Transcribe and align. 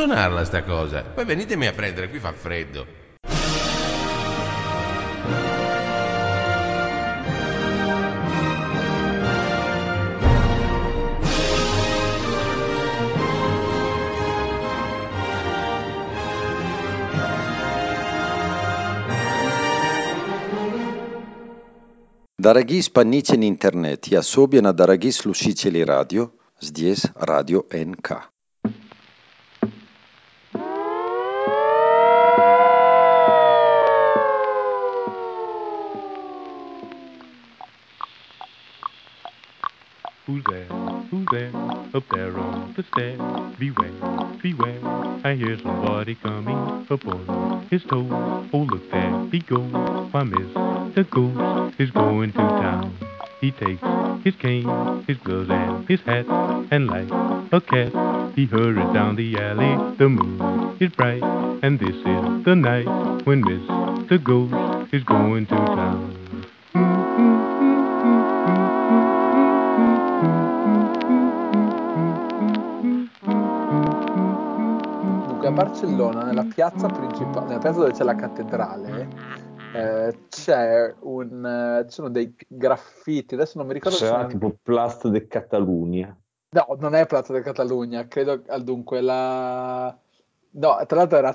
suonarla 0.00 0.44
sta 0.44 0.62
cosa. 0.64 1.02
Poi 1.02 1.24
venitemi 1.24 1.66
a 1.66 1.72
prendere, 1.72 2.08
qui 2.08 2.18
fa 2.18 2.32
freddo. 2.32 3.04
Дорогие 22.38 22.78
исполнители 22.78 23.48
интернет, 23.48 24.06
и 24.06 24.14
особенно 24.14 24.72
дорогие 24.72 25.10
слушатели 25.10 25.80
радио, 25.80 26.30
здесь 26.60 27.02
радио 27.16 27.64
НК. 27.72 28.30
The 42.95 43.15
stair. 43.15 43.17
Beware, 43.59 44.37
beware. 44.41 44.79
I 45.23 45.35
hear 45.35 45.57
somebody 45.61 46.15
coming 46.15 46.87
up 46.89 47.05
on 47.05 47.67
his 47.69 47.83
toes. 47.83 48.09
Oh, 48.53 48.67
look 48.69 48.89
there 48.91 49.11
he 49.31 49.39
goes. 49.39 49.71
Why, 50.11 50.23
Mr. 50.23 51.09
Ghost 51.09 51.79
is 51.79 51.89
going 51.91 52.31
to 52.33 52.37
town. 52.37 52.97
He 53.39 53.51
takes 53.51 53.81
his 54.23 54.35
cane, 54.35 55.03
his 55.07 55.17
gloves, 55.17 55.49
and 55.49 55.87
his 55.87 55.99
hat, 56.01 56.25
and 56.71 56.87
like 56.87 57.09
a 57.51 57.61
cat, 57.61 58.35
he 58.35 58.45
hurries 58.45 58.93
down 58.93 59.15
the 59.15 59.35
alley. 59.37 59.95
The 59.97 60.09
moon 60.09 60.77
is 60.79 60.91
bright, 60.91 61.23
and 61.63 61.79
this 61.79 61.95
is 61.95 62.45
the 62.45 62.55
night 62.55 62.85
when 63.25 63.43
Mr. 63.43 64.23
Ghost 64.23 64.93
is 64.93 65.03
going 65.03 65.47
to 65.47 65.55
town. 65.55 67.10
A 75.51 75.53
Barcellona, 75.53 76.23
nella 76.23 76.45
piazza 76.45 76.87
principale, 76.87 77.47
nella 77.47 77.59
piazza 77.59 77.79
dove 77.79 77.91
c'è 77.91 78.03
la 78.03 78.15
cattedrale, 78.15 79.07
eh, 79.75 80.19
c'è 80.29 80.95
un, 81.01 81.45
eh, 81.45 81.85
ci 81.87 81.93
sono 81.93 82.09
dei 82.09 82.33
graffiti, 82.47 83.33
adesso 83.33 83.57
non 83.57 83.67
mi 83.67 83.73
ricordo 83.73 83.97
se 83.97 84.05
Sarà 84.05 84.19
sono... 84.19 84.29
tipo 84.29 84.55
Plast 84.63 85.07
de 85.09 85.27
Catalunya. 85.27 86.17
No, 86.53 86.77
non 86.79 86.95
è 86.95 87.05
Plaza 87.05 87.33
di 87.33 87.41
Catalogna, 87.41 88.07
credo 88.07 88.41
dunque 88.61 89.01
la... 89.01 89.97
No, 90.53 90.85
tra 90.85 90.97
l'altro 90.97 91.17
era 91.17 91.33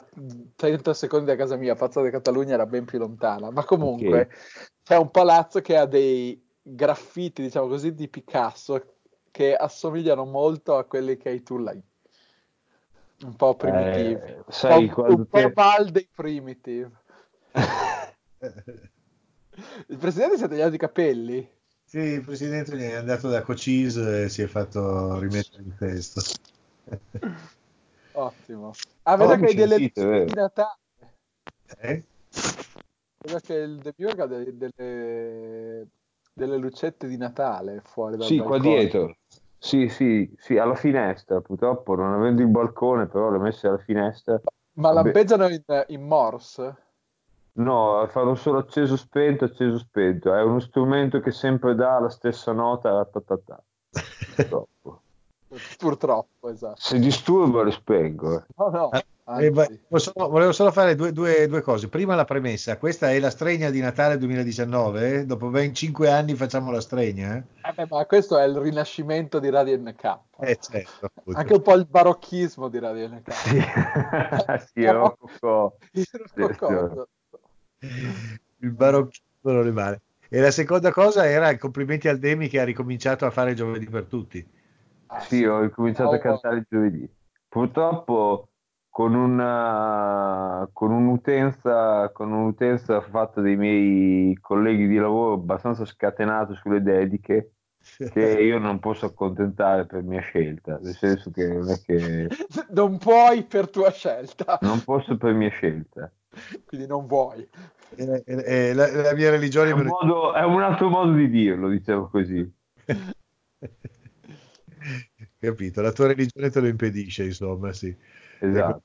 30 0.57 0.95
secondi 0.95 1.27
da 1.27 1.37
casa 1.37 1.57
mia, 1.57 1.75
Piazza 1.75 2.03
di 2.03 2.11
Catalogna 2.11 2.55
era 2.55 2.67
ben 2.67 2.85
più 2.85 2.99
lontana, 2.99 3.51
ma 3.51 3.65
comunque 3.65 4.31
c'è 4.83 4.97
un 4.97 5.11
palazzo 5.11 5.61
che 5.61 5.77
ha 5.77 5.87
dei 5.87 6.43
graffiti, 6.61 7.43
diciamo 7.43 7.69
così, 7.69 7.95
di 7.95 8.09
Picasso 8.09 8.83
che 9.31 9.55
assomigliano 9.55 10.25
molto 10.25 10.77
a 10.77 10.85
quelli 10.85 11.17
che 11.19 11.29
hai 11.31 11.43
tu 11.43 11.59
là. 11.59 11.75
Un 13.25 13.35
po' 13.35 13.55
primitivi. 13.57 14.13
Eh, 14.13 14.45
sai, 14.49 14.93
un 14.95 15.05
un 15.09 15.29
te- 15.29 15.53
mal 15.55 15.91
dei 15.91 16.09
primitive. 16.15 16.91
Il 19.89 19.97
presidente 19.97 20.37
si 20.37 20.45
è 20.45 20.49
tagliato 20.49 20.75
i 20.75 20.79
capelli? 20.79 21.51
Sì, 21.85 21.99
il 21.99 22.23
presidente 22.23 22.77
è 22.77 22.95
andato 22.95 23.29
da 23.29 23.43
Cocis 23.43 23.97
e 23.97 24.29
si 24.29 24.43
è 24.43 24.47
fatto 24.47 25.19
rimettere 25.19 25.63
in 25.63 25.77
testa. 25.79 26.21
Ottimo. 28.13 28.73
Ah, 29.05 29.17
vedo 29.17 29.33
Oh, 29.33 29.37
che 29.39 29.47
hai 29.47 29.55
delle 29.55 29.77
sentite, 29.77 30.25
di 30.27 30.35
Natale. 30.35 30.79
Eh? 31.79 32.03
Vedo 33.25 33.39
che 33.41 33.55
il 33.55 33.79
De 33.79 33.93
Bjork 33.97 34.19
ha 34.19 34.27
delle, 34.27 34.57
delle, 34.57 35.87
delle 36.35 36.57
lucette 36.57 37.07
di 37.09 37.17
Natale 37.17 37.81
fuori 37.85 38.17
dal 38.17 38.27
Sì, 38.27 38.37
qua 38.37 38.59
balcone. 38.59 38.75
dietro. 38.81 39.17
Sì, 39.67 39.89
sì, 39.89 40.33
sì, 40.39 40.59
alla 40.59 40.77
finestra. 40.77 41.41
Purtroppo 41.41 41.97
non 41.97 42.13
avendo 42.13 42.41
il 42.41 42.47
balcone, 42.47 43.07
però 43.07 43.31
le 43.31 43.39
ho 43.39 43.41
messe 43.41 43.67
alla 43.67 43.79
finestra. 43.79 44.41
Ma 44.75 44.93
lampeggiano 44.93 45.49
in, 45.49 45.63
in 45.89 46.07
Morse? 46.07 46.77
No, 47.55 48.07
fanno 48.09 48.37
solo 48.37 48.59
acceso 48.59 48.97
spento, 48.97 49.47
acceso 49.47 49.79
spento. 49.79 50.33
È 50.33 50.41
uno 50.41 50.61
strumento 50.61 51.19
che 51.19 51.33
sempre 51.33 51.75
dà 51.75 51.99
la 51.99 52.11
stessa 52.11 52.53
nota. 52.53 53.05
ta 53.07 53.21
ta 53.21 53.39
ta. 53.45 53.63
Purtroppo. 54.37 55.01
Purtroppo, 55.79 56.49
esatto. 56.49 56.81
Se 56.81 57.01
disturbo 57.01 57.65
le 57.65 57.73
spengo. 57.73 58.37
eh. 58.39 58.45
No, 58.57 58.69
no, 58.69 58.91
Eh, 59.29 59.51
volevo 59.51 60.53
solo, 60.53 60.71
fare 60.71 60.95
due, 60.95 61.13
due- 61.13 61.49
due 61.49 61.61
cose. 61.61 61.89
Prima 61.89 62.15
la 62.15 62.25
premessa, 62.25 62.79
questa 62.79 63.11
è 63.11 63.19
la 63.19 63.31
stregna 63.31 63.71
di 63.71 63.81
Natale 63.81 64.19
2019, 64.19 65.15
eh? 65.15 65.27
dopo 65.27 65.49
ben 65.49 65.75
5 65.75 66.09
anni 66.09 66.35
facciamo 66.35 66.71
la 66.71 66.81
stregna. 66.81 67.35
Eh? 67.35 67.43
Eh 67.69 67.73
beh, 67.75 67.87
ma 67.91 68.07
questo 68.07 68.39
è 68.39 68.45
il 68.45 68.57
rinascimento 68.57 69.41
di 69.41 69.51
Radio 69.51 69.77
NK. 69.79 70.19
Eh, 70.39 70.57
certo. 70.61 71.11
Anche 71.33 71.55
un 71.55 71.63
po' 71.63 71.75
il 71.75 71.87
barocchismo 71.87 72.69
di 72.69 72.79
Radio 72.79 73.09
NK. 73.09 73.33
Sì, 74.67 74.81
sì, 74.81 74.85
è 74.85 74.93
rococò. 74.93 75.77
Il 75.91 76.07
rococò. 76.33 77.07
il 77.81 78.71
barocchino 78.71 79.23
non 79.43 79.67
è 79.67 79.73
male. 79.73 80.03
E 80.29 80.41
la 80.41 80.53
seconda 80.53 80.93
cosa 80.93 81.27
era 81.29 81.51
i 81.51 81.59
complimenti 81.59 82.07
al 82.07 82.21
Demi 82.21 82.47
che 82.47 82.61
ha 82.61 82.65
ricominciato 82.65 83.27
a 83.27 83.31
fare 83.31 83.55
giovedì 83.55 83.87
per 83.87 84.05
tutti. 84.05 84.47
Ah, 85.07 85.19
Sì, 85.19 85.45
ho 85.45 85.63
ricominciato 85.63 86.15
a 86.15 86.19
cantare 86.19 86.59
il 86.59 86.67
giovedì. 86.69 87.09
Purtroppo 87.49 88.51
con 88.97 89.15
una 89.15 90.67
con 90.73 90.91
un'utenza 90.91 92.11
con 92.13 92.33
un'utenza 92.33 93.03
fatta 93.03 93.43
dai 93.43 93.55
miei 93.57 94.35
colleghi 94.41 94.87
di 94.87 94.97
lavoro 94.97 95.35
abbastanza 95.35 95.85
scatenato 95.85 96.55
sulle 96.55 96.81
dediche 96.83 97.51
che 98.09 98.21
io 98.43 98.59
non 98.59 98.79
posso 98.79 99.05
accontentare 99.05 99.85
per 99.85 100.03
mia 100.03 100.21
scelta, 100.21 100.79
nel 100.79 100.95
senso 100.95 101.31
che 101.31 101.47
non 101.47 101.69
è 101.71 101.81
che 101.83 102.27
Non 102.71 102.97
puoi 102.97 103.45
per 103.45 103.69
tua 103.69 103.91
scelta, 103.91 104.59
non 104.61 104.83
posso 104.83 105.17
per 105.19 105.35
mia 105.35 105.51
scelta. 105.51 106.11
quindi 106.65 106.87
non 106.87 107.07
vuoi. 107.07 107.47
E- 107.97 108.23
e- 108.27 108.69
e 108.71 108.75
la, 108.75 108.91
la 108.91 109.15
mia 109.15 109.31
religione 109.31 109.71
È 109.71 109.73
un, 109.73 109.85
modo- 109.85 110.33
è 110.33 110.43
un 110.43 110.63
altro 110.63 110.89
modo 110.89 111.13
di 111.13 111.29
dirlo, 111.29 111.69
diciamo 111.69 112.09
così. 112.09 112.51
Capito, 115.39 115.81
la 115.83 115.93
tua 115.93 116.07
religione 116.09 116.51
te 116.51 116.61
lo 116.61 116.67
impedisce, 116.69 117.25
insomma, 117.25 117.73
sì. 117.73 117.95
Esatto. 118.41 118.83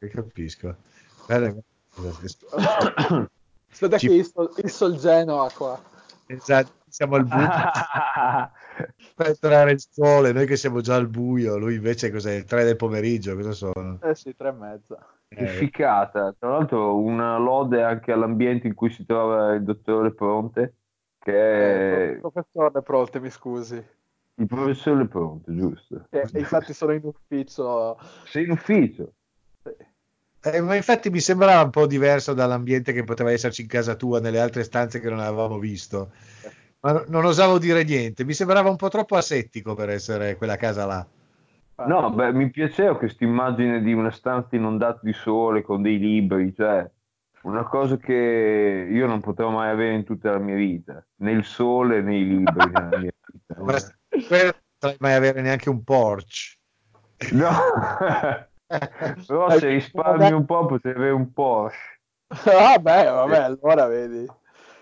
Eh, 0.00 0.08
Capisco. 0.08 0.76
Guarda, 1.26 1.54
Aspetta 3.70 3.98
Ci- 3.98 4.08
che 4.08 4.14
il, 4.14 4.24
sol, 4.26 4.52
il 4.56 4.70
Sol 4.70 4.96
Genoa 4.96 5.50
qua. 5.50 5.80
Esatto, 6.26 6.72
siamo 6.88 7.16
al 7.16 7.24
buio. 7.24 7.48
per 9.14 9.26
entrare 9.26 9.72
il 9.72 9.80
sole, 9.80 10.32
noi 10.32 10.46
che 10.46 10.56
siamo 10.56 10.80
già 10.80 10.94
al 10.96 11.08
buio, 11.08 11.56
lui 11.58 11.74
invece 11.76 12.10
cos'è? 12.10 12.44
Tre 12.44 12.64
del 12.64 12.76
pomeriggio, 12.76 13.34
cosa 13.34 13.52
sono? 13.52 13.98
Eh 14.02 14.14
sì, 14.14 14.34
tre 14.36 14.48
e 14.48 14.52
mezza. 14.52 15.06
Che 15.28 15.38
Eh, 15.44 15.46
ficata, 15.46 16.34
tra 16.38 16.50
l'altro 16.50 16.96
una 16.98 17.38
lode 17.38 17.82
anche 17.82 18.12
all'ambiente 18.12 18.66
in 18.66 18.74
cui 18.74 18.90
si 18.90 19.04
trova 19.06 19.52
il 19.54 19.62
dottore 19.62 20.12
Pronte, 20.12 20.74
che 21.18 21.32
è 21.32 22.12
Eh, 22.14 22.18
pro- 22.18 22.30
professore 22.30 22.82
Prolte, 22.82 23.20
mi 23.20 23.30
scusi. 23.30 23.82
Il 24.42 24.48
professore 24.48 25.06
Pronte, 25.06 25.54
giusto? 25.54 26.06
Eh, 26.10 26.28
infatti 26.34 26.72
sono 26.72 26.92
in 26.92 27.02
ufficio. 27.04 27.98
Sei 28.24 28.44
in 28.44 28.50
ufficio. 28.50 29.14
eh, 30.42 30.60
ma 30.60 30.74
infatti 30.74 31.10
mi 31.10 31.20
sembrava 31.20 31.62
un 31.62 31.70
po' 31.70 31.86
diverso 31.86 32.34
dall'ambiente 32.34 32.92
che 32.92 33.04
poteva 33.04 33.30
esserci 33.30 33.62
in 33.62 33.68
casa 33.68 33.94
tua, 33.94 34.20
nelle 34.20 34.40
altre 34.40 34.64
stanze 34.64 35.00
che 35.00 35.08
non 35.08 35.20
avevamo 35.20 35.58
visto. 35.58 36.10
Ma 36.80 36.92
no- 36.92 37.04
non 37.06 37.24
osavo 37.24 37.58
dire 37.58 37.84
niente, 37.84 38.24
mi 38.24 38.34
sembrava 38.34 38.68
un 38.68 38.76
po' 38.76 38.88
troppo 38.88 39.16
asettico 39.16 39.74
per 39.74 39.88
essere 39.90 40.36
quella 40.36 40.56
casa 40.56 40.84
là. 40.84 41.06
No, 41.84 42.10
beh, 42.12 42.32
mi 42.32 42.50
piaceva 42.50 42.96
questa 42.96 43.24
immagine 43.24 43.80
di 43.80 43.92
una 43.92 44.10
stanza 44.10 44.56
inondata 44.56 45.00
di 45.02 45.12
sole 45.12 45.62
con 45.62 45.82
dei 45.82 45.98
libri, 45.98 46.52
cioè 46.54 46.88
una 47.42 47.64
cosa 47.64 47.96
che 47.96 48.88
io 48.90 49.06
non 49.06 49.20
potrò 49.20 49.50
mai 49.50 49.70
avere 49.70 49.94
in 49.94 50.04
tutta 50.04 50.32
la 50.32 50.38
mia 50.38 50.54
vita, 50.54 51.04
né 51.16 51.32
il 51.32 51.44
sole 51.44 52.02
né 52.02 52.16
i 52.16 52.26
libri 52.26 53.11
non 53.56 53.66
potrai 54.78 54.96
mai 54.98 55.14
avere 55.14 55.40
neanche 55.40 55.68
un 55.68 55.82
porch. 55.82 56.58
No, 57.30 57.50
però 59.26 59.50
se 59.50 59.68
risparmi 59.68 60.32
un 60.32 60.44
po' 60.44 60.66
potrei 60.66 60.94
avere 60.94 61.12
un 61.12 61.32
Porsche. 61.32 62.00
Vabbè, 62.44 63.04
vabbè, 63.10 63.38
allora 63.38 63.86
vedi. 63.86 64.26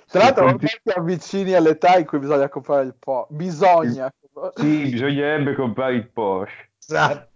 Tra 0.07 0.25
l'altro, 0.25 0.47
ormai 0.47 0.59
ti 0.59 0.91
avvicini 0.95 1.53
all'età 1.55 1.99
in 1.99 2.07
cui 2.07 2.19
bisogna 2.19 2.49
comprare 2.49 2.85
il 2.85 2.95
po'. 2.99 3.27
Bisogna. 3.31 4.13
Sì, 4.55 4.91
bisognerebbe 4.91 5.55
comprare 5.55 5.95
il 5.95 6.11
Porsche. 6.11 6.71
Esatto. 6.87 7.29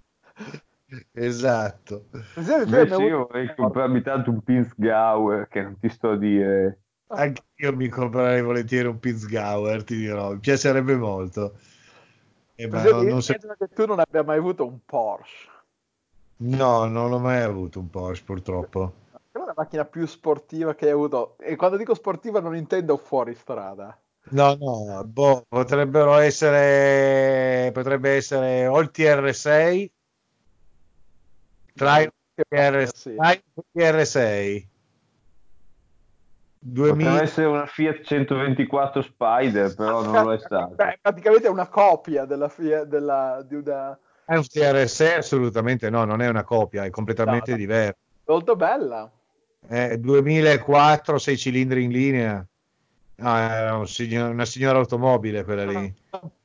Esatto. 1.13 2.07
Invece 2.37 3.03
io 3.03 3.27
vorrei 3.27 3.55
comprarmi 3.55 4.03
tanto 4.03 4.31
un 4.31 4.43
Pinsgauer 4.43 5.49
che 5.49 5.63
non 5.63 5.79
ti 5.79 5.89
sto 5.89 6.11
a 6.11 6.17
dire. 6.17 6.84
Anche 7.09 7.43
io 7.57 7.77
mi 7.77 7.89
comprerei 7.89 8.43
volentieri 8.43 8.89
un 8.89 8.99
Pinsgauer, 8.99 9.85
ti 9.85 9.97
dirò, 9.97 10.33
mi 10.33 10.39
piacerebbe 10.39 10.97
molto. 10.97 11.59
Eh, 12.57 12.67
ma 12.69 12.83
non, 12.83 13.07
non 13.07 13.09
immagino 13.09 13.55
che 13.59 13.69
tu 13.69 13.87
non 13.87 13.99
abbia 13.99 14.23
mai 14.23 14.39
avuto 14.39 14.67
un 14.67 14.79
Porsche. 14.85 15.51
No, 16.37 16.87
non 16.87 17.11
l'ho 17.11 17.19
mai 17.19 17.43
avuto 17.43 17.79
un 17.79 17.91
Porsche 17.91 18.25
purtroppo. 18.25 18.95
Qual 19.31 19.45
è 19.45 19.47
la 19.47 19.55
macchina 19.57 19.85
più 19.85 20.07
sportiva 20.07 20.75
che 20.75 20.87
hai 20.87 20.93
avuto? 20.93 21.37
E 21.39 21.57
quando 21.57 21.77
dico 21.77 21.95
sportiva 21.95 22.41
non 22.41 22.57
intendo 22.57 22.97
fuori 22.97 23.35
strada. 23.35 23.99
No, 24.31 24.55
no, 24.55 25.05
boh, 25.05 25.45
potrebbero 25.47 26.17
essere, 26.17 27.71
potrebbe 27.73 28.17
essere 28.17 28.67
o 28.67 28.81
il 28.81 28.91
TR6, 28.91 29.93
tra 31.75 32.01
il 32.01 32.13
TR6, 32.35 32.95
Sì. 32.95 33.17
TR6. 33.73 34.69
2000, 36.67 37.05
Potrebbe 37.11 37.23
essere 37.23 37.47
una 37.47 37.67
Fiat 37.67 38.03
124 38.03 39.03
Spider, 39.03 39.75
però 39.75 40.03
non 40.03 40.25
lo 40.25 40.33
è 40.33 40.39
stato. 40.45 40.75
Beh, 40.77 40.99
praticamente 41.01 41.47
è 41.47 41.51
una 41.51 41.69
copia 41.69 42.25
della, 42.25 42.49
Fiat- 42.49 42.87
della- 42.87 43.45
di 43.47 43.57
una 43.57 43.99
è 44.27 44.37
un 44.37 44.41
TR6 44.43 45.19
assolutamente 45.19 45.91
no, 45.91 46.05
non 46.05 46.23
è 46.23 46.29
una 46.29 46.45
copia, 46.45 46.85
è 46.85 46.91
completamente 46.91 47.51
No, 47.51 47.57
no. 47.57 47.63
diverso. 47.63 47.97
molto 48.25 48.57
bella. 48.57 49.11
È 49.67 49.99
2004, 49.99 51.19
6 51.19 51.37
cilindri 51.37 51.85
in 51.85 51.91
linea. 51.91 52.47
No, 53.17 53.37
è 53.37 53.71
un 53.73 53.87
signor- 53.87 54.31
una 54.31 54.47
signora 54.47 54.79
automobile 54.79 55.45
quella 55.45 55.65
lì. 55.67 55.95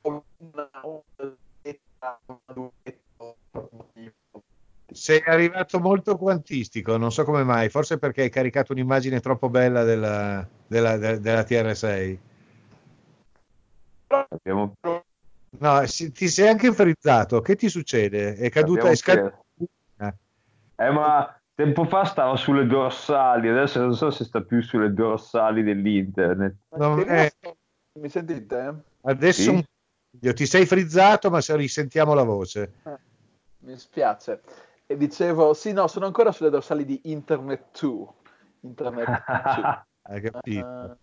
Una- 0.02 0.22
una- 0.36 0.70
una- 0.82 1.34
Sei 5.00 5.22
arrivato 5.24 5.80
molto 5.80 6.18
quantistico, 6.18 6.98
non 6.98 7.10
so 7.10 7.24
come 7.24 7.42
mai, 7.42 7.70
forse 7.70 7.96
perché 7.96 8.20
hai 8.20 8.28
caricato 8.28 8.72
un'immagine 8.72 9.18
troppo 9.20 9.48
bella 9.48 9.82
della, 9.82 10.46
della- 10.66 10.98
de- 10.98 11.18
della 11.20 11.42
TR6. 11.42 12.20
Abbiamo, 14.28 14.74
No, 15.58 15.86
si- 15.86 16.12
ti 16.12 16.28
sei 16.28 16.48
anche 16.48 16.70
frizzato, 16.74 17.40
che 17.40 17.56
ti 17.56 17.70
succede? 17.70 18.34
È 18.34 18.50
caduta, 18.50 18.80
abbiamo 18.80 18.90
è 18.90 18.96
scaduta. 18.96 19.42
Eh, 20.76 20.90
ma 20.90 21.40
tempo 21.54 21.84
fa 21.86 22.04
stava 22.04 22.36
sulle 22.36 22.66
dorsali, 22.66 23.48
adesso 23.48 23.80
non 23.80 23.94
so 23.94 24.10
se 24.10 24.24
sta 24.24 24.42
più 24.42 24.60
sulle 24.60 24.92
dorsali 24.92 25.62
dell'internet. 25.62 26.56
Non 26.76 27.00
è- 27.08 27.32
Mi 27.98 28.10
sentite? 28.10 28.82
Adesso 29.00 29.40
Sì. 29.40 29.48
un 30.20 30.34
ti 30.34 30.44
sei 30.44 30.66
frizzato, 30.66 31.30
ma 31.30 31.40
se 31.40 31.56
risentiamo 31.56 32.12
la 32.12 32.22
voce. 32.22 32.72
Mi 33.60 33.78
spiace. 33.78 34.42
E 34.90 34.96
dicevo, 34.96 35.54
sì, 35.54 35.72
no, 35.72 35.86
sono 35.86 36.06
ancora 36.06 36.32
sulle 36.32 36.50
dorsali 36.50 36.84
di 36.84 37.00
Internet 37.04 37.78
2. 37.80 38.06
Internet 38.62 39.06
2. 39.06 39.86
Hai 40.02 40.20
capito? 40.20 40.66
Ah. 40.66 40.96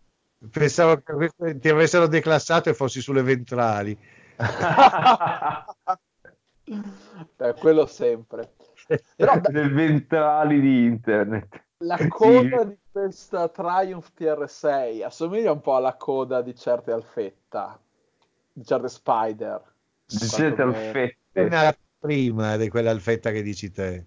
Pensavo 0.51 1.01
che 1.01 1.57
ti 1.57 1.69
avessero 1.69 2.05
declassato 2.07 2.67
e 2.67 2.73
fossi 2.73 2.99
sulle 2.99 3.21
ventrali. 3.21 3.97
Beh, 7.37 7.53
quello 7.53 7.85
sempre. 7.85 8.55
Però 9.15 9.39
Le 9.41 9.69
ventrali 9.69 10.59
di 10.59 10.83
internet. 10.83 11.63
la 11.77 11.95
Sì. 11.95 12.09
coda 12.09 12.65
di 12.65 12.77
questa 12.91 13.47
Triumph 13.47 14.11
TR6 14.17 15.03
assomiglia 15.05 15.53
un 15.53 15.61
po' 15.61 15.77
alla 15.77 15.95
coda 15.95 16.41
di 16.41 16.53
certe 16.55 16.91
Alfetta, 16.91 17.79
di 18.51 18.65
certe 18.65 18.89
Spider. 18.89 19.63
Quantomeno. 20.07 20.73
È 20.73 20.77
alfette. 20.77 21.43
nata 21.47 21.77
prima 21.99 22.57
di 22.57 22.69
quell'alfetta 22.69 23.31
che 23.31 23.41
dici 23.41 23.71
te. 23.71 24.05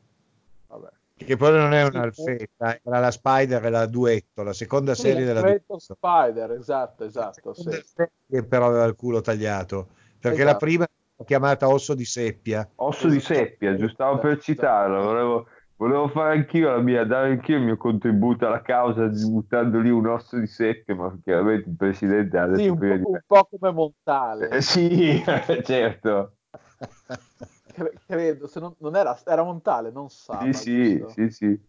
Vabbè. 0.69 0.89
Che 1.21 1.37
poi 1.37 1.53
non 1.53 1.75
è 1.75 1.85
un'alfetta, 1.85 2.79
era 2.83 2.99
la 2.99 3.11
Spider 3.11 3.63
e 3.67 3.71
la 3.71 3.87
duetto, 3.87 4.43
la 4.43 4.55
seconda 4.55 4.95
Sì, 4.95 5.03
serie 5.03 5.27
della 5.27 5.43
duetto. 5.43 5.79
Spider, 5.79 6.53
esatto, 6.53 7.05
esatto. 7.05 7.53
Sì. 7.53 7.69
serie 7.71 8.47
però 8.49 8.69
aveva 8.69 8.85
il 8.85 8.95
culo 8.97 9.21
tagliato, 9.21 9.89
perché 10.19 10.45
la 10.45 10.51
Esatto. 10.51 10.65
prima 10.65 10.87
era 11.17 11.25
chiamata 11.27 11.69
osso 11.69 11.95
di 11.95 12.07
seppia. 12.07 12.67
Osso 12.77 13.09
di 13.09 13.21
seppia, 13.21 13.77
giusto 13.77 14.19
per 14.19 14.41
citarlo. 14.41 15.03
Volevo, 15.03 15.47
volevo 15.77 16.09
fare 16.09 16.39
anch'io 16.39 16.71
la 16.71 16.81
mia, 16.81 17.05
dare 17.05 17.33
anch'io 17.33 17.59
il 17.59 17.65
mio 17.65 17.77
contributo 17.77 18.47
alla 18.47 18.63
causa 18.63 19.07
di 19.07 19.23
buttando 19.31 19.79
lì 19.79 19.91
un 19.91 20.07
osso 20.07 20.39
di 20.39 20.47
seppia, 20.47 20.95
ma 20.95 21.15
chiaramente 21.23 21.69
il 21.69 21.77
presidente 21.77 22.39
ha 22.39 22.47
detto 22.47 22.63
Sì, 22.63 22.69
un 22.69 22.79
di 22.79 22.87
po', 22.87 22.87
me. 22.87 23.03
un 23.05 23.21
po' 23.27 23.49
come 23.51 23.73
Montale. 23.73 24.49
Eh, 24.49 24.63
sì, 24.63 25.23
certo. 25.65 26.37
Cre- 27.73 27.93
credo, 28.07 28.47
se 28.47 28.61
non, 28.61 28.75
non 28.79 28.97
era, 28.97 29.19
era 29.25 29.43
Montale, 29.43 29.91
non 29.91 30.09
Saba. 30.11 30.53
Sì, 30.53 31.03
sì, 31.05 31.05
sì, 31.15 31.31
sì. 31.31 31.61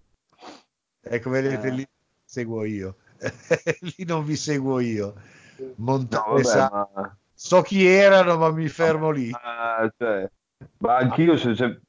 Ecco, 1.03 1.29
vedete, 1.29 1.67
Eh. 1.67 1.71
lì 1.71 1.87
seguo 2.23 2.63
io. 2.65 2.97
lì 3.97 4.05
non 4.05 4.23
vi 4.25 4.35
seguo 4.35 4.79
io. 4.79 5.13
No, 5.57 5.73
Montale 5.77 6.41
vabbè, 6.41 6.43
sa- 6.43 6.89
ma... 6.93 7.17
So 7.33 7.61
chi 7.61 7.85
erano, 7.85 8.37
ma 8.37 8.51
mi 8.51 8.67
fermo 8.67 9.09
lì. 9.09 9.31
Ah, 9.33 9.91
cioè, 9.97 10.29
ma 10.79 10.97
anch'io 10.97 11.37
se, 11.37 11.55
se- 11.55 11.81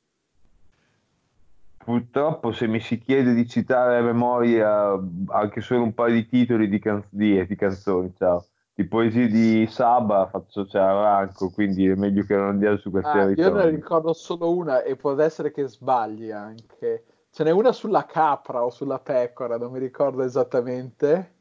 purtroppo 1.76 2.52
se 2.52 2.66
mi 2.66 2.80
si 2.80 2.98
chiede 2.98 3.34
di 3.34 3.46
citare 3.46 3.98
a 3.98 4.02
memoria 4.02 4.98
anche 5.28 5.60
solo 5.60 5.82
un 5.82 5.94
paio 5.94 6.14
di 6.14 6.26
titoli 6.26 6.68
di, 6.68 6.78
can- 6.78 7.04
di- 7.10 7.44
di 7.46 7.56
canzoni, 7.56 8.14
ciao, 8.16 8.46
di 8.74 8.86
poesie 8.86 9.28
di 9.28 9.66
Saba 9.68 10.28
faccio 10.28 10.64
c'è 10.66 10.78
Aranco, 10.78 11.50
quindi 11.50 11.86
è 11.86 11.94
meglio 11.94 12.24
che 12.24 12.34
non 12.36 12.48
andiamo 12.48 12.76
su 12.78 12.90
questi 12.90 13.18
Ah, 13.18 13.30
io 13.34 13.50
ne 13.50 13.68
ricordo 13.68 14.12
solo 14.12 14.54
una 14.56 14.82
e 14.82 14.94
può 14.96 15.18
essere 15.20 15.50
che 15.50 15.66
sbagli 15.66 16.30
anche. 16.30 17.04
Ce 17.30 17.42
n'è 17.44 17.50
una 17.50 17.72
sulla 17.72 18.04
capra 18.06 18.64
o 18.64 18.70
sulla 18.70 19.00
pecora, 19.00 19.56
non 19.58 19.72
mi 19.72 19.78
ricordo 19.80 20.22
esattamente. 20.22 21.34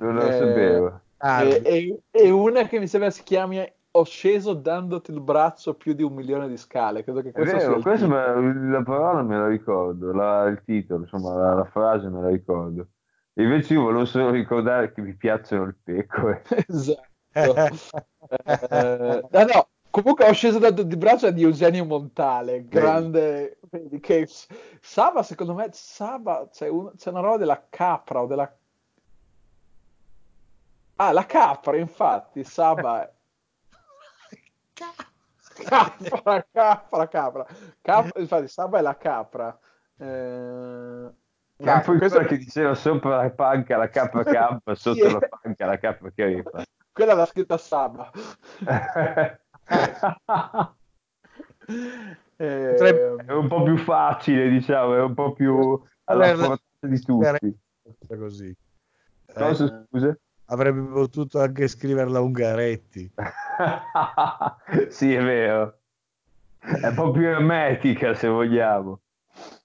Non 0.00 0.14
lo 0.16 0.30
Eh, 0.30 0.30
sapevo. 0.30 1.02
Ah, 1.18 1.42
E, 1.42 1.60
e- 1.64 2.02
e 2.10 2.30
una 2.30 2.66
che 2.68 2.78
mi 2.78 2.86
sembra 2.86 3.10
si 3.10 3.22
chiami 3.24 3.60
Ho 3.92 4.04
sceso 4.04 4.54
dandoti 4.54 5.10
il 5.10 5.20
braccio 5.20 5.74
più 5.74 5.92
di 5.94 6.02
un 6.02 6.12
milione 6.14 6.48
di 6.48 6.56
scale. 6.56 7.02
Credo 7.02 7.22
che 7.22 7.32
sia 7.46 7.58
vero, 7.60 7.78
me- 8.08 8.68
la 8.70 8.82
parola 8.82 9.22
me 9.22 9.36
la 9.38 9.48
ricordo, 9.48 10.12
la- 10.12 10.46
il 10.48 10.62
titolo, 10.64 11.02
insomma, 11.04 11.34
la, 11.34 11.54
la 11.54 11.64
frase 11.66 12.08
me 12.08 12.20
la 12.22 12.28
ricordo. 12.28 12.88
Invece 13.38 13.74
io 13.74 13.82
volevo 13.82 14.04
solo 14.04 14.30
ricordare 14.30 14.92
che 14.92 15.00
mi 15.00 15.14
piacciono 15.14 15.66
le 15.66 15.76
pecore. 15.82 16.42
Esatto. 16.68 17.70
Eh, 18.30 19.26
no, 19.30 19.44
no, 19.44 19.68
comunque 19.90 20.26
ho 20.28 20.32
sceso 20.32 20.58
da 20.58 20.70
di 20.70 20.96
braccia 20.96 21.30
di 21.30 21.42
Eugenio 21.42 21.84
Montale, 21.84 22.66
grande, 22.66 23.58
vedi 23.70 24.00
che 24.00 24.26
Saba 24.80 25.22
secondo 25.22 25.54
me, 25.54 25.68
Saba, 25.72 26.48
c'è, 26.50 26.68
un- 26.68 26.92
c'è 26.96 27.10
una 27.10 27.20
roba 27.20 27.36
della 27.36 27.64
capra 27.70 28.22
o 28.22 28.26
della... 28.26 28.52
Ah, 30.98 31.12
la 31.12 31.24
capra, 31.24 31.78
infatti, 31.78 32.44
Saba 32.44 33.02
è... 33.02 33.12
Capra, 35.68 36.44
capra, 36.52 37.08
capra. 37.08 37.46
Cap- 37.82 38.16
infatti, 38.18 38.48
Saba 38.48 38.78
è 38.78 38.82
la 38.82 38.96
capra. 38.96 39.58
Eh, 39.96 41.10
Che 41.60 41.72
è 41.72 41.80
poi 41.82 41.98
questo- 41.98 42.18
quella 42.18 42.30
che 42.30 42.38
diceva 42.38 42.74
sopra 42.74 43.16
la 43.22 43.30
panca 43.30 43.76
la 43.76 43.88
campa, 44.22 44.74
sotto 44.76 45.08
Sì. 45.08 45.12
la 45.12 45.28
panca 45.28 45.66
la 45.66 45.78
crepa. 45.78 46.62
Quella 46.92 47.14
l'ha 47.14 47.26
scritta 47.26 47.58
Saba. 47.58 48.10
Eh, 52.40 52.74
È 53.26 53.32
un 53.32 53.48
po' 53.48 53.62
più 53.64 53.76
facile, 53.76 54.48
diciamo, 54.48 54.94
è 54.94 55.00
un 55.02 55.12
po' 55.14 55.32
più 55.32 55.80
alla 56.04 56.32
portata 56.34 56.62
di 56.86 57.00
tutti. 57.00 57.58
così. 58.16 58.46
Eh, 59.26 59.32
Cosa, 59.34 59.84
scusa? 59.90 60.16
avrebbe 60.46 60.80
potuto 60.88 61.40
anche 61.40 61.66
scriverla 61.68 62.20
Ungaretti. 62.20 63.12
Sì, 64.88 65.12
è 65.12 65.22
vero. 65.22 65.78
È 66.60 66.86
un 66.86 66.94
po' 66.94 67.10
più 67.10 67.26
ermetica, 67.26 68.14
se 68.14 68.28
vogliamo. 68.28 69.00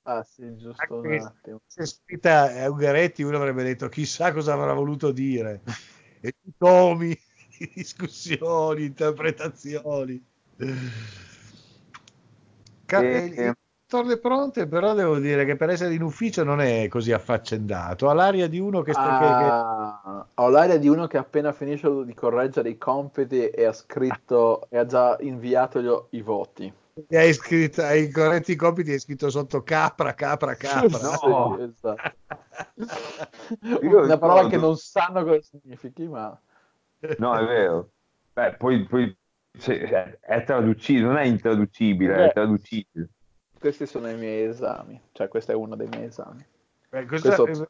Ah 0.05 0.23
sì, 0.23 0.55
giusto 0.57 0.95
un 0.95 1.11
attimo. 1.13 1.61
se 1.67 1.85
scritta 1.85 2.63
a 2.63 2.69
Ungaretti 2.69 3.23
uno 3.23 3.37
avrebbe 3.37 3.63
detto 3.63 3.87
chissà 3.89 4.33
cosa 4.33 4.53
avrà 4.53 4.73
voluto 4.73 5.11
dire. 5.11 5.61
E 6.25 6.31
tu 6.41 6.51
tomi 6.57 7.09
di 7.59 7.71
discussioni, 7.75 8.85
interpretazioni. 8.85 10.23
Ca- 12.85 13.01
E- 13.01 13.25
il- 13.25 13.33
il 13.33 13.53
Torne 13.85 14.17
pronte, 14.17 14.65
però 14.67 14.93
devo 14.95 15.19
dire 15.19 15.45
che 15.45 15.55
per 15.55 15.69
essere 15.69 15.93
in 15.93 16.01
ufficio 16.01 16.43
non 16.43 16.61
è 16.61 16.87
così 16.87 17.11
affaccendato. 17.11 18.09
Ha 18.09 18.13
l'aria 18.13 18.47
di 18.47 18.57
uno 18.57 18.81
che 18.81 18.93
sta. 18.93 19.01
che- 19.01 19.17
che- 19.17 19.43
Ah, 19.43 20.25
ho 20.35 20.49
l'aria 20.49 20.77
di 20.79 20.87
uno 20.87 21.05
che 21.07 21.17
appena 21.17 21.51
finisce 21.51 21.89
di 22.05 22.13
correggere 22.15 22.69
i 22.69 22.77
compiti 22.77 23.49
e 23.49 23.65
ha 23.65 23.73
scritto 23.73 24.67
e 24.69 24.77
ha 24.77 24.85
già 24.85 25.15
inviato 25.19 25.81
gli- 25.81 26.17
i 26.17 26.21
voti. 26.21 26.73
Hai 27.09 27.33
scritto 27.33 27.81
hai 27.81 28.09
corretto 28.11 28.51
i 28.51 28.55
compiti 28.55 28.91
hai 28.91 28.99
scritto 28.99 29.29
sotto 29.29 29.63
capra, 29.63 30.13
capra, 30.13 30.55
capra. 30.55 30.99
No. 30.99 31.55
Sì, 31.57 31.63
esatto. 31.63 32.11
Una 33.81 34.17
parola 34.17 34.41
ricordo- 34.41 34.47
che 34.49 34.57
non 34.57 34.77
sanno 34.77 35.23
cosa 35.23 35.41
significhi, 35.41 36.07
ma 36.07 36.39
No, 37.17 37.35
è 37.37 37.45
vero. 37.45 37.89
Beh, 38.33 38.55
poi, 38.55 38.85
poi 38.85 39.15
se- 39.57 40.19
è, 40.19 40.43
traducibile, 40.43 41.05
non 41.05 41.17
è 41.17 41.25
intraducibile, 41.25 42.15
Beh. 42.15 42.27
è 42.29 42.33
traducibile. 42.33 43.09
questi 43.59 43.85
sono 43.85 44.09
i 44.09 44.15
miei 44.15 44.45
esami. 44.45 44.99
Cioè, 45.11 45.27
questo 45.27 45.51
è 45.51 45.55
uno 45.55 45.75
dei 45.75 45.87
miei 45.87 46.05
esami. 46.05 46.45
Beh, 46.89 47.05
cosa- 47.05 47.35
Questo- 47.35 47.69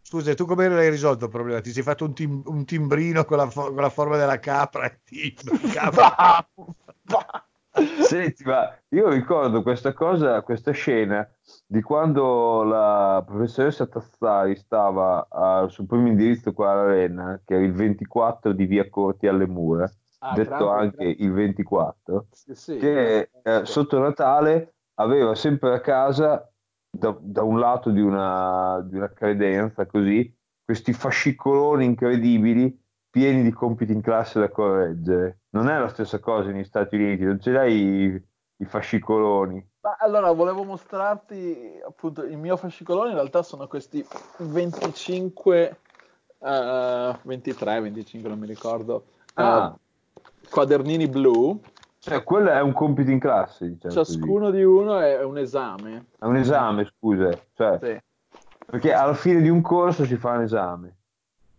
Scusa, 0.00 0.32
tu 0.34 0.46
come 0.46 0.66
l'hai 0.68 0.88
risolto 0.88 1.26
il 1.26 1.30
problema? 1.30 1.60
Ti 1.60 1.70
sei 1.70 1.82
fatto 1.82 2.04
un, 2.06 2.14
tim- 2.14 2.42
un 2.46 2.64
timbrino 2.64 3.24
con 3.26 3.36
la, 3.36 3.50
fo- 3.50 3.72
con 3.72 3.82
la 3.82 3.90
forma 3.90 4.16
della 4.16 4.38
capra? 4.38 4.86
e 4.90 5.00
ti- 5.04 5.34
capra. 5.72 6.46
Senti, 7.74 8.44
ma 8.44 8.72
io 8.90 9.08
ricordo 9.08 9.62
questa 9.62 9.92
cosa, 9.92 10.42
questa 10.42 10.70
scena 10.70 11.28
di 11.66 11.82
quando 11.82 12.62
la 12.62 13.22
professoressa 13.26 13.86
Tassari 13.86 14.54
stava 14.56 15.26
al 15.28 15.70
suo 15.70 15.84
primo 15.84 16.06
indirizzo 16.06 16.52
qua 16.52 16.70
all'Arena, 16.70 17.40
che 17.44 17.54
era 17.54 17.64
il 17.64 17.72
24 17.72 18.52
di 18.52 18.66
via 18.66 18.88
Corti 18.88 19.26
alle 19.26 19.46
Mura, 19.46 19.90
Ah, 20.20 20.34
detto 20.34 20.66
grande, 20.66 20.82
anche 20.84 20.96
grande. 20.96 21.22
il 21.24 21.32
24, 21.32 22.26
Sì, 22.30 22.54
sì. 22.54 22.76
che 22.78 23.30
eh, 23.42 23.64
sotto 23.64 23.98
Natale 23.98 24.76
aveva 24.94 25.34
sempre 25.34 25.74
a 25.74 25.80
casa, 25.80 26.48
da, 26.88 27.14
da 27.20 27.42
un 27.42 27.58
lato 27.58 27.90
di 27.90 28.00
una, 28.00 28.80
di 28.88 28.96
una 28.96 29.12
credenza 29.12 29.84
così, 29.86 30.32
questi 30.64 30.92
fascicoloni 30.92 31.84
incredibili 31.84 32.80
pieni 33.14 33.44
di 33.44 33.52
compiti 33.52 33.92
in 33.92 34.00
classe 34.00 34.40
da 34.40 34.48
correggere. 34.50 35.42
Non 35.50 35.68
è 35.68 35.78
la 35.78 35.86
stessa 35.86 36.18
cosa 36.18 36.50
negli 36.50 36.64
Stati 36.64 36.96
Uniti, 36.96 37.22
non 37.22 37.38
ce 37.38 37.52
l'hai 37.52 37.72
i, 38.06 38.22
i 38.56 38.64
fascicoloni. 38.64 39.64
Ma 39.82 39.96
allora 40.00 40.32
volevo 40.32 40.64
mostrarti 40.64 41.78
appunto 41.86 42.24
il 42.24 42.36
mio 42.36 42.56
fascicolone. 42.56 43.10
In 43.10 43.14
realtà 43.14 43.44
sono 43.44 43.68
questi 43.68 44.04
25, 44.38 45.78
eh, 46.40 47.16
23, 47.22 47.80
25, 47.82 48.28
non 48.28 48.38
mi 48.40 48.48
ricordo. 48.48 49.04
eh, 49.36 49.42
Ah, 49.44 49.78
quadernini 50.50 51.06
blu. 51.06 51.60
cioè 52.00 52.24
quello 52.24 52.50
è 52.50 52.60
un 52.60 52.72
compito 52.72 53.12
in 53.12 53.20
classe, 53.20 53.68
diciamo 53.68 53.94
così. 53.94 54.12
Ciascuno 54.18 54.50
di 54.50 54.64
uno 54.64 54.98
è 54.98 55.22
un 55.22 55.38
esame. 55.38 56.06
È 56.18 56.24
un 56.24 56.34
esame, 56.34 56.84
scusa, 56.96 57.30
cioè, 57.54 57.78
Sì. 57.80 57.96
perché 58.66 58.92
alla 58.92 59.14
fine 59.14 59.40
di 59.40 59.48
un 59.48 59.60
corso 59.60 60.04
si 60.04 60.16
fa 60.16 60.32
un 60.32 60.42
esame. 60.42 60.96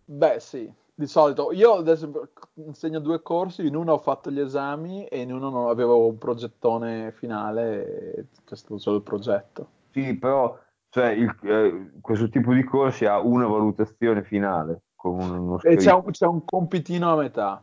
Beh, 0.04 0.38
sì, 0.38 0.70
di 0.98 1.06
solito. 1.06 1.52
Io 1.52 1.74
ad 1.74 1.88
esempio 1.88 2.30
insegno 2.54 3.00
due 3.00 3.20
corsi, 3.20 3.66
in 3.66 3.76
uno 3.76 3.92
ho 3.92 3.98
fatto 3.98 4.30
gli 4.30 4.40
esami 4.40 5.04
e 5.06 5.20
in 5.20 5.30
uno 5.30 5.50
non 5.50 5.68
avevo 5.68 6.06
un 6.06 6.16
progettone 6.16 7.12
finale, 7.12 8.14
e 8.14 8.24
c'è 8.44 8.56
stato 8.56 8.78
solo 8.78 8.96
il 8.96 9.02
progetto. 9.02 9.68
Sì, 9.92 10.14
però 10.16 10.58
cioè, 10.88 11.10
il- 11.10 11.36
eh, 11.42 11.90
questo 12.00 12.30
tipo 12.30 12.54
di 12.54 12.64
corsi 12.64 13.04
ha 13.04 13.20
una 13.20 13.46
valutazione 13.46 14.24
finale 14.24 14.84
con 14.94 15.20
uno 15.20 15.60
E 15.60 15.76
c'è 15.76 15.92
un, 15.92 16.10
c'è 16.10 16.26
un 16.26 16.42
compitino 16.46 17.12
a 17.12 17.16
metà. 17.16 17.62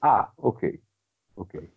Ah, 0.00 0.30
ok, 0.36 0.78
ok. 1.34 1.68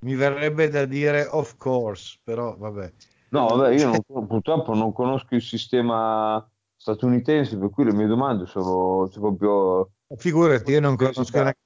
Mi 0.00 0.16
verrebbe 0.16 0.68
da 0.68 0.86
dire 0.86 1.28
of 1.30 1.56
course, 1.56 2.18
però 2.24 2.56
vabbè. 2.56 2.92
No, 3.28 3.46
vabbè, 3.46 3.76
io 3.76 3.86
non- 3.86 4.26
purtroppo 4.26 4.74
non 4.74 4.92
conosco 4.92 5.36
il 5.36 5.42
sistema 5.42 6.44
statunitense, 6.74 7.56
per 7.58 7.70
cui 7.70 7.84
le 7.84 7.92
mie 7.92 8.06
domande 8.08 8.46
sono 8.46 9.08
cioè, 9.08 9.20
proprio... 9.20 9.90
Figurati, 10.16 10.72
io 10.72 10.80
non 10.80 10.96
conosco 10.96 11.36
neanche, 11.42 11.58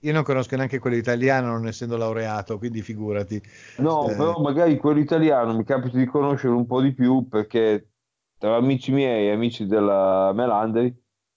io 0.00 0.12
non 0.12 0.22
conosco 0.22 0.56
neanche 0.56 0.78
quello 0.78 0.96
italiano, 0.96 1.48
non 1.48 1.66
essendo 1.66 1.96
laureato, 1.96 2.58
quindi 2.58 2.80
figurati. 2.82 3.40
No, 3.76 4.08
Eh, 4.10 4.16
però 4.16 4.40
magari 4.40 4.76
quello 4.78 5.00
italiano 5.00 5.54
mi 5.54 5.64
capita 5.64 5.96
di 5.98 6.06
conoscere 6.06 6.52
un 6.54 6.66
po' 6.66 6.80
di 6.80 6.92
più 6.94 7.26
perché 7.28 7.88
tra 8.38 8.56
amici 8.56 8.92
miei 8.92 9.28
e 9.28 9.32
amici 9.32 9.66
della 9.66 10.32
Melandri 10.34 10.94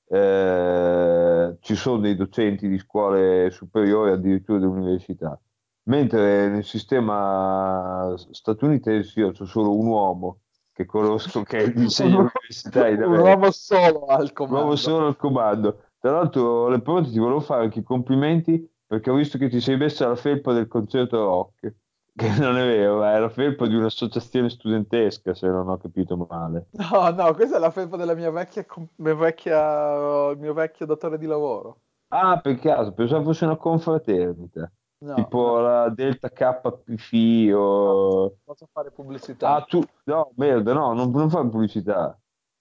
eh, 0.07 1.57
ci 1.59 1.75
sono 1.75 1.99
dei 1.99 2.15
docenti 2.15 2.67
di 2.67 2.77
scuole 2.77 3.49
superiori, 3.51 4.11
addirittura 4.11 4.59
dell'università. 4.59 5.39
Mentre 5.83 6.49
nel 6.49 6.63
sistema 6.63 8.13
statunitense 8.31 9.19
io 9.19 9.31
c'ho 9.31 9.45
solo 9.45 9.77
un 9.77 9.85
uomo 9.87 10.39
che 10.71 10.85
conosco 10.85 11.43
che 11.43 11.57
è 11.59 11.61
il 11.61 11.73
disegno 11.75 12.31
Un, 12.65 13.03
un 13.03 13.19
uomo 13.19 13.51
solo 13.51 14.05
al 14.07 14.33
comando. 14.33 14.75
solo 14.75 15.07
al 15.07 15.15
comando. 15.15 15.84
Tra 16.05 16.13
l'altro, 16.13 16.67
le 16.67 16.81
pronte 16.81 17.09
ti 17.09 17.17
volevo 17.17 17.39
fare 17.39 17.63
anche 17.63 17.79
i 17.79 17.83
complimenti 17.83 18.71
perché 18.85 19.09
ho 19.09 19.15
visto 19.15 19.39
che 19.39 19.49
ti 19.49 19.59
sei 19.59 19.75
messa 19.75 20.07
la 20.07 20.15
felpa 20.15 20.53
del 20.53 20.67
concerto 20.67 21.17
rock, 21.17 21.73
che 22.15 22.29
non 22.37 22.57
è 22.57 22.63
vero, 22.63 23.03
è 23.03 23.17
la 23.17 23.29
felpa 23.29 23.65
di 23.65 23.73
un'associazione 23.73 24.51
studentesca, 24.51 25.33
se 25.33 25.47
non 25.47 25.67
ho 25.67 25.77
capito 25.77 26.15
male. 26.29 26.67
No, 26.73 27.09
no, 27.09 27.33
questa 27.33 27.57
è 27.57 27.59
la 27.59 27.71
felpa 27.71 27.97
della 27.97 28.13
mia 28.13 28.29
vecchia, 28.29 28.63
mia 28.97 29.15
vecchia, 29.15 30.29
il 30.29 30.37
mio 30.37 30.53
vecchio 30.53 30.85
datore 30.85 31.17
di 31.17 31.25
lavoro. 31.25 31.79
Ah, 32.09 32.39
per 32.39 32.59
caso, 32.59 32.93
pensavo 32.93 33.23
fosse 33.23 33.45
una 33.45 33.57
confraternita, 33.57 34.71
No, 34.99 35.15
tipo 35.15 35.57
no, 35.57 35.61
la 35.61 35.89
Delta 35.89 36.29
no, 36.39 37.57
o... 37.57 38.35
posso 38.43 38.67
fare 38.71 38.91
pubblicità. 38.91 39.55
Ah, 39.55 39.61
tu... 39.63 39.83
No, 40.03 40.29
merda, 40.35 40.71
no, 40.71 40.93
non, 40.93 41.09
non 41.09 41.31
fai 41.31 41.49
pubblicità. 41.49 42.15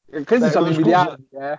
Questi 0.07 0.39
Beh, 0.39 0.51
sono 0.51 0.65
no, 0.65 0.73
i 0.73 0.77
miliardi, 0.79 1.29
eh. 1.33 1.59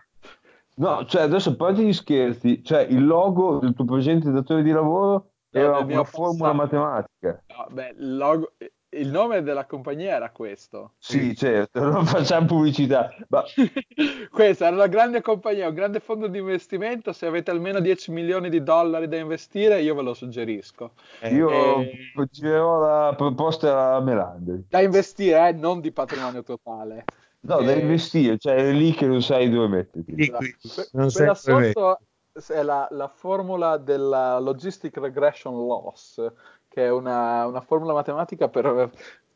No, 0.77 1.05
cioè 1.05 1.21
adesso 1.21 1.51
a 1.51 1.55
parte 1.55 1.83
gli 1.83 1.93
scherzi, 1.93 2.61
cioè 2.63 2.81
il 2.81 3.05
logo 3.05 3.59
del 3.59 3.73
tuo 3.73 3.85
presente 3.85 4.29
datore 4.31 4.61
di 4.61 4.71
lavoro 4.71 5.31
No, 5.51 5.61
era 5.61 5.77
una 5.79 6.03
formula 6.03 6.53
passato. 6.53 6.53
matematica. 6.53 7.43
No, 7.47 7.67
beh, 7.71 7.95
il, 7.97 8.17
logo- 8.17 8.53
il 8.89 9.07
nome 9.09 9.41
della 9.41 9.65
compagnia 9.65 10.15
era 10.15 10.31
questo. 10.31 10.95
Sì, 10.97 11.33
certo, 11.33 11.79
non 11.81 12.05
facciamo 12.05 12.45
pubblicità, 12.47 13.09
ma 13.29 13.43
Questa 14.29 14.65
era 14.67 14.75
una 14.75 14.87
grande 14.87 15.21
compagnia, 15.21 15.69
un 15.69 15.73
grande 15.75 16.01
fondo 16.01 16.27
di 16.27 16.39
investimento. 16.39 17.13
Se 17.13 17.25
avete 17.25 17.51
almeno 17.51 17.79
10 17.79 18.11
milioni 18.11 18.49
di 18.49 18.61
dollari 18.61 19.07
da 19.07 19.15
investire, 19.17 19.81
io 19.81 19.95
ve 19.95 20.01
lo 20.01 20.13
suggerisco. 20.13 20.91
eh, 21.19 21.33
io 21.33 21.79
Eh, 21.79 22.27
girerò 22.29 22.79
la 22.79 23.13
proposta 23.15 23.95
a 23.95 24.01
Melandri. 24.01 24.65
da 24.67 24.81
investire, 24.81 25.47
eh, 25.49 25.51
non 25.53 25.79
di 25.79 25.91
patrimonio 25.93 26.43
totale. 26.43 27.05
No, 27.47 27.61
da 27.61 27.71
Eh, 27.71 27.79
investire, 27.79 28.37
cioè 28.37 28.55
è 28.55 28.71
lì 28.71 28.91
che 28.93 29.05
non 29.05 29.21
sai 29.21 29.49
dove 29.49 29.67
metterti. 29.67 30.15
liquidi, 30.15 30.55
Que- 30.73 30.87
non 30.93 31.11
quella 31.11 31.35
sotto 31.35 31.99
è 32.47 32.63
la, 32.63 32.87
la 32.91 33.07
formula 33.07 33.77
della 33.77 34.39
Logistic 34.39 34.97
Regression 34.97 35.53
Loss, 35.65 36.25
che 36.67 36.85
è 36.85 36.91
una, 36.91 37.45
una 37.45 37.61
formula 37.61 37.93
matematica 37.93 38.49
per, 38.49 38.91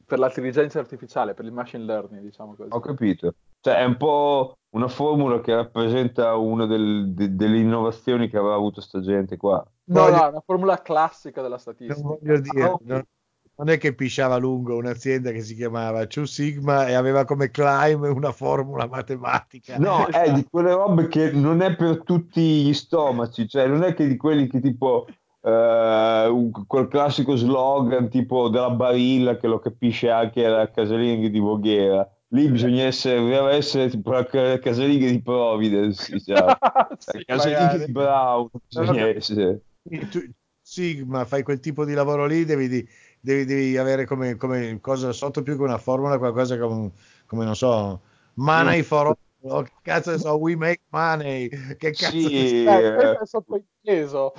per 0.06 0.20
l'intelligenza 0.20 0.80
artificiale, 0.80 1.34
per 1.34 1.46
il 1.46 1.54
machine 1.54 1.84
learning, 1.84 2.22
diciamo 2.24 2.56
così. 2.56 2.70
Ho 2.74 2.80
capito. 2.80 3.36
Cioè 3.62 3.76
è 3.78 3.84
un 3.86 3.98
po' 3.98 4.58
una 4.72 4.88
formula 4.88 5.40
che 5.42 5.54
rappresenta 5.54 6.36
una 6.36 6.66
del- 6.66 7.14
de- 7.14 7.36
delle 7.36 7.58
innovazioni 7.60 8.28
che 8.30 8.38
aveva 8.38 8.56
avuto 8.56 8.82
sta 8.82 9.00
gente 9.02 9.38
qua. 9.38 9.66
No, 9.86 10.10
no, 10.10 10.26
è 10.26 10.28
una 10.30 10.44
formula 10.46 10.82
classica 10.82 11.42
della 11.42 11.56
Non 11.56 11.62
statistica. 11.62 12.08
voglio 12.08 12.40
dire, 12.40 12.64
Ah, 12.64 12.72
ok. 12.74 12.82
non, 12.86 13.04
non 13.60 13.70
è 13.70 13.78
che 13.78 13.94
pisciava 13.94 14.38
lungo 14.38 14.78
un'azienda 14.78 15.32
che 15.32 15.42
si 15.42 15.54
chiamava 15.54 16.06
Two 16.08 16.26
Sigma 16.26 16.88
e 16.88 16.94
aveva 16.94 17.26
come 17.26 17.52
climb 17.52 18.04
una 18.04 18.32
formula 18.32 18.88
matematica. 18.88 19.78
No, 19.78 20.08
è 20.10 20.32
di 20.32 20.48
quelle 20.50 20.72
robe 20.72 21.10
che 21.10 21.32
non 21.32 21.62
è 21.62 21.76
per 21.76 22.04
tutti 22.04 22.42
gli 22.64 22.74
stomaci, 22.74 23.50
cioè 23.50 23.68
non 23.68 23.84
è 23.84 23.94
che 23.94 24.08
di 24.08 24.16
quelli 24.16 24.48
che 24.48 24.62
tipo 24.62 25.08
eh, 25.42 26.50
quel 26.68 26.88
classico 26.88 27.36
slogan 27.36 28.10
tipo 28.10 28.48
della 28.48 28.70
Barilla 28.70 29.36
che 29.36 29.48
lo 29.48 29.60
capisce 29.60 30.10
anche 30.10 30.48
la 30.48 30.72
casalinga 30.72 31.28
di 31.28 31.40
Voghera. 31.40 32.10
Lì 32.32 32.48
bisogna 32.48 32.84
essere, 32.84 33.20
deve 33.22 33.52
essere 33.56 33.90
tipo 33.90 34.12
la 34.12 34.26
ca- 34.26 34.58
casalinga 34.60 35.10
di 35.10 35.22
Providence, 35.22 36.14
diciamo. 36.14 36.46
La 36.60 36.98
Sì, 36.98 37.26
casalinga 37.26 37.86
di 37.86 37.92
Brown 37.92 38.50
bisogna 38.68 39.08
essere. 39.08 39.62
Tu- 40.12 40.30
Sigma, 40.62 41.26
fai 41.26 41.42
quel 41.42 41.60
tipo 41.60 41.84
di 41.84 41.94
lavoro 41.94 42.28
lì, 42.28 42.46
devi, 42.46 42.68
di- 42.68 42.88
devi- 43.20 43.46
devi 43.46 43.78
avere 43.78 44.06
come, 44.06 44.36
come 44.36 44.80
cosa 44.82 45.12
sotto 45.12 45.42
più 45.44 45.56
che 45.56 45.64
una 45.64 45.78
formula, 45.78 46.18
qualcosa 46.18 46.58
come, 46.58 46.92
come 47.26 47.46
non 47.46 47.56
so, 47.56 48.02
money 48.36 48.84
for 48.84 49.08
all. 49.08 49.18
Oh, 49.42 49.62
che 49.64 49.72
cazzo 49.82 50.18
so, 50.18 50.36
we 50.36 50.56
make 50.56 50.82
money. 50.90 51.48
Che 51.50 51.92
cazzo 51.92 52.12
Sì, 52.12 52.66
Eh, 52.66 52.94
questo 52.94 53.22
è 53.22 53.26
sottointeso. 53.26 54.34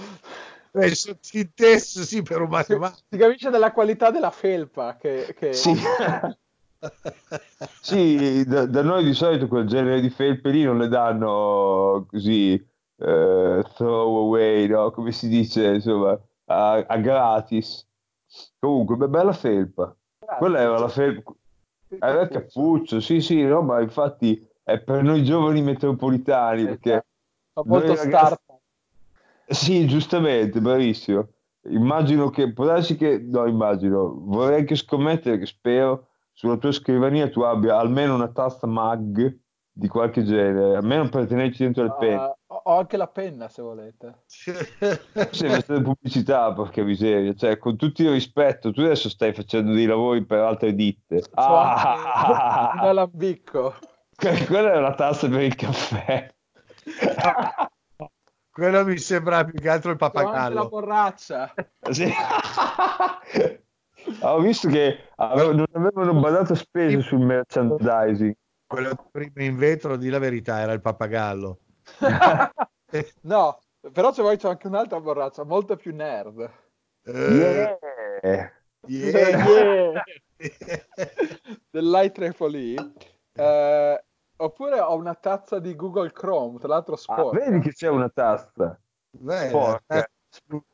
è 0.72 0.88
sottinteso, 0.90 2.02
sì, 2.02 2.22
per 2.22 2.40
un 2.40 2.46
Si, 2.46 2.52
matematico. 2.52 3.02
si 3.08 3.16
capisce 3.16 3.50
dalla 3.50 3.72
qualità 3.72 4.10
della 4.10 4.30
felpa 4.30 4.96
che, 4.96 5.34
che- 5.36 5.52
Sì. 5.52 5.74
Sì, 7.82 8.44
da, 8.46 8.66
da 8.66 8.82
noi 8.82 9.04
di 9.04 9.12
solito 9.14 9.46
quel 9.48 9.66
genere 9.66 10.00
di 10.00 10.10
felpe 10.10 10.50
lì 10.50 10.62
non 10.64 10.78
le 10.78 10.88
danno 10.88 12.06
così 12.08 12.52
eh, 12.54 13.64
throw 13.74 14.16
away, 14.26 14.66
no? 14.66 14.90
Come 14.90 15.12
si 15.12 15.28
dice, 15.28 15.74
insomma, 15.74 16.18
a, 16.46 16.72
a 16.86 16.96
gratis. 16.98 17.86
Comunque, 18.58 18.96
be- 18.96 19.08
bella 19.08 19.32
felpa. 19.32 19.94
Quella 20.38 20.60
era 20.60 20.78
la 20.78 20.88
felpa. 20.88 21.32
Era 21.88 22.20
il 22.22 22.28
cappuccio, 22.28 23.00
sì, 23.00 23.20
sì, 23.20 23.42
no, 23.42 23.62
ma 23.62 23.80
infatti 23.80 24.46
è 24.62 24.78
per 24.80 25.02
noi 25.02 25.24
giovani 25.24 25.60
metropolitani, 25.60 26.64
perché 26.64 27.04
Fa 27.52 27.62
molto 27.66 27.94
ragazzi- 27.94 28.26
startup. 28.36 28.58
sì, 29.46 29.86
giustamente, 29.86 30.60
bravissimo. 30.60 31.28
Immagino 31.64 32.30
che, 32.30 32.52
può 32.52 32.64
darsi 32.64 32.96
che, 32.96 33.18
no, 33.18 33.46
immagino, 33.46 34.14
vorrei 34.20 34.60
anche 34.60 34.76
scommettere 34.76 35.36
che 35.38 35.46
spero 35.46 36.06
sulla 36.32 36.56
tua 36.56 36.72
scrivania 36.72 37.28
tu 37.28 37.40
abbia 37.42 37.76
almeno 37.78 38.14
una 38.14 38.28
tazza 38.28 38.66
mag 38.66 39.36
di 39.72 39.88
qualche 39.88 40.22
genere, 40.22 40.76
almeno 40.76 41.08
per 41.08 41.26
tenerci 41.26 41.64
dentro 41.64 41.84
il 41.84 41.96
pen. 41.98 42.32
Ho 42.70 42.78
anche 42.78 42.96
la 42.96 43.08
penna 43.08 43.48
se 43.48 43.62
volete. 43.62 44.22
Se 44.28 45.48
fate 45.48 45.80
pubblicità, 45.82 46.52
porca 46.52 46.84
miseria, 46.84 47.34
cioè 47.34 47.58
con 47.58 47.76
tutto 47.76 48.02
il 48.02 48.12
rispetto, 48.12 48.70
tu 48.72 48.82
adesso 48.82 49.08
stai 49.08 49.32
facendo 49.32 49.72
dei 49.72 49.86
lavori 49.86 50.24
per 50.24 50.38
altre 50.38 50.72
ditte. 50.72 51.16
Anche 51.16 51.30
Ah, 51.34 52.70
un 52.74 52.80
alambicco. 52.86 53.74
quella 54.46 54.72
è 54.74 54.78
la 54.78 54.94
tazza 54.94 55.28
per 55.28 55.40
il 55.42 55.56
caffè. 55.56 56.32
Quello 58.52 58.84
mi 58.84 58.98
sembra 58.98 59.44
più 59.44 59.58
che 59.58 59.68
altro 59.68 59.90
il 59.90 59.96
anche 60.00 60.16
la 60.16 60.22
pappagallo. 60.22 60.68
borraccia. 60.68 61.52
Sì. 61.90 62.08
Ho 64.22 64.38
visto 64.40 64.68
che 64.68 65.08
avevo- 65.16 65.52
non 65.54 65.66
avevano 65.72 66.20
badato 66.20 66.54
spese 66.54 67.00
sul 67.00 67.18
merchandising. 67.20 68.32
Quello 68.66 69.08
prima 69.10 69.42
in 69.42 69.56
vetro, 69.56 69.96
di 69.96 70.08
la 70.08 70.18
verità, 70.20 70.60
era 70.60 70.72
il 70.72 70.80
pappagallo. 70.80 71.58
No, 73.22 73.60
però 73.92 74.12
se 74.12 74.22
vuoi 74.22 74.36
c'è 74.36 74.48
anche 74.48 74.66
un'altra 74.66 75.00
borraccia, 75.00 75.44
molto 75.44 75.76
più 75.76 75.94
nerd. 75.94 76.50
Eh, 77.04 77.78
Yeah. 78.22 78.52
yeah. 78.82 80.02
dell'IEEE. 81.70 82.92
Eh, 83.32 84.04
oppure 84.36 84.80
ho 84.80 84.94
una 84.96 85.14
tazza 85.14 85.58
di 85.58 85.74
Google 85.76 86.12
Chrome, 86.12 86.58
tra 86.58 86.68
l'altro 86.68 86.94
Ah, 86.94 86.98
sporca. 86.98 87.38
vedi 87.38 87.60
che 87.60 87.72
c'è 87.72 87.88
una. 87.88 88.10
Beh, 89.12 89.48
Porca. 89.50 89.98
eh, 89.98 90.08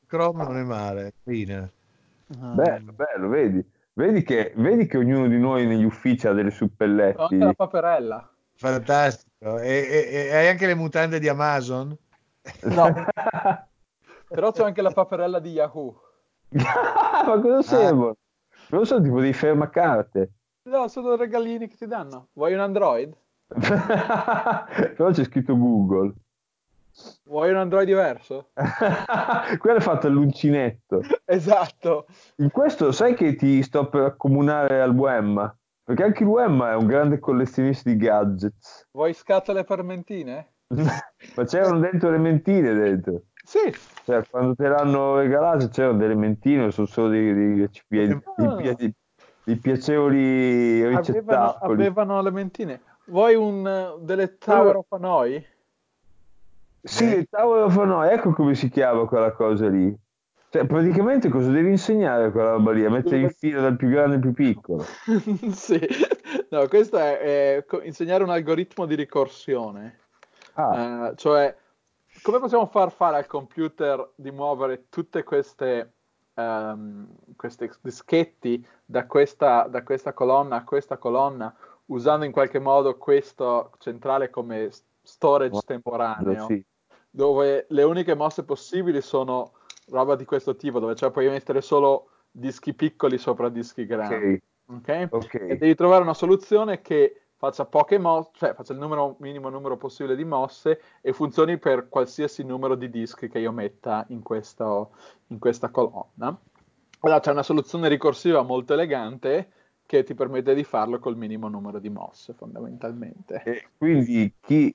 Chrome 0.06 0.44
non 0.44 0.56
è 0.56 0.62
male. 0.62 1.14
Fine. 1.24 1.72
Ah. 2.40 2.46
Bello, 2.54 2.92
bello, 2.92 3.28
vedi. 3.28 3.70
Vedi 3.92 4.22
che, 4.22 4.52
vedi 4.56 4.86
che 4.86 4.98
ognuno 4.98 5.26
di 5.26 5.38
noi 5.38 5.66
negli 5.66 5.84
uffici 5.84 6.26
ha 6.26 6.32
delle 6.32 6.48
Ho 6.48 6.52
suppelletti. 6.52 7.20
anche 7.20 7.36
la 7.38 7.54
paperella. 7.54 8.30
Fantastico. 8.56 9.58
E, 9.58 9.68
e- 9.70 10.26
e 10.28 10.34
hai 10.34 10.48
anche 10.48 10.66
le 10.66 10.74
mutande 10.74 11.18
di 11.18 11.28
Amazon? 11.28 11.96
No, 12.62 12.92
però 14.28 14.52
c'è 14.52 14.64
anche 14.64 14.82
la 14.82 14.90
paperella 14.90 15.38
di 15.38 15.50
Yahoo. 15.50 16.00
Ma 16.50 17.40
cosa 17.40 17.62
servono? 17.62 18.16
Non 18.70 18.86
so, 18.86 19.00
tipo 19.00 19.20
dei 19.20 19.32
fermacarte. 19.32 20.30
No, 20.64 20.88
sono 20.88 21.14
regalini 21.16 21.68
che 21.68 21.76
ti 21.76 21.86
danno. 21.86 22.28
Vuoi 22.32 22.54
un 22.54 22.60
Android? 22.60 23.14
Però 24.96 25.10
c'è 25.10 25.24
scritto 25.24 25.56
Google. 25.56 26.12
Vuoi 27.24 27.50
un 27.50 27.56
Android 27.56 27.86
diverso? 27.86 28.48
Quello 29.58 29.78
è 29.78 29.80
fatto 29.80 30.06
all'uncinetto. 30.06 31.02
Esatto. 31.24 32.06
In 32.36 32.50
questo 32.50 32.90
sai 32.90 33.14
che 33.14 33.36
ti 33.36 33.62
sto 33.62 33.88
per 33.88 34.02
accomunare 34.02 34.80
al 34.80 34.90
Wemma? 34.90 35.54
Perché 35.86 36.02
anche 36.02 36.24
Wemma 36.24 36.72
è 36.72 36.74
un 36.74 36.86
grande 36.88 37.20
collezionista 37.20 37.88
di 37.88 37.96
gadgets. 37.96 38.88
Vuoi 38.90 39.14
scatole 39.14 39.62
per 39.62 39.84
mentine? 39.84 40.54
Ma 41.36 41.44
c'erano 41.44 41.78
dentro 41.78 42.10
le 42.10 42.18
mentine 42.18 42.74
dentro. 42.74 43.22
Sì. 43.44 43.72
Cioè, 44.04 44.26
quando 44.28 44.56
te 44.56 44.66
l'hanno 44.66 45.16
regalato 45.18 45.68
c'erano 45.68 45.98
delle 45.98 46.16
mentine, 46.16 46.72
sono 46.72 46.88
solo 46.88 47.08
dei, 47.10 47.32
dei, 47.32 47.60
recipienti- 47.60 48.24
Ah. 48.34 48.74
dei 48.74 48.92
dei 49.44 49.56
piacevoli 49.58 50.82
Avevano, 50.82 50.96
ricettacoli. 50.98 51.72
avevano 51.74 52.20
le 52.20 52.30
mentine. 52.32 52.80
Vuoi 53.04 53.36
un, 53.36 53.64
eh, 53.64 53.94
delle 54.04 54.38
Tower 54.38 54.74
of 54.74 54.86
Hanoi? 54.90 55.46
Sì, 56.82 57.04
Eh. 57.14 57.18
il 57.18 57.28
Tower 57.30 57.62
of 57.62 57.76
Hanoi, 57.78 58.08
ecco 58.12 58.32
come 58.32 58.56
si 58.56 58.68
chiama 58.68 59.04
quella 59.06 59.30
cosa 59.30 59.68
lì. 59.68 59.96
Cioè, 60.56 60.64
praticamente 60.64 61.28
cosa 61.28 61.50
devi 61.50 61.68
insegnare 61.68 62.30
quella 62.30 62.52
roba 62.52 62.72
lì? 62.72 62.82
A 62.86 62.88
mettere 62.88 63.18
il 63.18 63.30
filo 63.30 63.60
dal 63.60 63.76
più 63.76 63.90
grande 63.90 64.14
al 64.14 64.22
più 64.22 64.32
piccolo. 64.32 64.82
sì. 65.52 65.78
No, 66.48 66.66
questo 66.68 66.96
è, 66.96 67.18
è 67.18 67.64
insegnare 67.82 68.22
un 68.22 68.30
algoritmo 68.30 68.86
di 68.86 68.94
ricorsione. 68.94 69.98
Ah, 70.54 71.08
Eh, 71.10 71.16
cioè, 71.16 71.54
come 72.22 72.38
possiamo 72.38 72.64
far 72.64 72.90
fare 72.90 73.18
al 73.18 73.26
computer 73.26 74.12
di 74.14 74.30
muovere 74.30 74.86
tutte 74.88 75.24
queste, 75.24 75.92
ehm, 76.32 77.06
questi 77.36 77.70
dischetti 77.82 78.66
da 78.82 79.04
questa, 79.04 79.66
da 79.68 79.82
questa 79.82 80.14
colonna 80.14 80.56
a 80.56 80.64
questa 80.64 80.96
colonna, 80.96 81.54
usando 81.86 82.24
in 82.24 82.32
qualche 82.32 82.60
modo 82.60 82.96
questo 82.96 83.72
centrale 83.76 84.30
come 84.30 84.70
storage 85.02 85.60
temporaneo, 85.66 86.46
sì. 86.46 86.64
dove 87.10 87.66
le 87.68 87.82
uniche 87.82 88.14
mosse 88.14 88.42
possibili 88.42 89.02
sono 89.02 89.52
roba 89.88 90.16
di 90.16 90.24
questo 90.24 90.56
tipo, 90.56 90.78
dove 90.78 90.94
cioè 90.94 91.10
puoi 91.10 91.28
mettere 91.28 91.60
solo 91.60 92.10
dischi 92.30 92.74
piccoli 92.74 93.18
sopra 93.18 93.48
dischi 93.48 93.86
grandi. 93.86 94.40
Ok, 94.66 95.08
ok? 95.10 95.12
ok. 95.12 95.34
E 95.34 95.56
devi 95.56 95.74
trovare 95.74 96.02
una 96.02 96.14
soluzione 96.14 96.80
che 96.80 97.26
faccia 97.36 97.66
poche 97.66 97.98
mosse, 97.98 98.30
cioè 98.34 98.54
faccia 98.54 98.72
il 98.72 98.78
numero, 98.78 99.16
minimo 99.20 99.48
numero 99.48 99.76
possibile 99.76 100.16
di 100.16 100.24
mosse 100.24 100.80
e 101.00 101.12
funzioni 101.12 101.58
per 101.58 101.88
qualsiasi 101.88 102.42
numero 102.42 102.74
di 102.74 102.90
dischi 102.90 103.28
che 103.28 103.38
io 103.38 103.52
metta 103.52 104.04
in, 104.08 104.22
questo, 104.22 104.92
in 105.28 105.38
questa 105.38 105.70
colonna. 105.70 106.38
Allora 107.00 107.20
c'è 107.20 107.30
una 107.30 107.42
soluzione 107.42 107.88
ricorsiva 107.88 108.42
molto 108.42 108.72
elegante 108.72 109.50
che 109.84 110.02
ti 110.02 110.14
permette 110.14 110.54
di 110.54 110.64
farlo 110.64 110.98
col 110.98 111.16
minimo 111.16 111.48
numero 111.48 111.78
di 111.78 111.90
mosse, 111.90 112.32
fondamentalmente. 112.32 113.42
E 113.44 113.68
quindi 113.76 114.34
chi... 114.40 114.74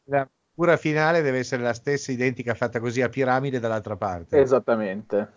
La 0.53 0.67
cura 0.67 0.77
finale 0.77 1.21
deve 1.21 1.39
essere 1.39 1.63
la 1.63 1.73
stessa 1.73 2.11
identica 2.11 2.53
fatta 2.53 2.79
così 2.81 3.01
a 3.01 3.07
piramide 3.09 3.59
dall'altra 3.59 3.95
parte. 3.95 4.37
Esattamente. 4.39 5.31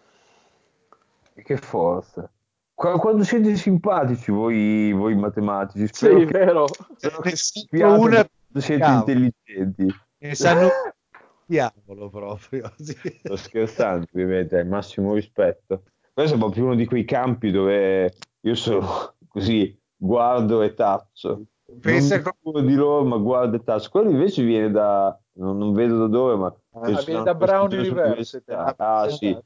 Che 1.35 1.57
forza. 1.57 2.29
Qua- 2.75 2.99
Quando 2.99 3.23
siete 3.23 3.55
simpatici 3.57 4.33
voi, 4.33 4.93
voi 4.93 5.15
matematici, 5.15 5.87
spero 5.87 6.19
Sì, 6.19 6.27
che, 6.27 6.33
vero. 6.33 6.67
spero 6.97 7.21
che 7.21 7.37
sappiate 7.37 7.93
una- 8.01 8.27
quando 8.27 8.61
siete 8.61 8.81
Cavolo. 8.83 8.99
intelligenti. 9.13 9.95
Ne 10.19 10.35
sanno 10.35 10.69
diavolo 11.47 12.11
proprio. 12.11 12.73
sì. 12.79 12.97
Sto 13.23 13.37
scherzando, 13.37 14.07
ovviamente, 14.13 14.59
al 14.59 14.67
massimo 14.67 15.15
rispetto. 15.15 15.85
Questo 16.13 16.35
è 16.35 16.39
proprio 16.39 16.65
uno 16.65 16.75
di 16.75 16.87
quei 16.87 17.05
campi 17.05 17.51
dove 17.53 18.13
io 18.41 18.55
sono 18.57 19.15
così, 19.29 19.81
guardo 19.97 20.61
e 20.63 20.75
taccio. 20.75 21.45
Pensa 21.81 22.23
curo 22.23 22.61
di 22.61 22.75
loro, 22.75 23.05
ma 23.05 23.17
guardo 23.17 23.57
e 23.57 23.63
taccio. 23.63 23.91
Quello 23.91 24.11
invece 24.11 24.43
viene 24.43 24.71
da, 24.71 25.19
non, 25.35 25.57
non 25.59 25.73
vedo 25.73 25.99
da 25.99 26.07
dove, 26.07 26.37
ma 26.37 26.55
penso 26.81 27.05
viene 27.05 27.23
da 27.23 27.35
Brown 27.35 27.73
prestigiosa 27.73 27.93
University. 27.93 28.53
università. 28.53 28.75
Ah, 28.79 29.09
sì, 29.09 29.37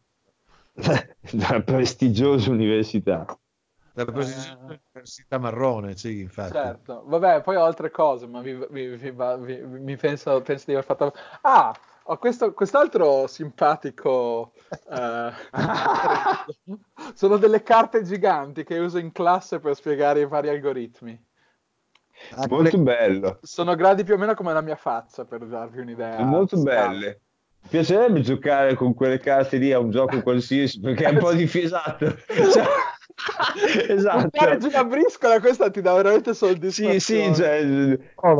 da 1.32 1.62
prestigiosa 1.62 2.50
università. 2.50 3.24
Dalla 3.92 4.12
posizione 4.12 4.56
dell'università 4.66 5.38
marrone, 5.38 5.96
sì, 5.96 6.20
infatti. 6.20 6.52
Certo, 6.52 7.02
vabbè, 7.06 7.42
poi 7.42 7.56
ho 7.56 7.64
altre 7.64 7.90
cose, 7.90 8.26
ma 8.26 8.40
vi, 8.40 8.54
vi- 8.70 8.96
vi- 8.96 9.62
mi 9.66 9.96
penso, 9.96 10.40
penso 10.42 10.64
di 10.66 10.72
aver 10.72 10.84
fatto... 10.84 11.12
Ah, 11.42 11.74
ho 12.04 12.16
questo, 12.18 12.54
quest'altro 12.54 13.26
simpatico... 13.26 14.52
eh, 14.90 15.32
sono 17.14 17.36
delle 17.36 17.62
carte 17.62 18.02
giganti 18.02 18.64
che 18.64 18.78
uso 18.78 18.98
in 18.98 19.12
classe 19.12 19.60
per 19.60 19.74
spiegare 19.74 20.20
i 20.20 20.26
vari 20.26 20.48
algoritmi. 20.48 21.26
Ah, 22.34 22.46
Molto 22.48 22.78
bello, 22.78 23.38
Sono 23.42 23.74
grandi 23.74 24.04
più 24.04 24.14
o 24.14 24.18
meno 24.18 24.34
come 24.34 24.52
la 24.52 24.60
mia 24.60 24.76
faccia, 24.76 25.24
per 25.24 25.46
darvi 25.46 25.80
un'idea. 25.80 26.22
molto 26.24 26.60
belle. 26.62 27.20
Mi 27.62 27.68
piacerebbe 27.70 28.20
giocare 28.20 28.74
con 28.74 28.94
quelle 28.94 29.18
carte 29.18 29.56
lì 29.58 29.72
a 29.72 29.78
un 29.78 29.90
gioco 29.90 30.20
qualsiasi 30.22 30.80
perché 30.80 31.04
è 31.04 31.10
un 31.10 31.18
po' 31.18 31.32
diffisato. 31.32 32.14
Cioè, 32.26 32.64
esatto. 33.88 34.22
Buttare 34.30 34.58
giù 34.58 34.68
una 34.68 34.84
briscola, 34.84 35.40
questa 35.40 35.70
ti 35.70 35.80
dà 35.80 35.94
veramente 35.94 36.32
Sì, 36.34 36.38
soddisfazione. 36.46 36.98
sì, 37.00 37.34
cioè, 37.34 37.60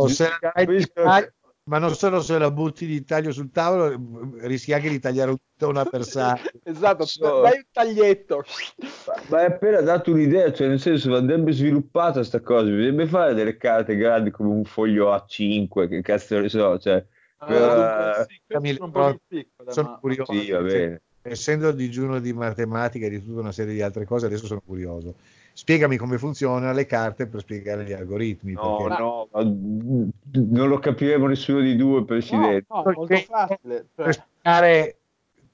se 0.08 0.28
dai 0.40 0.66
di 0.66 0.74
capisco- 0.74 1.02
taglio- 1.02 1.32
ma 1.68 1.78
non 1.78 1.94
solo 1.94 2.20
se 2.20 2.38
la 2.38 2.50
butti 2.50 2.86
di 2.86 3.04
taglio 3.04 3.30
sul 3.30 3.50
tavolo, 3.50 3.94
rischi 4.40 4.72
anche 4.72 4.88
di 4.88 4.98
tagliare 4.98 5.30
un- 5.30 5.68
una 5.68 5.84
persona. 5.84 6.36
Esatto, 6.64 7.04
dai 7.42 7.56
un 7.56 7.64
taglietto. 7.70 8.42
Ma 9.28 9.38
hai 9.38 9.46
appena 9.46 9.80
dato 9.80 10.10
un'idea, 10.12 10.52
cioè 10.52 10.68
nel 10.68 10.80
senso 10.80 11.14
andrebbe 11.16 11.52
sviluppata 11.52 12.22
sta 12.24 12.40
cosa, 12.40 12.64
bisognerebbe 12.64 13.06
fare 13.06 13.34
delle 13.34 13.56
carte 13.56 13.96
grandi 13.96 14.30
come 14.30 14.50
un 14.50 14.64
foglio 14.64 15.12
A5, 15.14 15.88
che 15.88 16.02
cazzo 16.02 16.38
ne 16.40 16.48
so, 16.48 16.78
cioè, 16.78 17.04
per- 17.38 18.26
Eh, 18.26 18.26
sì, 18.60 18.74
sono 18.74 18.90
più 18.90 19.20
piccole, 19.26 19.72
Sono 19.72 19.88
ma- 19.90 19.98
curioso. 19.98 20.32
sì, 20.32 20.50
va 20.50 20.60
bene. 20.60 21.02
Essendo 21.22 21.72
digiuno 21.72 22.20
di 22.20 22.32
matematica 22.32 23.06
e 23.06 23.10
di 23.10 23.22
tutta 23.24 23.40
una 23.40 23.52
serie 23.52 23.74
di 23.74 23.82
altre 23.82 24.04
cose, 24.06 24.26
adesso 24.26 24.46
sono 24.46 24.62
curioso. 24.64 25.14
Spiegami 25.52 25.96
come 25.96 26.16
funzionano 26.18 26.72
le 26.72 26.86
carte 26.86 27.26
per 27.26 27.40
spiegare 27.40 27.84
gli 27.84 27.92
algoritmi. 27.92 28.52
No, 28.52 28.76
perché- 28.86 29.02
no, 29.02 29.28
lo 30.78 30.80
capiremo 30.80 31.26
nessuno 31.26 31.60
di 31.60 31.76
due, 31.76 32.04
Presidente. 32.04 32.66
No, 32.68 32.82
no, 32.82 32.92
molto 32.92 33.16
facile. 33.16 33.86
per 33.94 34.14
Cioè, 34.14 34.24
spiegare, 34.40 34.98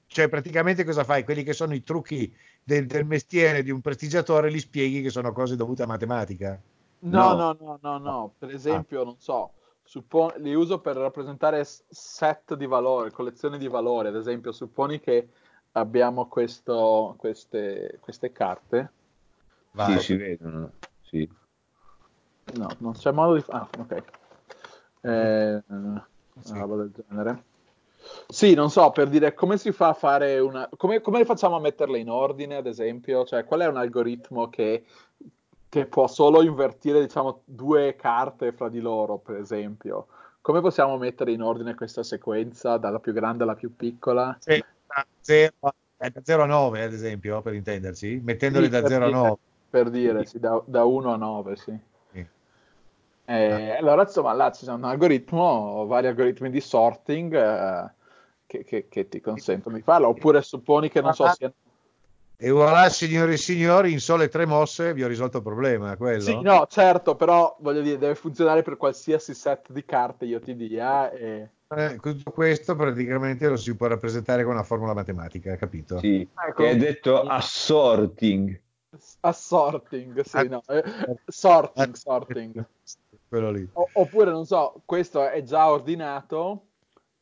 cioè 0.07 0.29
praticamente 0.29 0.83
cosa 0.83 1.03
fai? 1.03 1.23
Quelli 1.23 1.43
che 1.43 1.53
sono 1.53 1.73
i 1.73 1.83
trucchi 1.83 2.33
del, 2.63 2.85
del 2.85 3.05
mestiere 3.05 3.63
di 3.63 3.71
un 3.71 3.81
prestigiatore 3.81 4.49
li 4.49 4.59
spieghi 4.59 5.01
che 5.01 5.09
sono 5.09 5.31
cose 5.33 5.55
dovute 5.55 5.83
a 5.83 5.87
matematica. 5.87 6.59
no, 6.99 7.33
No. 7.33 7.35
no, 7.35 7.57
no, 7.59 7.79
no, 7.81 7.97
no. 7.97 8.33
Per 8.37 8.49
esempio, 8.49 9.03
non 9.03 9.15
so, 9.19 9.51
suppon- 9.83 10.33
li 10.37 10.53
uso 10.53 10.79
per 10.79 10.95
rappresentare 10.95 11.63
set 11.65 12.55
di 12.55 12.65
valori, 12.65 13.11
collezioni 13.11 13.57
di 13.57 13.67
valori. 13.67 14.07
Ad 14.07 14.15
esempio, 14.15 14.51
supponi 14.51 14.99
che 14.99 15.27
abbiamo 15.73 16.27
questo, 16.27 17.15
queste, 17.17 17.97
queste 17.99 18.31
carte. 18.31 18.91
Sì, 19.77 19.99
si 19.99 20.15
vedono, 20.15 20.71
sì. 21.01 21.29
No, 22.53 22.69
non 22.77 22.93
c'è 22.93 23.11
modo 23.11 23.35
di... 23.35 23.43
Ah, 23.49 23.67
ok. 23.77 24.03
Eh, 25.05 25.63
una 25.67 26.07
Sì. 26.39 26.57
roba 26.57 26.75
del 26.77 26.91
genere. 26.91 27.43
Sì, 28.27 28.53
non 28.53 28.69
so, 28.69 28.91
per 28.91 29.07
dire 29.07 29.33
come 29.33 29.57
si 29.57 29.71
fa 29.71 29.89
a 29.89 29.93
fare 29.93 30.39
una... 30.39 30.69
Come, 30.75 31.01
come 31.01 31.25
facciamo 31.25 31.55
a 31.55 31.59
metterle 31.59 31.97
in 31.97 32.09
ordine, 32.09 32.55
ad 32.55 32.67
esempio? 32.67 33.23
Cioè, 33.23 33.45
qual 33.45 33.61
è 33.61 33.67
un 33.67 33.77
algoritmo 33.77 34.49
che, 34.49 34.85
che 35.69 35.85
può 35.85 36.07
solo 36.07 36.41
invertire, 36.43 37.01
diciamo, 37.01 37.41
due 37.45 37.95
carte 37.95 38.51
fra 38.51 38.69
di 38.69 38.79
loro, 38.79 39.17
per 39.17 39.37
esempio? 39.37 40.07
Come 40.41 40.61
possiamo 40.61 40.97
mettere 40.97 41.31
in 41.31 41.41
ordine 41.41 41.73
questa 41.73 42.03
sequenza 42.03 42.77
dalla 42.77 42.99
più 42.99 43.13
grande 43.13 43.43
alla 43.43 43.55
più 43.55 43.75
piccola? 43.75 44.35
Sì, 44.39 44.63
da 44.85 45.05
0 45.21 46.43
a 46.43 46.45
9 46.45 46.83
ad 46.83 46.93
esempio, 46.93 47.41
per 47.41 47.53
intenderci, 47.53 48.21
mettendoli 48.23 48.65
Sì, 48.65 48.71
da 48.71 48.81
per 48.81 48.89
0 48.89 49.05
a 49.05 49.07
dire. 49.07 49.19
9. 49.19 49.37
per 49.69 49.89
dire, 49.89 50.25
sì, 50.25 50.39
da, 50.39 50.61
da 50.65 50.83
1 50.83 51.13
a 51.13 51.15
9, 51.15 51.55
sì. 51.55 51.75
Sì. 53.25 53.31
Eh, 53.31 53.71
allora, 53.71 54.03
insomma, 54.03 54.33
là 54.33 54.51
ci 54.51 54.65
sono 54.65 54.77
un 54.77 54.83
algoritmo, 54.83 55.85
vari 55.87 56.07
algoritmi 56.07 56.49
di 56.51 56.61
sorting 56.61 57.33
eh, 57.33 57.91
che, 58.45 58.63
che- 58.63 58.87
che 58.87 59.07
ti 59.09 59.19
consentono 59.19 59.75
di 59.75 59.81
farlo, 59.81 60.09
oppure 60.09 60.41
supponi 60.41 60.89
che 60.89 61.01
non 61.01 61.13
so 61.13 61.27
sia... 61.29 61.51
E 62.37 62.49
voilà, 62.51 62.89
signori 62.89 63.33
e 63.33 63.37
signori, 63.37 63.93
in 63.93 63.99
sole 64.01 64.27
tre 64.27 64.45
mosse 64.45 64.93
vi 64.93 65.03
ho 65.03 65.07
risolto 65.07 65.37
il 65.37 65.43
problema, 65.43 65.95
quello? 65.95 66.19
Sì, 66.19 66.39
no, 66.41 66.67
certo, 66.69 67.15
però 67.15 67.55
voglio 67.61 67.81
dire, 67.81 67.97
deve 67.97 68.15
funzionare 68.15 68.61
per 68.61 68.75
qualsiasi 68.75 69.33
set 69.33 69.71
di 69.71 69.85
carte 69.85 70.25
io 70.25 70.41
ti 70.41 70.53
dia. 70.53 71.09
E... 71.11 71.49
Eh, 71.69 71.97
tutto 71.99 72.31
questo 72.31 72.75
praticamente 72.75 73.47
lo 73.47 73.55
si 73.55 73.73
può 73.75 73.87
rappresentare 73.87 74.43
con 74.43 74.51
una 74.53 74.63
formula 74.63 74.93
matematica, 74.93 75.55
capito? 75.55 75.97
Sì, 75.97 76.27
Ecco. 76.45 76.61
che 76.61 76.69
è 76.71 76.75
detto 76.75 77.21
assorting. 77.21 78.61
Assorting, 79.21 80.21
sì, 80.21 80.37
Ah. 80.37 80.43
no, 80.43 80.63
eh, 80.67 80.83
sorting, 81.25 81.93
sorting. 81.95 82.65
Quello 83.27 83.51
lì. 83.51 83.67
O- 83.73 83.89
oppure, 83.93 84.31
non 84.31 84.45
so, 84.45 84.81
questo 84.85 85.27
è 85.27 85.41
già 85.43 85.69
ordinato. 85.69 86.67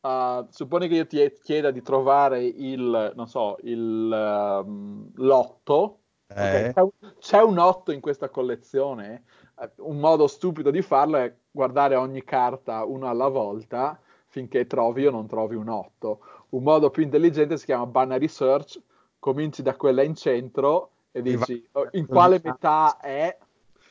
uh, 0.02 0.46
supponi 0.50 0.86
che 0.88 0.94
io 0.96 1.06
ti 1.06 1.32
chieda 1.42 1.70
di 1.70 1.80
trovare 1.82 2.44
il, 2.44 3.12
non 3.14 3.26
so, 3.26 3.56
il 3.62 4.12
ehm, 4.12 5.10
l'otto. 5.14 5.98
Eh. 6.26 6.72
C'è, 6.74 6.80
un, 6.80 6.90
c'è 7.18 7.42
un 7.42 7.58
8 7.58 7.92
in 7.92 8.00
questa 8.00 8.28
collezione. 8.28 9.24
Eh, 9.60 9.70
Un 9.76 9.98
modo 9.98 10.26
stupido 10.26 10.70
di 10.70 10.82
farlo 10.82 11.16
è 11.16 11.34
guardare 11.50 11.94
ogni 11.94 12.22
carta 12.24 12.84
uno 12.84 13.08
alla 13.08 13.28
volta 13.28 13.98
finché 14.26 14.66
trovi 14.66 15.06
o 15.06 15.10
non 15.10 15.26
trovi 15.26 15.54
un 15.54 15.68
8. 15.68 16.20
Un 16.50 16.62
modo 16.62 16.90
più 16.90 17.02
intelligente 17.02 17.56
si 17.56 17.66
chiama 17.66 17.86
binary 17.86 18.28
search. 18.28 18.80
Cominci 19.18 19.62
da 19.62 19.74
quella 19.76 20.02
in 20.02 20.14
centro 20.16 20.90
e 21.12 21.22
dici 21.22 21.66
va- 21.72 21.80
"Oh, 21.80 21.88
in 21.92 22.06
quale 22.06 22.40
metà 22.42 22.98
è. 22.98 23.38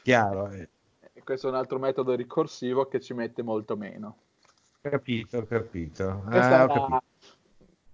Chiaro, 0.03 0.49
eh. 0.51 0.69
Questo 1.23 1.47
è 1.47 1.49
un 1.49 1.55
altro 1.55 1.79
metodo 1.79 2.13
ricorsivo 2.15 2.85
che 2.87 2.99
ci 2.99 3.13
mette 3.13 3.41
molto 3.43 3.75
meno. 3.77 4.17
capito, 4.81 5.45
capito. 5.45 6.23
Questa 6.25 6.59
Ah, 6.59 6.63
è 6.65 6.67
capito. 6.67 7.03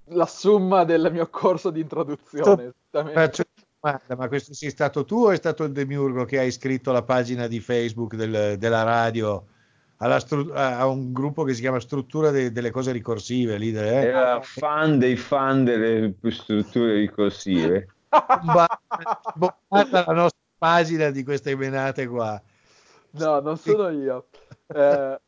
la 0.06 0.26
summa 0.26 0.84
del 0.86 1.10
mio 1.12 1.28
corso 1.30 1.70
di 1.70 1.82
introduzione. 1.82 2.74
Faccio 2.90 3.44
una 3.54 3.68
domanda, 3.80 4.16
ma 4.16 4.28
questo 4.28 4.54
sei 4.56 4.72
stato 4.72 5.06
tu 5.06 5.26
o 5.26 5.32
è 5.32 5.36
stato 5.36 5.64
il 5.64 5.72
Demiurgo 5.72 6.26
che 6.26 6.40
ha 6.40 6.44
iscritto 6.44 6.92
la 6.92 7.04
pagina 7.04 7.46
di 7.46 7.60
Facebook 7.60 8.16
del- 8.16 8.58
della 8.58 8.82
radio 8.82 9.46
alla 9.98 10.20
stru- 10.20 10.52
a 10.56 10.88
un 10.88 11.12
gruppo 11.14 11.44
che 11.44 11.54
si 11.54 11.62
chiama 11.62 11.80
Struttura 11.80 12.32
de- 12.32 12.52
delle 12.52 12.72
cose 12.72 12.92
ricorsive? 12.92 13.58
Lì, 13.58 13.72
eh? 13.72 14.06
Era 14.06 14.42
fan 14.42 14.98
dei 14.98 15.16
fan 15.16 15.64
delle 15.66 16.16
strutture 16.30 16.94
ricorsive. 16.94 17.88
Bomba- 18.42 18.82
bombata 19.36 20.06
la 20.08 20.14
nostra 20.14 20.40
pagina 20.58 21.12
di 21.12 21.24
queste 21.24 21.56
menate 21.56 22.08
qua. 22.08 22.42
No, 23.12 23.40
non 23.40 23.58
sono 23.58 23.90
io. 23.90 24.28
Eh, 24.68 25.20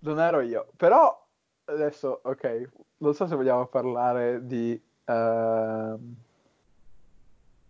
non 0.00 0.20
ero 0.20 0.40
io. 0.40 0.68
Però 0.76 1.26
adesso, 1.64 2.20
ok, 2.22 2.68
non 2.98 3.14
so 3.14 3.26
se 3.26 3.34
vogliamo 3.34 3.66
parlare 3.66 4.46
di... 4.46 4.80
ehm, 5.04 6.14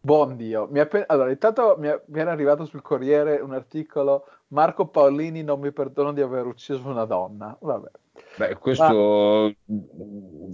Buon 0.01 0.37
Dio. 0.37 0.69
Mi 0.71 0.79
è 0.79 0.83
appen- 0.83 1.05
Allora, 1.09 1.31
intanto 1.31 1.75
mi, 1.79 1.89
è- 1.89 2.01
mi 2.07 2.21
era 2.21 2.31
arrivato 2.31 2.65
sul 2.65 2.81
Corriere 2.81 3.41
un 3.41 3.53
articolo 3.53 4.27
Marco 4.49 4.87
Paolini 4.87 5.43
non 5.43 5.59
mi 5.59 5.73
perdono 5.73 6.13
di 6.13 6.21
aver 6.21 6.47
ucciso 6.47 6.87
una 6.89 7.05
donna. 7.05 7.57
Vabbè. 7.61 7.91
Beh, 8.39 8.55
questo 8.59 9.53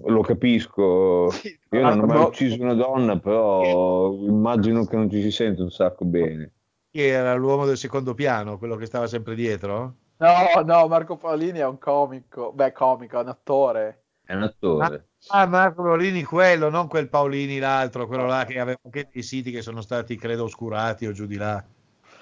lo 0.04 0.20
capisco. 0.22 1.28
Sì, 1.30 1.58
Io 1.70 1.82
non 1.82 1.98
ho 2.00 2.06
mai 2.06 2.16
boh, 2.18 2.28
ucciso 2.28 2.62
una 2.62 2.74
donna, 2.74 3.18
però 3.18 4.12
immagino 4.14 4.86
che 4.86 4.96
non 4.96 5.10
ci 5.10 5.20
si 5.20 5.30
sente 5.30 5.60
un 5.60 5.70
sacco 5.70 6.04
bene. 6.06 6.52
Chi 6.92 7.00
era 7.00 7.32
l'uomo 7.34 7.64
del 7.64 7.78
secondo 7.78 8.12
piano, 8.12 8.58
quello 8.58 8.76
che 8.76 8.84
stava 8.84 9.06
sempre 9.06 9.34
dietro? 9.34 9.94
No, 10.18 10.60
no, 10.62 10.86
Marco 10.88 11.16
Paolini 11.16 11.58
è 11.58 11.66
un 11.66 11.78
comico. 11.78 12.52
Beh, 12.52 12.72
comico, 12.72 13.18
è 13.18 13.22
un 13.22 13.28
attore. 13.28 14.02
È 14.22 14.34
un 14.34 14.42
attore. 14.42 15.06
Ah, 15.28 15.46
Marco 15.46 15.82
Paolini 15.82 16.22
quello, 16.22 16.68
non 16.68 16.88
quel 16.88 17.08
Paolini 17.08 17.58
l'altro, 17.58 18.06
quello 18.06 18.26
là 18.26 18.44
che 18.44 18.60
aveva 18.60 18.78
anche 18.84 19.08
dei 19.10 19.22
siti 19.22 19.50
che 19.50 19.62
sono 19.62 19.80
stati, 19.80 20.16
credo, 20.16 20.44
oscurati 20.44 21.06
o 21.06 21.12
giù 21.12 21.24
di 21.24 21.36
là. 21.36 21.64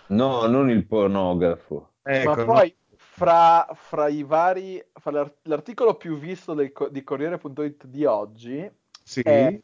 No, 0.06 0.46
non 0.46 0.70
il 0.70 0.86
pornografo. 0.86 1.94
Ecco, 2.02 2.30
Ma 2.30 2.36
no? 2.36 2.44
poi 2.44 2.76
fra, 2.94 3.66
fra 3.74 4.06
i 4.06 4.22
vari, 4.22 4.80
fra 4.94 5.10
l'ar- 5.10 5.34
l'articolo 5.42 5.96
più 5.96 6.16
visto 6.16 6.54
del 6.54 6.72
di 6.90 7.02
Corriere.it 7.02 7.86
di 7.86 8.04
oggi 8.04 8.70
Sì. 9.02 9.20
è 9.22 9.60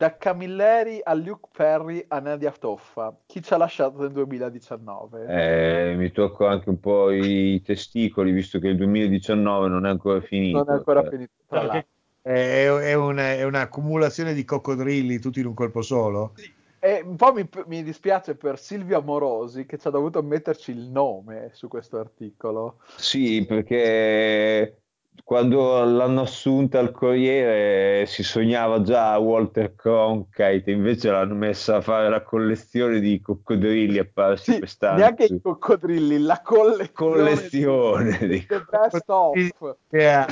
da 0.00 0.16
Camilleri 0.16 0.98
a 1.02 1.12
Luke 1.12 1.50
Perry 1.52 2.02
a 2.08 2.20
Nadia 2.20 2.50
Toffa. 2.52 3.14
Chi 3.26 3.42
ci 3.42 3.52
ha 3.52 3.58
lasciato 3.58 4.00
nel 4.00 4.12
2019? 4.12 5.26
Eh, 5.26 5.94
mi 5.94 6.10
tocco 6.10 6.46
anche 6.46 6.70
un 6.70 6.80
po' 6.80 7.10
i 7.10 7.60
testicoli, 7.60 8.32
visto 8.32 8.58
che 8.58 8.68
il 8.68 8.78
2019 8.78 9.68
non 9.68 9.84
è 9.84 9.90
ancora 9.90 10.22
finito. 10.22 10.56
non 10.56 10.70
è 10.70 10.78
ancora 10.78 11.02
finito. 11.06 11.32
tra 11.46 11.84
è, 12.22 12.66
è 12.66 12.94
una- 12.94 13.32
è 13.32 13.42
un'accumulazione 13.44 14.32
di 14.32 14.42
coccodrilli 14.42 15.18
tutti 15.18 15.40
in 15.40 15.46
un 15.46 15.54
colpo 15.54 15.82
solo. 15.82 16.32
E 16.78 17.02
un 17.04 17.16
po' 17.16 17.34
mi, 17.34 17.46
mi 17.66 17.82
dispiace 17.82 18.36
per 18.36 18.58
Silvia 18.58 19.00
Morosi 19.00 19.66
che 19.66 19.76
ci 19.76 19.86
ha 19.86 19.90
dovuto 19.90 20.22
metterci 20.22 20.70
il 20.70 20.88
nome 20.88 21.50
su 21.52 21.68
questo 21.68 21.98
articolo. 21.98 22.78
Sì, 22.96 23.44
perché 23.46 24.80
quando 25.24 25.84
l'hanno 25.84 26.22
assunta 26.22 26.80
al 26.80 26.90
Corriere 26.90 28.04
si 28.06 28.22
sognava 28.24 28.82
già 28.82 29.16
Walter 29.18 29.74
Cronkite, 29.76 30.70
invece 30.72 31.10
l'hanno 31.10 31.34
messa 31.34 31.76
a 31.76 31.80
fare 31.80 32.08
la 32.08 32.22
collezione 32.22 32.98
di 32.98 33.20
coccodrilli 33.20 33.98
apparsi 33.98 34.52
Sì, 34.52 34.58
quest'anno. 34.58 34.98
neanche 34.98 35.24
i 35.24 35.40
coccodrilli, 35.40 36.18
la 36.18 36.40
collezione, 36.42 36.92
Collezione 36.92 38.18
di 38.18 38.26
di 38.28 38.46
The 38.46 38.64
Best 38.68 39.04
of. 39.06 39.76
Che 39.88 40.10
ha 40.10 40.26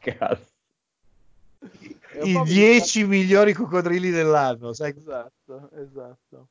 Cazzo. 0.00 0.48
Un 2.12 2.28
I 2.28 2.32
po' 2.32 2.42
mi 2.42 2.48
10 2.48 3.06
migliori 3.06 3.52
coccodrilli 3.52 4.10
dell'anno, 4.10 4.72
sai? 4.72 4.94
Esatto, 4.96 5.68
esatto. 5.74 6.46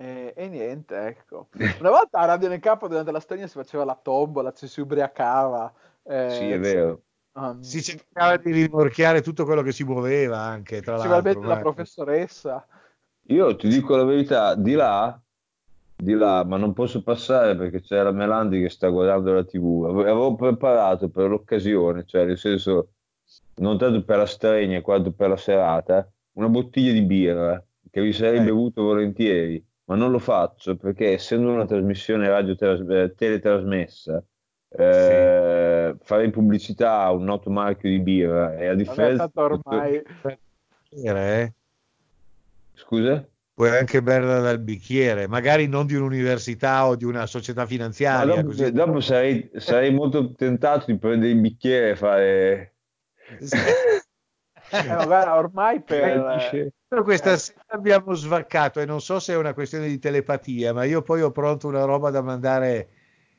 E, 0.00 0.32
e 0.36 0.48
niente, 0.48 0.96
ecco. 1.06 1.48
Una 1.80 1.90
volta 1.90 2.18
a 2.20 2.24
Radio 2.24 2.48
nel 2.48 2.60
Campo 2.60 2.86
durante 2.86 3.10
la 3.10 3.18
storia 3.18 3.48
si 3.48 3.58
faceva 3.58 3.84
la 3.84 3.98
tombola, 4.00 4.52
ci 4.52 4.68
si 4.68 4.80
ubriacava. 4.80 5.72
eh, 6.04 6.30
Sì, 6.30 6.50
è 6.52 6.58
vero. 6.60 7.02
um, 7.32 7.60
Si 7.60 7.82
cercava 7.82 8.36
di 8.36 8.52
rimorchiare 8.52 9.22
tutto 9.22 9.44
quello 9.44 9.62
che 9.62 9.72
si 9.72 9.82
muoveva 9.82 10.38
anche, 10.38 10.80
tra 10.82 10.92
principalmente 10.92 11.40
l'altro. 11.40 11.54
la 11.54 11.58
professoressa. 11.58 12.66
Io 13.30 13.56
ti 13.56 13.66
dico 13.68 13.96
la 13.96 14.04
verità, 14.04 14.54
di 14.54 14.72
là, 14.74 15.20
di 15.96 16.12
là, 16.14 16.44
ma 16.44 16.56
non 16.56 16.72
posso 16.74 17.02
passare 17.02 17.56
perché 17.56 17.80
c'è 17.80 18.00
la 18.00 18.12
Melandi 18.12 18.60
che 18.60 18.70
sta 18.70 18.88
guardando 18.88 19.32
la 19.32 19.44
TV. 19.44 19.84
Ave- 19.88 20.02
Avevo 20.10 20.36
preparato 20.36 21.08
per 21.08 21.28
l'occasione, 21.28 22.04
cioè 22.06 22.24
nel 22.24 22.38
senso, 22.38 22.92
non 23.56 23.76
tanto 23.76 24.04
per 24.04 24.18
la 24.18 24.26
stregna 24.26 24.80
quanto 24.80 25.10
per 25.10 25.28
la 25.30 25.36
serata, 25.36 26.08
una 26.34 26.48
bottiglia 26.48 26.92
di 26.92 27.02
birra 27.02 27.60
che 27.90 28.00
vi 28.00 28.12
sarei 28.12 28.38
Eh. 28.38 28.44
bevuto 28.44 28.82
volentieri, 28.84 29.62
ma 29.88 29.96
non 29.96 30.10
lo 30.10 30.18
faccio 30.18 30.76
perché 30.76 31.12
essendo 31.12 31.50
una 31.50 31.64
trasmissione 31.64 32.28
radio 32.28 32.54
tras- 32.54 32.84
eh, 32.88 33.14
teletrasmessa, 33.16 34.22
eh, 34.68 35.96
farei 35.98 36.30
pubblicità 36.30 37.00
a 37.00 37.12
un 37.12 37.24
noto 37.24 37.48
marchio 37.48 37.88
di 37.88 37.98
birra 37.98 38.54
e 38.56 38.66
a 38.66 38.74
differenza... 38.74 39.28
tanto 39.30 39.40
ormai 39.40 40.02
Eh, 40.90 41.52
Scusa? 42.74 43.26
Puoi 43.54 43.70
anche 43.70 44.02
berla 44.02 44.40
dal 44.40 44.60
bicchiere, 44.60 45.26
magari 45.26 45.66
non 45.66 45.86
di 45.86 45.94
un'università 45.94 46.86
o 46.86 46.94
di 46.94 47.04
una 47.04 47.26
società 47.26 47.62
Ma 47.62 47.66
finanziaria. 47.66 48.34
dopo, 48.36 48.46
così. 48.46 48.70
dopo 48.70 49.00
sarei, 49.00 49.50
sarei 49.56 49.92
molto 49.92 50.32
tentato 50.34 50.84
di 50.86 50.98
prendere 50.98 51.32
il 51.32 51.40
bicchiere 51.40 51.90
e 51.90 51.96
fare... 51.96 52.74
eh, 54.70 54.86
ma 54.86 55.04
guarda, 55.04 55.36
ormai 55.36 55.80
per 55.80 56.72
Però 56.88 57.02
questa 57.02 57.36
sera 57.36 57.60
abbiamo 57.68 58.14
svaccato 58.14 58.80
e 58.80 58.86
non 58.86 59.00
so 59.02 59.18
se 59.20 59.34
è 59.34 59.36
una 59.36 59.52
questione 59.52 59.88
di 59.88 59.98
telepatia, 59.98 60.72
ma 60.72 60.84
io 60.84 61.02
poi 61.02 61.20
ho 61.20 61.30
pronto 61.30 61.68
una 61.68 61.84
roba 61.84 62.08
da 62.10 62.22
mandare, 62.22 62.88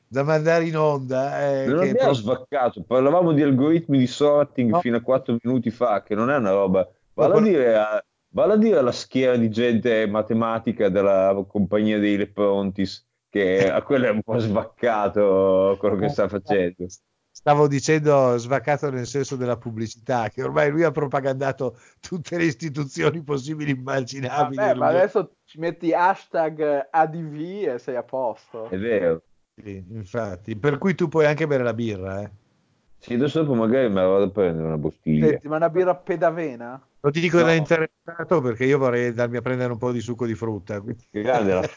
da 0.06 0.22
mandare 0.22 0.66
in 0.66 0.76
onda. 0.76 1.40
eh, 1.50 1.66
Non 1.66 1.78
abbiamo 1.78 1.96
proprio- 1.96 2.14
svaccato, 2.14 2.84
parlavamo 2.84 3.32
di 3.32 3.42
algoritmi 3.42 3.98
di 3.98 4.06
sorting 4.06 4.70
No. 4.70 4.80
fino 4.80 4.98
a 4.98 5.00
4 5.00 5.36
minuti 5.42 5.70
fa, 5.70 6.02
che 6.04 6.14
non 6.14 6.30
è 6.30 6.36
una 6.36 6.52
roba. 6.52 6.88
Vale 7.12 7.34
a 7.36 7.40
dire, 7.40 7.74
a- 7.76 8.04
vale 8.28 8.52
a 8.52 8.56
dire 8.56 8.78
alla 8.78 8.92
schiera 8.92 9.36
di 9.36 9.50
gente 9.50 10.06
matematica 10.06 10.88
della 10.88 11.44
compagnia 11.48 11.98
dei 11.98 12.16
Leprontis, 12.16 13.04
che 13.28 13.58
a 13.68 13.82
quello 13.82 14.06
è 14.06 14.10
un 14.10 14.22
po' 14.22 14.38
svaccato 14.38 15.76
quello 15.80 15.96
che 15.96 16.08
sta 16.08 16.28
facendo. 16.28 16.86
Stavo 17.40 17.68
dicendo 17.68 18.36
svaccato 18.36 18.90
nel 18.90 19.06
senso 19.06 19.34
della 19.34 19.56
pubblicità, 19.56 20.28
che 20.28 20.42
ormai 20.42 20.70
lui 20.70 20.82
ha 20.82 20.90
propagandato 20.90 21.78
tutte 21.98 22.36
le 22.36 22.44
istituzioni 22.44 23.22
possibili 23.22 23.70
e 23.70 23.74
immaginabili. 23.76 24.56
Vabbè, 24.56 24.74
ma 24.74 24.88
adesso 24.88 25.36
ci 25.46 25.58
metti 25.58 25.90
hashtag 25.94 26.88
ADV 26.90 27.68
e 27.74 27.78
sei 27.78 27.96
a 27.96 28.02
posto. 28.02 28.68
È 28.68 28.76
vero. 28.76 29.22
Sì, 29.54 29.82
infatti, 29.88 30.54
per 30.54 30.76
cui 30.76 30.94
tu 30.94 31.08
puoi 31.08 31.24
anche 31.24 31.46
bere 31.46 31.62
la 31.62 31.72
birra, 31.72 32.20
eh. 32.20 32.30
Sì, 32.98 33.14
adesso 33.14 33.40
dopo 33.40 33.54
magari 33.54 33.88
me 33.88 34.02
la 34.02 34.06
vado 34.06 34.24
a 34.24 34.30
prendere 34.30 34.66
una 34.66 34.76
bottiglia. 34.76 35.28
Senti, 35.28 35.48
ma 35.48 35.56
una 35.56 35.70
birra 35.70 35.94
pedavena? 35.96 36.86
Lo 37.00 37.10
dico 37.10 37.38
No. 37.38 37.44
da 37.44 37.54
interessato 37.54 38.42
perché 38.42 38.66
io 38.66 38.76
vorrei 38.76 39.06
andarmi 39.08 39.38
a 39.38 39.40
prendere 39.40 39.72
un 39.72 39.78
po' 39.78 39.92
di 39.92 40.00
succo 40.00 40.26
di 40.26 40.34
frutta. 40.34 40.78
quindi- 40.82 41.06
Che 41.10 41.22
grande 41.22 41.54
la 41.54 41.60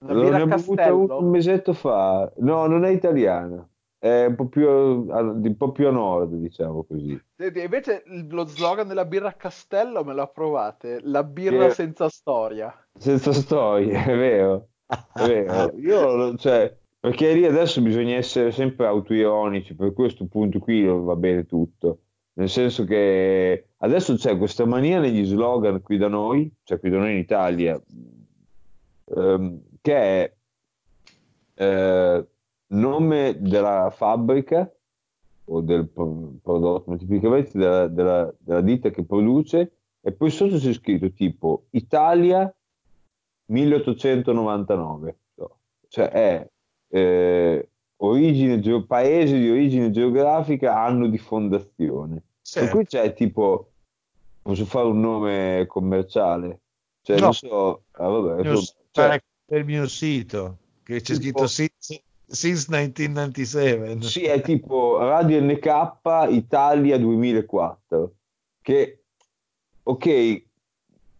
L'ho 0.00 0.20
birra 0.20 0.36
ne 0.36 0.42
ho 0.42 0.46
bevuta 0.46 0.82
Castello? 0.84 1.18
un 1.18 1.28
mesetto 1.30 1.72
fa. 1.72 2.32
No, 2.36 2.66
non 2.68 2.84
è 2.84 2.90
italiana. 2.90 3.68
È 4.00 4.26
un 4.26 4.36
po' 4.36 4.46
più 4.46 4.68
a, 4.68 5.20
un 5.20 5.56
po' 5.56 5.72
più 5.72 5.88
a 5.88 5.90
nord, 5.90 6.34
diciamo 6.34 6.84
così. 6.84 7.20
Senti, 7.36 7.60
Invece 7.60 8.04
lo 8.28 8.46
slogan 8.46 8.86
della 8.86 9.04
birra 9.04 9.34
Castello 9.34 10.04
me 10.04 10.14
lo 10.14 10.22
approvate, 10.22 11.00
la 11.02 11.24
birra 11.24 11.66
Eh. 11.66 11.70
senza 11.70 12.08
storia. 12.08 12.72
Senza 12.96 13.32
storie, 13.32 14.04
è 14.04 14.16
vero. 14.16 14.68
È 14.86 15.26
vero. 15.26 15.76
Io, 15.78 16.36
cioè, 16.36 16.74
perché 17.00 17.32
lì 17.34 17.44
adesso 17.44 17.80
bisogna 17.82 18.14
essere 18.14 18.52
sempre 18.52 18.86
autoironici, 18.86 19.74
per 19.74 19.92
questo 19.92 20.26
punto 20.26 20.60
qui 20.60 20.84
va 20.84 21.16
bene 21.16 21.44
tutto. 21.44 21.98
Nel 22.34 22.48
senso 22.48 22.84
che 22.84 23.70
adesso 23.78 24.14
c'è 24.14 24.38
questa 24.38 24.64
mania 24.64 25.00
negli 25.00 25.24
slogan 25.24 25.82
qui 25.82 25.96
da 25.98 26.06
noi, 26.06 26.48
cioè 26.62 26.78
qui 26.78 26.88
da 26.88 26.98
noi 26.98 27.10
in 27.10 27.18
Italia, 27.18 27.80
ehm, 29.16 29.60
che 29.80 29.94
è 29.94 30.32
eh, 31.54 32.26
nome 32.68 33.36
della 33.40 33.90
fabbrica 33.94 34.70
o 35.50 35.60
del 35.60 35.86
pro- 35.88 36.34
prodotto, 36.42 36.96
tipicamente 36.96 37.56
della, 37.56 37.86
della- 37.88 38.34
della 38.38 38.60
ditta 38.60 38.90
che 38.90 39.04
produce, 39.04 39.72
e 40.00 40.12
poi 40.12 40.30
sotto 40.30 40.58
c'è 40.58 40.72
scritto 40.72 41.10
tipo 41.12 41.64
Italia 41.70 42.52
1899, 43.46 45.16
so. 45.34 45.56
cioè 45.88 46.08
è 46.10 46.48
eh, 46.90 47.68
origine, 47.96 48.60
geo- 48.60 48.84
paese 48.84 49.38
di 49.38 49.48
origine 49.50 49.90
geografica, 49.90 50.80
anno 50.82 51.06
di 51.08 51.18
fondazione. 51.18 52.22
Sì. 52.40 52.60
E 52.60 52.68
qui 52.68 52.84
c'è 52.86 53.12
tipo, 53.14 53.70
posso 54.42 54.64
fare 54.64 54.86
un 54.86 55.00
nome 55.00 55.64
commerciale? 55.66 56.60
Cioè, 57.02 57.16
No. 57.18 57.24
non 57.24 57.32
so, 57.34 57.82
ah, 57.92 58.08
vabbè, 58.08 58.40
Il 58.40 58.48
mio- 58.48 58.50
insomma, 58.58 58.80
cioè, 58.90 59.22
il 59.58 59.64
mio 59.64 59.86
sito 59.88 60.58
che 60.82 61.00
c'è 61.00 61.14
Tipo- 61.18 61.46
scritto 61.46 61.46
since, 61.46 62.02
since 62.28 62.66
1997. 62.68 64.02
Sì, 64.02 64.24
è 64.24 64.40
tipo 64.40 64.98
Radio 64.98 65.40
NK 65.40 66.28
Italia 66.30 66.98
2004, 66.98 68.12
che, 68.60 69.02
ok, 69.82 70.42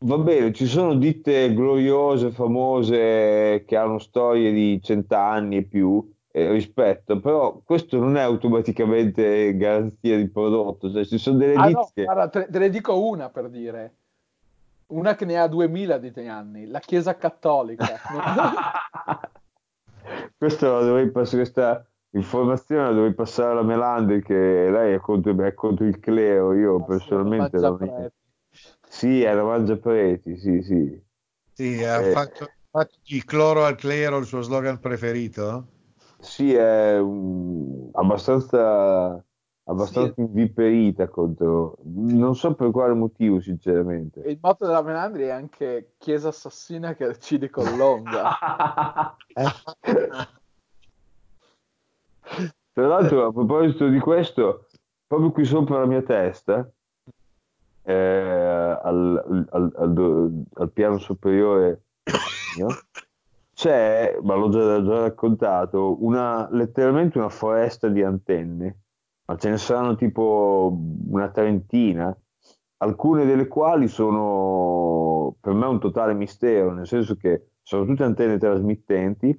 va 0.00 0.18
bene, 0.18 0.52
ci 0.52 0.66
sono 0.66 0.94
ditte 0.94 1.52
gloriose, 1.54 2.30
famose, 2.30 3.64
che 3.66 3.76
hanno 3.76 3.98
storie 3.98 4.52
di 4.52 4.80
cent'anni 4.82 5.56
e 5.56 5.62
più, 5.62 6.06
eh, 6.30 6.50
rispetto, 6.50 7.18
però 7.20 7.60
questo 7.64 7.98
non 7.98 8.16
è 8.16 8.20
automaticamente 8.20 9.56
garanzia 9.56 10.16
di 10.16 10.28
prodotto, 10.28 10.92
cioè 10.92 11.04
ci 11.06 11.18
sono 11.18 11.38
delle 11.38 11.54
Ah 11.54 11.66
ditte 11.66 11.78
no, 11.78 11.90
che... 11.94 12.04
guarda, 12.04 12.28
te, 12.28 12.46
te 12.50 12.58
ne 12.58 12.68
dico 12.70 13.00
una 13.00 13.30
per 13.30 13.48
dire. 13.48 13.94
Una 14.88 15.14
che 15.14 15.26
ne 15.26 15.38
ha 15.38 15.46
2000 15.46 15.98
di 15.98 16.28
anni, 16.28 16.66
la 16.66 16.80
Chiesa 16.80 17.14
Cattolica. 17.14 17.86
Questa 20.36 20.70
la 20.70 20.80
dovrei 20.84 21.10
passare, 21.10 21.42
questa 21.42 21.86
informazione 22.10 22.82
la 22.84 22.92
dovrei 22.92 23.14
passare 23.14 23.50
alla 23.52 23.62
Melander 23.62 24.22
che 24.22 24.34
lei 24.34 24.94
è 24.94 25.00
contro, 25.00 25.36
è 25.44 25.54
contro 25.54 25.84
il 25.86 25.98
clero, 26.00 26.54
io 26.54 26.82
personalmente 26.84 27.58
Mangia 27.58 27.68
non- 27.70 27.78
preti. 27.78 28.14
Sì, 28.88 29.22
è 29.22 29.34
la 29.34 29.44
mangiapreti, 29.44 30.36
sì, 30.38 30.62
sì. 30.62 31.02
Sì, 31.52 31.84
ha 31.84 32.02
Eh. 32.02 32.12
fatto, 32.12 32.44
ha 32.44 32.54
fatto 32.70 33.00
di 33.04 33.22
cloro 33.22 33.64
al 33.66 33.76
clero 33.76 34.16
il 34.16 34.24
suo 34.24 34.40
slogan 34.40 34.78
preferito. 34.80 35.68
Sì, 36.20 36.52
è 36.52 36.98
um, 36.98 37.90
abbastanza, 37.92 39.24
abbastanza 39.68 40.20
inviperita 40.20 41.08
contro... 41.08 41.76
Non 41.84 42.34
so 42.34 42.54
per 42.54 42.70
quale 42.70 42.94
motivo, 42.94 43.40
sinceramente. 43.40 44.20
Il 44.20 44.38
motto 44.40 44.66
della 44.66 44.82
Menandri 44.82 45.24
è 45.24 45.30
anche 45.30 45.92
Chiesa 45.98 46.28
assassina 46.28 46.94
che 46.94 47.04
uccide 47.06 47.50
con 47.50 47.64
l'onda. 47.76 49.16
Tra 52.72 52.86
l'altro, 52.86 53.26
a 53.26 53.32
proposito 53.32 53.88
di 53.88 53.98
questo, 53.98 54.66
proprio 55.06 55.32
qui 55.32 55.44
sopra 55.44 55.80
la 55.80 55.86
mia 55.86 56.02
testa, 56.02 56.70
eh, 57.82 57.92
al, 57.92 59.46
al- 59.50 59.72
al 59.76 60.44
al 60.54 60.70
piano 60.70 60.98
superiore 60.98 61.84
mio, 62.56 62.68
c'è, 63.54 64.18
ma 64.22 64.34
l'ho 64.34 64.48
già, 64.50 64.82
già 64.84 65.00
raccontato, 65.00 66.04
una, 66.04 66.48
letteralmente 66.52 67.18
una 67.18 67.28
foresta 67.28 67.88
di 67.88 68.02
antenne, 68.02 68.82
ma 69.28 69.36
ce 69.36 69.50
ne 69.50 69.58
saranno 69.58 69.94
tipo 69.94 70.74
una 71.08 71.30
trentina, 71.30 72.16
alcune 72.78 73.26
delle 73.26 73.46
quali 73.46 73.86
sono 73.86 75.36
per 75.38 75.52
me 75.52 75.66
un 75.66 75.78
totale 75.78 76.14
mistero, 76.14 76.72
nel 76.72 76.86
senso 76.86 77.16
che 77.16 77.50
sono 77.60 77.84
tutte 77.84 78.04
antenne 78.04 78.38
trasmittenti 78.38 79.38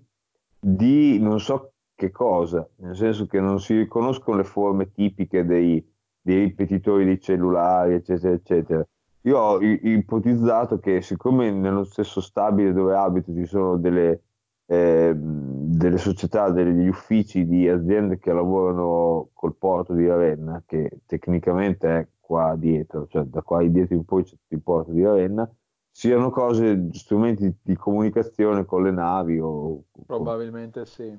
di 0.59 1.17
non 1.19 1.39
so 1.39 1.73
che 1.95 2.11
cosa, 2.11 2.67
nel 2.77 2.95
senso 2.95 3.25
che 3.25 3.39
non 3.39 3.59
si 3.59 3.75
riconoscono 3.77 4.37
le 4.37 4.43
forme 4.43 4.91
tipiche 4.91 5.43
dei, 5.43 5.83
dei 6.21 6.39
ripetitori 6.41 7.05
dei 7.05 7.19
cellulari, 7.19 7.95
eccetera, 7.95 8.33
eccetera. 8.33 8.87
Io 9.23 9.37
ho 9.37 9.59
ipotizzato 9.59 10.79
che 10.79 11.01
siccome 11.01 11.49
nello 11.51 11.83
stesso 11.83 12.21
stabile 12.21 12.73
dove 12.73 12.95
abito 12.95 13.33
ci 13.33 13.45
sono 13.45 13.77
delle, 13.77 14.21
ehm, 14.67 15.48
delle 15.79 15.97
società, 15.97 16.49
degli 16.49 16.89
uffici 16.89 17.45
di 17.45 17.67
aziende 17.69 18.19
che 18.19 18.33
lavorano 18.33 19.29
col 19.33 19.55
porto 19.55 19.93
di 19.93 20.05
Ravenna, 20.05 20.61
che 20.65 20.99
tecnicamente 21.05 21.87
è 21.87 22.07
qua 22.19 22.55
dietro, 22.57 23.07
cioè 23.07 23.23
da 23.23 23.41
qua 23.41 23.63
dietro 23.63 23.95
in 23.95 24.03
poi 24.03 24.23
c'è 24.23 24.35
il 24.49 24.61
porto 24.61 24.91
di 24.91 25.03
Ravenna, 25.03 25.49
siano 25.89 26.29
cose, 26.31 26.89
strumenti 26.91 27.55
di 27.61 27.75
comunicazione 27.77 28.65
con 28.65 28.83
le 28.83 28.91
navi 28.91 29.39
o 29.39 29.83
Probabilmente 30.05 30.85
sì. 30.85 31.17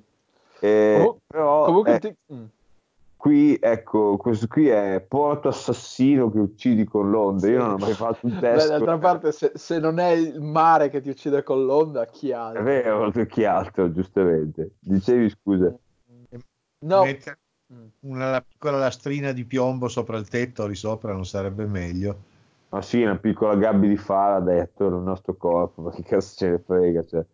eh, 0.60 0.94
Comu- 0.98 1.16
però 1.26 1.64
Comunque 1.64 1.94
eh, 1.94 1.98
ti- 1.98 2.16
mm. 2.34 2.44
Qui, 3.20 3.58
ecco, 3.60 4.16
questo 4.16 4.46
qui 4.46 4.68
è 4.68 5.04
porto 5.06 5.48
assassino 5.48 6.30
che 6.30 6.38
uccidi 6.38 6.84
con 6.84 7.10
l'onda. 7.10 7.46
Io 7.48 7.58
non 7.58 7.72
ho 7.72 7.76
mai 7.76 7.92
fatto 7.92 8.24
un 8.26 8.32
Beh, 8.32 8.40
test. 8.40 8.68
d'altra 8.68 8.96
parte, 8.96 9.30
se, 9.32 9.52
se 9.54 9.78
non 9.78 9.98
è 9.98 10.08
il 10.12 10.40
mare 10.40 10.88
che 10.88 11.02
ti 11.02 11.10
uccide 11.10 11.42
con 11.42 11.66
l'onda, 11.66 12.06
chi 12.06 12.30
È 12.30 12.34
altro? 12.34 12.62
vero, 12.62 13.10
chi 13.26 13.44
altro, 13.44 13.92
giustamente. 13.92 14.70
Dicevi 14.78 15.28
scusa. 15.28 15.76
No, 16.82 17.04
una 18.00 18.40
piccola 18.40 18.78
lastrina 18.78 19.32
di 19.32 19.44
piombo 19.44 19.88
sopra 19.88 20.16
il 20.16 20.26
tetto 20.26 20.66
lì 20.66 20.74
sopra 20.74 21.12
non 21.12 21.26
sarebbe 21.26 21.66
meglio. 21.66 22.16
Ma 22.70 22.80
sì, 22.80 23.02
una 23.02 23.18
piccola 23.18 23.54
gabbia 23.54 23.88
di 23.88 23.96
Faraday 23.98 24.60
attorno 24.60 24.96
al 24.96 25.02
nostro 25.02 25.36
corpo, 25.36 25.82
ma 25.82 25.90
che 25.90 26.02
cazzo 26.02 26.36
ce 26.36 26.48
ne 26.48 26.58
frega, 26.58 27.04
cioè. 27.04 27.24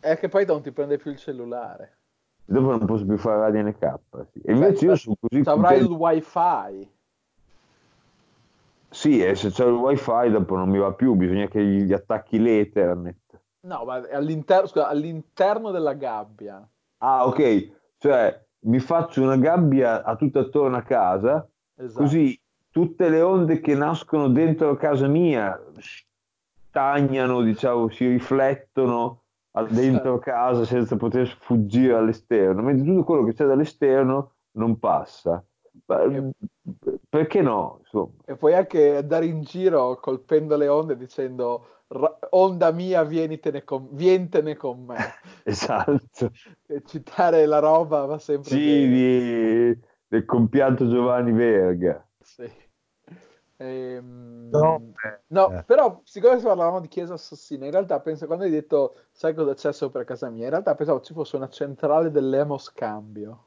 è 0.00 0.18
che 0.18 0.28
poi 0.28 0.44
non 0.44 0.62
ti 0.62 0.70
prende 0.70 0.98
più 0.98 1.10
il 1.10 1.16
cellulare. 1.16 1.97
Dopo 2.50 2.70
non 2.70 2.86
posso 2.86 3.04
più 3.04 3.18
fare 3.18 3.40
radio 3.40 3.62
NK. 3.62 3.98
Sì. 4.32 4.40
E 4.40 4.52
invece 4.52 4.84
io 4.86 4.92
Beh, 4.92 4.96
sono 4.96 5.16
così 5.20 5.42
Avrai 5.44 5.80
il 5.80 5.90
wifi. 5.90 6.90
Sì, 8.88 9.22
e 9.22 9.34
se 9.34 9.50
c'è 9.50 9.66
il 9.66 9.74
wifi 9.74 10.30
dopo 10.30 10.56
non 10.56 10.70
mi 10.70 10.78
va 10.78 10.92
più, 10.92 11.12
bisogna 11.12 11.46
che 11.46 11.62
gli 11.62 11.92
attacchi 11.92 12.38
l'Ethernet. 12.40 13.40
No, 13.66 13.84
ma 13.84 13.96
all'interno, 14.10 14.66
scusa, 14.66 14.88
all'interno 14.88 15.70
della 15.70 15.92
gabbia. 15.92 16.66
Ah, 16.98 17.26
ok, 17.26 17.70
cioè 17.98 18.42
mi 18.60 18.78
faccio 18.78 19.20
una 19.20 19.36
gabbia 19.36 20.02
a 20.02 20.16
tutto 20.16 20.38
attorno 20.38 20.78
a 20.78 20.82
casa, 20.82 21.46
Esatto. 21.76 22.02
così 22.02 22.40
tutte 22.70 23.10
le 23.10 23.20
onde 23.20 23.60
che 23.60 23.74
nascono 23.74 24.28
dentro 24.28 24.74
casa 24.76 25.06
mia 25.06 25.60
stagnano, 26.68 27.42
diciamo, 27.42 27.90
si 27.90 28.06
riflettono 28.06 29.24
dentro 29.62 30.18
casa 30.18 30.64
senza 30.64 30.96
poter 30.96 31.26
fuggire 31.40 31.94
all'esterno, 31.94 32.62
mentre 32.62 32.84
tutto 32.86 33.04
quello 33.04 33.24
che 33.24 33.34
c'è 33.34 33.46
dall'esterno 33.46 34.32
non 34.52 34.78
passa. 34.78 35.42
E- 35.86 36.30
Perché 37.08 37.40
no? 37.40 37.78
Insomma. 37.80 38.12
E 38.26 38.36
puoi 38.36 38.54
anche 38.54 38.96
andare 38.96 39.26
in 39.26 39.42
giro 39.42 39.96
colpendo 40.00 40.56
le 40.56 40.68
onde 40.68 40.96
dicendo 40.96 41.66
"Ra- 41.88 42.18
onda 42.30 42.70
mia, 42.72 43.04
vienitene 43.04 43.64
con, 43.64 43.88
vientene 43.92 44.56
con 44.56 44.84
me. 44.84 44.96
Esatto. 45.44 46.30
E 46.66 46.82
citare 46.84 47.46
la 47.46 47.58
roba 47.58 48.04
va 48.04 48.18
sempre 48.18 48.50
Sì, 48.50 48.58
di- 48.88 49.80
del 50.08 50.24
compianto 50.26 50.86
Giovanni 50.88 51.32
Verga. 51.32 52.06
Sì. 52.20 52.50
Ehm, 53.58 54.48
No, 54.50 54.80
no, 55.28 55.52
eh. 55.52 55.62
però 55.64 56.00
siccome 56.04 56.40
parlavamo 56.40 56.80
di 56.80 56.88
chiesa 56.88 57.14
assassina, 57.14 57.66
in 57.66 57.70
realtà 57.72 58.00
penso 58.00 58.26
quando 58.26 58.44
hai 58.44 58.50
detto 58.50 58.94
sai 59.10 59.34
cosa 59.34 59.54
c'è 59.54 59.72
sopra 59.72 60.04
casa 60.04 60.30
mia, 60.30 60.44
in 60.44 60.50
realtà 60.50 60.74
pensavo 60.74 61.00
ci 61.00 61.12
fosse 61.12 61.36
una 61.36 61.48
centrale 61.48 62.10
dell'emo 62.10 62.56
scambio. 62.56 63.46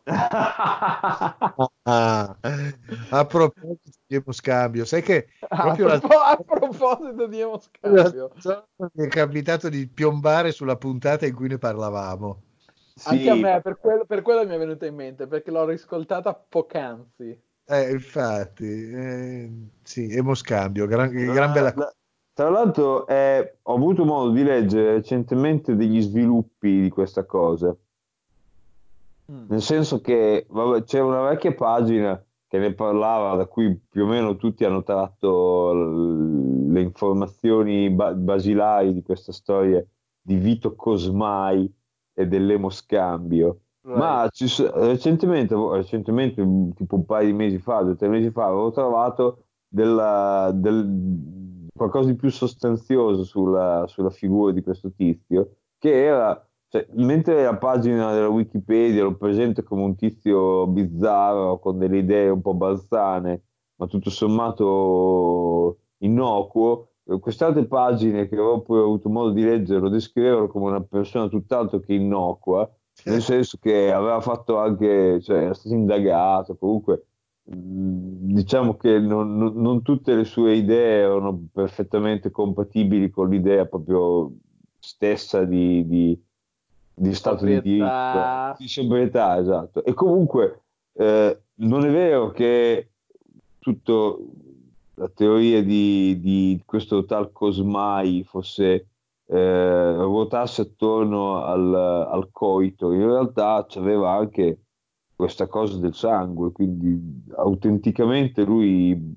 Ah, 1.85 2.37
a 3.11 3.25
proposito 3.25 3.79
di 4.07 4.15
Emo 4.15 4.31
Scambio, 4.31 4.85
sai 4.85 5.01
che 5.01 5.27
Ah, 5.49 5.61
proprio 5.63 5.85
a, 5.87 5.89
la 5.89 5.99
propo- 5.99 6.17
a 6.19 6.37
proposito 6.37 7.27
di 7.27 7.39
emo 7.39 7.59
scambio, 7.59 8.31
mi 8.93 9.05
è 9.05 9.07
capitato 9.07 9.69
di 9.69 9.87
piombare 9.87 10.51
sulla 10.51 10.77
puntata 10.77 11.25
in 11.25 11.35
cui 11.35 11.47
ne 11.47 11.57
parlavamo. 11.57 12.41
Sì, 12.95 13.07
anche 13.09 13.29
a 13.29 13.35
me 13.35 13.61
per 13.61 13.77
quello, 13.79 14.05
per 14.05 14.21
quello 14.21 14.45
mi 14.45 14.53
è 14.53 14.57
venuta 14.57 14.85
in 14.85 14.95
mente 14.95 15.27
perché 15.27 15.51
l'ho 15.51 15.65
riscoltata 15.65 16.33
poc'anzi. 16.33 17.49
Eh, 17.65 17.91
infatti, 17.91 18.65
eh, 18.65 19.51
sì, 19.83 20.11
emoscambio, 20.13 20.87
gran, 20.87 21.09
gran 21.09 21.53
bella 21.53 21.73
cosa. 21.73 21.95
Tra 22.33 22.49
l'altro 22.49 23.07
eh, 23.07 23.57
ho 23.61 23.75
avuto 23.75 24.05
modo 24.05 24.31
di 24.31 24.43
leggere 24.43 24.93
recentemente 24.93 25.75
degli 25.75 26.01
sviluppi 26.01 26.81
di 26.81 26.89
questa 26.89 27.25
cosa, 27.25 27.75
Mm. 29.31 29.45
nel 29.47 29.61
senso 29.61 30.01
che 30.01 30.45
vabbè, 30.49 30.83
c'era 30.83 31.05
una 31.05 31.21
vecchia 31.29 31.53
pagina 31.53 32.21
che 32.47 32.57
ne 32.57 32.73
parlava, 32.73 33.37
da 33.37 33.45
cui 33.45 33.79
più 33.89 34.03
o 34.03 34.07
meno 34.07 34.35
tutti 34.35 34.65
hanno 34.65 34.83
tratto 34.83 35.71
l- 35.71 36.69
le 36.71 36.81
informazioni 36.81 37.89
ba- 37.89 38.13
basilari 38.13 38.93
di 38.93 39.01
questa 39.01 39.31
storia 39.31 39.81
di 40.21 40.35
Vito 40.35 40.75
Cosmai 40.75 41.71
e 42.13 42.27
dell'emoscambio. 42.27 43.59
Ma 43.83 44.29
ci 44.31 44.45
recentemente, 44.73 45.55
recentemente, 45.55 46.43
tipo 46.75 46.95
un 46.95 47.05
paio 47.05 47.25
di 47.27 47.33
mesi 47.33 47.57
fa, 47.57 47.81
due 47.81 47.93
o 47.93 47.95
tre 47.95 48.07
mesi 48.09 48.29
fa, 48.29 48.45
avevo 48.45 48.69
trovato 48.71 49.45
della- 49.67 50.51
del- 50.53 51.67
qualcosa 51.75 52.09
di 52.09 52.15
più 52.15 52.29
sostanzioso 52.29 53.23
sulla, 53.23 53.85
sulla 53.87 54.11
figura 54.11 54.51
di 54.53 54.61
questo 54.61 54.91
tizio, 54.93 55.55
che 55.79 56.03
era, 56.05 56.47
cioè, 56.67 56.85
mentre 56.93 57.43
la 57.43 57.57
pagina 57.57 58.13
della 58.13 58.27
Wikipedia 58.29 59.01
lo 59.03 59.15
presenta 59.17 59.63
come 59.63 59.81
un 59.83 59.95
tizio 59.95 60.67
bizzarro, 60.67 61.57
con 61.59 61.79
delle 61.79 61.97
idee 61.99 62.29
un 62.29 62.41
po' 62.41 62.53
balzane, 62.53 63.43
ma 63.77 63.87
tutto 63.87 64.11
sommato 64.11 65.79
innocuo, 65.99 66.89
eh, 67.05 67.19
queste 67.19 67.43
altre 67.45 67.65
pagine 67.65 68.27
che 68.27 68.37
ho 68.37 68.61
poi 68.61 68.79
avuto 68.79 69.09
modo 69.09 69.31
di 69.31 69.43
leggere 69.43 69.79
lo 69.79 69.89
descrivevano 69.89 70.47
come 70.47 70.67
una 70.69 70.81
persona 70.83 71.27
tutt'altro 71.27 71.79
che 71.79 71.93
innocua, 71.95 72.69
nel 73.05 73.21
senso 73.21 73.57
che 73.59 73.91
aveva 73.91 74.19
fatto 74.21 74.57
anche, 74.57 75.19
cioè 75.21 75.43
era 75.43 75.53
stato 75.53 75.73
indagato, 75.75 76.55
comunque 76.55 77.05
mh, 77.43 78.33
diciamo 78.33 78.75
che 78.77 78.99
non, 78.99 79.35
non- 79.37 79.55
non 79.55 79.81
tutte 79.81 80.15
le 80.15 80.23
sue 80.25 80.53
idee 80.55 81.01
erano 81.01 81.47
perfettamente 81.51 82.29
compatibili 82.31 83.09
con 83.09 83.29
l'idea 83.29 83.65
proprio 83.65 84.31
stessa 84.79 85.43
di, 85.45 85.85
di- 85.87 86.19
di 86.93 87.13
stato 87.13 87.45
di 87.45 87.59
diritto, 87.61 87.83
di 88.57 88.67
sobrietà, 88.67 89.39
esatto. 89.39 89.83
E 89.83 89.93
comunque 89.93 90.61
eh, 90.93 91.39
non 91.55 91.83
è 91.85 91.89
vero 91.91 92.29
che 92.31 92.91
tutto 93.59 94.19
la 94.95 95.09
teoria 95.09 95.63
di, 95.63 96.19
di 96.19 96.61
questo 96.65 97.05
tal 97.05 97.31
Cosmai 97.31 98.23
fosse 98.23 98.87
eh, 99.33 99.93
ruotasse 99.95 100.63
attorno 100.63 101.41
al, 101.43 101.73
al 101.73 102.27
coito, 102.31 102.91
in 102.91 103.05
realtà 103.05 103.65
c'aveva 103.67 104.11
anche 104.11 104.59
questa 105.15 105.47
cosa 105.47 105.77
del 105.77 105.93
sangue, 105.93 106.51
quindi 106.51 107.23
autenticamente 107.37 108.43
lui 108.43 109.15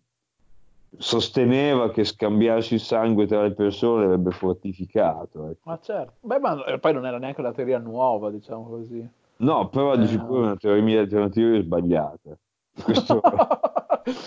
sosteneva 0.97 1.91
che 1.91 2.05
scambiarsi 2.05 2.75
il 2.75 2.81
sangue 2.81 3.27
tra 3.27 3.43
le 3.43 3.55
persone 3.55 4.05
avrebbe 4.05 4.31
fortificato. 4.31 5.49
ecco. 5.49 5.61
Ma 5.65 5.79
certo. 5.81 6.13
Beh, 6.21 6.39
ma 6.39 6.63
poi 6.79 6.93
non 6.93 7.07
era 7.07 7.19
neanche 7.19 7.41
una 7.41 7.53
teoria 7.53 7.79
nuova, 7.79 8.31
diciamo 8.31 8.69
così. 8.69 9.05
No, 9.39 9.69
però 9.69 9.97
di 9.97 10.05
Eh. 10.05 10.09
sicuro 10.09 10.43
è 10.43 10.45
una 10.45 10.57
teoria, 10.57 11.03
una 11.11 11.29
teoria 11.29 11.61
sbagliata. 11.61 12.39
Questo 12.85 13.21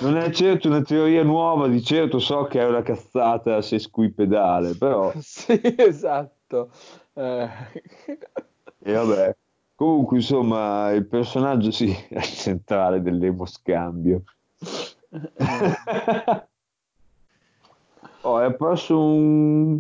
non 0.02 0.18
è 0.18 0.30
certo 0.32 0.68
una 0.68 0.82
teoria 0.82 1.24
nuova, 1.24 1.68
di 1.68 1.84
certo 1.84 2.20
so 2.20 2.46
che 2.46 2.60
è 2.60 2.66
una 2.66 2.82
cazzata 2.82 3.62
se 3.62 3.80
squipedale, 3.80 4.76
però 4.76 5.12
Sì, 5.20 5.60
esatto. 5.78 6.72
Eh, 7.14 7.48
e 8.80 8.94
vabbè. 8.94 9.36
Comunque, 9.76 10.18
insomma, 10.18 10.92
il 10.92 11.06
personaggio 11.06 11.70
sì, 11.70 11.96
è 12.10 12.20
centrale 12.22 13.02
dell'emoscambio. 13.02 14.24
oh, 18.22 18.40
è 18.40 18.46
apparso 18.46 19.00
un 19.00 19.80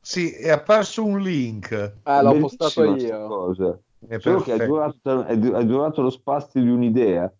Sì, 0.00 0.32
è 0.32 0.50
apparso 0.50 1.04
un 1.04 1.20
link. 1.20 1.92
Ah, 2.04 2.22
l'ho 2.22 2.38
postato 2.38 2.80
bellissima 2.80 3.18
io. 3.18 3.26
cosa. 3.26 3.78
È 4.06 4.18
Solo 4.18 4.40
che 4.40 4.54
è 4.54 4.66
durato, 4.66 5.24
è 5.24 5.36
du- 5.36 5.52
è 5.52 5.64
durato 5.64 6.00
lo 6.02 6.10
spazio 6.10 6.62
di 6.62 6.68
un'idea 6.70 7.30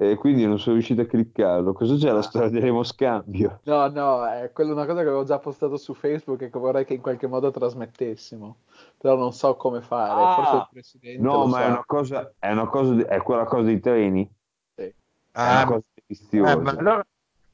e 0.00 0.14
quindi 0.14 0.46
non 0.46 0.58
sono 0.60 0.74
riuscito 0.76 1.00
a 1.00 1.06
cliccarlo. 1.06 1.72
Cosa 1.72 1.96
c'è 1.96 2.12
la 2.12 2.22
storia 2.22 2.48
dell'emoscambio? 2.48 3.60
No, 3.64 3.88
no, 3.88 4.24
è 4.26 4.52
quella 4.52 4.72
una 4.72 4.86
cosa 4.86 5.00
che 5.00 5.08
avevo 5.08 5.24
già 5.24 5.38
postato 5.40 5.76
su 5.76 5.92
Facebook 5.92 6.42
e 6.42 6.50
che 6.50 6.58
vorrei 6.58 6.84
che 6.84 6.94
in 6.94 7.00
qualche 7.00 7.26
modo 7.26 7.50
trasmettessimo. 7.50 8.58
Però 8.96 9.16
non 9.16 9.32
so 9.32 9.56
come 9.56 9.80
fare. 9.80 10.34
Forse 10.34 10.56
il 10.56 10.68
presidente 10.70 11.20
no, 11.22 11.46
ma 11.46 11.58
è 11.60 11.64
sa. 11.64 11.68
una 11.70 11.84
cosa, 11.84 12.32
è 12.38 12.52
una 12.52 12.68
cosa, 12.68 12.94
di- 12.94 13.02
è 13.02 13.20
quella 13.22 13.44
cosa 13.44 13.62
dei 13.64 13.80
treni? 13.80 14.30
Sì. 14.76 14.82
È 14.82 14.94
Ah, 15.32 15.52
una 15.62 15.64
cosa 15.66 15.78
eh, 15.94 16.02
deliziosa. 16.06 16.56
ma 16.60 16.70
allora 16.70 17.06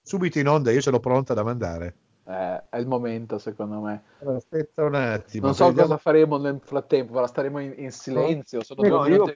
subito 0.03 0.39
in 0.39 0.49
onda, 0.49 0.71
io 0.71 0.81
ce 0.83 0.91
l'ho 0.91 1.01
pronta 1.01 1.33
da 1.35 1.43
mandare. 1.43 1.95
Eh, 2.27 2.63
è 2.71 2.79
il 2.79 2.87
momento, 2.87 3.39
secondo 3.39 3.81
me. 3.81 4.03
Aspetta 4.25 4.85
un 4.85 4.95
attimo. 4.95 5.47
Non 5.47 5.55
so 5.55 5.67
vediamo- 5.67 5.89
cosa 5.89 6.01
faremo 6.01 6.39
nel 6.39 6.61
frattempo, 6.63 7.13
ma 7.15 7.27
staremo 7.27 7.59
in, 7.61 7.75
in 7.77 7.91
silenzio. 7.91 8.63
Sono 8.63 8.87
No, 8.87 9.07
io 9.07 9.27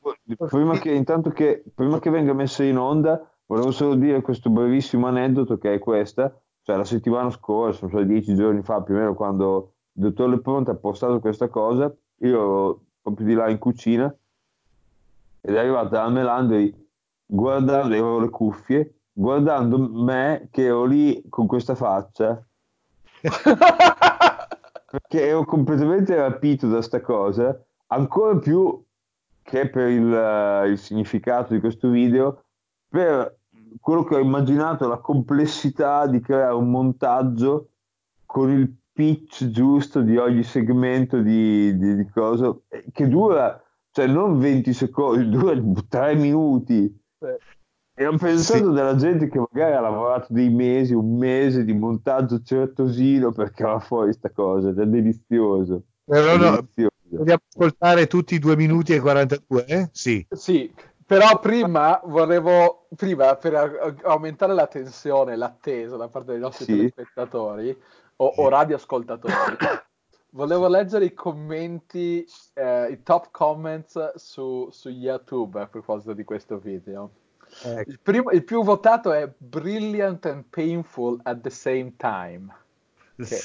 prima 0.49 0.79
che, 0.79 0.93
intanto 0.93 1.31
che, 1.31 1.63
prima 1.75 1.99
che 1.99 2.11
venga 2.11 2.33
messa 2.33 2.65
in 2.65 2.79
onda, 2.79 3.31
volevo 3.47 3.71
solo 3.73 3.95
dire 3.95 4.23
questo 4.23 4.49
brevissimo 4.51 5.07
aneddoto 5.07 5.59
che 5.59 5.75
è 5.75 5.79
questa, 5.79 6.35
cioè 6.63 6.77
la 6.77 6.85
settimana 6.85 7.31
scorsa, 7.31 7.89
cioè 7.89 8.05
dieci 8.05 8.35
giorni 8.35 8.63
fa 8.63 8.83
più 8.83 8.95
o 8.95 8.99
meno, 8.99 9.15
quando 9.15 9.75
il 9.93 10.03
dottor 10.05 10.29
Leponte 10.31 10.71
ha 10.71 10.77
postato 10.77 11.21
questa 11.21 11.49
cosa, 11.49 11.95
io 12.21 12.29
ero 12.29 12.83
proprio 13.03 13.27
di 13.27 13.35
là 13.35 13.49
in 13.51 13.59
cucina 13.59 14.15
ed 15.41 15.55
è 15.55 15.59
arrivata 15.59 16.03
la 16.03 16.09
Melandri 16.09 16.75
guardando, 17.25 17.95
avevo 17.95 18.19
le 18.19 18.31
cuffie, 18.31 19.01
guardando 19.13 19.79
me 19.79 20.49
che 20.51 20.65
ero 20.65 20.85
lì 20.85 21.23
con 21.29 21.47
questa 21.47 21.75
faccia 21.75 22.43
perché 24.91 25.27
ero 25.27 25.45
completamente 25.45 26.15
rapito 26.15 26.69
da 26.69 26.83
sta 26.83 27.01
cosa, 27.01 27.59
ancora 27.89 28.39
più 28.39 28.85
che 29.43 29.69
per 29.69 29.89
il, 29.89 30.13
eh, 30.13 30.69
il 30.69 30.79
significato 30.79 31.55
di 31.55 31.61
questo 31.61 31.89
video, 31.89 32.45
per 32.89 33.39
quello 33.81 34.05
che 34.05 34.17
ho 34.17 34.19
immaginato, 34.19 34.87
la 34.87 34.99
complessità 34.99 36.07
di 36.07 36.21
creare 36.21 36.55
un 36.55 36.71
montaggio 36.71 37.71
con 38.27 38.51
il 38.51 38.71
pitch 38.93 39.49
giusto 39.49 40.01
di 40.03 40.17
ogni 40.17 40.43
segmento 40.43 41.21
di, 41.21 41.77
di, 41.79 41.97
di 41.97 42.09
cosa, 42.11 42.55
eh, 42.69 42.85
che 42.93 43.09
dura, 43.09 43.63
cioè 43.91 44.07
non 44.07 44.39
20 44.39 44.73
secondi, 44.73 45.29
dura 45.31 45.55
3 45.89 46.15
minuti. 46.15 46.95
E 48.01 48.07
ho 48.07 48.17
pensato 48.17 48.67
Sì. 48.69 48.73
della 48.73 48.95
gente 48.95 49.29
che 49.29 49.39
magari 49.41 49.75
ha 49.75 49.81
lavorato 49.81 50.27
dei 50.33 50.51
mesi, 50.51 50.95
un 50.95 51.19
mese 51.19 51.65
di 51.65 51.73
montaggio 51.73 52.41
certosino 52.43 53.33
per 53.33 53.51
cavare 53.51 53.81
fuori 53.81 54.13
sta 54.13 54.31
cosa, 54.31 54.69
ed 54.69 54.79
è 54.79 54.87
delizioso. 54.87 55.83
Però 56.05 56.37
no, 56.37 56.51
delizioso. 56.53 56.91
vogliamo 57.11 57.41
ascoltare 57.53 58.07
tutti 58.07 58.37
i 58.37 58.39
2 58.39 58.55
minuti 58.55 58.95
e 58.95 59.01
42? 59.01 59.65
Eh? 59.67 59.89
Sì. 59.91 60.25
Sì, 60.31 60.73
però 61.05 61.41
prima 61.41 62.01
volevo, 62.05 62.87
prima 62.95 63.35
per 63.35 63.97
aumentare 64.05 64.55
la 64.55 64.69
tensione, 64.69 65.35
l'attesa 65.35 65.97
da 65.97 66.07
parte 66.07 66.31
dei 66.31 66.41
nostri 66.41 66.67
Sì. 66.67 66.77
telespettatori 66.77 67.77
o, 68.17 68.27
o 68.37 68.49
radioascoltatori, 68.49 69.33
volevo 70.31 70.69
leggere 70.69 71.07
i 71.07 71.15
commenti, 71.15 72.25
eh, 72.55 72.93
i 72.93 73.03
top 73.03 73.29
comments 73.33 74.15
su, 74.15 74.69
su 74.71 74.89
YouTube 74.89 75.61
a 75.61 75.67
proposito 75.67 76.13
di 76.13 76.23
questo 76.23 76.59
video. 76.59 77.11
Ecco. 77.65 77.91
Il, 77.91 78.01
primo- 78.01 78.31
il 78.31 78.45
più 78.45 78.63
votato 78.63 79.13
è 79.13 79.31
Brilliant 79.37 80.27
and 80.27 80.45
Painful 80.51 81.19
at 81.25 81.41
the 81.41 81.51
same 81.51 81.95
time. 81.97 82.55
Che- 83.19 83.41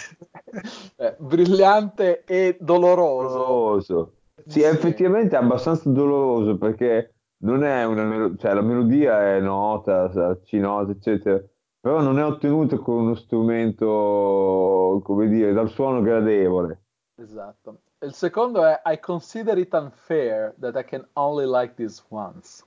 eh, 0.98 1.16
brillante 1.18 2.24
e 2.26 2.58
doloroso. 2.60 3.38
doloroso. 3.38 4.14
Sì, 4.46 4.60
Sì. 4.60 4.62
effettivamente 4.64 5.36
è 5.36 5.40
abbastanza 5.40 5.90
doloroso 5.90 6.58
perché 6.58 7.14
non 7.44 7.64
è 7.64 7.84
una 7.86 8.04
melo- 8.04 8.36
cioè 8.36 8.54
la 8.54 8.62
melodia 8.62 9.20
è 9.36 9.40
nota, 9.40 10.12
sa- 10.12 10.38
C 10.42 10.54
nota, 10.54 10.92
eccetera, 10.92 11.42
però 11.80 12.02
non 12.02 12.20
è 12.20 12.24
ottenuta 12.26 12.78
con 12.78 12.96
uno 13.00 13.16
strumento, 13.16 15.02
come 15.04 15.28
dire, 15.28 15.54
dal 15.54 15.70
suono 15.70 16.02
gradevole. 16.02 16.82
Esatto. 17.16 17.82
Il 18.00 18.14
secondo 18.14 18.64
è 18.66 18.82
I 18.86 19.00
consider 19.00 19.58
it 19.58 19.74
unfair 19.74 20.54
that 20.60 20.76
I 20.76 20.84
can 20.84 21.08
only 21.14 21.46
like 21.46 21.74
this 21.76 22.04
once. 22.10 22.64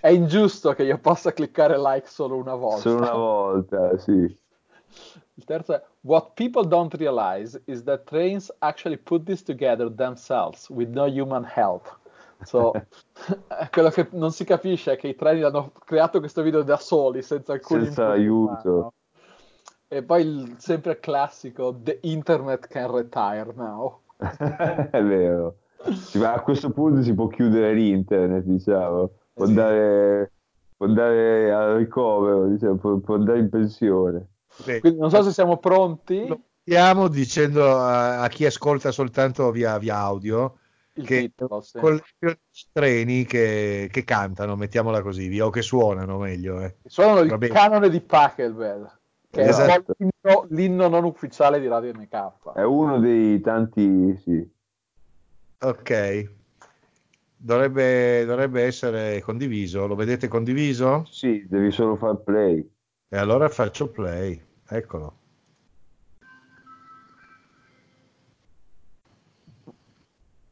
È 0.00 0.08
ingiusto 0.08 0.72
che 0.72 0.82
io 0.84 0.98
possa 0.98 1.32
cliccare 1.32 1.78
like 1.78 2.08
solo 2.08 2.36
una 2.36 2.54
volta. 2.54 2.80
Solo 2.80 2.96
una 2.96 3.12
volta, 3.12 3.98
sì. 3.98 4.36
Il 5.34 5.44
terzo 5.44 5.74
è 5.74 5.82
What 6.00 6.32
people 6.34 6.66
don't 6.66 6.94
realize 6.94 7.60
is 7.66 7.84
that 7.84 8.04
trains 8.04 8.52
actually 8.58 8.96
put 8.96 9.24
this 9.24 9.42
together 9.42 9.92
themselves 9.92 10.68
with 10.68 10.88
no 10.88 11.06
human 11.06 11.44
help. 11.44 11.96
So, 12.42 12.72
quello 13.70 13.90
che 13.90 14.08
non 14.12 14.32
si 14.32 14.44
capisce 14.44 14.92
è 14.92 14.96
che 14.96 15.08
i 15.08 15.14
treni 15.14 15.42
hanno 15.42 15.72
creato 15.84 16.18
questo 16.18 16.42
video 16.42 16.62
da 16.62 16.76
soli, 16.76 17.22
senza 17.22 17.52
alcun 17.52 17.84
Senza 17.84 18.10
aiuto. 18.10 18.68
umano. 18.68 18.92
E 19.90 20.02
poi 20.02 20.22
il 20.22 20.54
sempre 20.58 21.00
classico 21.00 21.74
The 21.82 21.98
internet 22.02 22.66
can 22.66 22.90
retire 22.90 23.52
now. 23.54 24.00
È 24.18 25.02
vero. 25.02 25.56
Ma 26.14 26.34
a 26.34 26.40
questo 26.40 26.70
punto 26.70 27.02
si 27.02 27.14
può 27.14 27.28
chiudere 27.28 27.72
l'internet, 27.72 28.44
diciamo. 28.44 29.10
Può 29.38 29.46
Sì. 29.46 29.52
andare, 29.52 30.32
può 30.76 30.86
andare 30.86 31.52
al 31.52 31.76
ricovero, 31.76 32.48
diciamo, 32.48 32.74
può, 32.76 32.96
può 32.98 33.14
andare 33.14 33.38
in 33.38 33.48
pensione. 33.48 34.26
Beh, 34.64 34.80
Quindi 34.80 34.98
non 34.98 35.10
so 35.10 35.22
se 35.22 35.30
siamo 35.30 35.58
pronti. 35.58 36.26
lo 36.26 36.40
chiamo 36.64 37.06
dicendo 37.08 37.78
a, 37.78 38.20
a 38.20 38.28
chi 38.28 38.44
ascolta 38.46 38.90
soltanto 38.90 39.50
via, 39.52 39.78
via 39.78 39.96
audio 39.98 40.58
Il 40.94 41.06
che 41.06 41.20
titolo, 41.20 41.60
sì. 41.60 41.78
con 41.78 41.94
i 42.18 42.36
treni 42.72 43.24
che, 43.24 43.88
che 43.92 44.02
cantano, 44.04 44.56
mettiamola 44.56 45.00
così, 45.02 45.28
via, 45.28 45.46
o 45.46 45.50
che 45.50 45.62
suonano 45.62 46.18
meglio. 46.18 46.60
Eh. 46.60 46.76
Suonano 46.84 47.20
il 47.20 47.28
Va 47.28 47.38
bene. 47.38 47.54
canone 47.54 47.88
di 47.88 48.00
Pachelbel, 48.00 48.90
che 49.30 49.42
è 49.42 49.48
Esatto. 49.48 49.94
po' 49.94 49.94
l'inno, 49.98 50.46
l'inno 50.50 50.88
non 50.88 51.04
ufficiale 51.04 51.60
di 51.60 51.68
Radio 51.68 51.92
NK. 51.92 52.52
È 52.54 52.62
uno 52.64 52.98
dei 52.98 53.40
tanti, 53.40 54.16
sì. 54.24 54.50
Ok. 55.60 56.30
Dovrebbe, 57.40 58.24
dovrebbe 58.24 58.64
essere 58.64 59.20
condiviso. 59.20 59.86
Lo 59.86 59.94
vedete 59.94 60.26
condiviso? 60.26 61.04
Sì, 61.08 61.46
devi 61.48 61.70
solo 61.70 61.96
far 61.96 62.16
play. 62.16 62.68
E 63.08 63.16
allora 63.16 63.48
faccio 63.48 63.90
play. 63.90 64.44
Eccolo. 64.68 65.16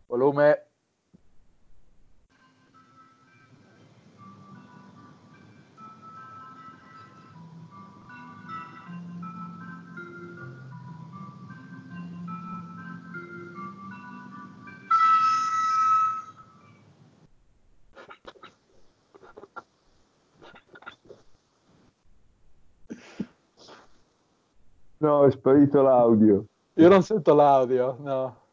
Volume. 0.07 0.66
No, 24.99 25.25
è 25.27 25.31
sparito 25.31 25.83
l'audio. 25.83 26.45
Io 26.75 26.89
non 26.89 27.03
sento 27.03 27.35
l'audio, 27.35 27.97
no. 28.01 28.46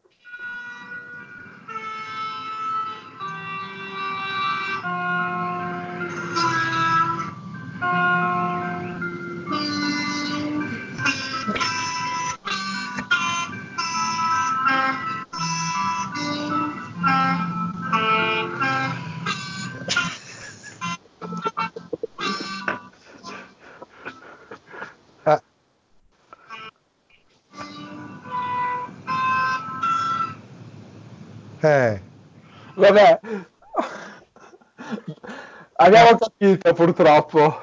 Capito 36.58 36.74
purtroppo. 36.74 37.62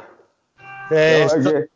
eh, 0.89 1.20
No, 1.22 1.28
sto- 1.30 1.68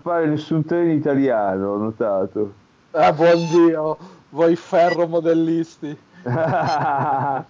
appare 0.00 0.26
nessun 0.26 0.64
treno 0.64 0.92
italiano, 0.92 1.72
ho 1.72 1.76
notato. 1.76 2.52
Ah, 2.92 3.12
buon 3.12 3.46
Dio, 3.50 3.98
voi 4.30 4.56
ferro 4.56 5.06
modellisti. 5.06 5.96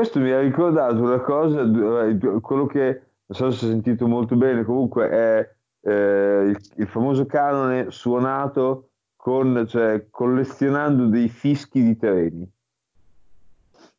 Questo 0.00 0.18
mi 0.18 0.30
ha 0.30 0.40
ricordato 0.40 1.02
una 1.02 1.20
cosa, 1.20 1.60
eh, 1.60 2.40
quello 2.40 2.64
che 2.64 3.02
non 3.26 3.36
so 3.38 3.50
se 3.50 3.66
ho 3.66 3.68
sentito 3.68 4.08
molto 4.08 4.34
bene, 4.34 4.64
comunque 4.64 5.10
è 5.10 5.54
eh, 5.82 6.42
il, 6.46 6.58
il 6.76 6.86
famoso 6.88 7.26
canone 7.26 7.90
suonato 7.90 8.88
con, 9.14 9.66
cioè, 9.68 10.06
collezionando 10.08 11.04
dei 11.04 11.28
fischi 11.28 11.82
di 11.82 11.98
treni. 11.98 12.50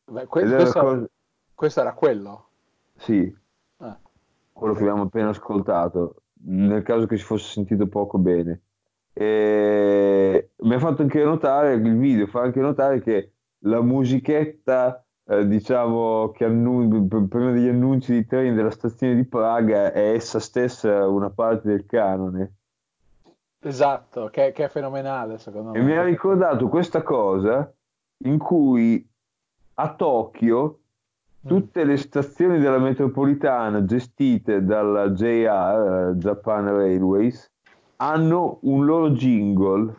Beh, 0.06 0.26
que- 0.26 0.44
questo, 0.44 0.80
cosa- 0.80 1.08
questo 1.54 1.80
era 1.82 1.92
quello. 1.92 2.48
Sì, 2.96 3.32
Ah. 3.76 3.96
quello 4.52 4.74
che 4.74 4.80
abbiamo 4.80 5.02
appena 5.02 5.28
ascoltato, 5.28 6.16
nel 6.46 6.82
caso 6.82 7.06
che 7.06 7.16
si 7.16 7.22
fosse 7.22 7.52
sentito 7.52 7.86
poco 7.86 8.18
bene. 8.18 8.60
E 9.12 10.50
mi 10.56 10.74
ha 10.74 10.78
fatto 10.80 11.02
anche 11.02 11.22
notare, 11.22 11.74
il 11.74 11.96
video 11.96 12.26
fa 12.26 12.40
anche 12.40 12.58
notare 12.58 13.00
che 13.00 13.30
la 13.60 13.80
musichetta, 13.80 15.04
eh, 15.38 15.46
diciamo, 15.46 16.30
che 16.30 16.44
annun- 16.44 17.08
pr- 17.08 17.28
prima 17.28 17.52
degli 17.52 17.68
annunci 17.68 18.12
di 18.12 18.26
treni 18.26 18.54
della 18.54 18.70
stazione 18.70 19.14
di 19.14 19.24
Praga 19.24 19.92
è 19.92 20.12
essa 20.12 20.38
stessa 20.40 21.06
una 21.08 21.30
parte 21.30 21.68
del 21.68 21.86
canone. 21.86 22.52
Esatto, 23.64 24.28
che, 24.28 24.52
che 24.52 24.64
è 24.64 24.68
fenomenale 24.68 25.38
secondo 25.38 25.72
E 25.72 25.80
mi 25.82 25.92
ha 25.96 26.02
me. 26.02 26.04
ricordato 26.04 26.68
questa 26.68 27.02
cosa 27.02 27.72
in 28.24 28.36
cui 28.38 29.08
a 29.74 29.94
Tokyo 29.94 30.78
tutte 31.44 31.84
le 31.84 31.96
stazioni 31.96 32.58
della 32.58 32.78
metropolitana 32.78 33.84
gestite 33.84 34.64
dalla 34.64 35.10
JR, 35.10 36.10
eh, 36.10 36.16
Japan 36.16 36.66
Railways, 36.66 37.50
hanno 37.96 38.58
un 38.62 38.84
loro 38.84 39.10
jingle. 39.10 39.94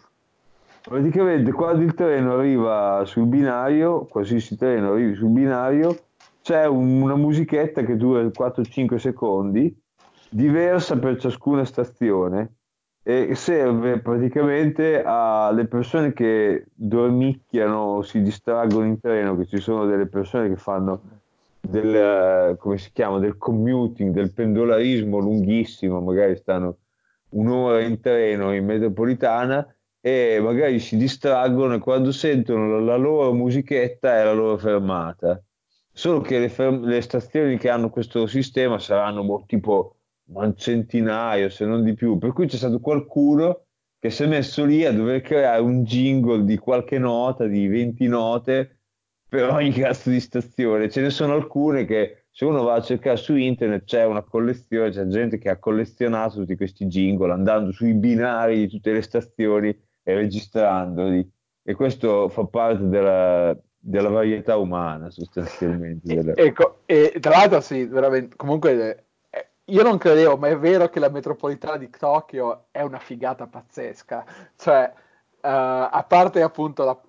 Praticamente 0.86 1.54
quando 1.54 1.84
il 1.84 1.94
treno 1.94 2.34
arriva 2.34 3.04
sul 3.06 3.26
binario, 3.26 4.06
qualsiasi 4.06 4.58
treno 4.58 4.92
arrivi 4.92 5.16
sul 5.16 5.30
binario, 5.30 5.98
c'è 6.42 6.66
un- 6.68 7.02
una 7.02 7.16
musichetta 7.16 7.84
che 7.84 7.96
dura 7.96 8.22
4-5 8.32 9.00
secondi, 9.00 9.74
diversa 10.30 11.00
per 11.00 11.18
ciascuna 11.20 11.64
stazione 11.64 12.56
e 13.02 13.34
serve 13.36 14.00
praticamente 14.00 15.02
alle 15.06 15.68
persone 15.68 16.12
che 16.12 16.66
dormicchiano 16.74 18.02
si 18.02 18.22
distraggono 18.22 18.86
in 18.86 19.00
treno, 19.00 19.38
che 19.38 19.46
ci 19.46 19.60
sono 19.60 19.86
delle 19.86 20.08
persone 20.08 20.50
che 20.50 20.58
fanno 20.58 21.02
del, 21.62 22.58
come 22.58 22.78
si 22.78 22.92
chiama, 22.92 23.20
del 23.20 23.38
commuting, 23.38 24.14
del 24.14 24.34
pendolarismo 24.34 25.18
lunghissimo, 25.20 26.02
magari 26.02 26.36
stanno 26.36 26.78
un'ora 27.30 27.80
in 27.80 28.02
treno 28.02 28.54
in 28.54 28.66
metropolitana 28.66 29.66
e 30.06 30.38
magari 30.42 30.80
si 30.80 30.98
distraggono 30.98 31.76
e 31.76 31.80
quando 31.80 32.12
sentono 32.12 32.78
la, 32.82 32.98
loro 32.98 33.32
musichetta 33.32 34.18
è 34.20 34.26
la 34.26 34.34
loro 34.34 34.58
fermata. 34.58 35.42
Solo 35.94 36.20
che 36.20 36.40
le, 36.40 36.50
ferm- 36.50 36.84
le 36.84 37.00
stazioni 37.00 37.58
che 37.58 37.70
hanno 37.70 37.90
questo 37.90 38.28
sistema 38.28 38.80
saranno 38.80 39.24
boh, 39.24 39.46
tipo 39.48 40.00
un 40.26 40.58
centinaio, 40.58 41.48
se 41.48 41.66
non 41.66 41.86
di 41.86 41.94
più. 41.94 42.18
Per 42.18 42.34
cui 42.34 42.48
c'è 42.48 42.58
stato 42.58 42.82
qualcuno 42.82 43.68
che 43.98 44.10
si 44.10 44.24
è 44.24 44.28
messo 44.28 44.66
lì 44.66 44.84
a 44.84 44.92
dover 44.92 45.22
creare 45.22 45.62
un 45.62 45.86
jingle 45.86 46.44
di 46.44 46.58
qualche 46.58 46.98
nota, 47.00 47.46
di 47.46 47.68
20 47.68 48.06
note 48.08 48.80
per 49.30 49.52
ogni 49.52 49.72
cazzo 49.80 50.10
di 50.10 50.20
stazione. 50.20 50.90
Ce 50.90 51.00
ne 51.00 51.12
sono 51.12 51.32
alcune 51.32 51.86
che 51.86 52.26
se 52.30 52.44
uno 52.44 52.64
va 52.64 52.74
a 52.74 52.82
cercare 52.82 53.16
su 53.16 53.38
internet 53.38 53.86
c'è 53.86 54.04
una 54.04 54.24
collezione, 54.24 54.90
c'è 54.90 55.08
gente 55.08 55.38
che 55.38 55.50
ha 55.50 55.60
collezionato 55.60 56.40
tutti 56.40 56.58
questi 56.58 56.88
jingle 56.88 57.32
andando 57.32 57.72
sui 57.72 57.94
binari 57.94 58.58
di 58.60 58.68
tutte 58.68 58.92
le 58.92 59.02
stazioni 59.02 59.92
e 60.04 60.14
registrandoli. 60.14 61.30
E 61.64 61.74
questo 61.76 62.28
fa 62.30 62.44
parte 62.44 62.88
della, 62.88 63.58
della 63.80 64.10
varietà 64.10 64.58
umana 64.58 65.10
sostanzialmente. 65.10 66.14
Della... 66.14 66.34
Ecco, 66.36 66.82
e 66.86 67.18
tra 67.20 67.32
l'altro 67.32 67.62
sì, 67.62 67.86
veramente, 67.86 68.36
comunque 68.36 69.06
eh, 69.30 69.48
io 69.66 69.84
non 69.84 69.98
credevo, 69.98 70.38
ma 70.38 70.50
è 70.50 70.58
vero 70.58 70.90
che 70.90 71.00
la 71.00 71.10
metropolitana 71.10 71.78
di 71.78 71.90
Tokyo 71.90 72.66
è 72.72 72.82
una 72.82 73.00
figata 73.00 73.48
pazzesca. 73.48 74.26
Cioè, 74.58 74.94
uh, 74.96 75.40
a 75.42 76.06
parte 76.08 76.42
appunto 76.42 76.84
la, 76.84 77.02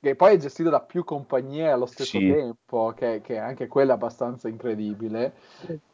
che 0.00 0.14
poi 0.16 0.34
è 0.34 0.38
gestito 0.38 0.70
da 0.70 0.80
più 0.80 1.02
compagnie 1.02 1.70
allo 1.70 1.86
stesso 1.86 2.18
sì. 2.18 2.30
tempo, 2.30 2.92
che, 2.94 3.20
che, 3.22 3.38
anche 3.38 3.68
quella 3.68 3.92
è 3.92 3.94
abbastanza 3.94 4.48
incredibile. 4.48 5.32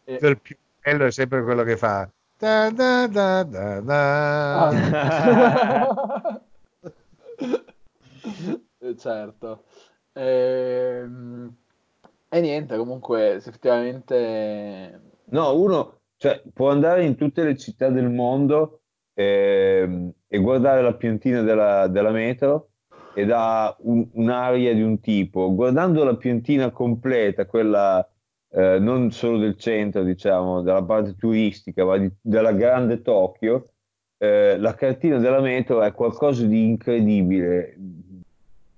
Il 0.05 0.39
più 0.41 0.57
bello 0.83 1.07
è 1.07 1.13
sempre 1.13 1.43
quello 1.43 1.63
che 1.63 1.77
fa. 1.77 2.09
Da, 2.41 2.71
da, 2.71 3.07
da, 3.07 3.45
da, 3.45 3.81
da. 3.81 4.69
Ah. 4.69 6.41
certo. 8.97 9.65
E, 10.15 11.03
ehm, 11.03 11.55
e 12.31 12.41
niente, 12.41 12.79
comunque, 12.79 13.35
effettivamente... 13.35 15.01
No, 15.27 15.55
uno 15.55 16.01
cioè, 16.17 16.43
può 16.55 16.71
andare 16.71 17.05
in 17.05 17.17
tutte 17.17 17.45
le 17.45 17.59
città 17.59 17.91
del 17.91 18.09
mondo 18.09 18.81
eh, 19.13 20.15
e 20.27 20.39
guardare 20.39 20.81
la 20.81 20.95
piantina 20.95 21.43
della, 21.43 21.89
della 21.89 22.11
metro 22.11 22.71
ed 23.15 23.31
ha 23.33 23.77
un, 23.81 24.09
un'aria 24.13 24.73
di 24.73 24.81
un 24.81 24.99
tipo. 25.01 25.55
Guardando 25.55 26.05
la 26.05 26.17
piantina 26.17 26.71
completa, 26.71 27.45
quella 27.45 28.09
eh, 28.51 28.79
non 28.79 29.11
solo 29.11 29.39
del 29.39 29.57
centro, 29.57 30.03
diciamo, 30.03 30.63
della 30.63 30.83
parte 30.83 31.17
turistica, 31.17 31.85
ma 31.85 31.99
di, 31.99 32.11
della 32.21 32.53
grande 32.53 33.03
Tokyo, 33.03 33.71
eh, 34.19 34.59
la 34.59 34.75
cartina 34.75 35.19
della 35.19 35.41
metro 35.41 35.83
è 35.83 35.93
qualcosa 35.93 36.45
di 36.47 36.65
incredibile. 36.65 37.77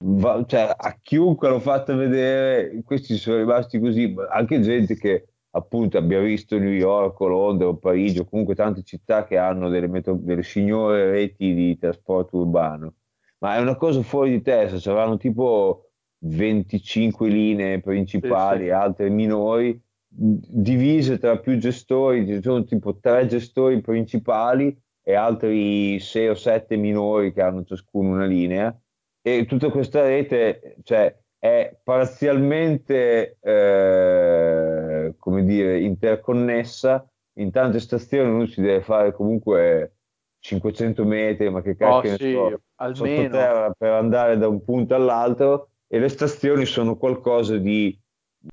Va, 0.04 0.44
cioè, 0.46 0.74
a 0.76 0.98
chiunque 1.00 1.48
l'ho 1.48 1.60
fatta 1.60 1.94
vedere, 1.94 2.82
questi 2.84 3.16
sono 3.16 3.38
rimasti 3.38 3.78
così, 3.78 4.14
anche 4.30 4.60
gente 4.60 4.96
che 4.96 5.26
appunto 5.50 5.98
abbia 5.98 6.20
visto 6.20 6.58
New 6.58 6.72
York 6.72 7.20
o 7.20 7.26
Londra 7.28 7.68
o 7.68 7.76
Parigi 7.76 8.20
o 8.20 8.24
comunque 8.24 8.54
tante 8.54 8.82
città 8.82 9.24
che 9.24 9.36
hanno 9.36 9.68
delle, 9.68 9.86
metro, 9.86 10.14
delle 10.18 10.42
signore 10.42 11.10
reti 11.10 11.54
di 11.54 11.78
trasporto 11.78 12.38
urbano 12.38 12.94
ma 13.42 13.56
è 13.56 13.60
una 13.60 13.76
cosa 13.76 14.02
fuori 14.02 14.30
di 14.30 14.40
testa, 14.40 14.78
c'erano 14.78 15.16
tipo 15.16 15.90
25 16.24 17.28
linee 17.28 17.80
principali, 17.80 18.60
sì, 18.60 18.64
sì. 18.66 18.70
altre 18.70 19.08
minori, 19.08 19.80
divise 20.08 21.18
tra 21.18 21.38
più 21.38 21.56
gestori, 21.56 22.26
ci 22.26 22.40
sono 22.42 22.64
tipo 22.64 22.98
tre 22.98 23.26
gestori 23.26 23.80
principali 23.80 24.76
e 25.02 25.14
altri 25.14 25.98
6 25.98 26.28
o 26.28 26.34
7 26.34 26.76
minori 26.76 27.32
che 27.32 27.42
hanno 27.42 27.64
ciascuno 27.64 28.10
una 28.10 28.26
linea 28.26 28.76
e 29.20 29.46
tutta 29.46 29.70
questa 29.70 30.02
rete 30.02 30.76
cioè, 30.82 31.16
è 31.38 31.76
parzialmente 31.82 33.38
eh, 33.40 35.14
come 35.18 35.44
dire, 35.44 35.80
interconnessa 35.80 37.06
in 37.38 37.50
tante 37.50 37.80
stazioni 37.80 38.30
uno 38.30 38.46
si 38.46 38.60
deve 38.60 38.82
fare 38.82 39.12
comunque 39.12 39.96
500 40.40 41.04
metri, 41.04 41.50
ma 41.50 41.62
che 41.62 41.76
cacchio 41.76 42.12
oh, 42.12 42.16
sì, 42.16 42.32
so, 42.32 42.60
almeno. 42.76 42.94
sottoterra 42.94 43.70
per 43.76 43.92
andare 43.92 44.36
da 44.36 44.48
un 44.48 44.62
punto 44.62 44.94
all'altro 44.94 45.70
e 45.94 45.98
le 45.98 46.08
stazioni 46.08 46.64
sono 46.64 46.96
qualcosa 46.96 47.58
di 47.58 47.94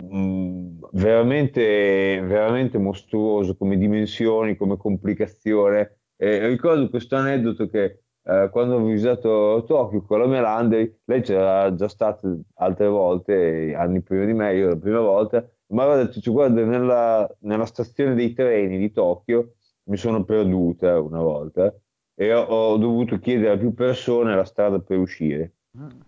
mh, 0.03 0.17
mm, 0.17 0.79
veramente, 0.91 2.19
veramente 2.21 2.77
mostruoso 2.77 3.55
come 3.55 3.77
dimensioni, 3.77 4.57
come 4.57 4.75
complicazione. 4.75 5.99
E 6.17 6.45
ricordo 6.49 6.89
questo 6.89 7.15
aneddoto 7.15 7.69
che 7.69 8.01
eh, 8.23 8.49
quando 8.51 8.75
ho 8.75 8.83
visitato 8.83 9.63
Tokyo 9.65 10.01
con 10.01 10.19
la 10.19 10.27
Melandri, 10.27 10.93
lei 11.05 11.21
c'era 11.21 11.73
già 11.75 11.87
stata 11.87 12.29
altre 12.55 12.87
volte, 12.87 13.73
anni 13.73 14.01
prima 14.01 14.25
di 14.25 14.33
me, 14.33 14.53
io 14.55 14.67
la 14.67 14.75
prima 14.77 14.99
volta, 14.99 15.49
ma 15.67 15.83
aveva 15.83 16.03
detto, 16.03 16.19
cioè, 16.19 16.33
guarda, 16.33 16.65
nella, 16.65 17.37
nella 17.43 17.65
stazione 17.65 18.15
dei 18.15 18.33
treni 18.33 18.77
di 18.77 18.91
Tokyo 18.91 19.53
mi 19.83 19.95
sono 19.95 20.25
perduta 20.25 20.99
una 20.99 21.21
volta 21.21 21.73
e 22.15 22.33
ho, 22.33 22.43
ho, 22.43 22.77
dovuto 22.77 23.17
chiedere 23.17 23.53
a 23.53 23.57
più 23.57 23.73
persone 23.73 24.35
la 24.35 24.43
strada 24.43 24.79
per 24.79 24.97
uscire. 24.97 25.53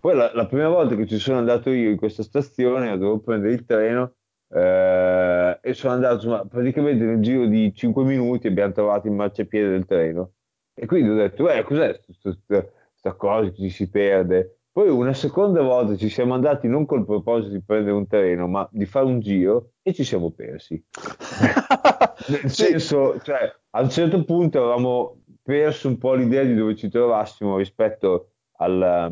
Poi 0.00 0.14
la, 0.14 0.32
la, 0.34 0.46
prima 0.46 0.68
volta 0.68 0.96
che 0.96 1.06
ci 1.06 1.18
sono 1.18 1.38
andato 1.38 1.70
io 1.70 1.90
in 1.90 1.96
questa 1.96 2.22
stazione, 2.22 2.98
dovevo 2.98 3.20
prendere 3.20 3.52
il 3.52 3.64
treno 3.64 4.14
eh, 4.48 5.58
e 5.62 5.74
sono 5.74 5.94
andato, 5.94 6.28
ma 6.28 6.44
praticamente 6.44 7.04
nel 7.04 7.20
giro 7.20 7.46
di 7.46 7.72
5 7.72 8.02
minuti 8.04 8.48
abbiamo 8.48 8.72
trovato 8.72 9.06
il 9.06 9.14
marciapiede 9.14 9.68
del 9.68 9.86
treno. 9.86 10.32
E 10.74 10.86
quindi 10.86 11.10
ho 11.10 11.14
detto, 11.14 11.48
eh, 11.48 11.62
cos'è 11.62 12.00
questa 12.04 13.14
cosa 13.16 13.50
che 13.50 13.56
ci 13.56 13.70
si 13.70 13.88
perde? 13.88 14.58
Poi 14.72 14.88
una 14.88 15.12
seconda 15.12 15.60
volta 15.60 15.96
ci 15.96 16.08
siamo 16.08 16.34
andati 16.34 16.66
non 16.66 16.86
col 16.86 17.04
proposito 17.04 17.52
di 17.52 17.62
prendere 17.62 17.94
un 17.94 18.06
treno, 18.06 18.48
ma 18.48 18.66
di 18.70 18.86
fare 18.86 19.04
un 19.04 19.20
giro 19.20 19.72
e 19.82 19.92
ci 19.92 20.02
siamo 20.02 20.30
persi. 20.30 20.82
Nel 22.28 22.50
senso, 22.50 23.20
cioè, 23.20 23.54
a 23.70 23.80
un 23.82 23.90
certo 23.90 24.24
punto 24.24 24.58
avevamo 24.58 25.22
perso 25.42 25.88
un 25.88 25.98
po' 25.98 26.14
l'idea 26.14 26.42
di 26.42 26.54
dove 26.54 26.74
ci 26.74 26.88
trovassimo 26.88 27.58
rispetto 27.58 28.31
alla, 28.62 29.10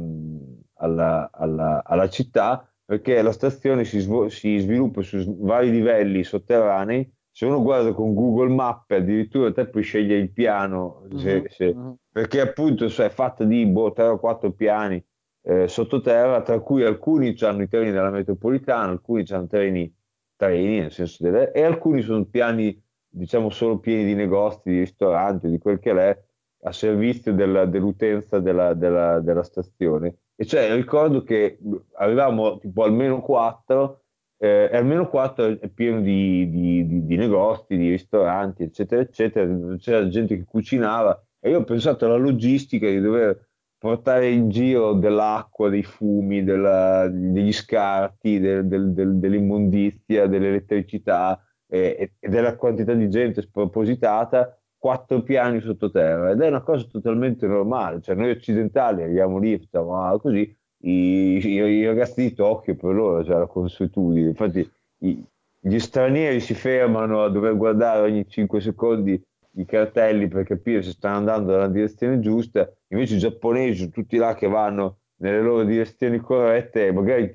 alla, 0.74 1.30
alla, 1.32 1.82
alla 1.84 2.08
città, 2.08 2.70
perché 2.84 3.20
la 3.22 3.32
stazione 3.32 3.84
si, 3.84 4.00
sv- 4.00 4.26
si, 4.26 4.58
sviluppa 4.58 5.02
su 5.02 5.36
vari 5.40 5.70
livelli 5.70 6.24
sotterranei. 6.24 7.08
Se 7.32 7.46
uno 7.46 7.62
guarda 7.62 7.92
con 7.92 8.14
Google 8.14 8.52
Maps, 8.52 8.90
addirittura 8.90 9.52
te 9.52 9.66
puoi 9.66 9.82
scegliere 9.82 10.20
il 10.20 10.32
piano, 10.32 11.06
se, 11.16 11.34
mm-hmm. 11.34 11.44
se, 11.48 11.74
mm-hmm. 11.74 11.90
perché 12.10 12.40
appunto 12.40 12.88
cioè, 12.88 13.06
è 13.06 13.10
fatta 13.10 13.44
di 13.44 13.64
boh, 13.66 13.92
3 13.92 14.06
o 14.06 14.18
4 14.18 14.52
piani 14.52 15.02
eh, 15.42 15.68
sottoterra, 15.68 16.42
tra 16.42 16.58
cui 16.60 16.84
alcuni 16.84 17.36
hanno 17.40 17.62
i 17.62 17.68
treni 17.68 17.92
della 17.92 18.10
metropolitana, 18.10 18.90
alcuni 18.90 19.24
hanno 19.30 19.46
treni, 19.46 19.94
treni 20.36 20.80
nel 20.80 20.92
senso 20.92 21.22
delle, 21.22 21.52
e 21.52 21.62
alcuni 21.62 22.02
sono 22.02 22.24
piani 22.24 22.82
diciamo 23.12 23.50
solo 23.50 23.78
pieni 23.78 24.04
di 24.04 24.14
negozi, 24.14 24.70
di 24.70 24.78
ristoranti, 24.80 25.48
di 25.48 25.58
quel 25.58 25.78
che 25.78 25.90
è, 25.92 26.22
a 26.62 26.72
servizio 26.72 27.32
della, 27.32 27.64
dell'utenza 27.64 28.38
della, 28.38 28.74
della, 28.74 29.20
della, 29.20 29.42
stazione. 29.42 30.16
E 30.36 30.44
cioè 30.44 30.74
ricordo 30.74 31.22
che 31.22 31.58
avevamo 31.94 32.58
tipo 32.58 32.82
almeno 32.82 33.20
quattro, 33.20 34.02
eh, 34.38 34.68
e 34.70 34.76
almeno 34.76 35.08
quattro 35.08 35.58
è 35.60 35.68
pieno 35.68 36.00
di, 36.00 36.50
di, 36.50 36.86
di, 36.86 37.06
di, 37.06 37.16
negozi, 37.16 37.76
di 37.76 37.90
ristoranti, 37.90 38.64
eccetera, 38.64 39.00
eccetera. 39.00 39.76
C'era 39.78 40.08
gente 40.08 40.36
che 40.36 40.44
cucinava 40.44 41.22
e 41.40 41.50
io 41.50 41.60
ho 41.60 41.64
pensato 41.64 42.04
alla 42.06 42.16
logistica 42.16 42.86
di 42.86 43.00
dover 43.00 43.48
portare 43.78 44.28
in 44.28 44.50
giro 44.50 44.92
dell'acqua, 44.92 45.70
dei 45.70 45.82
fumi, 45.82 46.44
della, 46.44 47.08
degli 47.08 47.52
scarti, 47.52 48.38
del, 48.38 48.66
del, 48.66 48.92
del, 48.92 49.16
dell'immondizia, 49.16 50.26
dell'elettricità 50.26 51.42
e, 51.66 52.12
e 52.18 52.28
della 52.28 52.56
quantità 52.56 52.92
di 52.92 53.08
gente 53.08 53.40
spropositata 53.40 54.59
quattro 54.80 55.20
piani 55.22 55.60
sottoterra 55.60 56.30
ed 56.30 56.40
è 56.40 56.48
una 56.48 56.62
cosa 56.62 56.86
totalmente 56.90 57.46
normale, 57.46 58.00
cioè 58.00 58.14
noi 58.14 58.30
occidentali 58.30 59.02
andiamo 59.02 59.38
lì 59.38 59.68
ah, 59.72 60.18
così, 60.18 60.56
i, 60.84 61.36
i, 61.36 61.52
i, 61.52 61.84
ragazzi 61.84 62.22
di 62.22 62.32
Tokyo 62.32 62.74
per 62.74 62.94
loro 62.94 63.22
c'è 63.22 63.36
la 63.36 63.46
consuetudine, 63.46 64.30
infatti 64.30 64.68
i, 65.00 65.22
gli 65.60 65.78
stranieri 65.78 66.40
si 66.40 66.54
fermano 66.54 67.22
a 67.22 67.28
dover 67.28 67.58
guardare 67.58 68.00
ogni 68.00 68.26
5 68.26 68.58
secondi 68.62 69.22
i 69.56 69.66
cartelli 69.66 70.28
per 70.28 70.44
capire 70.44 70.80
se 70.80 70.92
stanno 70.92 71.18
andando 71.18 71.52
nella 71.52 71.68
direzione 71.68 72.18
giusta, 72.20 72.66
invece 72.88 73.16
i 73.16 73.18
giapponesi 73.18 73.90
tutti 73.90 74.16
là 74.16 74.34
che 74.34 74.48
vanno 74.48 75.00
nelle 75.16 75.42
loro 75.42 75.64
direzioni 75.64 76.18
corrette 76.20 76.90
magari 76.90 77.34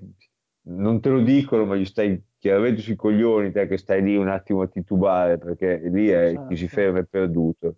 non 0.67 0.99
te 0.99 1.09
lo 1.09 1.19
dicono 1.19 1.65
ma 1.65 1.75
gli 1.75 1.85
stai 1.85 2.19
chiaramente 2.45 2.81
sui 2.81 2.95
coglioni 2.95 3.51
te 3.51 3.65
che 3.65 3.75
stai 3.75 4.03
lì 4.03 4.15
un 4.15 4.27
attimo 4.27 4.61
a 4.61 4.67
titubare 4.67 5.39
perché 5.39 5.81
lì 5.85 6.09
è 6.09 6.33
certo. 6.33 6.45
chi 6.47 6.57
si 6.57 6.67
ferma 6.67 6.99
è 6.99 7.03
perduto. 7.03 7.77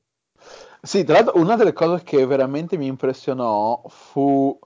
Sì, 0.82 1.06
tra 1.06 1.14
l'altro 1.14 1.40
una 1.40 1.56
delle 1.56 1.72
cose 1.72 2.04
che 2.04 2.26
veramente 2.26 2.76
mi 2.76 2.86
impressionò 2.86 3.82
fu 3.88 4.60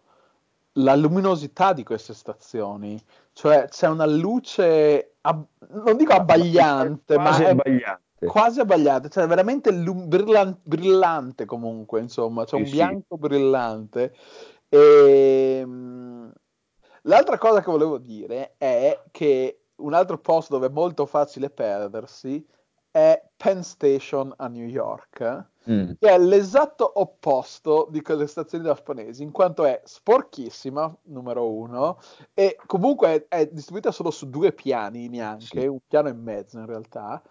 la 0.74 0.96
luminosità 0.96 1.74
di 1.74 1.84
queste 1.84 2.16
stazioni, 2.16 3.00
cioè 3.34 3.68
c'è 3.70 3.88
una 3.90 4.08
luce, 4.08 5.18
ab- 5.22 5.46
non 5.70 5.98
dico 5.98 6.14
abbagliante, 6.14 7.14
quasi 7.14 7.44
ma 7.44 7.50
abbagliante. 7.50 8.26
quasi 8.26 8.60
abbagliante, 8.60 9.10
cioè 9.10 9.28
veramente 9.28 9.72
lum- 9.72 10.08
brillan- 10.08 10.58
brillante 10.64 11.46
comunque, 11.46 12.00
insomma, 12.00 12.44
c'è 12.46 12.56
sì, 12.56 12.64
un 12.64 12.70
bianco 12.72 13.18
sì. 13.18 13.20
brillante. 13.20 14.16
E... 14.68 15.60
Ehm, 15.62 16.34
l'altra 17.04 17.38
cosa 17.38 17.62
che 17.62 17.70
volevo 17.70 18.00
dire 18.00 18.56
è 18.58 19.00
che 19.12 19.61
un 19.82 19.94
altro 19.94 20.18
posto 20.18 20.54
dove 20.54 20.68
è 20.68 20.72
molto 20.72 21.06
facile 21.06 21.50
perdersi 21.50 22.46
è 22.92 23.24
Penn 23.38 23.62
Station 23.62 24.34
a 24.38 24.48
New 24.48 24.68
York, 24.68 25.50
Mm. 25.70 25.92
che 26.00 26.10
è 26.10 26.18
l'esatto 26.18 27.00
opposto 27.00 27.88
di 27.92 28.02
quelle 28.02 28.26
stazioni 28.26 28.64
giapponesi, 28.64 29.22
in 29.22 29.30
quanto 29.32 29.64
è 29.64 29.80
sporchissima, 29.84 30.92
numero 31.04 31.52
uno, 31.52 32.00
e 32.34 32.58
comunque 32.66 33.28
è, 33.28 33.38
è 33.38 33.48
distribuita 33.48 33.92
solo 33.92 34.10
su 34.10 34.28
due 34.28 34.54
piani 34.54 35.08
neanche, 35.08 35.62
Sì. 35.62 35.68
un 35.68 35.78
piano 35.88 36.10
e 36.10 36.14
mezzo 36.14 36.58
in 36.58 36.66
realtà. 36.66 37.22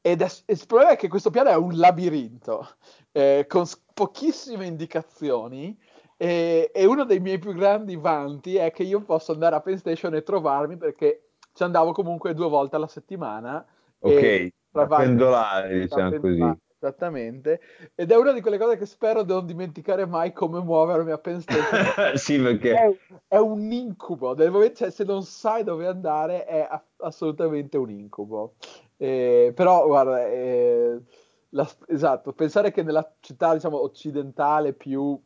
Ed 0.00 0.22
è, 0.22 0.28
il 0.46 0.64
problema 0.66 0.92
è 0.92 0.96
che 0.96 1.08
questo 1.08 1.28
piano 1.28 1.50
è 1.50 1.56
un 1.56 1.76
labirinto 1.76 2.66
eh, 3.12 3.44
con 3.46 3.64
pochissime 3.92 4.64
indicazioni. 4.66 5.78
E, 6.16 6.70
e 6.72 6.86
uno 6.86 7.04
dei 7.04 7.20
miei 7.20 7.38
più 7.38 7.52
grandi 7.52 7.94
vanti 7.96 8.56
è 8.56 8.70
che 8.72 8.84
io 8.84 9.02
posso 9.02 9.32
andare 9.32 9.54
a 9.54 9.60
Penn 9.60 9.76
Station 9.76 10.14
e 10.14 10.22
trovarmi 10.22 10.78
perché 10.78 11.25
ci 11.56 11.62
andavo 11.62 11.92
comunque 11.92 12.34
due 12.34 12.48
volte 12.48 12.76
alla 12.76 12.86
settimana. 12.86 13.64
Ok, 14.00 14.48
tra 14.70 14.86
pendolare, 14.86 15.80
diciamo 15.80 16.20
così. 16.20 16.58
Esattamente. 16.78 17.60
Ed 17.94 18.12
è 18.12 18.16
una 18.16 18.32
di 18.32 18.42
quelle 18.42 18.58
cose 18.58 18.76
che 18.76 18.84
spero 18.84 19.22
di 19.22 19.32
non 19.32 19.46
dimenticare 19.46 20.04
mai 20.04 20.34
come 20.34 20.60
muovermi 20.60 21.10
a 21.10 21.16
Penn 21.16 21.38
sì, 22.14 22.36
È, 22.36 22.42
perché 22.42 22.98
è 23.26 23.38
un 23.38 23.72
incubo, 23.72 24.34
momento- 24.36 24.76
cioè, 24.76 24.90
se 24.90 25.04
non 25.04 25.22
sai 25.22 25.64
dove 25.64 25.86
andare 25.86 26.44
è 26.44 26.60
a- 26.60 26.84
assolutamente 26.98 27.78
un 27.78 27.88
incubo. 27.88 28.56
Eh, 28.98 29.52
però 29.54 29.86
guarda, 29.86 30.26
eh, 30.26 31.00
la- 31.50 31.68
esatto, 31.88 32.34
pensare 32.34 32.70
che 32.70 32.82
nella 32.82 33.10
città 33.20 33.54
diciamo 33.54 33.80
occidentale 33.80 34.74
più 34.74 35.18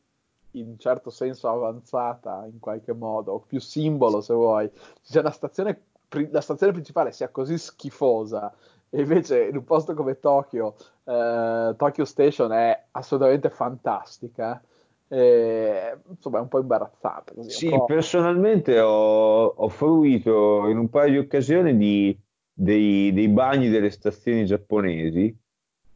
in 0.52 0.68
un 0.68 0.78
certo 0.78 1.10
senso 1.10 1.48
avanzata 1.48 2.46
in 2.50 2.58
qualche 2.58 2.92
modo, 2.92 3.32
o 3.32 3.40
più 3.40 3.60
simbolo 3.60 4.20
se 4.20 4.34
vuoi, 4.34 4.70
sia 5.00 5.20
una 5.20 5.30
stazione, 5.30 5.89
la 6.30 6.40
stazione 6.40 6.72
principale 6.72 7.12
sia 7.12 7.28
così 7.28 7.56
schifosa 7.58 8.52
e 8.90 9.00
invece 9.00 9.44
in 9.44 9.56
un 9.56 9.64
posto 9.64 9.94
come 9.94 10.18
Tokyo, 10.18 10.74
eh, 11.04 11.74
Tokyo 11.76 12.04
Station 12.04 12.52
è 12.52 12.86
assolutamente 12.92 13.50
fantastica. 13.50 14.60
eh, 15.12 15.98
insomma, 16.08 16.38
è 16.38 16.40
un 16.40 16.46
po' 16.48 16.60
imbarazzante 16.60 17.34
così, 17.34 17.50
Sì, 17.50 17.68
po'- 17.68 17.84
personalmente 17.84 18.78
ho, 18.80 19.44
ho 19.46 19.68
fruito 19.68 20.68
in 20.68 20.78
un 20.78 20.88
paio 20.88 21.10
di 21.10 21.18
occasioni 21.18 21.76
di- 21.76 22.16
dei, 22.52 23.12
dei 23.12 23.28
bagni 23.28 23.68
delle 23.70 23.90
stazioni 23.90 24.44
giapponesi 24.44 25.36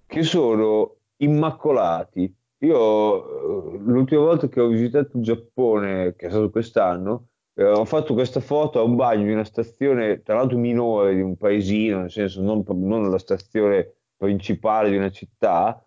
che 0.06 0.22
sono 0.24 0.96
immacolati. 1.18 2.34
Io 2.58 3.74
eh, 3.74 3.78
l'ultima 3.78 4.22
volta 4.22 4.48
che 4.48 4.60
ho 4.60 4.66
visitato 4.68 5.16
il 5.16 5.22
Giappone, 5.22 6.14
che 6.16 6.26
è 6.26 6.30
stato 6.30 6.50
quest'anno, 6.50 7.26
eh, 7.54 7.64
ho 7.64 7.84
fatto 7.84 8.14
questa 8.14 8.40
foto 8.40 8.80
a 8.80 8.82
un 8.82 8.96
bagno 8.96 9.24
di 9.24 9.32
una 9.32 9.44
stazione, 9.44 10.22
tra 10.22 10.36
l'altro 10.36 10.58
minore, 10.58 11.14
di 11.14 11.20
un 11.20 11.36
paesino, 11.36 12.00
nel 12.00 12.10
senso 12.10 12.42
non, 12.42 12.64
non 12.66 13.10
la 13.10 13.18
stazione 13.18 13.92
principale 14.16 14.90
di 14.90 14.96
una 14.96 15.10
città, 15.10 15.84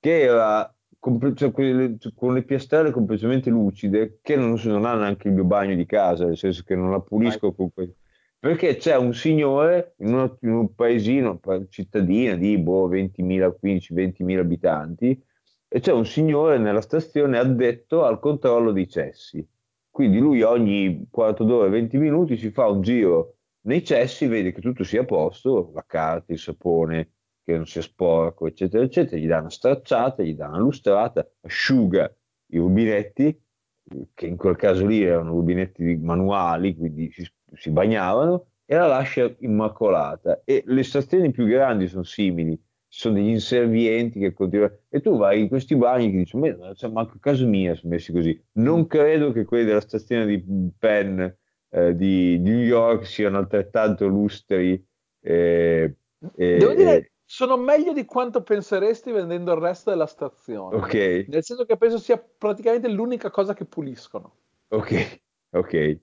che 0.00 0.20
era 0.20 0.74
comple- 0.98 1.34
cioè, 1.34 1.52
con 1.52 2.34
le 2.34 2.42
piastrelle 2.42 2.90
completamente 2.90 3.50
lucide, 3.50 4.18
che 4.22 4.36
non, 4.36 4.58
non 4.64 4.84
ha 4.84 4.94
neanche 4.94 5.28
il 5.28 5.34
mio 5.34 5.44
bagno 5.44 5.74
di 5.74 5.86
casa, 5.86 6.24
nel 6.26 6.36
senso 6.36 6.62
che 6.64 6.74
non 6.74 6.90
la 6.90 7.00
pulisco 7.00 7.52
con 7.52 7.72
que- 7.72 7.94
perché 8.38 8.76
c'è 8.76 8.96
un 8.96 9.14
signore 9.14 9.94
in, 9.98 10.12
uno- 10.12 10.36
in 10.42 10.50
un 10.50 10.74
paesino, 10.74 11.38
pa- 11.38 11.66
cittadina 11.68 12.34
di 12.36 12.58
boh, 12.58 12.88
20.000, 12.88 13.54
15-20.000 13.58 14.40
abitanti, 14.40 15.22
e 15.68 15.80
c'è 15.80 15.92
un 15.92 16.06
signore 16.06 16.58
nella 16.58 16.80
stazione 16.80 17.38
addetto 17.38 18.04
al 18.04 18.18
controllo 18.20 18.70
dei 18.72 18.88
cessi. 18.88 19.46
Quindi 19.94 20.18
lui 20.18 20.42
ogni 20.42 21.06
quarto 21.08 21.44
d'ora, 21.44 21.68
20 21.68 21.98
minuti 21.98 22.36
si 22.36 22.50
fa 22.50 22.66
un 22.66 22.80
giro 22.80 23.36
nei 23.66 23.84
cessi, 23.84 24.26
vede 24.26 24.50
che 24.50 24.60
tutto 24.60 24.82
sia 24.82 25.02
a 25.02 25.04
posto, 25.04 25.70
la 25.72 25.84
carta, 25.86 26.32
il 26.32 26.38
sapone, 26.40 27.12
che 27.44 27.54
non 27.54 27.64
sia 27.64 27.80
sporco, 27.80 28.48
eccetera, 28.48 28.82
eccetera, 28.82 29.22
gli 29.22 29.28
dà 29.28 29.38
una 29.38 29.50
stracciata, 29.50 30.24
gli 30.24 30.34
dà 30.34 30.48
una 30.48 30.58
lustrata, 30.58 31.24
asciuga 31.42 32.12
i 32.46 32.58
rubinetti, 32.58 33.40
che 34.12 34.26
in 34.26 34.36
quel 34.36 34.56
caso 34.56 34.84
lì 34.84 35.00
erano 35.00 35.30
rubinetti 35.30 35.96
manuali, 36.02 36.74
quindi 36.74 37.12
si, 37.12 37.24
si 37.52 37.70
bagnavano, 37.70 38.46
e 38.64 38.74
la 38.74 38.88
lascia 38.88 39.32
immacolata. 39.38 40.42
E 40.44 40.64
le 40.66 40.82
stazioni 40.82 41.30
più 41.30 41.46
grandi 41.46 41.86
sono 41.86 42.02
simili, 42.02 42.60
ci 42.94 43.00
sono 43.00 43.14
degli 43.16 43.30
inservienti 43.30 44.20
che 44.20 44.32
continuano, 44.32 44.78
e 44.88 45.00
tu 45.00 45.16
vai 45.16 45.40
in 45.40 45.48
questi 45.48 45.74
bagni 45.74 46.12
che 46.12 46.18
dici, 46.18 46.36
ma 46.36 46.72
cioè, 46.74 46.90
manco 46.90 47.14
a 47.16 47.18
casa 47.20 47.44
mia 47.44 47.74
sono 47.74 47.92
messi 47.92 48.12
così. 48.12 48.40
Non 48.52 48.86
credo 48.86 49.32
che 49.32 49.44
quelli 49.44 49.64
della 49.64 49.80
stazione 49.80 50.26
di 50.26 50.38
Penn 50.78 51.20
eh, 51.70 51.96
di 51.96 52.38
New 52.38 52.58
York 52.60 53.04
siano 53.04 53.38
altrettanto 53.38 54.06
lustri. 54.06 54.74
eh, 55.20 55.96
e- 56.36 56.56
Devo 56.56 56.72
dire, 56.74 56.96
e- 56.98 57.10
sono 57.24 57.56
meglio 57.56 57.92
di 57.92 58.04
quanto 58.04 58.44
penseresti 58.44 59.10
vendendo 59.10 59.52
il 59.52 59.60
resto 59.60 59.90
della 59.90 60.06
stazione. 60.06 60.76
ok, 60.76 61.24
Nel 61.28 61.42
senso 61.42 61.64
che 61.64 61.76
penso 61.76 61.98
sia 61.98 62.16
praticamente 62.16 62.88
l'unica 62.88 63.28
cosa 63.30 63.54
che 63.54 63.64
puliscono. 63.64 64.36
ok, 64.68 65.20
ok. 65.50 65.72
È 65.72 65.98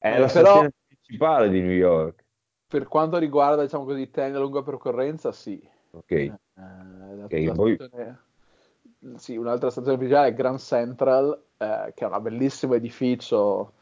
Eh, 0.00 0.18
la 0.18 0.26
però- 0.26 0.28
stazione 0.28 0.72
principale 0.88 1.48
di 1.48 1.60
New 1.60 1.70
York. 1.70 2.24
Per 2.66 2.88
quanto 2.88 3.18
riguarda, 3.18 3.62
diciamo 3.62 3.84
così, 3.84 4.10
treni 4.10 4.34
a 4.34 4.40
lunga 4.40 4.62
percorrenza, 4.62 5.30
sì. 5.30 5.60
Ok, 5.98 6.10
Eh, 6.12 6.32
la- 6.56 7.24
Ok, 7.24 7.32
la 7.46 7.54
poi- 7.54 7.74
stazione- 7.76 8.18
sì, 9.16 9.36
un'altra 9.36 9.70
stazione 9.70 9.96
principale 9.96 10.28
è 10.28 10.34
Grand 10.34 10.58
Central, 10.58 11.42
eh, 11.56 11.92
che 11.94 12.04
è 12.04 12.08
un 12.08 12.22
bellissimo 12.22 12.74
edificio, 12.74 13.72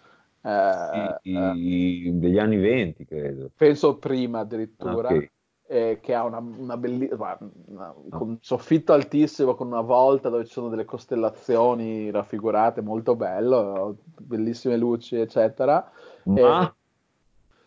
eh, 0.42 1.18
Sì, 1.22 1.30
eh, 1.30 1.52
i- 1.54 2.18
degli 2.18 2.38
anni 2.38 2.56
20, 2.56 3.04
credo. 3.04 3.50
penso 3.56 3.96
prima 3.98 4.40
addirittura, 4.40 5.10
Ah, 5.10 5.14
ok. 5.14 5.30
eh, 5.68 5.98
che 6.00 6.14
ha 6.14 6.22
una, 6.24 6.38
una 6.38 6.76
bellissima, 6.76 7.36
con 7.38 8.28
un 8.28 8.38
soffitto 8.40 8.92
altissimo, 8.92 9.54
con 9.54 9.66
una 9.68 9.80
volta 9.80 10.28
dove 10.28 10.44
ci 10.44 10.52
sono 10.52 10.68
delle 10.68 10.84
costellazioni 10.84 12.10
raffigurate, 12.10 12.82
molto 12.82 13.16
bello, 13.16 13.98
bellissime 14.18 14.76
luci, 14.76 15.16
eccetera. 15.16 15.90
Ma 16.24 16.62
Eh, 16.62 16.74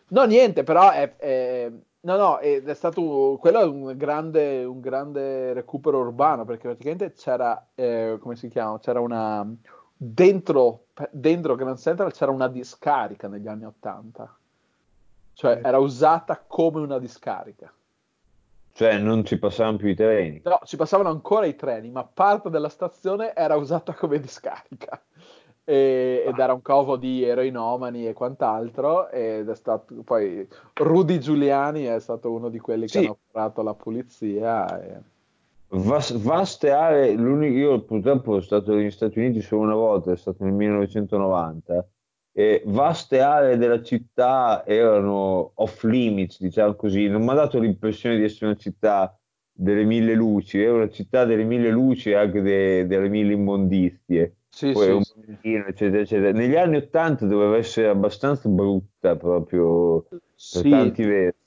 No, 0.08 0.24
niente, 0.24 0.64
però 0.64 0.90
è, 0.90 1.16
è- 1.16 1.70
no, 2.02 2.16
no, 2.16 2.38
ed 2.40 2.68
è 2.68 2.74
stato 2.74 3.36
quello 3.40 3.60
è 3.60 3.64
un 3.64 3.96
grande, 3.96 4.64
un 4.64 4.80
grande 4.80 5.52
recupero 5.52 5.98
urbano 5.98 6.44
perché 6.44 6.68
praticamente 6.68 7.12
c'era, 7.12 7.68
eh, 7.74 8.18
come 8.20 8.36
si 8.36 8.48
chiama? 8.48 8.78
C'era 8.80 9.00
una 9.00 9.46
dentro, 9.96 10.86
dentro 11.10 11.54
Grand 11.56 11.76
Central 11.78 12.12
c'era 12.12 12.30
una 12.30 12.48
discarica 12.48 13.28
negli 13.28 13.48
anni 13.48 13.64
Ottanta, 13.66 14.34
cioè 15.34 15.60
era 15.62 15.78
usata 15.78 16.42
come 16.46 16.80
una 16.80 16.98
discarica. 16.98 17.72
cioè 18.72 18.98
non 18.98 19.24
ci 19.24 19.38
passavano 19.38 19.76
più 19.76 19.88
i 19.88 19.94
treni. 19.94 20.40
No, 20.44 20.60
ci 20.64 20.76
passavano 20.76 21.10
ancora 21.10 21.46
i 21.46 21.54
treni, 21.56 21.90
ma 21.90 22.04
parte 22.04 22.48
della 22.50 22.68
stazione 22.70 23.34
era 23.34 23.56
usata 23.56 23.92
come 23.92 24.18
discarica. 24.20 25.02
E- 25.70 26.24
ed 26.26 26.36
era 26.38 26.52
un 26.52 26.62
covo 26.62 26.96
di 26.96 27.22
eroinomani 27.22 28.06
e 28.08 28.12
quant'altro. 28.12 29.08
Ed 29.10 29.48
è 29.48 29.54
stato 29.54 29.94
poi 30.02 30.46
Rudy 30.74 31.18
Giuliani 31.18 31.84
è 31.84 32.00
stato 32.00 32.32
uno 32.32 32.48
di 32.48 32.58
quelli 32.58 32.82
che 32.82 32.88
Sì. 32.88 32.98
hanno 32.98 33.18
operato 33.28 33.62
la 33.62 33.74
pulizia. 33.74 34.82
e- 34.82 35.18
Vas- 35.72 36.20
vaste 36.20 36.72
aree, 36.72 37.12
io 37.12 37.82
purtroppo 37.82 38.30
sono 38.30 38.40
stato 38.40 38.74
negli 38.74 38.90
Stati 38.90 39.20
Uniti 39.20 39.40
solo 39.40 39.62
una 39.62 39.74
volta, 39.76 40.10
è 40.10 40.16
stato 40.16 40.42
nel 40.42 40.52
1990, 40.52 41.86
e 42.32 42.62
vaste 42.66 43.20
aree 43.20 43.56
della 43.56 43.80
città 43.80 44.64
erano 44.66 45.52
off 45.54 45.84
limits, 45.84 46.40
diciamo 46.40 46.74
così, 46.74 47.06
non 47.06 47.22
mi 47.22 47.28
ha 47.30 47.34
dato 47.34 47.60
l'impressione 47.60 48.16
di 48.16 48.24
essere 48.24 48.46
una 48.46 48.56
città 48.56 49.16
delle 49.52 49.84
mille 49.84 50.14
luci, 50.14 50.60
era 50.60 50.74
una 50.74 50.88
città 50.90 51.24
delle 51.24 51.44
mille 51.44 51.70
luci 51.70 52.10
e 52.10 52.14
anche 52.14 52.42
de- 52.42 52.86
delle 52.88 53.08
mille 53.08 53.34
immondizie, 53.34 54.38
Sì, 54.50 54.72
poi 54.72 54.86
sì, 54.86 54.90
un 54.92 55.02
sì. 55.02 55.12
pochino, 55.26 55.66
eccetera, 55.66 56.02
eccetera. 56.02 56.32
Negli 56.38 56.56
anni 56.56 56.76
80 56.76 57.26
doveva 57.26 57.56
essere 57.56 57.88
abbastanza 57.88 58.48
brutta 58.48 59.16
proprio 59.16 60.02
per 60.02 60.20
Sì, 60.34 60.68
tanti 60.68 61.04
versi. 61.04 61.38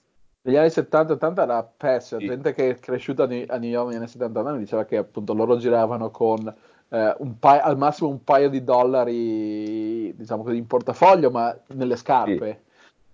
negli 0.43 0.55
anni 0.57 0.69
70-80 0.69 1.43
era 1.43 1.63
pessima. 1.63 2.19
Sì. 2.19 2.27
Gente 2.27 2.53
che 2.53 2.69
è 2.71 2.79
cresciuta 2.79 3.23
a 3.23 3.27
New 3.27 3.69
York 3.69 3.87
negli 3.87 3.97
anni 3.97 4.07
70 4.07 4.51
mi 4.51 4.59
diceva 4.59 4.85
che 4.85 4.97
appunto 4.97 5.33
loro 5.33 5.57
giravano 5.57 6.09
con 6.11 6.53
eh, 6.89 7.15
un 7.19 7.39
paio- 7.39 7.61
al 7.63 7.77
massimo 7.77 8.09
un 8.09 8.23
paio 8.23 8.49
di 8.49 8.63
dollari, 8.63 10.13
diciamo 10.15 10.43
così, 10.43 10.57
in 10.57 10.67
portafoglio, 10.67 11.31
ma 11.31 11.57
nelle 11.69 11.95
scarpe. 11.95 12.61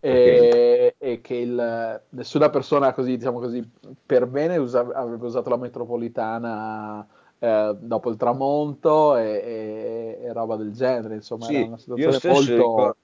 E, 0.01 0.95
e 0.97 1.21
che 1.21 1.35
il- 1.35 2.01
nessuna 2.09 2.49
persona 2.49 2.93
così, 2.93 3.17
diciamo 3.17 3.39
così, 3.39 3.67
per 4.05 4.27
bene 4.27 4.57
usa- 4.57 4.87
avrebbe 4.93 5.25
usato 5.25 5.49
la 5.49 5.57
metropolitana 5.57 7.05
eh, 7.39 7.75
dopo 7.79 8.09
il 8.09 8.17
tramonto 8.17 9.15
e, 9.17 10.17
e- 10.21 10.25
e 10.25 10.33
roba 10.33 10.55
del 10.55 10.71
genere. 10.71 11.15
Insomma, 11.15 11.45
Sì, 11.45 11.55
era 11.55 11.65
una 11.65 11.77
io 11.77 11.77
situazione 11.77 12.19
molto. 12.33 12.55
ricordo, 12.55 12.97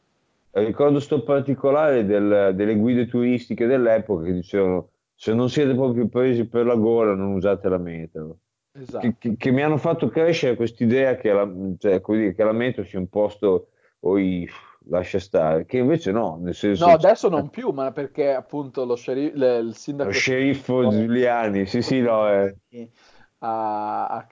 ricordo 0.52 1.00
sto 1.00 1.24
particolare 1.24 2.06
del- 2.06 2.54
delle 2.56 2.76
guide 2.76 3.08
turistiche 3.08 3.66
dell'epoca 3.66 4.24
che 4.26 4.34
dicevano 4.34 4.90
se 5.16 5.34
non 5.34 5.50
siete 5.50 5.74
proprio 5.74 6.08
presi 6.08 6.46
per 6.48 6.66
la 6.66 6.76
gola 6.76 7.14
non 7.16 7.34
usate 7.34 7.70
la 7.70 7.78
metro. 7.78 8.38
Esatto. 8.74 9.00
Che, 9.00 9.16
che- 9.18 9.38
che 9.38 9.52
mi 9.52 9.62
hanno 9.64 9.78
fatto 9.78 10.10
crescere 10.10 10.56
quest'idea 10.56 11.16
che 11.16 11.32
la, 11.32 11.50
cioè, 11.78 12.02
che 12.02 12.44
la 12.44 12.52
metro 12.52 12.84
sia 12.84 13.00
un 13.00 13.08
posto 13.08 13.70
oi, 14.02 14.48
lascia 14.88 15.20
stare, 15.20 15.66
che 15.66 15.78
invece 15.78 16.12
no, 16.12 16.38
nel 16.42 16.54
senso... 16.54 16.86
No, 16.86 16.92
adesso 16.92 17.30
non 17.30 17.50
più, 17.50 17.70
ma 17.72 17.92
perché 17.92 18.34
appunto 18.34 18.84
lo 18.86 18.96
sceriff, 18.96 19.34
il 19.36 19.76
sindaco... 19.76 20.10
Lo 20.10 20.16
sceriffo 20.16 20.88
Giuliani, 20.90 21.66
sì 21.66 21.82
sì, 21.82 22.02
no, 22.02 22.30
eh. 22.30 22.56
A, 23.46 24.08
a 24.08 24.28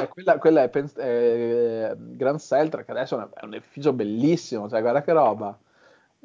eh, 0.00 0.08
quella, 0.08 0.38
quella 0.38 0.62
è, 0.62 0.68
Pen- 0.68 0.92
è 0.96 1.94
Grand 1.96 2.38
Celtra, 2.40 2.82
che 2.84 2.90
adesso 2.90 3.18
è 3.18 3.22
un- 3.22 3.30
è 3.34 3.44
un 3.44 3.54
edificio 3.54 3.92
bellissimo, 3.92 4.68
cioè 4.68 4.80
guarda 4.80 5.02
che 5.02 5.12
roba. 5.12 5.58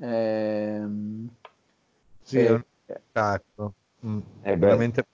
Ehm, 0.01 1.29
Sì, 2.21 2.37
e- 2.39 2.45
è 2.47 2.51
un 2.51 2.63
spettacolo. 2.83 3.73
Mm, 4.05 4.19
Eh 4.41 4.51
beh. 4.51 4.57
veramente 4.57 5.05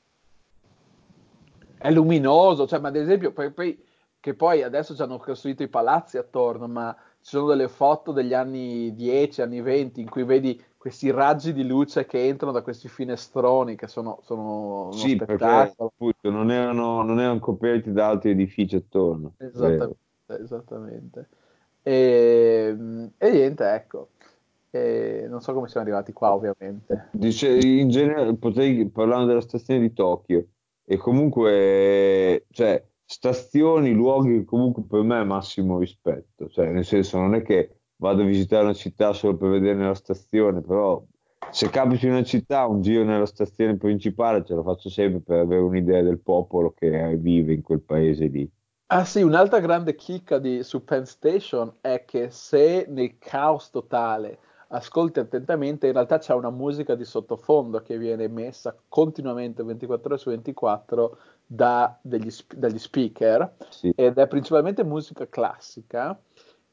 è 1.78 1.92
luminoso, 1.92 2.68
cioè, 2.68 2.80
ma 2.80 2.88
ad 2.90 2.96
esempio, 2.96 3.32
poi, 3.32 3.52
poi- 3.52 3.84
che 4.20 4.34
poi 4.34 4.64
adesso 4.64 4.96
ci 4.96 5.02
hanno 5.02 5.18
costruito 5.18 5.64
i 5.64 5.68
palazzi 5.68 6.18
attorno, 6.18 6.68
ma 6.68 6.96
ci 7.22 7.30
sono 7.32 7.48
delle 7.48 7.68
foto 7.68 8.12
degli 8.12 8.34
anni 8.34 8.94
10, 8.96 9.42
anni 9.42 9.62
20, 9.62 10.02
in 10.02 10.10
cui 10.10 10.24
vedi 10.24 10.60
questi 10.86 11.10
raggi 11.10 11.52
di 11.52 11.66
luce 11.66 12.06
che 12.06 12.28
entrano 12.28 12.54
da 12.54 12.62
questi 12.62 12.88
finestroni, 12.88 13.76
che 13.76 13.88
sono, 13.88 14.20
sono 14.22 14.92
Sì, 14.92 15.16
perché 15.16 15.34
spettacolo. 15.34 15.92
appunto 15.92 16.30
non 16.30 16.52
erano, 16.52 17.02
non 17.02 17.20
erano 17.20 17.40
coperti 17.40 17.92
da 17.92 18.10
altri 18.10 18.30
edifici 18.30 18.76
attorno. 18.76 19.34
vero. 19.40 19.50
Esattamente, 19.50 20.44
esattamente. 20.44 21.30
E, 21.82 22.78
e 23.18 23.32
niente, 23.32 23.68
ecco. 23.68 24.10
E 24.70 25.26
non 25.28 25.42
so 25.42 25.56
come 25.56 25.70
siamo 25.70 25.88
arrivati 25.88 26.14
qua, 26.14 26.36
ovviamente. 26.36 27.10
Dice, 27.14 27.58
in 27.58 27.90
genere, 27.90 28.36
potrei 28.36 28.88
parlare 28.88 29.26
della 29.26 29.42
stazione 29.42 29.80
di 29.80 29.92
Tokyo 29.92 30.46
e 30.86 30.98
comunque, 30.98 32.46
cioè, 32.52 32.86
stazioni, 33.04 33.92
luoghi 33.92 34.38
che 34.38 34.46
comunque 34.46 34.84
per 34.84 35.02
me 35.02 35.20
è 35.20 35.24
massimo 35.24 35.80
rispetto, 35.80 36.48
cioè, 36.48 36.70
nel 36.70 36.86
senso 36.86 37.18
non 37.18 37.34
è 37.34 37.42
che 37.42 37.75
vado 37.98 38.22
a 38.22 38.26
visitare 38.26 38.64
una 38.64 38.74
città 38.74 39.14
solo 39.14 39.38
per 39.38 39.50
vedere 39.50 39.80
la 39.84 39.94
stazione, 39.96 40.62
però 40.62 41.04
se 41.52 41.70
capito 41.70 42.06
in 42.06 42.14
una 42.14 42.24
città, 42.24 42.66
un 42.66 42.82
giro 42.82 43.04
nella 43.04 43.26
stazione 43.26 43.78
principale 43.78 44.44
ce 44.44 44.54
lo 44.56 44.64
faccio 44.64 44.90
sempre 44.90 45.22
per 45.22 45.40
avere 45.40 45.62
un'idea 45.62 46.02
del 46.02 46.20
popolo 46.20 46.74
che 46.74 47.16
vive 47.18 47.54
in 47.54 47.62
quel 47.62 47.82
paese 47.82 48.26
lì. 48.28 48.50
Ah 48.88 49.04
sì, 49.04 49.22
un'altra 49.24 49.60
grande 49.60 49.96
chicca 49.96 50.38
di, 50.38 50.64
su 50.64 50.84
Penn 50.84 51.04
Station 51.04 51.74
è 51.82 52.04
che 52.06 52.30
se 52.30 52.86
nel 52.88 53.18
caos 53.18 53.70
totale 53.72 54.40
ascolti 54.70 55.20
attentamente, 55.20 55.88
in 55.88 55.94
realtà 55.94 56.18
c'è 56.20 56.34
una 56.34 56.50
musica 56.52 56.96
di 56.96 57.04
sottofondo 57.06 57.82
che 57.82 57.98
viene 57.98 58.28
messa 58.28 58.76
continuamente 58.88 59.64
24 59.64 60.10
ore 60.10 60.18
su 60.22 60.30
24 60.30 61.18
da 61.46 61.98
degli, 62.02 62.30
dagli 62.56 62.80
speaker 62.80 63.56
Sì. 63.70 63.92
ed 63.96 64.18
è 64.18 64.28
principalmente 64.28 64.84
musica 64.84 65.28
classica 65.28 66.20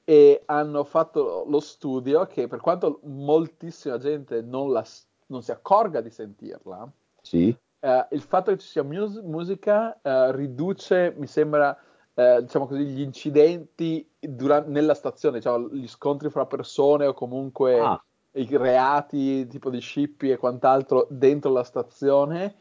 e 0.04 0.42
hanno 0.46 0.84
fatto 0.84 1.44
lo 1.46 1.60
studio 1.60 2.26
che 2.26 2.48
per 2.48 2.60
quanto 2.60 3.00
moltissima 3.04 3.98
gente 3.98 4.40
non, 4.42 4.72
la 4.72 4.84
non 5.26 5.42
si 5.42 5.50
accorga 5.50 6.00
di 6.00 6.10
sentirla, 6.10 6.90
Sì, 7.22 7.56
eh, 7.80 8.06
il 8.10 8.20
fatto 8.20 8.50
che 8.50 8.58
ci 8.58 8.68
sia 8.68 8.82
mus- 8.82 9.20
musica 9.22 9.98
eh, 10.02 10.32
riduce, 10.32 11.14
mi 11.16 11.26
sembra, 11.26 11.76
eh, 12.14 12.42
diciamo 12.42 12.66
così, 12.66 12.84
gli 12.84 13.00
incidenti 13.00 14.06
dura- 14.18 14.60
nella 14.66 14.94
stazione, 14.94 15.40
cioè 15.40 15.58
gli 15.70 15.88
scontri 15.88 16.28
fra 16.30 16.46
persone 16.46 17.06
o 17.06 17.14
comunque 17.14 17.78
Ah. 17.80 18.04
i 18.32 18.46
reati 18.56 19.46
tipo 19.46 19.70
di 19.70 19.80
scippi 19.80 20.30
e 20.30 20.36
quant'altro 20.36 21.06
dentro 21.10 21.50
la 21.50 21.64
stazione, 21.64 22.54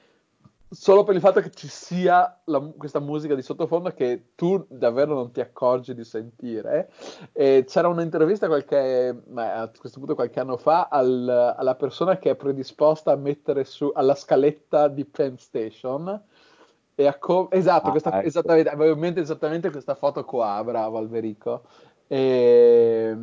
solo 0.74 1.04
per 1.04 1.16
il 1.16 1.22
fatto 1.22 1.42
che 1.42 1.52
ci 1.52 1.68
sia 1.68 2.40
la- 2.46 2.72
questa 2.78 3.02
musica 3.02 3.36
di 3.36 3.42
sottofondo 3.42 3.90
che 3.92 4.28
tu 4.36 4.66
davvero 4.70 5.14
non 5.14 5.32
ti 5.32 5.42
accorgi 5.42 5.94
di 5.94 6.06
sentire. 6.06 6.90
E 7.34 7.66
c'era 7.68 7.90
un'intervista 7.90 8.48
qualche, 8.48 9.22
a 9.36 9.70
questo 9.78 10.00
punto 10.00 10.16
qualche 10.16 10.40
anno 10.40 10.56
fa 10.56 10.88
al- 10.90 11.56
alla 11.58 11.76
persona 11.76 12.18
che 12.18 12.30
è 12.32 12.36
predisposta 12.36 13.12
a 13.12 13.18
mettere 13.18 13.66
su 13.66 13.92
alla 13.94 14.16
scaletta 14.16 14.88
di 14.88 15.04
Penn 15.04 15.36
Station. 15.36 16.22
E 16.96 17.06
a 17.06 17.18
co- 17.18 17.50
esatto, 17.52 17.88
Ah, 17.88 17.92
questa, 17.92 18.18
ecco. 18.20 18.28
esattamente, 18.28 18.70
avevo 18.70 18.94
in 18.94 19.00
mente 19.00 19.20
esattamente 19.20 19.72
questa 19.72 19.96
foto 19.96 20.24
qua, 20.24 20.62
bravo 20.64 20.98
Alberico. 20.98 21.64
E, 22.08 23.16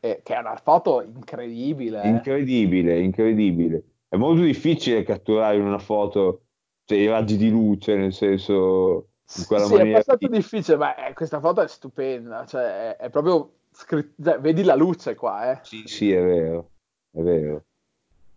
e- 0.00 0.20
che 0.22 0.34
è 0.34 0.38
una 0.38 0.56
foto 0.62 1.00
incredibile. 1.02 2.02
eh. 2.02 2.08
incredibile, 2.08 2.98
incredibile. 3.00 3.82
È 4.08 4.16
molto 4.16 4.42
difficile 4.42 5.02
catturare 5.02 5.56
in 5.56 5.64
una 5.64 5.78
foto 5.78 6.42
cioè, 6.84 6.98
i 6.98 7.08
raggi 7.08 7.36
di 7.36 7.50
luce, 7.50 7.94
nel 7.96 8.12
senso, 8.12 9.08
in 9.36 9.44
quella 9.46 9.64
Sì, 9.64 9.74
è 9.74 9.76
maniera 9.76 9.98
abbastanza 9.98 10.26
lì. 10.28 10.36
difficile, 10.36 10.76
ma 10.76 11.06
eh, 11.06 11.12
questa 11.14 11.40
foto 11.40 11.62
è 11.62 11.68
stupenda, 11.68 12.46
cioè 12.46 12.90
è, 12.92 12.96
è 12.96 13.10
proprio 13.10 13.52
scritto, 13.70 14.22
cioè, 14.22 14.38
vedi 14.38 14.62
la 14.62 14.74
luce 14.74 15.14
qua, 15.14 15.52
eh. 15.52 15.58
Sì, 15.62 15.82
sì, 15.86 16.12
è 16.12 16.22
vero, 16.22 16.70
è 17.10 17.20
vero. 17.20 17.64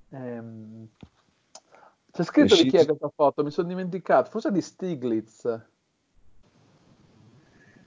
Ehm, 0.10 0.88
C'è 2.12 2.24
scritto 2.24 2.56
di 2.56 2.70
chi 2.70 2.78
è 2.78 2.86
questa 2.86 3.12
foto, 3.14 3.44
mi 3.44 3.52
sono 3.52 3.68
dimenticato, 3.68 4.30
forse 4.30 4.52
di 4.52 4.62
Stiglitz. 4.62 5.62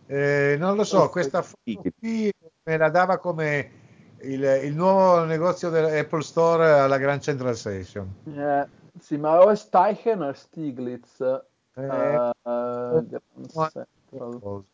Eh, 0.06 0.56
non 0.58 0.76
lo 0.76 0.84
so, 0.84 1.08
questa 1.08 1.40
foto 1.40 1.82
qui 1.98 2.32
me 2.64 2.76
la 2.76 2.90
dava 2.90 3.18
come 3.18 3.70
il, 4.22 4.42
il 4.64 4.74
nuovo 4.74 5.24
negozio 5.24 5.70
dell'Apple 5.70 6.22
Store 6.22 6.68
alla 6.68 6.98
Grand 6.98 7.20
Central 7.20 7.56
Station. 7.56 8.12
Eh, 8.24 8.66
sì, 8.99 9.16
ma 9.16 9.41
o 9.41 9.51
è 9.51 9.57
Steichen 9.57 10.22
o 10.22 10.28
è 10.28 10.34
Stiglitz? 10.34 11.20
Eh, 11.74 12.32
Grand 12.43 13.14
Central. 13.49 14.64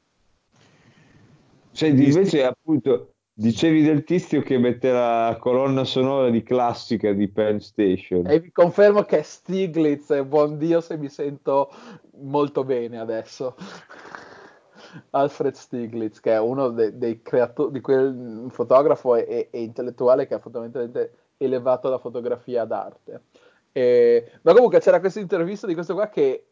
Senti, 1.70 2.04
invece, 2.04 2.44
appunto, 2.44 3.12
dicevi 3.32 3.82
del 3.82 4.04
tizio 4.04 4.40
che 4.40 4.56
mette 4.56 4.90
la 4.90 5.36
colonna 5.38 5.84
sonora 5.84 6.30
di 6.30 6.42
classica 6.42 7.12
di 7.12 7.28
Penn 7.28 7.58
Station. 7.58 8.26
E 8.26 8.40
vi 8.40 8.50
confermo 8.50 9.02
che 9.02 9.18
è 9.18 9.22
Stiglitz, 9.22 10.10
e 10.10 10.24
buon 10.24 10.56
Dio 10.56 10.80
se 10.80 10.96
mi 10.96 11.08
sento 11.08 11.70
molto 12.20 12.64
bene 12.64 12.98
adesso. 12.98 13.54
Alfred 15.10 15.52
Stiglitz, 15.52 16.20
che 16.20 16.32
è 16.32 16.40
uno 16.40 16.70
dei, 16.70 16.96
dei 16.96 17.20
creatori, 17.20 17.72
di 17.72 17.80
quel 17.80 18.46
fotografo 18.48 19.14
e, 19.16 19.48
e 19.50 19.62
intellettuale 19.62 20.26
che 20.26 20.34
ha 20.34 20.38
fondamentalmente 20.38 21.12
elevato 21.36 21.90
la 21.90 21.98
fotografia 21.98 22.64
d'arte. 22.64 23.20
E- 23.76 24.30
ma 24.40 24.54
comunque 24.54 24.80
c'era 24.80 25.00
questa 25.00 25.20
intervista 25.20 25.66
di 25.66 25.74
questo 25.74 25.92
qua 25.92 26.08
che 26.08 26.46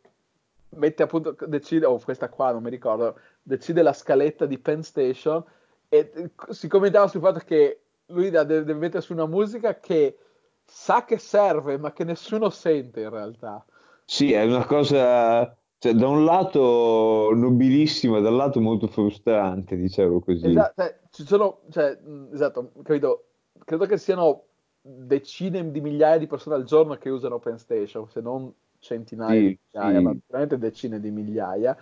mette 0.76 1.04
appunto, 1.04 1.34
decide, 1.46 1.86
o 1.86 1.98
questa 1.98 2.28
qua 2.28 2.52
non 2.52 2.62
mi 2.62 2.68
ricordo, 2.68 3.18
decide 3.42 3.80
la 3.80 3.94
scaletta 3.94 4.44
di 4.44 4.58
Penn 4.58 4.80
Station 4.80 5.42
e 5.88 6.12
eh, 6.14 6.30
si 6.50 6.68
commentava 6.68 7.08
sul 7.08 7.22
fatto 7.22 7.38
che 7.38 7.80
lui 8.08 8.28
deve, 8.28 8.62
deve 8.62 8.74
mettere 8.74 9.00
su 9.00 9.14
una 9.14 9.24
musica 9.24 9.80
che 9.80 10.18
sa 10.66 11.06
che 11.06 11.16
serve, 11.16 11.78
ma 11.78 11.94
che 11.94 12.04
nessuno 12.04 12.50
sente 12.50 13.00
in 13.00 13.08
realtà. 13.08 13.64
Sì, 14.04 14.34
è 14.34 14.44
una 14.44 14.66
cosa, 14.66 15.56
cioè, 15.78 15.94
da 15.94 16.08
un 16.08 16.26
lato 16.26 17.30
nobilissima, 17.32 18.20
dal 18.20 18.34
lato 18.34 18.60
molto 18.60 18.86
frustrante, 18.86 19.76
diciamo 19.78 20.20
così. 20.20 20.46
Esatto, 20.46 20.82
cioè, 20.82 20.98
ci 21.08 21.24
sono, 21.24 21.60
cioè, 21.70 21.98
esatto, 22.34 22.70
capito, 22.82 23.28
credo 23.64 23.86
che 23.86 23.96
siano 23.96 24.42
decine 24.86 25.70
di 25.70 25.80
migliaia 25.80 26.18
di 26.18 26.26
persone 26.26 26.56
al 26.56 26.64
giorno 26.64 26.96
che 26.96 27.08
usano 27.10 27.38
Penn 27.38 27.56
Station, 27.56 28.08
se 28.08 28.20
non 28.20 28.52
centinaia 28.78 29.40
Sì, 29.40 29.42
di 29.42 29.58
migliaia, 29.72 30.00
sì. 30.00 30.02
ma 30.02 30.14
veramente 30.26 30.58
decine 30.58 31.00
di 31.00 31.10
migliaia. 31.10 31.76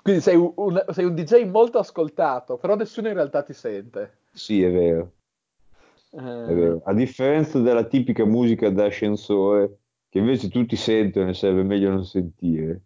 Quindi 0.00 0.20
sei 0.22 0.36
un, 0.36 0.84
sei 0.90 1.04
un 1.04 1.14
DJ 1.14 1.44
molto 1.44 1.78
ascoltato, 1.78 2.56
però 2.58 2.76
nessuno 2.76 3.08
in 3.08 3.14
realtà 3.14 3.42
ti 3.42 3.52
sente. 3.52 4.18
Sì, 4.32 4.62
è 4.62 4.70
vero, 4.70 5.14
Eh, 6.12 6.20
è 6.44 6.54
vero. 6.54 6.80
A 6.84 6.94
differenza 6.94 7.58
della 7.60 7.84
tipica 7.86 8.24
musica 8.24 8.70
da 8.70 8.86
ascensore, 8.86 9.80
che 10.08 10.18
invece 10.18 10.48
tutti 10.48 10.74
sentono 10.74 11.28
e 11.28 11.34
sarebbe 11.34 11.62
meglio 11.62 11.90
non 11.90 12.04
sentire. 12.06 12.84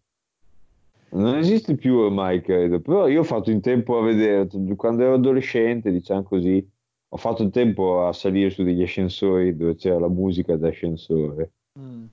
Non 1.12 1.36
esiste 1.36 1.74
più 1.76 1.96
ormai, 1.96 2.40
credo, 2.40 2.80
però 2.80 3.08
io 3.08 3.20
ho 3.20 3.24
fatto 3.24 3.50
in 3.50 3.61
tempo 3.61 3.98
a 3.98 4.02
vedere, 4.02 4.48
quando 4.76 5.02
ero 5.02 5.14
adolescente, 5.14 5.90
diciamo 5.90 6.22
così, 6.22 6.64
ho 7.12 7.16
fatto 7.16 7.42
in 7.42 7.50
tempo 7.50 8.06
a 8.06 8.12
salire 8.12 8.50
su 8.50 8.62
degli 8.62 8.82
ascensori 8.82 9.56
dove 9.56 9.74
c'era 9.74 9.98
la 9.98 10.08
musica 10.08 10.56
da 10.56 10.68
ascensore. 10.68 11.50
mm. 11.78 12.04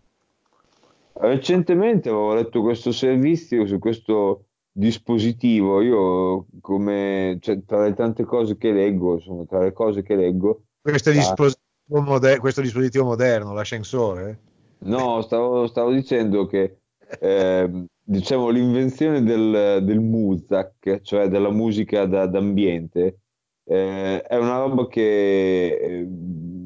Recentemente 1.19 2.09
avevo 2.09 2.33
letto 2.33 2.61
questo 2.61 2.91
servizio 2.91 3.65
su 3.65 3.79
questo 3.79 4.45
dispositivo. 4.71 5.81
Io, 5.81 6.45
come 6.61 7.37
cioè, 7.41 7.63
tra 7.65 7.83
le 7.83 7.93
tante 7.95 8.23
cose 8.23 8.57
che 8.57 8.71
leggo, 8.71 9.15
insomma, 9.15 9.45
tra 9.45 9.59
le 9.59 9.73
cose 9.73 10.03
che 10.03 10.15
leggo, 10.15 10.61
Questo 10.81 11.11
dispositivo, 11.11 12.01
moder- 12.01 12.39
questo 12.39 12.61
dispositivo 12.61 13.05
moderno, 13.05 13.53
l'ascensore. 13.53 14.39
no, 14.79 15.21
stavo, 15.23 15.65
stavo 15.67 15.91
dicendo 15.91 16.45
che 16.45 16.77
ehm, 17.19 17.85
diciamo 18.03 18.49
l'invenzione 18.49 19.23
del, 19.23 19.83
del 19.83 19.99
Muzak, 19.99 21.01
cioè 21.01 21.27
della 21.29 21.49
musica 21.51 22.05
da- 22.05 22.27
d'ambiente, 22.27 23.21
eh, 23.67 24.21
è 24.21 24.37
una 24.37 24.59
roba 24.59 24.87
che 24.87 25.01
eh, 25.01 26.07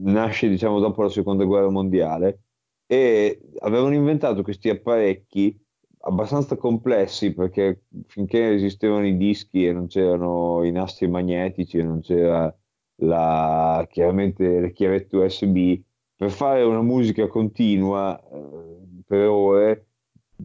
nasce, 0.03 0.49
diciamo, 0.49 0.79
dopo 0.79 1.01
la 1.01 1.09
seconda 1.09 1.43
guerra 1.43 1.69
mondiale 1.69 2.41
e 2.85 3.39
avevano 3.59 3.95
inventato 3.95 4.43
questi 4.43 4.69
apparecchi 4.69 5.57
abbastanza 6.03 6.57
complessi 6.57 7.33
perché 7.33 7.83
finché 8.07 8.53
esistevano 8.53 9.05
i 9.07 9.17
dischi 9.17 9.65
e 9.65 9.73
non 9.73 9.87
c'erano 9.87 10.63
i 10.63 10.71
nastri 10.71 11.07
magnetici 11.07 11.77
e 11.77 11.83
non 11.83 12.01
c'era 12.01 12.53
la, 12.97 13.87
chiaramente 13.89 14.59
le 14.59 14.71
chiavette 14.71 15.15
USB, 15.17 15.79
per 16.15 16.29
fare 16.31 16.63
una 16.63 16.81
musica 16.81 17.27
continua 17.27 18.19
eh, 18.19 19.03
per 19.05 19.27
ore 19.27 19.87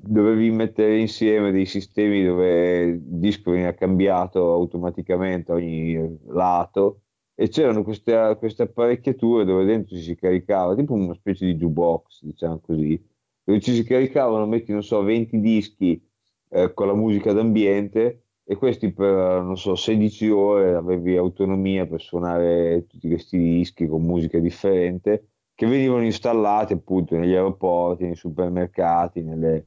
dovevi 0.02 0.50
mettere 0.50 0.98
insieme 0.98 1.52
dei 1.52 1.66
sistemi 1.66 2.24
dove 2.24 2.80
il 2.82 3.00
disco 3.00 3.50
veniva 3.50 3.72
cambiato 3.72 4.52
automaticamente 4.52 5.52
a 5.52 5.54
ogni 5.54 6.18
lato 6.26 7.02
e 7.34 7.48
c'erano 7.48 7.82
queste, 7.82 8.36
queste 8.38 8.64
apparecchiature 8.64 9.44
dove 9.44 9.64
dentro 9.64 9.96
ci 9.96 10.02
si 10.02 10.14
caricava, 10.16 10.74
tipo 10.74 10.94
una 10.94 11.14
specie 11.14 11.46
di 11.46 11.54
jukebox, 11.54 12.22
diciamo 12.24 12.60
così, 12.60 13.02
dove 13.44 13.60
ci 13.60 13.74
si 13.74 13.84
caricavano, 13.84 14.46
metti, 14.46 14.72
non 14.72 14.82
so, 14.82 15.02
20 15.02 15.40
dischi 15.40 16.02
eh, 16.50 16.72
con 16.72 16.86
la 16.86 16.94
musica 16.94 17.32
d'ambiente 17.32 18.22
e 18.44 18.56
questi 18.56 18.92
per, 18.92 19.42
non 19.42 19.56
so, 19.58 19.74
16 19.74 20.28
ore 20.30 20.74
avevi 20.74 21.16
autonomia 21.16 21.86
per 21.86 22.00
suonare 22.00 22.86
tutti 22.86 23.08
questi 23.08 23.38
dischi 23.38 23.86
con 23.86 24.02
musica 24.02 24.38
differente 24.38 25.28
che 25.54 25.66
venivano 25.66 26.04
installati 26.04 26.74
appunto 26.74 27.16
negli 27.16 27.32
aeroporti, 27.34 28.04
nei 28.04 28.14
supermercati, 28.14 29.22
nelle, 29.22 29.66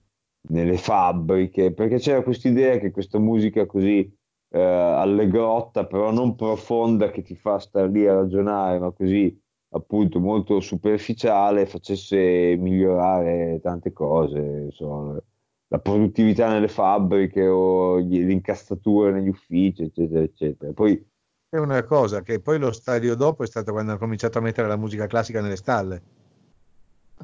nelle 0.49 0.77
fabbriche, 0.77 1.73
perché 1.73 1.97
c'era 1.97 2.23
questa 2.23 2.47
idea 2.47 2.77
che 2.77 2.91
questa 2.91 3.19
musica 3.19 3.65
così 3.65 4.11
eh, 4.51 4.59
allegrotta, 4.59 5.85
però 5.85 6.11
non 6.11 6.35
profonda, 6.35 7.11
che 7.11 7.21
ti 7.21 7.35
fa 7.35 7.59
stare 7.59 7.89
lì 7.89 8.07
a 8.07 8.15
ragionare, 8.15 8.79
ma 8.79 8.91
così 8.91 9.37
appunto 9.71 10.19
molto 10.19 10.59
superficiale, 10.59 11.65
facesse 11.65 12.55
migliorare 12.57 13.59
tante 13.61 13.91
cose, 13.91 14.39
insomma, 14.65 15.21
la 15.67 15.79
produttività 15.79 16.49
nelle 16.51 16.67
fabbriche 16.67 17.47
o 17.47 17.99
gli, 17.99 18.23
l'incastratura 18.23 19.11
negli 19.11 19.27
uffici, 19.27 19.83
eccetera, 19.83 20.21
eccetera. 20.21 20.73
Poi 20.73 21.07
è 21.47 21.57
una 21.57 21.83
cosa 21.83 22.21
che 22.21 22.41
poi 22.41 22.59
lo 22.59 22.71
stadio 22.71 23.15
dopo 23.15 23.43
è 23.43 23.47
stato 23.47 23.71
quando 23.71 23.91
hanno 23.91 23.99
cominciato 23.99 24.37
a 24.37 24.41
mettere 24.41 24.67
la 24.67 24.77
musica 24.77 25.07
classica 25.07 25.41
nelle 25.41 25.55
stalle. 25.55 26.01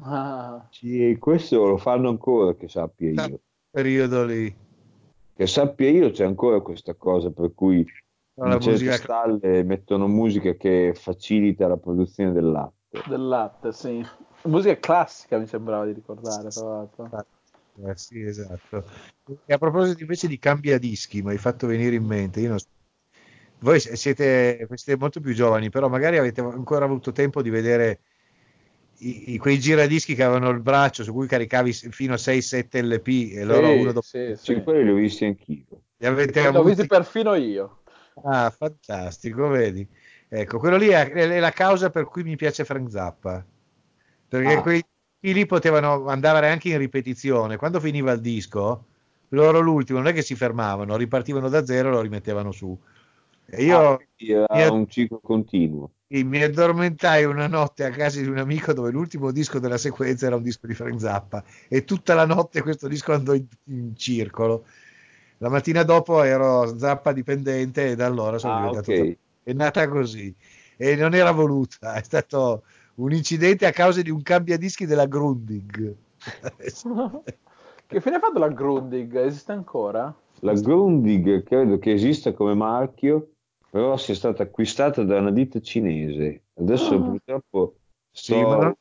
Ah. 0.02 0.66
Sì, 0.70 1.16
questo 1.18 1.66
lo 1.66 1.76
fanno 1.76 2.08
ancora, 2.08 2.54
che 2.54 2.68
sappia 2.68 3.26
io. 3.26 3.40
Periodo 3.70 4.24
lì. 4.24 4.54
Che 5.34 5.46
sappia 5.46 5.90
io 5.90 6.10
c'è 6.10 6.24
ancora 6.24 6.60
questa 6.60 6.94
cosa 6.94 7.30
per 7.30 7.52
cui 7.54 7.86
in 8.34 8.58
musica... 8.60 8.92
stalle 8.92 9.62
mettono 9.62 10.06
musica 10.06 10.52
che 10.54 10.94
facilita 10.94 11.66
la 11.66 11.76
produzione 11.76 12.32
del 12.32 12.50
latte. 12.50 13.02
Del 13.06 13.26
latte, 13.26 13.72
sì. 13.72 14.04
Musica 14.42 14.78
classica 14.78 15.38
mi 15.38 15.46
sembrava 15.46 15.84
di 15.86 15.92
ricordare, 15.92 16.48
tra 16.48 16.64
l'altro. 16.64 17.26
Eh, 17.84 17.96
sì, 17.96 18.22
esatto. 18.22 18.84
E 19.44 19.52
a 19.52 19.58
proposito 19.58 20.00
invece 20.00 20.28
di 20.28 20.38
cambia 20.38 20.78
dischi, 20.78 21.22
mi 21.22 21.30
hai 21.30 21.38
fatto 21.38 21.66
venire 21.66 21.96
in 21.96 22.04
mente, 22.04 22.40
io 22.40 22.48
non 22.50 22.58
so 22.58 22.68
voi 23.60 23.80
siete, 23.80 24.68
siete, 24.74 24.96
molto 24.98 25.20
più 25.20 25.32
giovani, 25.32 25.70
però 25.70 25.88
magari 25.88 26.18
avete 26.18 26.40
ancora 26.40 26.84
avuto 26.84 27.12
tempo 27.12 27.40
di 27.40 27.50
vedere 27.50 28.00
i, 28.98 29.34
i, 29.34 29.38
quei 29.38 29.58
giradischi 29.58 30.14
che 30.14 30.22
avevano 30.22 30.50
il 30.50 30.60
braccio 30.60 31.02
su 31.02 31.12
cui 31.12 31.26
caricavi 31.26 31.72
fino 31.72 32.14
a 32.14 32.16
6-7 32.16 32.84
LP 32.84 33.36
e 33.36 33.44
loro 33.44 33.66
sì, 33.68 33.78
uno 33.78 33.92
dopo 33.92 34.06
sì, 34.06 34.34
sì. 34.36 34.62
quelli 34.62 34.84
li 34.84 34.90
ho 34.90 34.94
visti 34.94 35.24
anch'io. 35.24 35.64
Li 35.98 36.06
avete 36.06 36.42
L'ho 36.42 36.48
avuti... 36.48 36.68
visti 36.68 36.86
perfino 36.86 37.34
io. 37.34 37.82
Ah, 38.24 38.50
fantastico, 38.50 39.48
vedi. 39.48 39.86
Ecco, 40.28 40.58
quello 40.58 40.76
lì 40.76 40.88
è, 40.88 41.10
è, 41.10 41.38
la 41.38 41.50
causa 41.50 41.90
per 41.90 42.06
cui 42.06 42.22
mi 42.22 42.36
piace 42.36 42.64
Frank 42.64 42.90
Zappa. 42.90 43.44
Perché 44.28 44.52
ah. 44.54 44.62
quei 44.62 44.84
lì 45.20 45.46
potevano 45.46 46.06
andare 46.06 46.50
anche 46.50 46.70
in 46.70 46.78
ripetizione. 46.78 47.56
Quando 47.56 47.80
finiva 47.80 48.12
il 48.12 48.20
disco, 48.20 48.84
loro 49.28 49.60
l'ultimo 49.60 49.98
non 49.98 50.08
è 50.08 50.12
che 50.12 50.22
si 50.22 50.34
fermavano, 50.34 50.96
ripartivano 50.96 51.48
da 51.48 51.64
zero 51.64 51.88
e 51.88 51.92
lo 51.92 52.00
rimettevano 52.00 52.52
su. 52.52 52.76
E 53.48 53.64
io 53.64 53.78
ah, 53.78 54.58
era 54.58 54.72
un 54.72 54.88
ciclo 54.88 55.20
continuo. 55.20 55.90
Mi 56.08 56.40
addormentai 56.40 57.24
una 57.24 57.48
notte 57.48 57.84
a 57.84 57.90
casa 57.90 58.20
di 58.20 58.28
un 58.28 58.38
amico 58.38 58.72
dove 58.72 58.92
l'ultimo 58.92 59.32
disco 59.32 59.58
della 59.58 59.76
sequenza 59.76 60.26
era 60.26 60.36
un 60.36 60.42
disco 60.42 60.68
di 60.68 60.74
Frank 60.74 61.00
Zappa 61.00 61.42
e 61.66 61.82
tutta 61.82 62.14
la 62.14 62.24
notte 62.24 62.62
questo 62.62 62.86
disco 62.86 63.12
andò 63.12 63.34
in, 63.34 63.44
in 63.64 63.96
circolo. 63.96 64.66
La 65.38 65.48
mattina 65.48 65.82
dopo 65.82 66.22
ero 66.22 66.78
Zappa 66.78 67.12
dipendente 67.12 67.90
e 67.90 67.96
da 67.96 68.06
allora 68.06 68.38
sono 68.38 68.54
ah, 68.54 68.58
diventato 68.58 68.92
okay. 68.92 69.18
È 69.42 69.52
nata 69.52 69.88
così 69.88 70.32
e 70.76 70.94
non 70.94 71.12
era 71.12 71.32
voluta, 71.32 71.94
è 71.94 72.02
stato 72.02 72.62
un 72.96 73.12
incidente 73.12 73.66
a 73.66 73.72
causa 73.72 74.00
di 74.00 74.10
un 74.10 74.22
cambiadischi 74.22 74.86
della 74.86 75.06
Grundig. 75.06 75.92
che 77.86 78.00
fine 78.00 78.16
ha 78.16 78.20
fatto 78.20 78.38
la 78.38 78.48
Grundig? 78.48 79.16
Esiste 79.16 79.50
ancora? 79.50 80.14
La 80.40 80.52
Grundig 80.52 81.42
credo 81.42 81.78
che 81.78 81.92
esista 81.92 82.32
come 82.32 82.54
marchio 82.54 83.30
però 83.76 83.98
sia 83.98 84.14
stata 84.14 84.44
acquistata 84.44 85.02
da 85.02 85.18
una 85.18 85.30
ditta 85.30 85.60
cinese. 85.60 86.44
Adesso 86.54 86.94
oh. 86.94 87.02
purtroppo 87.02 87.74
sto... 88.10 88.34
Sì, 88.34 88.40
ma 88.40 88.74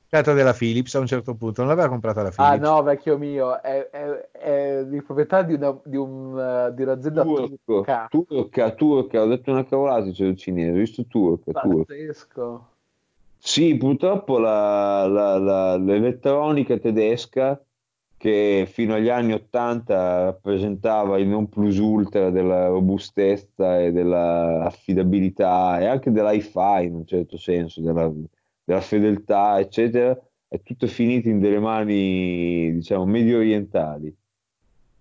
comprata 0.00 0.32
della 0.32 0.54
Philips 0.54 0.94
a 0.94 1.00
un 1.00 1.06
certo 1.06 1.34
punto, 1.34 1.60
non 1.60 1.68
l'aveva 1.68 1.90
comprata 1.90 2.22
la 2.22 2.28
ah, 2.28 2.30
Philips. 2.30 2.66
Ah 2.66 2.70
no, 2.70 2.82
vecchio 2.82 3.18
mio, 3.18 3.60
è, 3.60 3.90
è, 3.90 4.30
è 4.30 4.84
di 4.86 5.02
proprietà 5.02 5.42
di, 5.42 5.52
una, 5.52 5.78
di, 5.84 5.96
un, 5.98 6.32
uh, 6.32 6.74
di 6.74 6.82
un'azienda 6.82 7.22
turco, 7.24 7.58
turca. 7.62 8.06
Turca, 8.08 8.70
turca, 8.70 9.20
ho 9.20 9.26
detto 9.26 9.50
una 9.50 9.66
cavolata, 9.66 10.10
c'è 10.10 10.24
il 10.24 10.36
cinese, 10.38 10.70
ho 10.70 10.74
visto 10.74 11.04
turca, 11.04 11.52
Pazzesco. 11.52 12.68
Sì, 13.36 13.76
purtroppo 13.76 14.38
la, 14.38 15.06
la, 15.06 15.36
la, 15.36 15.76
l'elettronica 15.76 16.78
tedesca 16.78 17.62
che 18.18 18.68
fino 18.70 18.94
agli 18.94 19.08
anni 19.08 19.32
80 19.32 20.24
rappresentava 20.24 21.18
il 21.18 21.28
non 21.28 21.48
plus 21.48 21.78
ultra 21.78 22.30
della 22.30 22.66
robustezza 22.66 23.80
e 23.80 23.92
dell'affidabilità 23.92 25.78
e 25.78 25.86
anche 25.86 26.10
dell'hi-fi 26.10 26.84
in 26.84 26.96
un 26.96 27.06
certo 27.06 27.38
senso, 27.38 27.80
della, 27.80 28.12
della 28.64 28.80
fedeltà, 28.80 29.60
eccetera, 29.60 30.20
è 30.48 30.60
tutto 30.62 30.88
finito 30.88 31.28
in 31.28 31.38
delle 31.38 31.60
mani, 31.60 32.74
diciamo, 32.74 33.06
medio 33.06 33.38
orientali 33.38 34.12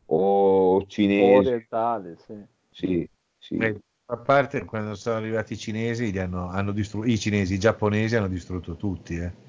o 0.05 0.85
cinesi. 0.85 1.47
Orientali, 1.47 2.15
sì. 2.17 2.35
Sì, 2.69 3.09
sì. 3.39 3.57
Eh, 3.57 3.81
a 4.09 4.17
parte 4.17 4.63
quando 4.63 4.93
sono 4.93 5.17
arrivati 5.17 5.53
i 5.53 5.57
cinesi, 5.57 6.15
hanno, 6.19 6.49
hanno 6.49 6.71
distrutto, 6.71 7.07
i 7.07 7.17
cinesi, 7.17 7.55
i 7.55 7.59
giapponesi 7.59 8.15
hanno 8.15 8.27
distrutto 8.27 8.75
tutti, 8.75 9.15
eh 9.15 9.46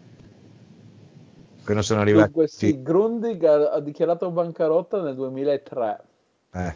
che 1.69 1.75
non 1.75 1.83
sono 1.83 2.01
arrivati. 2.01 2.33
Dunque, 2.33 2.49
sì, 2.49 2.83
Grundig 2.83 3.45
ha, 3.45 3.73
ha, 3.73 3.81
dichiarato 3.81 4.31
bancarotta 4.31 5.03
nel 5.03 5.15
2003. 5.15 6.01
Eh. 6.55 6.75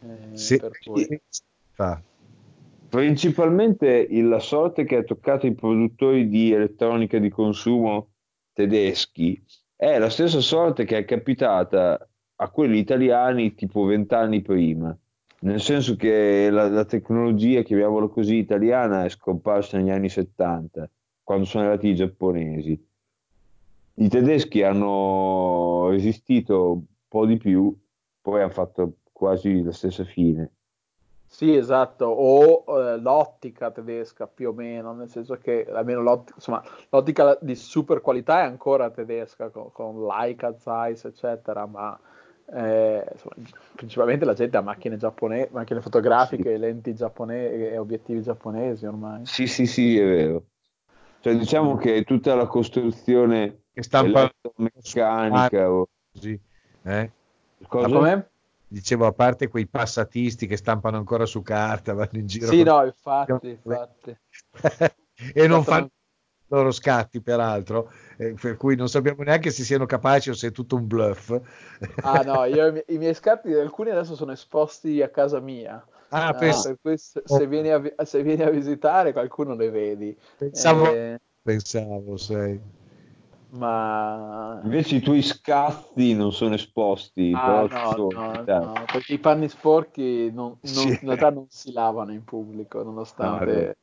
Eh, 0.00 0.36
sì. 0.36 0.60
cui... 0.84 1.22
Principalmente 2.88 3.88
il, 3.88 4.26
la 4.28 4.40
sorte 4.40 4.84
che 4.84 4.96
ha 4.96 5.02
toccato 5.04 5.46
i 5.46 5.54
produttori 5.54 6.28
di 6.28 6.52
elettronica 6.52 7.18
di 7.18 7.28
consumo 7.28 8.08
tedeschi 8.52 9.40
è 9.76 9.98
la 9.98 10.10
stessa 10.10 10.40
sorte 10.40 10.84
che 10.84 10.98
è 10.98 11.04
capitata 11.04 12.08
a 12.36 12.50
quelli 12.50 12.78
italiani 12.78 13.54
tipo 13.54 13.84
vent'anni 13.84 14.42
prima, 14.42 14.96
nel 15.40 15.60
senso 15.60 15.94
che 15.94 16.50
la, 16.50 16.68
la 16.68 16.84
tecnologia, 16.84 17.62
chiamiamola 17.62 18.08
così, 18.08 18.36
italiana 18.36 19.04
è 19.04 19.08
scomparsa 19.08 19.76
negli 19.76 19.90
anni 19.90 20.08
70 20.08 20.88
quando 21.24 21.46
sono 21.46 21.64
arrivati 21.64 21.88
i 21.88 21.94
giapponesi. 21.96 22.86
I 23.94 24.08
tedeschi 24.08 24.62
hanno 24.62 25.88
resistito 25.88 26.72
un 26.72 26.84
po' 27.08 27.26
di 27.26 27.38
più, 27.38 27.76
poi 28.20 28.42
hanno 28.42 28.50
fatto 28.50 28.96
quasi 29.12 29.62
la 29.62 29.72
stessa 29.72 30.04
fine. 30.04 30.52
Sì, 31.26 31.56
esatto, 31.56 32.04
o 32.04 32.64
eh, 32.78 32.98
l'ottica 32.98 33.70
tedesca 33.72 34.28
più 34.28 34.50
o 34.50 34.52
meno, 34.52 34.92
nel 34.92 35.08
senso 35.08 35.36
che 35.36 35.66
almeno 35.68 36.00
l'ottica, 36.00 36.34
insomma, 36.36 36.62
l'ottica 36.90 37.36
di 37.40 37.56
super 37.56 38.00
qualità 38.00 38.40
è 38.40 38.44
ancora 38.44 38.90
tedesca 38.90 39.48
con, 39.48 39.72
con 39.72 40.06
Leica, 40.06 40.56
Zeiss, 40.56 41.04
eccetera, 41.04 41.66
ma 41.66 41.98
eh, 42.52 43.04
insomma, 43.10 43.34
principalmente 43.74 44.24
la 44.24 44.34
gente 44.34 44.56
ha 44.56 44.60
macchine 44.60 44.96
giapponesi, 44.96 45.48
macchine 45.50 45.80
fotografiche, 45.80 46.52
sì. 46.54 46.58
lenti 46.58 46.94
giapponesi 46.94 47.66
e 47.66 47.78
obiettivi 47.78 48.22
giapponesi 48.22 48.86
ormai. 48.86 49.26
Sì, 49.26 49.48
sì, 49.48 49.66
sì, 49.66 49.98
è 49.98 50.04
vero. 50.04 50.44
Cioè, 51.24 51.36
diciamo 51.36 51.76
che 51.76 52.04
tutta 52.04 52.34
la 52.34 52.46
costruzione 52.46 53.62
che 53.72 53.82
stampa 53.82 54.30
meccanica 54.56 55.70
o... 55.70 55.88
così, 56.12 56.38
eh? 56.82 57.10
Cosa? 57.66 57.88
Come? 57.88 58.28
Dicevo, 58.68 59.06
a 59.06 59.12
parte 59.12 59.48
quei 59.48 59.66
passatisti 59.66 60.46
che 60.46 60.58
stampano 60.58 60.98
ancora 60.98 61.24
su 61.24 61.40
carta, 61.40 61.94
vanno 61.94 62.18
in 62.18 62.26
giro. 62.26 62.48
Sì, 62.48 62.62
con... 62.62 62.74
no, 62.74 62.84
infatti, 62.84 63.58
infatti. 63.64 64.18
e 65.32 65.46
non 65.46 65.64
fanno 65.64 65.88
loro 66.48 66.70
scatti, 66.70 67.22
peraltro, 67.22 67.90
eh, 68.18 68.34
per 68.38 68.58
cui 68.58 68.76
non 68.76 68.90
sappiamo 68.90 69.22
neanche 69.22 69.50
se 69.50 69.62
siano 69.62 69.86
capaci 69.86 70.28
o 70.28 70.34
se 70.34 70.48
è 70.48 70.52
tutto 70.52 70.76
un 70.76 70.86
bluff. 70.86 71.34
ah 72.02 72.20
no, 72.20 72.44
io, 72.52 72.84
i 72.88 72.98
miei 72.98 73.14
scatti, 73.14 73.50
alcuni 73.54 73.88
adesso 73.88 74.14
sono 74.14 74.32
esposti 74.32 75.00
a 75.00 75.08
casa 75.08 75.40
mia. 75.40 75.82
Ah, 76.16 76.28
ah, 76.28 76.32
penso... 76.32 76.76
se, 76.96 77.22
se, 77.24 77.46
vieni 77.48 77.70
a, 77.70 77.82
se, 78.04 78.22
vieni 78.22 78.42
a, 78.42 78.50
visitare 78.50 79.12
qualcuno 79.12 79.56
le 79.56 79.68
vedi. 79.68 80.16
Pensavo, 80.38 80.86
eh... 80.86 81.18
pensavo 81.42 82.16
sei. 82.16 82.60
ma 83.50 84.60
Invece 84.62 84.96
i 84.96 85.00
tuoi 85.00 85.22
scazzi 85.22 86.14
non 86.14 86.32
sono 86.32 86.54
esposti, 86.54 87.32
Ah, 87.34 87.66
no, 87.68 87.96
no, 88.12 88.44
no, 88.46 88.84
perché 88.92 89.14
i 89.14 89.18
panni 89.18 89.48
sporchi 89.48 90.30
non, 90.32 90.56
non- 90.60 90.72
Sì. 90.72 90.88
in 90.88 90.98
realtà 91.02 91.30
non 91.30 91.46
si 91.48 91.72
lavano 91.72 92.12
in 92.12 92.22
pubblico, 92.22 92.84
nonostante... 92.84 93.76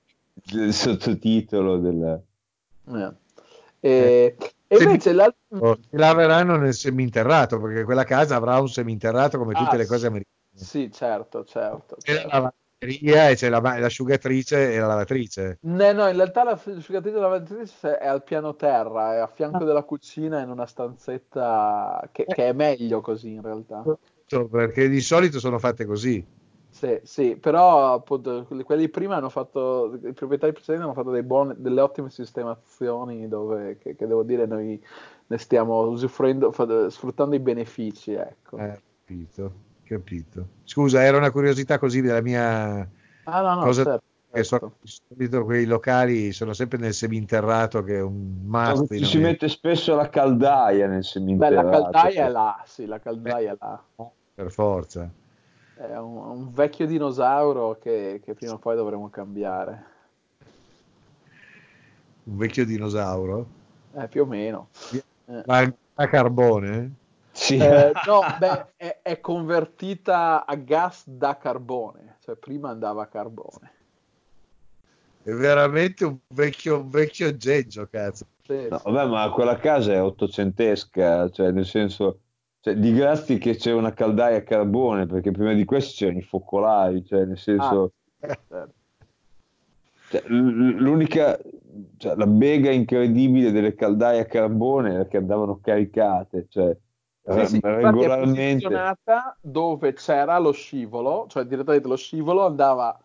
il 0.53 0.73
sottotitolo 0.73 1.77
del... 1.79 2.23
eh. 2.87 3.13
E, 3.81 4.37
e 4.67 4.77
invece 4.77 5.11
l'altro... 5.11 5.37
Oh, 5.57 5.75
si 5.75 5.97
laveranno 5.97 6.55
nel 6.55 6.73
seminterrato 6.73 7.59
perché 7.59 7.83
quella 7.83 8.05
casa 8.05 8.35
avrà 8.37 8.59
un 8.59 8.69
seminterrato 8.69 9.37
come 9.37 9.53
tutte 9.53 9.75
Ah, 9.75 9.77
le 9.77 9.85
cose 9.85 10.07
americane. 10.07 10.30
Sì, 10.63 10.91
certo, 10.91 11.43
certo. 11.45 11.95
C'è 11.99 12.13
la 12.13 12.19
certo. 12.19 12.35
lavanderia 12.79 13.29
e 13.29 13.35
c'è 13.35 13.49
la- 13.49 13.79
l'asciugatrice 13.79 14.73
e 14.73 14.79
la 14.79 14.87
lavatrice. 14.87 15.57
No, 15.61 15.91
no, 15.91 16.07
in 16.07 16.15
realtà 16.15 16.43
la 16.43 16.51
asciugatrice 16.51 17.17
e 17.17 17.19
la 17.19 17.27
lavatrice 17.27 17.97
è 17.97 18.07
al 18.07 18.23
piano 18.23 18.55
terra, 18.55 19.15
è 19.15 19.17
a 19.17 19.27
fianco 19.27 19.63
della 19.63 19.83
cucina 19.83 20.41
in 20.41 20.49
una 20.49 20.65
stanzetta 20.65 22.09
che, 22.11 22.25
che 22.25 22.49
è 22.49 22.53
meglio 22.53 23.01
così 23.01 23.33
in 23.33 23.41
realtà. 23.41 23.83
Perché 24.25 24.87
di 24.87 25.01
solito 25.01 25.39
sono 25.39 25.59
fatte 25.59 25.85
così. 25.85 26.25
Sì, 26.69 26.99
sì, 27.03 27.35
però 27.35 27.93
appunto 27.93 28.47
quelli, 28.63 28.87
prima 28.87 29.17
hanno 29.17 29.29
fatto, 29.29 29.93
i 30.03 30.13
proprietari 30.13 30.53
precedenti 30.53 30.85
hanno 30.85 30.93
fatto 30.93 31.11
dei 31.11 31.21
buoni- 31.21 31.53
delle 31.57 31.81
ottime 31.81 32.09
sistemazioni 32.09 33.27
dove, 33.27 33.77
che, 33.77 33.95
che 33.95 34.07
devo 34.07 34.23
dire 34.23 34.45
noi 34.45 34.81
ne 35.27 35.37
stiamo 35.37 35.81
usufruendo, 35.81 36.51
sfruttando 36.89 37.35
i 37.35 37.39
benefici, 37.39 38.13
ecco. 38.13 38.57
Eh, 38.57 38.79
capito, 39.05 39.53
capito. 39.95 40.47
Scusa, 40.63 41.03
era 41.03 41.17
una 41.17 41.31
curiosità 41.31 41.77
così 41.77 42.01
della 42.01 42.21
mia 42.21 42.87
Ah, 43.23 43.41
no, 43.41 43.55
no, 43.55 43.61
cosa 43.61 43.83
certo, 43.83 44.03
che 44.31 44.43
certo. 44.43 44.73
solito 44.83 45.43
quei 45.45 45.65
locali 45.65 46.31
sono 46.31 46.53
sempre 46.53 46.77
nel 46.79 46.93
seminterrato 46.93 47.83
che 47.83 47.97
è 47.97 48.01
un. 48.01 48.85
Ci 48.87 48.95
in 48.95 49.05
si 49.05 49.17
mette 49.19 49.47
spesso 49.47 49.95
la 49.95 50.09
caldaia 50.09 50.87
nel 50.87 50.97
Beh, 50.97 51.03
seminterrato. 51.03 51.67
la 51.67 51.71
caldaia 51.81 52.25
è 52.25 52.29
là, 52.29 52.63
sì, 52.65 52.85
la 52.85 52.99
caldaia 52.99 53.51
è 53.51 53.55
là. 53.59 53.83
Per 54.33 54.51
forza. 54.51 55.09
È 55.75 55.97
un, 55.97 56.17
un 56.17 56.53
vecchio 56.53 56.85
dinosauro 56.87 57.77
che, 57.79 58.21
che 58.23 58.33
prima 58.33 58.53
o 58.53 58.57
poi 58.57 58.75
dovremo 58.75 59.09
cambiare. 59.09 59.85
Un 62.23 62.37
vecchio 62.37 62.65
dinosauro. 62.65 63.47
Eh, 63.93 64.07
più 64.07 64.23
o 64.23 64.25
meno. 64.25 64.69
Eh. 65.25 65.43
Ma 65.45 65.73
a 65.95 66.07
carbone? 66.07 66.91
Sì. 67.41 67.57
Eh, 67.57 67.91
no, 68.05 68.21
beh, 68.37 68.73
è, 68.77 68.99
è 69.01 69.19
convertita 69.19 70.45
a 70.45 70.55
gas 70.55 71.07
da 71.07 71.37
carbone, 71.37 72.17
cioè 72.19 72.35
prima 72.35 72.69
andava 72.69 73.01
a 73.01 73.07
carbone. 73.07 73.71
È 75.23 75.31
veramente 75.31 76.05
un 76.05 76.17
vecchio, 76.27 76.81
un 76.81 76.89
vecchio 76.89 77.29
aggeggio, 77.29 77.87
cazzo. 77.89 78.25
Sì, 78.45 78.67
No, 78.69 78.77
sì. 78.77 78.91
vabbè, 78.91 79.09
ma 79.09 79.31
quella 79.31 79.57
casa 79.57 79.91
è 79.93 80.01
ottocentesca, 80.01 81.31
cioè 81.31 81.49
nel 81.51 81.65
senso, 81.65 82.19
cioè, 82.59 82.75
di 82.75 82.93
grazie 82.93 83.39
che 83.39 83.55
c'è 83.55 83.71
una 83.71 83.93
caldaia 83.93 84.37
a 84.37 84.43
carbone, 84.43 85.07
perché 85.07 85.31
prima 85.31 85.53
di 85.53 85.65
questo 85.65 85.93
c'erano 85.97 86.19
i 86.19 86.23
focolai, 86.23 87.03
cioè 87.03 87.25
nel 87.25 87.39
senso, 87.39 87.93
Certo. 88.19 88.73
cioè, 90.09 90.21
l- 90.27 90.75
l'unica, 90.77 91.39
cioè, 91.97 92.15
la 92.15 92.27
bega 92.27 92.69
incredibile 92.69 93.51
delle 93.51 93.73
caldaie 93.73 94.19
a 94.21 94.25
carbone 94.25 94.93
era 94.93 95.05
che 95.07 95.17
andavano 95.17 95.59
caricate, 95.59 96.45
cioè 96.47 96.75
Sì, 97.27 97.45
sì, 97.45 97.55
infatti 97.57 98.05
è 98.05 98.09
regolarmente. 98.09 98.93
dove 99.39 99.93
c'era 99.93 100.37
lo 100.39 100.51
scivolo, 100.51 101.25
cioè 101.27 101.45
direttamente 101.45 101.87
lo 101.87 101.95
scivolo 101.95 102.45
andava 102.45 102.97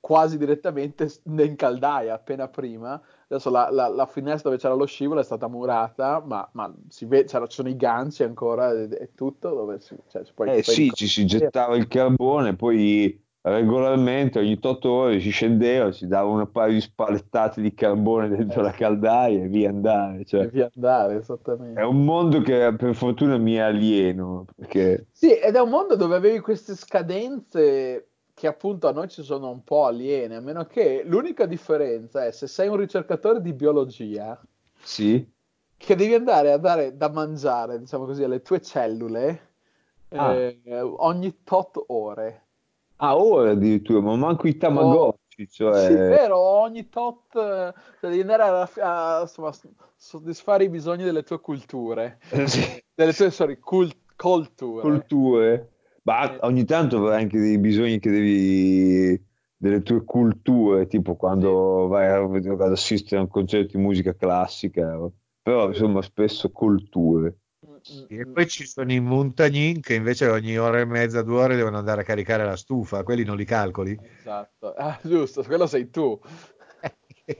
quasi 0.00 0.38
direttamente 0.38 1.08
in 1.24 1.56
caldaia 1.56 2.14
appena 2.14 2.48
prima. 2.48 3.00
Adesso 3.28 3.50
la, 3.50 3.70
la- 3.70 3.88
la 3.88 4.06
finestra 4.06 4.48
dove 4.50 4.60
c'era 4.60 4.74
lo 4.74 4.86
scivolo 4.86 5.20
è 5.20 5.24
stata 5.24 5.46
murata, 5.48 6.20
ma, 6.24 6.48
ma 6.52 6.72
si 6.88 7.04
vede, 7.04 7.24
c'era- 7.28 7.46
ci 7.46 7.56
sono 7.56 7.68
i 7.68 7.76
ganci 7.76 8.22
ancora 8.22 8.72
e, 8.72 8.88
e 8.90 9.14
tutto 9.14 9.50
dove 9.50 9.78
si, 9.80 9.96
cioè, 10.08 10.24
si 10.24 10.32
può- 10.32 10.46
Eh 10.46 10.62
sì, 10.62 10.92
ci 10.94 11.06
si 11.06 11.26
gettava 11.26 11.76
il 11.76 11.86
carbone, 11.86 12.56
poi 12.56 13.22
regolarmente 13.42 14.38
ogni 14.38 14.58
8 14.62 14.90
ore 14.90 15.20
si 15.20 15.30
scendeva, 15.30 15.92
si 15.92 16.06
dava 16.06 16.28
un 16.30 16.50
paio 16.50 16.72
di 16.74 16.80
spalettate 16.80 17.60
di 17.62 17.72
carbone 17.72 18.28
dentro 18.28 18.62
la 18.62 18.70
caldaia 18.72 19.44
e 19.44 19.48
via 19.48 19.70
andare. 19.70 20.24
Cioè, 20.24 20.42
E 20.42 20.48
via 20.48 20.70
andare, 20.74 21.14
è 21.14 21.16
esattamente. 21.18 21.80
un 21.82 22.04
mondo 22.04 22.40
che 22.42 22.74
per 22.76 22.94
fortuna 22.94 23.36
mi 23.38 23.54
è 23.54 23.60
alieno, 23.60 24.44
perché 24.56 25.06
Sì, 25.12 25.32
ed 25.32 25.54
è 25.54 25.60
un 25.60 25.70
mondo 25.70 25.96
dove 25.96 26.16
avevi 26.16 26.40
queste 26.40 26.74
scadenze 26.74 28.06
che 28.34 28.46
appunto 28.46 28.88
a 28.88 28.92
noi 28.92 29.08
ci 29.08 29.22
sono 29.22 29.50
un 29.50 29.62
po' 29.64 29.84
aliene, 29.86 30.36
a 30.36 30.40
meno 30.40 30.64
che 30.64 31.02
l'unica 31.04 31.44
differenza 31.44 32.24
è 32.24 32.30
se 32.32 32.46
sei 32.46 32.68
un 32.68 32.76
ricercatore 32.76 33.42
di 33.42 33.52
biologia, 33.52 34.40
sì, 34.82 35.26
che 35.76 35.94
devi 35.94 36.14
andare 36.14 36.50
a 36.52 36.56
dare 36.58 36.96
da 36.96 37.10
mangiare, 37.10 37.78
diciamo 37.78 38.04
così, 38.06 38.22
alle 38.24 38.40
tue 38.42 38.60
cellule 38.60 39.48
Ah. 40.12 40.34
eh, 40.34 40.58
ogni 40.80 41.42
tot 41.44 41.84
ore. 41.88 42.44
A 43.02 43.16
ore 43.16 43.50
addirittura, 43.50 44.00
ma 44.00 44.14
manco 44.16 44.46
i 44.46 44.56
Tamagotchi, 44.56 45.46
Sì, 45.46 45.48
cioè... 45.48 45.88
vero, 45.88 46.38
ogni 46.38 46.88
tot, 46.88 47.34
eh, 47.34 47.72
cioè 48.00 48.10
devi 48.10 48.20
andare 48.20 48.42
a, 48.42 48.70
a, 49.18 49.20
insomma, 49.22 49.52
soddisfare 49.96 50.64
i 50.64 50.68
bisogni 50.68 51.04
delle 51.04 51.22
tue 51.22 51.40
culture, 51.40 52.18
Sì. 52.46 52.60
delle 52.94 53.12
tue, 53.12 53.30
sorry, 53.30 53.58
cul- 53.58 53.94
colture. 54.16 54.82
culture, 54.82 55.70
ma 56.02 56.34
Eh. 56.34 56.38
ogni 56.42 56.64
tanto 56.64 56.98
avrai 56.98 57.22
anche 57.22 57.38
dei 57.38 57.58
bisogni 57.58 57.98
che 57.98 58.10
devi 58.10 59.28
delle 59.56 59.82
tue 59.82 60.04
culture, 60.04 60.86
tipo 60.86 61.16
quando 61.16 61.86
vai 61.86 62.08
ad 62.10 62.60
assistere 62.72 63.18
a 63.20 63.24
un 63.24 63.28
concerto 63.28 63.76
di 63.76 63.82
musica 63.82 64.14
classica, 64.14 64.98
però 65.42 65.68
insomma 65.68 66.02
spesso 66.02 66.50
culture. 66.50 67.36
Mm, 67.88 68.08
E 68.08 68.26
mm. 68.26 68.34
poi 68.34 68.48
ci 68.48 68.66
sono 68.66 68.92
i 68.92 69.00
montagnin 69.00 69.80
che 69.80 69.94
invece 69.94 70.26
ogni 70.28 70.58
ora 70.58 70.80
e 70.80 70.84
mezza, 70.84 71.22
due 71.22 71.40
ore 71.42 71.56
devono 71.56 71.78
andare 71.78 72.00
a 72.02 72.04
caricare 72.04 72.44
la 72.44 72.56
stufa, 72.56 73.02
quelli 73.04 73.24
non 73.24 73.36
li 73.36 73.44
calcoli. 73.44 73.98
Esatto, 74.02 74.74
ah, 74.78 74.98
giusto, 75.02 75.42
quello 75.44 75.66
sei 75.66 75.90
tu. 75.90 76.18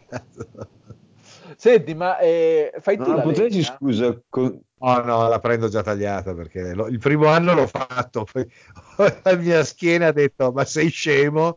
Cazzo? 0.09 0.45
Senti, 1.57 1.95
ma 1.95 2.19
eh, 2.19 2.73
fai 2.81 3.01
tu 3.01 3.13
Non 3.13 3.15
la 3.15 3.23
potresti, 3.23 3.63
legna? 3.63 3.79
scusa, 3.79 4.21
con- 4.29 4.61
No, 4.83 4.99
no, 5.05 5.29
la 5.29 5.39
prendo 5.41 5.69
già 5.69 5.83
tagliata 5.83 6.35
perché 6.35 6.75
lo- 6.75 6.87
il 6.87 6.99
primo 6.99 7.27
anno 7.29 7.53
l'ho 7.55 7.67
fatto, 7.67 8.25
poi 8.25 8.47
la 9.25 9.37
mia 9.37 9.63
schiena 9.63 10.07
ha 10.09 10.13
detto 10.13 10.53
ma 10.53 10.65
sei 10.65 10.89
scemo? 10.89 11.57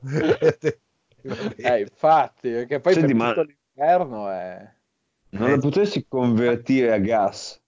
Eh, 1.62 1.80
infatti, 1.82 2.50
perché 2.52 2.80
poi 2.82 2.94
Senti, 2.94 3.14
per 3.14 3.14
ma- 3.14 3.34
tutto 3.34 3.42
l'inverno 3.44 4.30
è... 4.30 4.76
non 5.32 5.50
la 5.52 5.58
potresti 5.58 6.06
convertire 6.08 6.92
a 6.94 6.98
gas? 6.98 7.62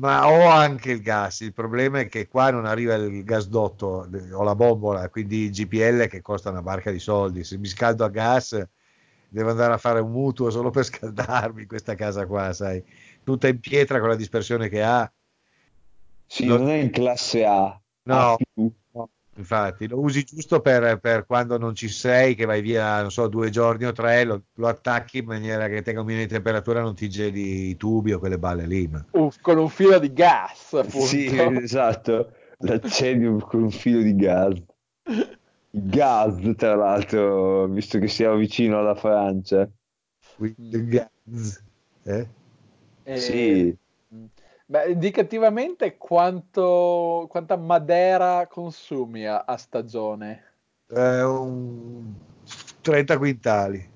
Ma 0.00 0.26
ho 0.30 0.48
anche 0.48 0.92
il 0.92 1.02
gas, 1.02 1.40
il 1.40 1.52
problema 1.52 2.00
è 2.00 2.08
che 2.08 2.26
qua 2.26 2.50
non 2.50 2.64
arriva 2.64 2.94
il 2.94 3.22
gasdotto, 3.22 4.08
ho 4.32 4.42
la 4.42 4.54
bombola, 4.54 5.08
quindi 5.10 5.44
il 5.44 5.50
GPL 5.50 6.06
che 6.08 6.22
costa 6.22 6.48
una 6.48 6.62
barca 6.62 6.90
di 6.90 6.98
soldi, 6.98 7.44
se 7.44 7.58
mi 7.58 7.66
scaldo 7.66 8.04
a 8.04 8.08
gas 8.08 8.66
devo 9.28 9.50
andare 9.50 9.74
a 9.74 9.78
fare 9.78 10.00
un 10.00 10.10
mutuo 10.10 10.48
solo 10.48 10.70
per 10.70 10.84
scaldarmi 10.84 11.66
questa 11.66 11.94
casa 11.96 12.26
qua, 12.26 12.52
sai, 12.54 12.82
tutta 13.22 13.48
in 13.48 13.60
pietra 13.60 14.00
con 14.00 14.08
la 14.08 14.16
dispersione 14.16 14.70
che 14.70 14.82
ha. 14.82 15.12
Sì, 16.26 16.46
Lo- 16.46 16.56
non 16.56 16.70
è 16.70 16.76
in 16.76 16.90
classe 16.90 17.44
A, 17.44 17.78
No. 18.04 18.16
A. 18.16 18.36
Infatti, 19.40 19.88
lo 19.88 19.98
usi 20.00 20.22
giusto 20.22 20.60
per, 20.60 20.98
per 21.00 21.24
quando 21.24 21.56
non 21.56 21.74
ci 21.74 21.88
sei, 21.88 22.34
che 22.34 22.44
vai 22.44 22.60
via, 22.60 23.00
non 23.00 23.10
so, 23.10 23.26
due 23.26 23.48
giorni 23.48 23.86
o 23.86 23.92
tre, 23.92 24.24
lo, 24.24 24.42
lo 24.54 24.68
attacchi 24.68 25.18
in 25.18 25.24
maniera 25.24 25.66
che 25.66 25.80
tenga 25.80 26.00
un 26.00 26.06
minimo 26.06 26.24
di 26.24 26.30
temperatura, 26.30 26.82
non 26.82 26.94
ti 26.94 27.08
geli 27.08 27.70
i 27.70 27.76
tubi 27.76 28.12
o 28.12 28.18
quelle 28.18 28.38
balle 28.38 28.66
lì. 28.66 28.86
Ma... 28.86 29.02
Uh, 29.12 29.30
con 29.40 29.56
un 29.56 29.70
filo 29.70 29.98
di 29.98 30.12
gas, 30.12 30.74
appunto. 30.74 31.06
Sì, 31.06 31.34
esatto, 31.34 32.32
l'accendi 32.58 33.42
con 33.42 33.62
un 33.62 33.70
filo 33.70 34.02
di 34.02 34.14
gas. 34.14 34.62
Gas, 35.70 36.52
tra 36.56 36.74
l'altro, 36.74 37.66
visto 37.68 37.98
che 37.98 38.08
siamo 38.08 38.36
vicino 38.36 38.78
alla 38.78 38.94
Francia. 38.94 39.66
Quindi 40.36 40.68
il 40.68 40.86
gas, 40.86 41.64
eh? 42.02 42.26
Eh, 43.04 43.16
Sì. 43.16 43.76
Beh, 44.70 44.88
indicativamente 44.92 45.96
quanto, 45.96 47.26
quanta 47.28 47.56
Madera 47.56 48.46
consumi 48.46 49.26
a, 49.26 49.42
a 49.44 49.56
stagione? 49.56 50.44
Eh, 50.86 51.22
un 51.24 52.14
30 52.80 53.18
quintali. 53.18 53.90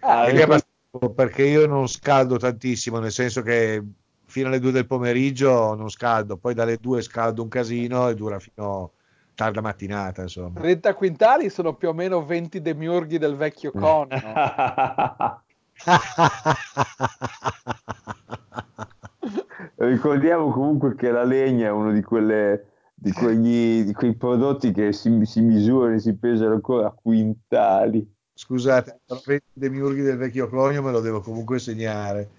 Ah, 0.00 0.24
Perché, 0.24 0.42
è 0.42 0.64
ecco. 0.90 1.10
perché 1.10 1.44
io 1.44 1.64
non 1.68 1.86
scaldo 1.86 2.38
tantissimo, 2.38 2.98
nel 2.98 3.12
senso 3.12 3.40
che 3.42 3.80
fino 4.26 4.48
alle 4.48 4.58
2 4.58 4.72
del 4.72 4.86
pomeriggio 4.88 5.76
non 5.76 5.88
scaldo, 5.88 6.36
poi 6.36 6.52
dalle 6.52 6.78
2 6.78 7.02
scaldo 7.02 7.40
un 7.40 7.48
casino 7.48 8.08
e 8.08 8.16
dura 8.16 8.40
fino 8.40 8.94
tarda 9.36 9.60
mattinata, 9.60 10.22
insomma. 10.22 10.58
30 10.58 10.92
quintali 10.94 11.50
sono 11.50 11.76
più 11.76 11.90
o 11.90 11.92
meno 11.92 12.24
20 12.24 12.60
demiurghi 12.60 13.18
del 13.18 13.36
vecchio 13.36 13.70
conno. 13.70 14.18
Ricordiamo 19.76 20.50
comunque 20.50 20.94
che 20.94 21.10
la 21.10 21.24
legna 21.24 21.66
è 21.66 21.70
uno 21.70 21.92
di, 21.92 22.02
quelle, 22.02 22.66
di, 22.94 23.12
quegli, 23.12 23.84
di 23.84 23.92
quei 23.92 24.14
prodotti 24.14 24.72
che 24.72 24.92
si, 24.92 25.24
si 25.24 25.40
misurano 25.40 25.94
e 25.94 25.98
si 25.98 26.14
pesano 26.14 26.54
ancora 26.54 26.88
a 26.88 26.92
quintali. 26.92 28.08
Scusate, 28.34 29.00
i 29.26 29.40
demiurghi 29.52 30.02
del 30.02 30.16
vecchio 30.16 30.48
conio 30.48 30.82
me 30.82 30.90
lo 30.90 31.00
devo 31.00 31.20
comunque 31.20 31.58
segnare. 31.58 32.30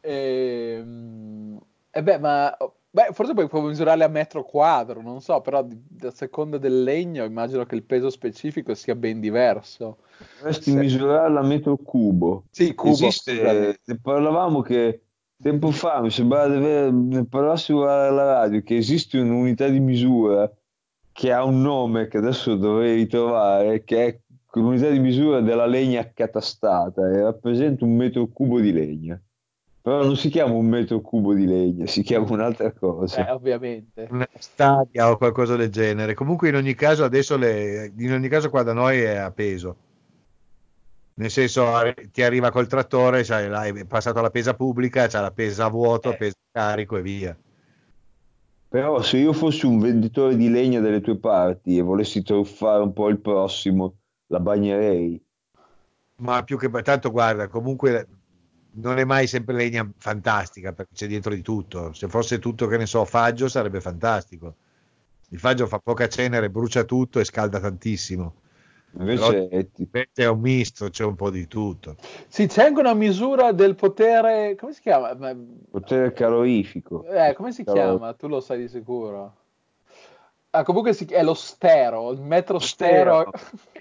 e, 0.00 0.84
e 1.90 2.02
beh, 2.02 2.18
ma 2.18 2.56
beh, 2.96 3.08
forse 3.12 3.34
poi 3.34 3.46
puoi 3.46 3.62
misurarli 3.64 4.04
a 4.04 4.08
metro 4.08 4.42
quadro, 4.42 5.02
non 5.02 5.20
so, 5.20 5.42
però 5.42 5.58
a 5.58 6.10
seconda 6.10 6.56
del 6.56 6.82
legno 6.82 7.24
immagino 7.24 7.66
che 7.66 7.74
il 7.74 7.82
peso 7.82 8.08
specifico 8.08 8.74
sia 8.74 8.94
ben 8.94 9.20
diverso. 9.20 9.98
Dovresti 10.38 10.70
Se... 10.70 10.78
misurarla 10.78 11.40
a 11.40 11.44
metro 11.44 11.76
cubo. 11.76 12.44
Sì, 12.50 12.74
cubo. 12.74 12.92
Esiste, 12.92 13.80
ne 13.84 13.98
parlavamo 14.00 14.62
che 14.62 15.02
tempo 15.42 15.70
fa 15.72 16.00
mi 16.00 16.10
sembrava 16.10 16.48
di 16.48 16.56
aver, 16.56 16.90
ne 16.90 17.26
parlassimo 17.26 17.82
alla 17.82 18.40
radio 18.40 18.62
che 18.62 18.78
esiste 18.78 19.18
un'unità 19.18 19.68
di 19.68 19.80
misura 19.80 20.50
che 21.12 21.32
ha 21.32 21.44
un 21.44 21.60
nome 21.60 22.08
che 22.08 22.16
adesso 22.16 22.54
dovrei 22.56 22.94
ritrovare, 22.94 23.84
che 23.84 24.06
è 24.06 24.18
l'unità 24.52 24.88
di 24.88 25.00
misura 25.00 25.42
della 25.42 25.66
legna 25.66 26.00
accatastata 26.00 27.10
e 27.10 27.20
rappresenta 27.20 27.84
un 27.84 27.94
metro 27.94 28.26
cubo 28.28 28.58
di 28.58 28.72
legna. 28.72 29.20
Però 29.86 30.02
non 30.02 30.16
si 30.16 30.30
chiama 30.30 30.52
un 30.52 30.66
metro 30.66 31.00
cubo 31.00 31.32
di 31.32 31.46
legna, 31.46 31.86
si 31.86 32.02
chiama 32.02 32.26
un'altra 32.32 32.72
cosa. 32.72 33.24
Eh, 33.24 33.30
ovviamente. 33.30 34.08
Una 34.10 34.26
stadia 34.36 35.08
o 35.08 35.16
qualcosa 35.16 35.54
del 35.54 35.70
genere. 35.70 36.14
Comunque 36.14 36.48
in 36.48 36.56
ogni 36.56 36.74
caso 36.74 37.04
adesso 37.04 37.36
le, 37.36 37.92
in 37.96 38.10
ogni 38.10 38.26
caso 38.26 38.50
qua 38.50 38.64
da 38.64 38.72
noi 38.72 38.98
è 38.98 39.14
a 39.14 39.30
peso. 39.30 39.76
Nel 41.14 41.30
senso 41.30 41.70
ti 42.10 42.24
arriva 42.24 42.50
col 42.50 42.66
trattore, 42.66 43.22
cioè, 43.22 43.48
è 43.48 43.84
passato 43.84 44.18
alla 44.18 44.30
pesa 44.30 44.54
pubblica, 44.54 45.06
c'è 45.06 45.20
la 45.20 45.30
pesa 45.30 45.66
a 45.66 45.70
vuoto, 45.70 46.10
eh. 46.10 46.16
pesa 46.16 46.34
carico 46.50 46.96
e 46.96 47.02
via. 47.02 47.38
Però 48.68 49.00
se 49.02 49.18
io 49.18 49.32
fossi 49.32 49.66
un 49.66 49.78
venditore 49.78 50.34
di 50.34 50.50
legna 50.50 50.80
delle 50.80 51.00
tue 51.00 51.16
parti 51.16 51.78
e 51.78 51.82
volessi 51.82 52.24
truffare 52.24 52.82
un 52.82 52.92
po' 52.92 53.08
il 53.08 53.20
prossimo, 53.20 53.94
la 54.26 54.40
bagnerei. 54.40 55.24
Ma 56.16 56.42
più 56.42 56.58
che 56.58 56.68
tanto, 56.82 57.12
guarda, 57.12 57.46
comunque 57.46 58.08
non 58.76 58.98
è 58.98 59.04
mai 59.04 59.26
sempre 59.26 59.54
legna 59.54 59.88
fantastica 59.96 60.72
perché 60.72 60.94
c'è 60.94 61.06
dietro 61.06 61.34
di 61.34 61.42
tutto. 61.42 61.92
Se 61.92 62.08
fosse 62.08 62.38
tutto, 62.38 62.66
che 62.66 62.76
ne 62.76 62.86
so, 62.86 63.04
faggio 63.04 63.48
sarebbe 63.48 63.80
fantastico. 63.80 64.54
Il 65.30 65.38
faggio 65.38 65.66
fa 65.66 65.78
poca 65.78 66.08
cenere, 66.08 66.50
brucia 66.50 66.84
tutto 66.84 67.18
e 67.18 67.24
scalda 67.24 67.60
tantissimo. 67.60 68.34
Invece 68.98 69.48
Però, 69.48 70.04
è 70.14 70.26
un 70.26 70.40
misto, 70.40 70.88
c'è 70.88 71.04
un 71.04 71.16
po' 71.16 71.30
di 71.30 71.46
tutto. 71.46 71.96
Sì, 72.28 72.46
c'è 72.46 72.64
anche 72.64 72.80
una 72.80 72.94
misura 72.94 73.52
del 73.52 73.74
potere, 73.74 74.54
come 74.56 74.72
si 74.72 74.80
chiama? 74.80 75.14
Potere 75.70 76.12
calorifico. 76.12 77.04
Eh, 77.04 77.34
come 77.34 77.52
si 77.52 77.64
Calor... 77.64 77.98
chiama? 77.98 78.14
Tu 78.14 78.28
lo 78.28 78.40
sai 78.40 78.58
di 78.58 78.68
sicuro. 78.68 79.34
Ah, 80.50 80.62
comunque 80.62 80.94
si, 80.94 81.04
è 81.04 81.22
lo 81.22 81.34
stero, 81.34 82.10
il 82.12 82.22
metro 82.22 82.58
stero. 82.58 83.30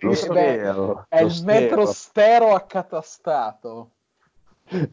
Lo 0.02 0.14
stero. 0.14 1.06
è 1.08 1.22
lo 1.22 1.28
il 1.28 1.32
stero. 1.34 1.60
metro 1.60 1.86
stero 1.86 2.54
accatastato. 2.54 3.91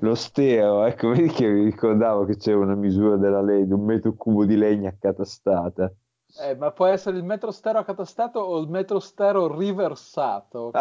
Lo 0.01 0.15
stero, 0.15 0.85
ecco, 0.85 1.09
vedi 1.15 1.29
che 1.29 1.49
mi 1.49 1.65
ricordavo 1.65 2.25
che 2.25 2.37
c'era 2.37 2.59
una 2.59 2.75
misura 2.75 3.17
della 3.17 3.41
legge, 3.41 3.73
un 3.73 3.85
metro 3.85 4.15
cubo 4.15 4.45
di 4.45 4.57
legna 4.57 4.91
accatastata. 4.91 5.93
Eh, 6.41 6.57
ma 6.57 6.71
può 6.71 6.87
essere 6.87 7.19
il 7.19 7.25
metro 7.25 7.51
stero 7.51 7.79
accatastato 7.79 8.41
o 8.41 8.59
il 8.59 8.69
metro 8.69 9.01
stero 9.01 9.55
riversato? 9.55 10.71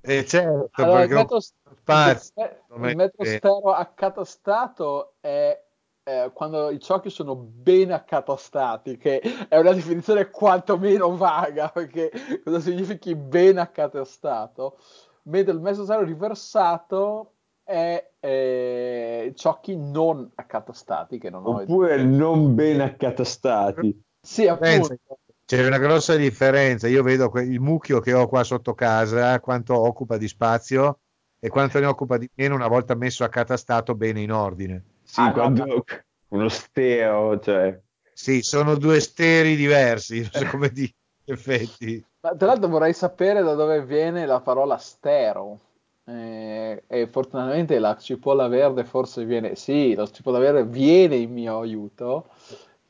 eh, 0.00 0.24
certo, 0.24 0.70
allora, 0.72 1.02
il 1.04 1.10
metro, 1.10 1.38
spazio, 1.40 2.32
il, 2.36 2.88
il 2.88 2.96
metro 2.96 3.24
stero 3.24 3.72
accatastato 3.72 5.14
è 5.20 5.56
eh, 6.04 6.30
quando 6.34 6.70
i 6.70 6.80
ciocchi 6.80 7.10
sono 7.10 7.36
ben 7.36 7.92
accatastati, 7.92 8.96
che 8.96 9.20
è 9.48 9.56
una 9.56 9.72
definizione 9.72 10.30
quantomeno 10.30 11.16
vaga, 11.16 11.68
perché 11.74 12.10
cosa 12.42 12.58
significhi 12.58 13.14
ben 13.14 13.58
accatastato? 13.58 14.78
Mentre 15.24 15.52
il 15.52 15.60
mezzo 15.60 15.84
zero 15.84 16.04
riversato 16.04 17.34
è 17.62 18.10
eh, 18.18 19.32
ciocchi 19.36 19.76
non 19.76 20.30
accatastati, 20.34 21.18
che 21.18 21.30
non 21.30 21.46
Oppure 21.46 22.00
ho... 22.00 22.04
non 22.04 22.54
ben 22.54 22.80
accatastati. 22.80 24.02
Sì, 24.20 24.46
appunto. 24.46 24.96
C'è 25.44 25.66
una 25.66 25.78
grossa 25.78 26.16
differenza. 26.16 26.88
Io 26.88 27.02
vedo 27.02 27.30
il 27.40 27.60
mucchio 27.60 28.00
che 28.00 28.12
ho 28.12 28.26
qua 28.26 28.44
sotto 28.44 28.74
casa, 28.74 29.38
quanto 29.40 29.78
occupa 29.78 30.16
di 30.16 30.28
spazio 30.28 31.00
e 31.38 31.48
quanto 31.48 31.78
ne 31.80 31.86
occupa 31.86 32.16
di 32.18 32.30
meno 32.34 32.54
una 32.54 32.68
volta 32.68 32.94
messo 32.94 33.24
accatastato 33.24 33.94
bene 33.94 34.20
in 34.20 34.32
ordine. 34.32 34.84
Sì, 35.02 35.20
ah, 35.20 35.32
quando 35.32 35.64
no. 35.64 35.84
uno 36.28 36.48
steo, 36.48 37.38
cioè. 37.40 37.78
Sì, 38.14 38.42
sono 38.42 38.76
due 38.76 39.00
steri 39.00 39.56
diversi, 39.56 40.20
non 40.20 40.30
so 40.32 40.46
come 40.50 40.68
dire, 40.70 40.94
in 41.24 41.34
effetti. 41.34 42.04
Ma 42.22 42.36
tra 42.36 42.46
l'altro 42.46 42.68
vorrei 42.68 42.92
sapere 42.92 43.42
da 43.42 43.54
dove 43.54 43.84
viene 43.84 44.26
la 44.26 44.40
parola 44.40 44.76
stero. 44.76 45.58
Eh, 46.04 46.82
e 46.86 47.06
fortunatamente 47.06 47.78
la 47.78 47.96
cipolla 47.96 48.48
verde 48.48 48.84
forse 48.84 49.24
viene, 49.24 49.54
sì, 49.54 49.94
la 49.94 50.06
cipolla 50.06 50.38
verde 50.38 50.64
viene 50.64 51.16
in 51.16 51.32
mio 51.32 51.60
aiuto. 51.60 52.26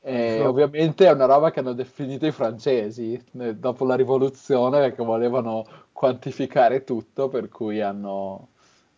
Eh. 0.01 0.45
Ovviamente 0.45 1.07
è 1.07 1.13
una 1.13 1.27
roba 1.27 1.51
che 1.51 1.61
hanno 1.61 1.73
definito 1.73 2.27
i 2.27 2.33
francesi 2.33 3.23
eh, 3.39 3.55
dopo 3.55 3.85
la 3.85 3.95
rivoluzione 3.95 4.81
perché 4.81 5.03
volevano 5.03 5.65
quantificare 5.93 6.85
tutto, 6.85 7.29
per 7.29 7.49
cui 7.49 7.81
hanno, 7.81 8.49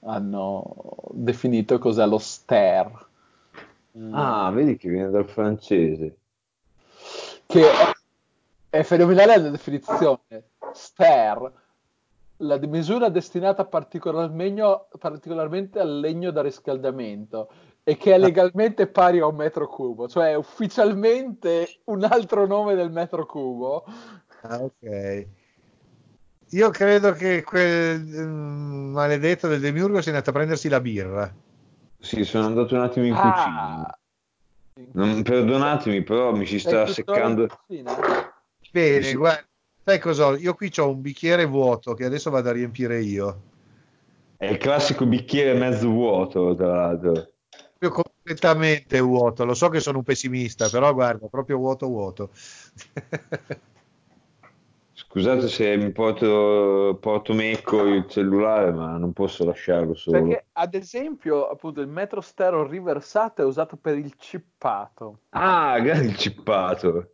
hanno 0.01 0.65
definito 1.11 1.79
cos'è 1.79 2.07
lo 2.07 2.19
ster. 2.19 3.07
Mm. 3.97 4.15
Ah, 4.15 4.51
vedi 4.51 4.77
che 4.77 4.89
viene 4.89 5.11
dal 5.11 5.29
francese. 5.29 6.17
Che 7.47 7.63
è, 8.79 8.83
fenomenale 8.83 9.39
la 9.39 9.51
definizione. 9.51 10.51
Ster, 10.73 11.53
la 12.39 12.59
misura 12.59 13.09
destinata 13.09 13.65
particolarmente 13.65 15.79
al 15.79 16.01
legno 16.01 16.31
da 16.31 16.43
riscaldamento 16.43 17.49
e 17.85 17.97
che 17.97 18.15
è 18.15 18.19
legalmente 18.19 18.87
pari 18.87 19.21
a 19.21 19.27
un 19.27 19.37
metro 19.37 19.69
cubo, 19.69 20.09
cioè 20.09 20.35
ufficialmente 20.35 21.81
un 21.85 22.03
altro 22.05 22.47
nome 22.47 22.75
del 22.75 22.91
metro 22.91 23.27
cubo. 23.27 23.85
Ah, 24.43 24.63
ok. 24.63 25.27
Io 26.51 26.71
credo 26.71 27.13
che 27.13 27.43
quel 27.43 28.01
um, 28.01 28.93
maledetto 28.93 29.49
del 29.49 29.61
Demiurgo 29.61 30.01
sia 30.01 30.13
andato 30.13 30.31
a 30.31 30.35
prendersi 30.35 30.69
la 30.69 30.81
birra. 30.81 31.35
Sì, 31.99 32.25
sono 32.25 32.47
andato 32.47 32.75
un 32.75 32.83
attimo 32.83 33.07
in 33.07 33.15
ah. 33.15 33.21
cucina. 33.21 33.99
Non, 34.93 35.23
perdonatemi, 35.23 36.03
però 36.03 36.35
mi 36.35 36.47
si 36.47 36.59
sta 36.59 36.87
seccando. 36.87 37.49
Bene, 38.75 39.05
sì. 39.05 39.15
guarda, 39.15 39.47
sai 39.85 40.01
cosa? 40.01 40.37
Io 40.37 40.53
qui 40.55 40.73
ho 40.79 40.89
un 40.89 41.01
bicchiere 41.01 41.45
vuoto 41.45 41.95
che 41.95 42.05
adesso 42.05 42.29
vado 42.29 42.49
a 42.49 42.53
riempire 42.53 43.01
io. 43.01 43.43
È 44.37 44.47
il 44.47 44.57
classico 44.57 45.07
bicchiere 45.07 45.57
mezzo 45.57 45.89
vuoto, 45.89 46.57
tra 46.57 46.75
l'altro. 46.75 47.13
Proprio 47.79 48.03
completamente 48.03 48.99
vuoto. 48.99 49.45
Lo 49.45 49.55
so 49.55 49.69
che 49.69 49.79
sono 49.79 49.99
un 49.99 50.03
pessimista, 50.03 50.69
però 50.71 50.93
guarda, 50.93 51.29
proprio 51.29 51.57
vuoto 51.59 51.87
vuoto. 51.87 52.31
Scusate 54.93 55.47
se 55.47 55.77
mi 55.77 55.93
porto, 55.93 56.99
porto 57.01 57.33
Mecco 57.33 57.85
il 57.85 58.09
cellulare, 58.09 58.73
ma 58.73 58.97
non 58.97 59.13
posso 59.13 59.45
lasciarlo 59.45 59.95
solo. 59.95 60.21
Perché, 60.21 60.47
ad 60.51 60.75
esempio, 60.75 61.47
appunto, 61.47 61.81
il 61.81 61.87
metro 61.87 62.21
stereo 62.21 62.67
riversato 62.67 63.41
è 63.41 63.45
usato 63.45 63.77
per 63.77 63.97
il 63.97 64.15
cippato. 64.19 65.21
Ah, 65.29 65.77
il 65.79 66.17
cippato. 66.17 67.14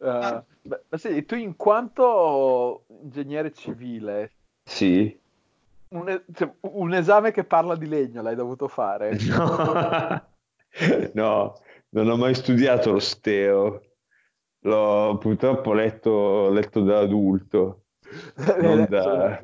Uh, 0.00 0.42
beh, 0.62 0.80
sì, 0.96 1.26
tu 1.26 1.34
in 1.34 1.56
quanto 1.56 2.84
ingegnere 3.02 3.52
civile, 3.52 4.32
sì. 4.64 5.18
Un, 5.88 6.22
cioè, 6.32 6.50
un, 6.60 6.94
esame 6.94 7.32
che 7.32 7.44
parla 7.44 7.76
di 7.76 7.86
legno 7.86 8.22
l'hai 8.22 8.36
dovuto 8.36 8.68
fare? 8.68 9.16
No, 11.12 11.12
no 11.14 11.56
non 11.90 12.08
ho 12.08 12.16
mai 12.16 12.32
studiato 12.34 12.92
lo 12.92 13.00
steo. 13.00 13.82
L'ho 14.60 15.18
purtroppo 15.18 15.72
letto, 15.72 16.48
letto 16.50 16.82
da 16.82 17.00
adulto, 17.00 17.86
non 18.60 18.86
da, 18.88 19.42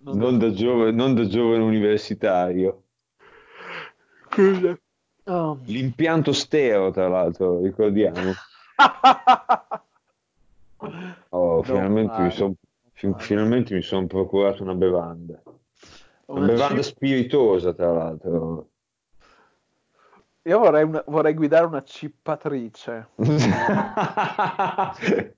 non 0.00 0.16
non 0.16 0.38
da, 0.38 0.50
giovane, 0.52 0.92
non 0.92 1.14
da 1.14 1.26
giovane 1.26 1.62
universitario. 1.62 2.84
Oh. 5.24 5.58
L'impianto 5.64 6.32
stereo, 6.32 6.90
tra 6.90 7.08
l'altro, 7.08 7.60
ricordiamo. 7.60 8.32
oh, 11.30 11.62
finalmente, 11.62 12.20
mi 12.20 12.30
son, 12.30 12.54
finalmente 13.18 13.74
mi 13.74 13.82
sono 13.82 14.06
procurato 14.06 14.62
una 14.62 14.74
bevanda. 14.74 15.42
Una, 16.26 16.40
una 16.40 16.46
bevanda 16.46 16.80
chip... 16.80 16.94
spiritosa, 16.94 17.74
tra 17.74 17.92
l'altro. 17.92 18.68
Io 20.44 20.58
vorrei, 20.58 20.82
una, 20.82 21.04
vorrei 21.06 21.34
guidare 21.34 21.66
una 21.66 21.82
cippatrice. 21.82 23.10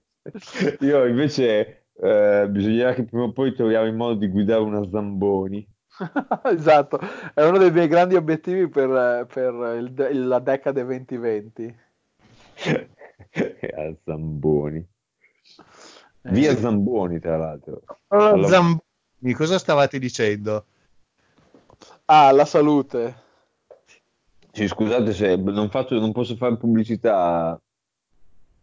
Io 0.81 1.07
invece 1.07 1.89
eh, 2.01 2.47
bisognerà 2.49 2.95
che 2.95 3.05
prima 3.05 3.25
o 3.25 3.33
poi 3.33 3.55
troviamo 3.55 3.87
il 3.87 3.95
modo 3.95 4.15
di 4.15 4.29
guidare 4.29 4.63
una 4.63 4.89
Zamboni. 4.89 5.67
esatto, 6.45 6.99
è 7.35 7.45
uno 7.45 7.59
dei 7.59 7.71
miei 7.71 7.87
grandi 7.87 8.17
obiettivi 8.17 8.69
per, 8.69 9.27
per 9.33 9.55
il, 9.79 10.27
la 10.27 10.41
decade 10.41 10.85
2020. 10.85 11.77
A 13.77 13.95
Zamboni. 14.05 14.85
Via 16.31 16.53
Eh, 16.53 16.57
Zamboni, 16.57 17.19
tra 17.21 17.37
l'altro. 17.37 17.83
Allora, 18.09 18.31
Alla- 18.33 18.49
Zamboni, 18.49 19.33
cosa 19.35 19.59
stavate 19.59 19.99
dicendo? 19.99 20.65
Ah, 22.07 22.31
la 22.33 22.45
salute. 22.45 23.23
Sì, 24.53 24.69
scusate 24.69 25.13
se 25.13 25.37
non, 25.37 25.69
faccio, 25.69 25.99
non 25.99 26.13
posso 26.13 26.37
fare 26.37 26.57
pubblicità. 26.57 27.61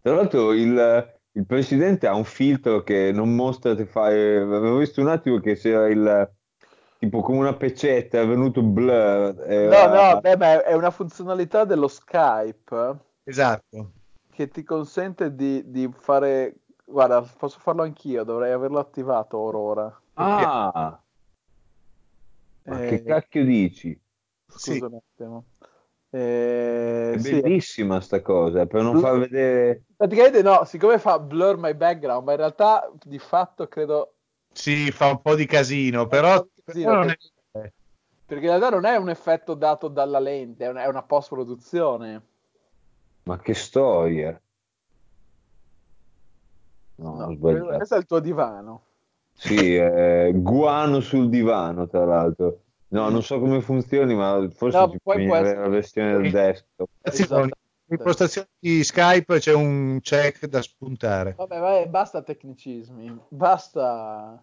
Tra 0.01 0.15
l'altro 0.15 0.53
il, 0.53 1.19
il 1.33 1.45
presidente 1.45 2.07
ha 2.07 2.15
un 2.15 2.23
filtro 2.23 2.81
che 2.81 3.11
non 3.11 3.35
mostra 3.35 3.75
te 3.75 3.85
fai. 3.85 4.37
Avevo 4.37 4.77
visto 4.77 5.01
un 5.01 5.09
attimo 5.09 5.39
che 5.39 5.55
c'era 5.55 5.87
il 5.89 6.31
tipo 6.97 7.21
come 7.21 7.39
una 7.39 7.55
pecetta, 7.55 8.21
è 8.21 8.27
venuto 8.27 8.63
blur. 8.63 9.35
No, 9.35 9.43
era- 9.45 10.13
no, 10.13 10.19
beh, 10.21 10.37
ma 10.37 10.63
è 10.63 10.73
una 10.73 10.91
funzionalità 10.91 11.65
dello 11.65 11.87
Skype 11.87 12.97
Esatto. 13.23 13.91
che 14.31 14.47
ti 14.47 14.63
consente 14.63 15.35
di, 15.35 15.61
di 15.69 15.91
fare... 15.99 16.55
Guarda, 16.91 17.21
posso 17.21 17.59
farlo 17.59 17.83
anch'io, 17.83 18.23
dovrei 18.23 18.51
averlo 18.51 18.77
attivato 18.79 19.37
or 19.37 19.55
ora. 19.55 20.01
Ah, 20.15 21.03
ma 22.65 22.79
che 22.79 23.03
Eh, 23.03 23.03
cacchio 23.03 23.45
dici? 23.45 23.99
Scusa 24.47 24.85
Sì. 24.85 24.87
un 24.87 24.95
attimo. 24.95 25.45
Eh, 26.09 27.15
È 27.15 27.17
sì, 27.19 27.39
bellissima 27.41 28.01
sta 28.01 28.21
cosa, 28.23 28.65
per 28.65 28.81
non 28.81 28.97
far 28.97 29.17
vedere. 29.19 29.83
praticamente 29.95 30.41
no, 30.41 30.63
siccome 30.65 30.97
fa 30.99 31.19
blur 31.19 31.57
my 31.57 31.73
background, 31.73 32.23
ma 32.25 32.31
in 32.31 32.37
realtà 32.37 32.91
di 33.03 33.19
fatto 33.19 33.67
credo... 33.67 34.15
Sì, 34.53 34.91
fa 34.91 35.07
un 35.09 35.21
po' 35.21 35.35
di 35.35 35.45
casino, 35.45 36.07
però, 36.07 36.45
Sì, 36.65 36.85
però 36.85 36.97
perché, 36.97 37.31
è- 37.51 37.71
perché 38.25 38.45
in 38.45 38.49
realtà 38.49 38.69
non 38.69 38.85
è 38.85 38.95
un 38.95 39.09
effetto 39.09 39.53
dato 39.53 39.87
dalla 39.87 40.19
lente, 40.19 40.65
è 40.65 40.69
una, 40.69 40.83
è 40.83 40.87
una 40.87 41.03
post-produzione. 41.03 42.23
Ma 43.23 43.39
che 43.39 43.55
storia! 43.55 44.39
No, 47.01 47.15
No, 47.15 47.37
questo 47.37 47.95
è 47.95 47.97
il 47.97 48.05
tuo 48.05 48.19
divano. 48.19 48.81
Sì, 49.33 49.75
eh, 49.75 50.31
guano 50.35 50.99
sul 50.99 51.29
divano, 51.29 51.87
tra 51.87 52.05
l'altro. 52.05 52.59
No, 52.89 53.09
non 53.09 53.23
so 53.23 53.39
come 53.39 53.61
funzioni, 53.61 54.13
ma 54.13 54.47
forse 54.51 54.77
No, 54.77 54.89
ci 54.91 54.99
poi 55.01 55.25
può 55.25 55.35
avere 55.35 55.47
essere- 55.49 55.61
la 55.61 55.69
versione 55.69 56.17
del 56.21 56.31
desktop. 56.31 56.89
Esatto. 57.01 57.49
impostazioni 57.87 58.47
di 58.59 58.83
Skype 58.83 59.39
c'è 59.39 59.53
un 59.53 59.99
check 60.01 60.45
da 60.45 60.61
spuntare. 60.61 61.33
Vabbè, 61.35 61.59
vai, 61.59 61.87
basta 61.89 62.21
tecnicismi, 62.21 63.19
basta, 63.29 64.41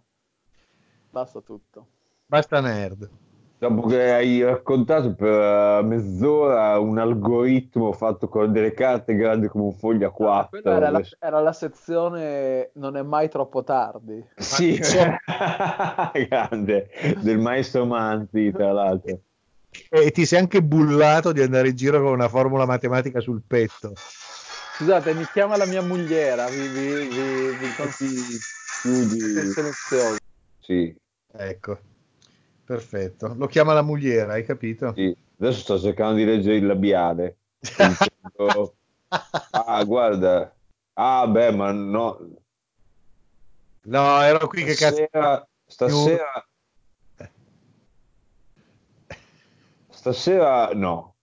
basta 1.10 1.40
tutto. 1.40 1.86
Basta 2.26 2.60
nerd. 2.60 3.08
Dopo 3.58 3.88
che 3.88 4.12
hai 4.12 4.42
raccontato 4.42 5.14
per 5.14 5.82
mezz'ora 5.82 6.78
un 6.78 6.96
algoritmo 6.96 7.92
fatto 7.92 8.28
con 8.28 8.52
delle 8.52 8.72
carte 8.72 9.16
grandi 9.16 9.48
come 9.48 9.64
un 9.64 9.72
foglio 9.72 10.06
a 10.06 10.10
Quella 10.12 10.48
4. 10.48 10.70
era 10.70 10.90
la, 10.90 11.02
era 11.18 11.40
la 11.40 11.52
sezione 11.52 12.70
non 12.74 12.96
è 12.96 13.02
mai 13.02 13.28
troppo 13.28 13.64
tardi. 13.64 14.24
Sì, 14.36 14.78
grande, 16.28 16.88
del 17.20 17.38
maestro 17.38 17.84
Manzi, 17.84 18.52
tra 18.52 18.70
l'altro. 18.72 19.22
E 19.90 20.10
ti 20.12 20.24
sei 20.24 20.38
anche 20.38 20.62
bullato 20.62 21.32
di 21.32 21.42
andare 21.42 21.68
in 21.68 21.74
giro 21.74 22.00
con 22.00 22.12
una 22.12 22.28
formula 22.28 22.64
matematica 22.64 23.18
sul 23.20 23.42
petto. 23.44 23.92
Scusate, 24.76 25.12
mi 25.14 25.24
chiama 25.32 25.56
la 25.56 25.66
mia 25.66 25.82
mogliera, 25.82 26.46
vi, 26.46 26.68
vi, 26.68 27.08
vi, 27.08 27.56
vi 27.58 27.74
consiglio. 27.76 28.38
Sì, 30.60 30.96
Ecco, 31.32 31.78
perfetto. 32.68 33.34
Lo 33.34 33.46
chiama 33.46 33.72
la 33.72 33.80
mugliera, 33.82 34.34
hai 34.34 34.44
capito? 34.44 34.92
sì. 34.94 35.16
Adesso 35.40 35.60
sto 35.60 35.78
cercando 35.78 36.16
di 36.16 36.24
leggere 36.24 36.56
il 36.56 36.66
labiale. 36.66 37.38
Ah, 39.50 39.82
guarda. 39.84 40.54
Ah, 40.92 41.26
beh, 41.26 41.52
ma 41.52 41.72
no. 41.72 42.18
No, 43.84 44.20
ero 44.20 44.46
qui 44.48 44.64
che 44.64 44.74
cazzo. 44.74 45.06
Stasera, 45.06 45.48
stasera, 45.64 46.48
stasera 49.88 50.70
no. 50.74 51.14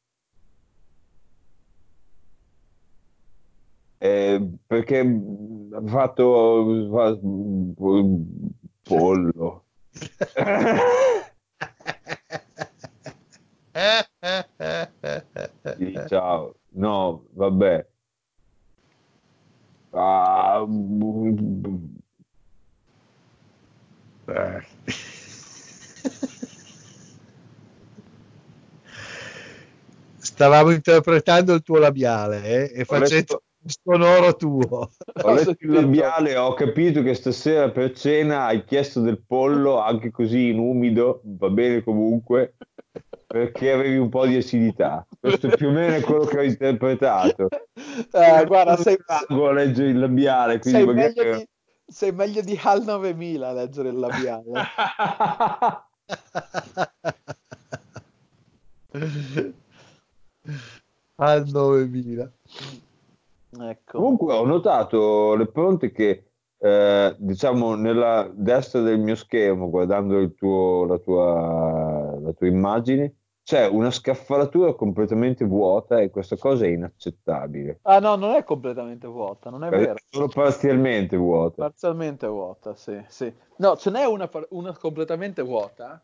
Eh, 3.99 4.49
perché 4.65 4.99
ha 4.99 5.81
fatto 5.85 6.89
fa- 6.91 7.19
pollo. 8.83 9.65
Sì, 15.77 15.99
ciao. 16.07 16.55
No, 16.75 17.25
vabbè. 17.33 17.85
Ah, 19.91 20.65
Eh. 24.27 24.63
Stavamo 30.17 30.71
interpretando 30.71 31.53
il 31.53 31.61
tuo 31.61 31.77
labiale 31.77 32.43
eh, 32.43 32.71
e 32.73 32.81
Ho 32.81 32.85
facendo 32.85 33.13
letto- 33.15 33.43
sonoro 33.83 34.35
tuo. 34.35 34.89
Ho 35.21 35.33
letto 35.33 35.55
il 35.59 35.71
labiale, 35.71 36.37
ho 36.37 36.53
capito 36.53 37.03
che 37.03 37.13
stasera 37.13 37.69
per 37.71 37.91
cena 37.93 38.45
hai 38.45 38.63
chiesto 38.63 39.01
del 39.01 39.21
pollo, 39.21 39.81
anche 39.81 40.11
così 40.11 40.49
in 40.49 40.59
umido, 40.59 41.21
va 41.23 41.49
bene 41.49 41.83
comunque, 41.83 42.55
perché 43.35 43.73
avevi 43.73 43.97
un 43.97 44.07
po' 44.07 44.25
di 44.25 44.37
acidità. 44.37 45.05
Questo 45.19 45.49
più 45.49 45.67
o 45.67 45.71
meno 45.71 45.95
è 45.95 45.99
quello 45.99 46.23
che 46.23 46.37
ho 46.37 46.43
interpretato. 46.43 47.49
Eh, 47.49 48.45
guarda, 48.45 48.77
sei, 48.77 48.97
Trago 49.05 49.49
a 49.49 49.51
leggere 49.51 49.89
il 49.89 49.99
labiale, 49.99 50.59
quindi 50.59 50.79
sei 50.79 50.87
magari... 50.87 51.13
meglio 51.13 51.35
di, 51.35 51.45
sei 51.85 52.13
meglio 52.13 52.39
di 52.39 52.57
HAL 52.63 52.85
9000 52.85 53.47
a 53.47 53.51
leggere 53.51 53.89
il 53.89 53.97
labiale. 53.97 54.51
Al 61.15 61.45
9000. 61.45 62.31
Ecco. 63.59 63.97
Comunque 63.97 64.33
ho 64.33 64.45
notato 64.45 65.35
le 65.35 65.47
pronte 65.47 65.91
che, 65.91 66.27
eh, 66.57 67.15
diciamo, 67.17 67.75
nella 67.75 68.31
destra 68.33 68.79
del 68.79 68.99
mio 68.99 69.15
schermo, 69.15 69.69
guardando 69.69 70.19
il 70.19 70.33
tuo, 70.35 70.85
la, 70.85 70.97
tua, 70.99 72.17
la 72.21 72.31
tua 72.31 72.47
immagine, 72.47 73.13
c'è 73.45 73.65
una 73.67 73.91
scaffalatura 73.91 74.73
completamente 74.73 75.45
vuota 75.45 76.01
e 76.01 76.09
questa 76.09 76.35
cosa 76.35 76.65
è 76.65 76.69
inaccettabile. 76.69 77.79
Ah 77.83 77.99
no, 77.99 78.15
non 78.17 78.35
è 78.35 78.43
completamente 78.43 79.07
vuota, 79.07 79.49
non 79.49 79.63
è 79.63 79.69
È 79.69 79.77
vero. 79.77 79.95
solo 80.09 80.27
parzialmente 80.27 81.15
vuota. 81.15 81.63
Parzialmente 81.63 82.27
vuota, 82.27 82.75
sì, 82.75 83.01
sì. 83.07 83.33
No, 83.57 83.77
ce 83.77 83.89
n'è 83.91 84.03
una, 84.05 84.29
una 84.49 84.75
completamente 84.77 85.41
vuota. 85.41 86.03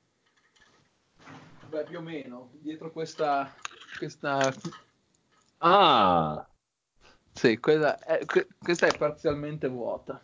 Beh, 1.72 1.84
più 1.85 1.97
o 1.97 2.01
meno, 2.01 2.49
dietro 2.61 2.91
questa... 2.91 3.51
questa... 3.97 4.53
Ah, 5.61 6.47
Sì, 7.34 7.59
quella 7.59 7.97
è, 7.99 8.23
que- 8.26 8.47
questa 8.59 8.88
è 8.88 8.97
parzialmente 8.97 9.68
vuota. 9.68 10.22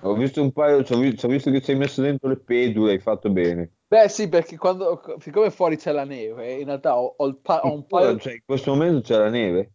ho 0.00 0.14
visto 0.14 0.40
un 0.42 0.52
paio, 0.52 0.82
ci 0.84 0.92
ho 0.94 0.98
vi- 0.98 1.16
ci 1.18 1.26
ho 1.26 1.28
visto 1.28 1.50
che 1.50 1.60
ci 1.60 1.72
hai 1.72 1.76
messo 1.76 2.00
dentro 2.00 2.28
le 2.30 2.38
pedule, 2.38 2.92
hai 2.92 2.98
fatto 3.00 3.30
bene. 3.30 3.72
Beh 3.88 4.08
sì, 4.08 4.28
perché 4.28 4.56
quando, 4.56 5.00
siccome 5.20 5.50
fuori 5.50 5.76
c'è 5.76 5.92
la 5.92 6.04
neve, 6.04 6.54
in 6.54 6.64
realtà 6.66 6.98
ho, 6.98 7.14
ho 7.16 7.34
pa- 7.34 7.60
ho 7.62 7.72
un 7.72 7.86
paio... 7.86 8.18
Cioè, 8.18 8.32
in 8.34 8.42
questo 8.44 8.72
momento 8.72 9.00
c'è 9.02 9.16
la 9.16 9.28
neve. 9.28 9.72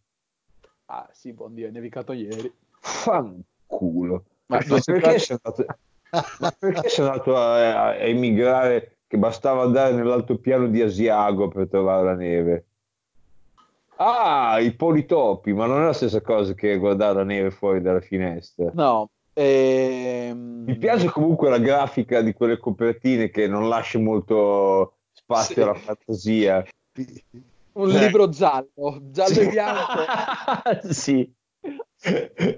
Ah 0.86 1.08
sì, 1.12 1.32
buon 1.32 1.54
Dio, 1.54 1.68
è 1.68 1.70
nevicato 1.70 2.12
ieri. 2.12 2.52
Fanculo. 2.80 4.24
Ma 4.46 4.60
Ma, 4.66 4.78
perché 4.84 5.18
sei 5.18 5.38
andato, 5.42 5.64
ma 6.40 6.50
perché 6.58 6.88
sei 6.90 7.06
andato 7.06 7.36
a, 7.36 7.54
a- 7.54 7.86
a 7.86 7.94
emigrare 7.94 8.98
che 9.06 9.16
bastava 9.16 9.62
andare 9.62 9.94
nell'altopiano 9.94 10.66
di 10.66 10.82
Asiago 10.82 11.48
per 11.48 11.68
trovare 11.68 12.04
la 12.04 12.14
neve? 12.14 12.66
Ah, 13.96 14.58
i 14.60 14.74
politopi, 14.74 15.52
ma 15.52 15.66
non 15.66 15.80
è 15.82 15.84
la 15.86 15.92
stessa 15.92 16.20
cosa 16.20 16.54
che 16.54 16.76
guardare 16.76 17.14
la 17.14 17.24
neve 17.24 17.50
fuori 17.50 17.80
dalla 17.80 18.00
finestra. 18.00 18.70
No, 18.74 19.10
ehm... 19.34 20.64
Mi 20.66 20.76
piace 20.76 21.08
comunque 21.08 21.48
la 21.50 21.58
grafica 21.58 22.20
di 22.20 22.32
quelle 22.32 22.58
copertine 22.58 23.30
che 23.30 23.46
non 23.48 23.68
lascia 23.68 23.98
molto 23.98 24.94
spazio 25.12 25.54
Sì. 25.54 25.60
alla 25.62 25.74
fantasia. 25.74 26.64
un 27.72 27.90
Cioè- 27.90 28.00
libro 28.04 28.28
giallo, 28.28 28.98
giallo 29.10 29.40
e 29.40 29.48
bianco. 29.48 30.02
sì. 30.92 31.32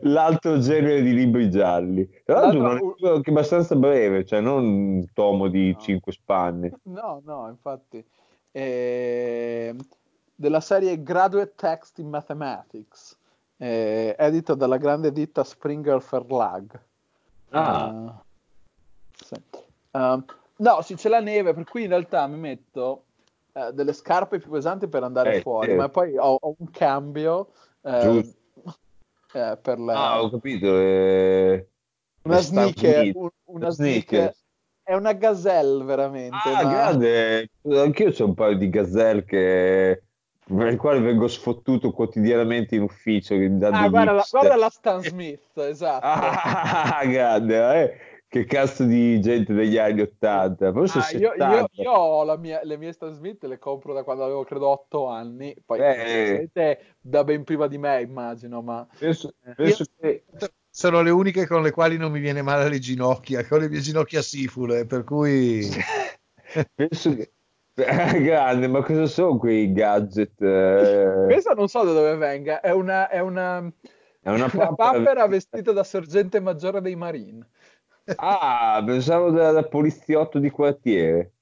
L'altro 0.02 0.58
genere 0.58 1.02
di 1.02 1.12
libri 1.14 1.50
gialli. 1.50 2.08
Tra 2.24 2.40
l'altro 2.40 2.60
L'altro- 2.62 2.86
un 2.86 2.94
libro 2.96 3.20
che 3.20 3.28
è 3.28 3.32
abbastanza 3.32 3.76
breve, 3.76 4.24
cioè 4.24 4.40
non 4.40 4.64
un 4.64 5.04
tomo 5.12 5.48
di 5.48 5.72
No. 5.72 5.78
cinque 5.78 6.12
spanne. 6.12 6.72
No, 6.84 7.20
no, 7.24 7.48
infatti. 7.48 8.02
Ehm, 8.52 9.76
della 10.34 10.60
serie 10.60 11.02
Graduate 11.02 11.52
Text 11.56 11.98
in 11.98 12.08
Mathematics, 12.08 13.16
eh, 13.56 14.14
edito 14.18 14.54
dalla 14.54 14.76
grande 14.76 15.12
ditta 15.12 15.44
Springer 15.44 15.98
Verlag. 15.98 16.80
Ah. 17.50 18.22
Eh, 19.18 19.24
sì. 19.24 19.34
Ehm, 19.92 20.24
no, 20.56 20.82
sì, 20.82 20.94
c'è 20.96 21.08
la 21.08 21.20
neve, 21.20 21.54
per 21.54 21.64
cui 21.64 21.82
in 21.84 21.88
realtà 21.88 22.26
mi 22.26 22.38
metto 22.38 23.04
eh, 23.52 23.72
delle 23.72 23.92
scarpe 23.92 24.38
più 24.38 24.50
pesanti 24.50 24.88
per 24.88 25.02
andare 25.04 25.36
Eh, 25.36 25.40
fuori, 25.40 25.70
sì. 25.70 25.76
ma 25.76 25.88
poi 25.88 26.16
ho, 26.18 26.36
ho 26.40 26.54
un 26.58 26.70
cambio 26.70 27.52
eh, 27.82 28.00
Giusto. 28.00 28.38
eh, 29.34 29.58
per 29.60 29.78
la... 29.78 29.92
Ah, 30.12 30.22
ho 30.22 30.30
capito. 30.30 30.66
eh, 30.78 31.68
Una 32.22 32.40
sneaker, 32.40 33.10
un- 33.14 33.28
una 33.44 33.70
Sneaker. 33.70 34.08
sneaker. 34.10 34.36
È 34.82 34.94
una 34.94 35.12
gazelle 35.12 35.82
veramente. 35.84 36.36
Ah, 36.36 36.62
ma- 36.62 36.70
grande! 36.70 37.48
Anch'io 37.62 38.10
c'ho 38.10 38.26
un 38.26 38.34
paio 38.34 38.56
di 38.56 38.68
gazelle 38.68 39.24
che... 39.24 40.02
per 40.46 40.72
i 40.72 40.76
quali 40.76 41.00
vengo 41.00 41.26
sfottuto 41.28 41.90
quotidianamente 41.92 42.74
in 42.74 42.82
ufficio. 42.82 43.34
Ah, 43.34 43.88
guarda, 43.88 44.12
la, 44.12 44.24
guarda 44.30 44.56
la 44.56 44.68
Stan 44.68 45.02
Smith, 45.02 45.56
esatto. 45.56 46.06
Ah, 46.96 47.04
grande, 47.06 47.82
eh? 47.82 47.98
Che 48.26 48.44
cazzo 48.46 48.84
di 48.84 49.20
gente 49.20 49.54
degli 49.54 49.78
anni 49.78 50.00
80, 50.00 50.72
forse 50.72 50.98
Ah, 50.98 51.16
io, 51.16 51.30
70. 51.30 51.54
io- 51.54 51.68
io 51.70 51.92
ho 51.92 52.24
la 52.24 52.36
mia- 52.36 52.60
le 52.64 52.76
mie 52.76 52.92
Stan 52.92 53.12
Smith, 53.12 53.44
le 53.44 53.58
compro 53.58 53.92
da 53.94 54.02
quando 54.02 54.24
avevo 54.24 54.42
credo 54.42 54.68
8 54.68 55.06
anni, 55.06 55.54
poi 55.64 55.78
Eh. 55.80 56.50
da 57.00 57.22
ben 57.22 57.44
prima 57.44 57.68
di 57.68 57.78
me 57.78 58.00
immagino, 58.02 58.60
ma 58.60 58.86
Penso, 58.98 59.34
penso 59.54 59.84
che... 60.00 60.24
Sono 60.68 61.02
le 61.02 61.10
uniche 61.10 61.46
con 61.46 61.62
le 61.62 61.70
quali 61.70 61.96
non 61.96 62.10
mi 62.10 62.18
viene 62.18 62.42
male 62.42 62.64
alle 62.64 62.80
ginocchia, 62.80 63.46
con 63.46 63.60
le 63.60 63.68
mie 63.68 63.78
ginocchia 63.78 64.20
sifule, 64.20 64.84
per 64.84 65.04
cui... 65.04 65.64
penso 66.74 67.14
che... 67.14 67.30
Grande, 68.22 68.68
ma 68.68 68.82
cosa 68.82 69.06
sono 69.06 69.36
quei 69.36 69.72
gadget? 69.72 70.40
eh? 70.40 71.24
questa 71.26 71.54
non 71.54 71.68
so 71.68 71.82
da 71.82 71.92
dove 71.92 72.16
venga, 72.16 72.60
è 72.60 72.70
una, 72.70 73.08
è 73.08 73.18
una, 73.20 73.58
È 74.20 74.28
una 74.30 74.44
una 74.44 74.48
papera- 74.48 74.74
papera 74.74 75.26
vestita 75.26 75.72
da 75.72 75.82
sergente 75.82 76.40
maggiore 76.40 76.80
dei 76.80 76.94
Marine. 76.94 77.46
Ah, 78.16 78.82
pensavo 78.84 79.30
da, 79.30 79.50
da 79.50 79.64
poliziotto 79.64 80.38
di 80.38 80.50
quartiere. 80.50 81.32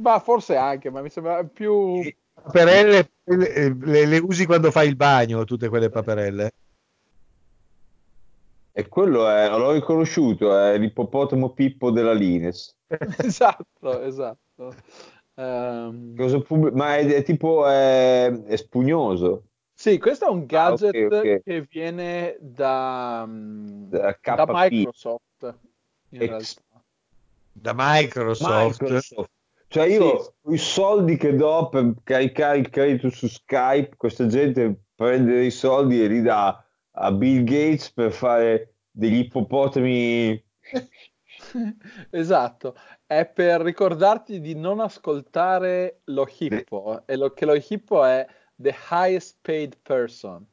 Ma 0.00 0.18
forse 0.18 0.56
anche, 0.56 0.90
ma 0.90 1.00
mi 1.00 1.10
sembra 1.10 1.44
più... 1.44 2.02
Paperelle 2.34 3.10
le, 3.24 3.74
le- 3.80 4.06
le 4.06 4.18
usi 4.18 4.46
quando 4.46 4.70
fai 4.70 4.88
il 4.88 4.96
bagno, 4.96 5.44
tutte 5.44 5.68
quelle 5.68 5.88
paperelle. 5.88 6.52
E 8.72 8.88
quello 8.88 9.28
è, 9.28 9.48
l'ho 9.48 9.72
riconosciuto, 9.72 10.56
è 10.56 10.78
l'ippopotamo 10.78 11.50
Pippo 11.50 11.90
della 11.90 12.12
Lines. 12.12 12.76
esatto, 13.18 14.02
esatto. 14.02 14.74
Ehm, 15.38 16.16
Cosa 16.16 16.40
pub- 16.40 16.72
Ma 16.72 16.96
è, 16.96 17.06
è 17.06 17.22
tipo 17.22 17.66
è, 17.66 18.30
è 18.30 18.56
spugnoso. 18.56 19.44
Sì, 19.72 19.98
questo 19.98 20.26
è 20.26 20.28
un 20.30 20.44
gadget 20.46 20.94
Ah, 20.94 21.06
ok, 21.06 21.12
ok. 21.12 21.42
che 21.44 21.66
viene 21.70 22.36
da, 22.40 23.24
mm, 23.26 23.84
Da 23.88 24.16
da. 24.22 24.44
Microsoft. 24.48 25.54
In 26.10 26.22
Ex- 26.22 26.28
realtà. 26.28 26.84
Da 27.52 27.72
Microsoft. 27.76 28.80
Microsoft. 28.80 29.30
Cioè 29.68 29.86
io 29.86 30.34
i 30.48 30.56
soldi 30.56 31.16
che 31.16 31.36
do 31.36 31.68
per 31.68 31.92
caricare 32.02 32.58
il 32.58 32.70
credito 32.70 33.10
su 33.10 33.28
Skype, 33.28 33.96
questa 33.96 34.26
gente 34.26 34.84
prende 34.94 35.34
dei 35.34 35.50
soldi 35.50 36.02
e 36.02 36.08
li 36.08 36.22
dà 36.22 36.64
a 36.92 37.12
Bill 37.12 37.44
Gates 37.44 37.92
per 37.92 38.10
fare 38.12 38.74
degli 38.90 39.18
ippopotami. 39.18 40.42
Esatto, 42.10 42.74
è 43.08 43.24
per 43.24 43.62
ricordarti 43.62 44.38
di 44.38 44.54
non 44.54 44.80
ascoltare 44.80 46.00
lo 46.04 46.28
hippo 46.38 47.02
e 47.06 47.16
lo, 47.16 47.32
che 47.32 47.46
lo 47.46 47.54
hippo 47.54 48.04
è 48.04 48.26
the 48.54 48.74
highest 48.90 49.38
paid 49.40 49.78
person. 49.80 50.46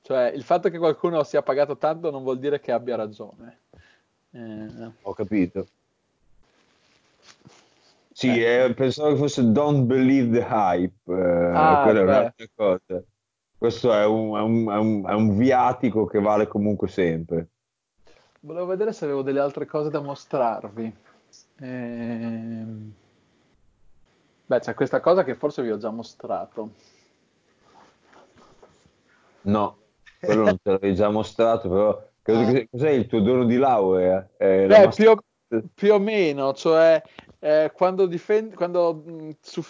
Cioè 0.00 0.28
il 0.34 0.42
fatto 0.42 0.70
che 0.70 0.78
qualcuno 0.78 1.22
sia 1.22 1.42
pagato 1.42 1.76
tanto 1.76 2.10
non 2.10 2.22
vuol 2.22 2.38
dire 2.38 2.60
che 2.60 2.72
abbia 2.72 2.96
ragione. 2.96 3.60
Eh, 4.30 4.90
Ho 5.02 5.12
capito. 5.12 5.66
Sì, 8.10 8.28
Eh. 8.42 8.64
eh, 8.64 8.74
pensavo 8.74 9.10
che 9.10 9.18
fosse 9.18 9.52
Don't 9.52 9.84
Believe 9.84 10.30
the 10.38 10.46
Hype, 10.48 11.12
eh, 11.12 11.52
Ah, 11.54 11.82
quella 11.82 12.00
è 12.00 12.04
beh. 12.04 12.10
un'altra 12.10 12.46
cosa. 12.54 13.02
Questo 13.58 13.92
è 13.92 14.06
un, 14.06 14.36
è 14.36 14.40
un- 14.40 14.70
è 14.70 14.76
un- 14.78 15.06
è 15.08 15.12
un 15.12 15.36
viatico 15.36 16.06
che 16.06 16.20
vale 16.20 16.46
comunque 16.46 16.88
sempre. 16.88 17.48
Volevo 18.40 18.64
vedere 18.66 18.94
se 18.94 19.04
avevo 19.04 19.20
delle 19.20 19.40
altre 19.40 19.66
cose 19.66 19.90
da 19.90 20.00
mostrarvi. 20.00 21.04
Ehm, 21.60 22.92
Beh, 24.48 24.60
c'è 24.60 24.74
questa 24.74 25.00
cosa 25.00 25.24
che 25.24 25.34
forse 25.34 25.62
vi 25.62 25.70
ho 25.70 25.76
già 25.76 25.90
mostrato. 25.90 26.70
No, 29.42 29.78
quello 30.20 30.44
non 30.44 30.58
te 30.62 30.70
l'avevi 30.70 30.94
già 30.94 31.10
mostrato, 31.10 31.68
però 31.68 32.08
credo 32.22 32.52
che 32.52 32.68
cos'è 32.70 32.90
il 32.90 33.06
tuo 33.06 33.20
dono 33.20 33.44
di 33.44 33.56
laurea? 33.56 34.28
Eh, 34.36 34.68
la 34.68 34.86
Beh, 34.86 34.88
più 34.94 35.10
o, 35.10 35.16
più 35.74 35.92
o 35.94 35.98
meno, 35.98 36.52
cioè 36.52 37.02
eh, 37.40 37.72
quando, 37.74 38.06
difendi, 38.06 38.54
quando, 38.54 39.02
su- 39.40 39.64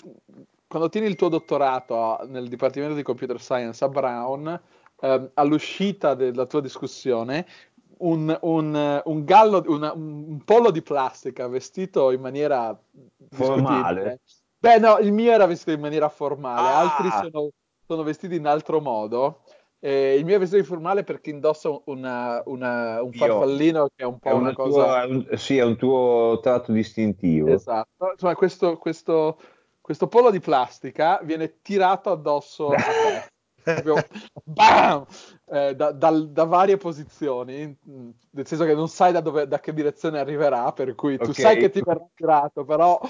quando 0.67 0.91
tieni 0.91 1.07
il 1.07 1.17
tuo 1.17 1.29
dottorato 1.29 2.19
nel 2.27 2.49
Dipartimento 2.49 2.95
di 2.95 3.03
Computer 3.03 3.41
Science 3.41 3.83
a 3.83 3.89
Brown, 3.89 4.61
ehm, 5.01 5.31
all'uscita 5.35 6.15
della 6.15 6.45
tua 6.45 6.61
discussione, 6.61 7.47
un, 7.99 8.37
un, 8.43 9.03
un 9.05 9.25
gallo, 9.25 9.63
una- 9.67 9.93
un 9.93 10.41
pollo 10.45 10.71
di 10.71 10.83
plastica 10.83 11.47
vestito 11.49 12.11
in 12.11 12.21
maniera 12.21 12.79
Formale. 13.31 14.21
Beh, 14.59 14.79
no, 14.79 14.99
il 14.99 15.13
mio 15.13 15.33
era 15.33 15.47
vestito 15.47 15.73
in 15.73 15.81
maniera 15.81 16.09
formale, 16.09 16.69
Ah! 16.69 16.79
altri 16.79 17.11
sono, 17.31 17.51
sono 17.87 18.03
vestiti 18.03 18.35
in 18.37 18.47
altro 18.47 18.81
modo. 18.81 19.43
Eh, 19.79 20.15
il 20.17 20.25
mio 20.25 20.37
è 20.37 20.39
vestito 20.39 20.61
informale 20.61 21.05
perché 21.05 21.31
indossa 21.31 21.71
una- 21.85 22.43
una- 22.47 23.03
un 23.03 23.11
Io- 23.13 23.19
farfallino 23.19 23.89
che 23.95 24.03
è 24.03 24.07
un 24.07 24.19
po' 24.19 24.31
È, 24.31 24.33
una 24.33 24.41
una 24.41 24.53
cosa. 24.55 25.07
tua- 25.07 25.37
sì, 25.37 25.59
è 25.59 25.63
un 25.65 25.77
tuo 25.77 26.41
tratto 26.43 26.73
distintivo. 26.73 27.49
Esatto. 27.51 28.11
Insomma, 28.13 28.35
questo, 28.35 28.79
questo, 28.79 29.39
questo 29.81 30.09
pollo 30.09 30.31
di 30.31 30.41
plastica 30.41 31.21
viene 31.23 31.61
tirato 31.63 32.11
addosso 32.11 32.69
a 32.71 32.75
te. 32.77 32.83
Proprio 33.67 33.97
bam! 34.45 35.07
Eh, 35.49 35.75
da, 35.75 35.91
dal- 35.93 36.31
da 36.31 36.45
varie 36.45 36.77
posizioni, 36.77 37.77
nel 38.31 38.47
senso 38.47 38.65
che 38.65 38.75
non 38.75 38.89
sai 38.89 39.11
da, 39.13 39.21
dove, 39.21 39.49
da 39.49 39.59
che 39.59 39.73
direzione 39.73 40.21
arriverà, 40.21 40.73
per 40.73 40.95
cui 40.95 41.17
tu 41.19 41.25
Ok. 41.25 41.35
sai 41.35 41.57
che 41.59 41.71
ti 41.71 41.81
verrà 41.83 42.07
tirato, 42.15 42.65
però 42.65 43.01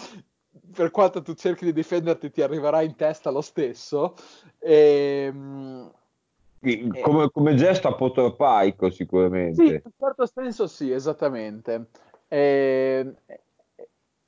per 0.73 0.91
quanto 0.91 1.21
tu 1.23 1.35
cerchi 1.35 1.67
di 1.67 1.73
difenderti 1.73 2.31
ti 2.31 2.41
arriverà 2.43 2.81
in 2.83 2.97
testa 2.97 3.31
lo 3.31 3.43
stesso. 3.43 4.15
Ehm, 4.61 5.93
Sì, 6.63 6.91
Come, 7.03 7.31
come 7.31 7.55
gesto 7.55 7.89
apotropaico 7.89 8.87
Sì, 8.89 8.95
sicuramente. 8.97 9.73
in 9.73 9.81
un 9.85 9.91
certo 9.99 10.27
senso 10.27 10.67
sì, 10.67 10.91
esattamente. 10.91 11.89
E, 12.29 13.15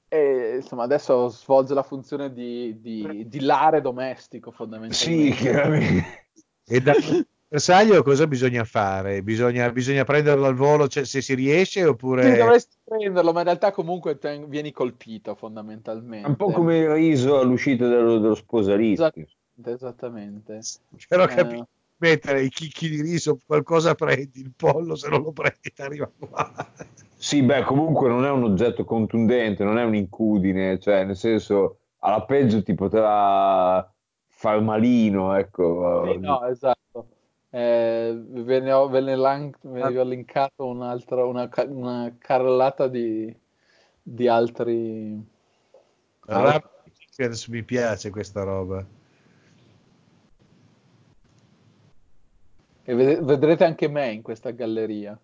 e, 0.09 0.56
insomma, 0.56 0.85
adesso 0.85 1.28
svolge 1.28 1.74
la 1.74 1.82
funzione 1.82 2.32
di, 2.32 2.80
di, 2.80 3.26
di 3.28 3.40
lare 3.40 3.80
domestico 3.80 4.51
Sì, 4.51 4.56
fondamentalmente. 4.56 5.35
chiaramente. 5.36 6.26
E 6.70 6.80
da 6.80 6.94
bersaglio 7.48 8.02
cosa 8.02 8.26
bisogna 8.26 8.64
fare? 8.64 9.22
Bisogna, 9.22 9.70
bisogna 9.70 10.05
prenderlo 10.05 10.47
al 10.47 10.55
volo 10.55 10.86
cioè, 10.89 11.05
se 11.05 11.22
si 11.22 11.35
riesce 11.35 11.80
Sì, 11.80 11.86
oppure... 11.86 12.36
dovresti 12.36 12.76
prenderlo, 12.85 13.32
ma 13.32 13.39
in 13.40 13.44
realtà 13.47 13.70
comunque 13.72 14.18
te- 14.18 14.44
vieni 14.47 14.72
colpito 14.72 15.35
fondamentalmente. 15.35 16.28
un 16.28 16.36
po' 16.36 16.51
come 16.51 16.78
il 16.78 16.90
riso 16.90 17.39
all'uscita 17.39 17.86
dello, 17.89 18.18
dello 18.18 18.35
sposalizio. 18.35 19.06
Esattamente, 19.06 19.72
esattamente. 19.72 20.60
Però 21.09 21.24
Eh. 21.24 21.35
capisci, 21.35 21.64
mettere 22.01 22.44
i 22.44 22.48
chicchi 22.48 22.89
di 22.89 23.02
riso, 23.02 23.39
qualcosa 23.44 23.94
prendi, 23.94 24.40
il 24.40 24.52
pollo 24.55 24.94
se 24.94 25.09
non 25.09 25.22
lo 25.22 25.32
prendi 25.32 25.72
ti 25.72 25.82
arriva 25.82 26.10
qua. 26.18 26.52
Sì, 27.20 27.42
beh, 27.42 27.64
comunque 27.64 28.08
non 28.08 28.24
è 28.24 28.30
un 28.30 28.44
oggetto 28.44 28.84
contundente, 28.84 29.64
non 29.64 29.76
è 29.76 29.82
un'incudine, 29.82 30.78
cioè 30.78 31.04
nel 31.04 31.16
senso, 31.16 31.78
alla 31.98 32.22
peggio 32.22 32.62
ti 32.62 32.74
potrà 32.74 33.92
far 34.28 34.60
malino, 34.60 35.34
ecco. 35.34 36.12
Sì, 36.12 36.18
no, 36.18 36.44
esatto. 36.46 37.08
Eh, 37.50 38.16
ve 38.24 38.60
ne 38.60 38.72
ho, 38.72 38.88
ve 38.88 39.00
ne 39.00 39.16
ve 39.62 39.98
ho 39.98 40.04
linkato 40.04 40.64
un'altra, 40.66 41.24
una, 41.24 41.50
una 41.66 42.14
carrellata 42.16 42.86
di, 42.86 43.36
di 44.00 44.28
altri. 44.28 45.20
Chickens, 46.92 47.48
mi 47.48 47.64
piace 47.64 48.10
questa 48.10 48.44
roba. 48.44 48.84
E 52.84 52.94
vedrete 52.94 53.64
anche 53.64 53.88
me 53.88 54.12
in 54.12 54.22
questa 54.22 54.52
galleria. 54.52 55.18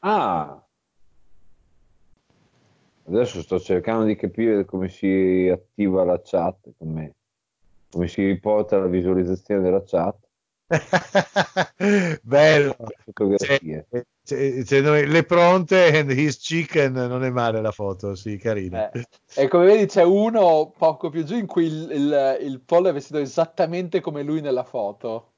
Ah, 0.00 0.60
adesso 3.06 3.42
sto 3.42 3.58
cercando 3.58 4.04
di 4.04 4.16
capire 4.16 4.64
come 4.64 4.88
si 4.88 5.48
attiva 5.52 6.04
la 6.04 6.20
chat 6.22 6.72
con 6.76 6.92
me, 6.92 7.14
come 7.90 8.08
si 8.08 8.24
riporta 8.26 8.78
la 8.78 8.86
visualizzazione 8.86 9.62
della 9.62 9.82
chat, 9.84 10.16
Bello. 12.22 12.76
fotografie. 13.04 13.86
C'è- 13.90 14.04
c'è- 14.24 14.62
c'è 14.64 14.80
noi- 14.80 15.06
le 15.06 15.22
pronte 15.24 15.96
and 15.96 16.10
his 16.10 16.36
chicken 16.38 16.92
non 16.92 17.22
è 17.22 17.30
male 17.30 17.60
la 17.60 17.70
foto, 17.70 18.14
sì, 18.16 18.36
carina. 18.36 18.90
Eh, 18.90 19.04
E 19.38 19.48
come 19.48 19.66
vedi 19.66 19.86
c'è 19.86 20.02
uno 20.02 20.72
poco 20.76 21.10
più 21.10 21.22
giù 21.24 21.36
in 21.36 21.46
cui 21.46 21.66
il, 21.66 21.90
il- 21.92 22.38
il 22.40 22.60
pollo 22.60 22.88
è 22.88 22.92
vestito 22.92 23.18
esattamente 23.18 24.00
come 24.00 24.22
lui 24.22 24.40
nella 24.40 24.64
foto, 24.64 25.34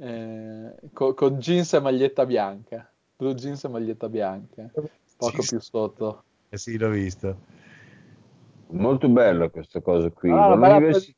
eh, 0.00 0.74
co- 0.92 1.14
con 1.14 1.38
jeans 1.38 1.72
e 1.72 1.80
maglietta 1.80 2.26
bianca, 2.26 2.88
blue 3.16 3.34
jeans 3.34 3.64
e 3.64 3.68
maglietta 3.68 4.08
bianca, 4.08 4.70
poco 5.16 5.42
Sì, 5.42 5.48
più 5.48 5.60
sotto. 5.60 6.24
Eh 6.52 6.58
sì, 6.58 6.76
l'ho 6.76 6.90
visto. 6.90 7.38
Molto 8.72 9.08
bella 9.08 9.48
questa 9.48 9.80
cosa 9.80 10.10
qui. 10.10 10.30
Ah, 10.30 10.54
l'univers-. 10.54 11.14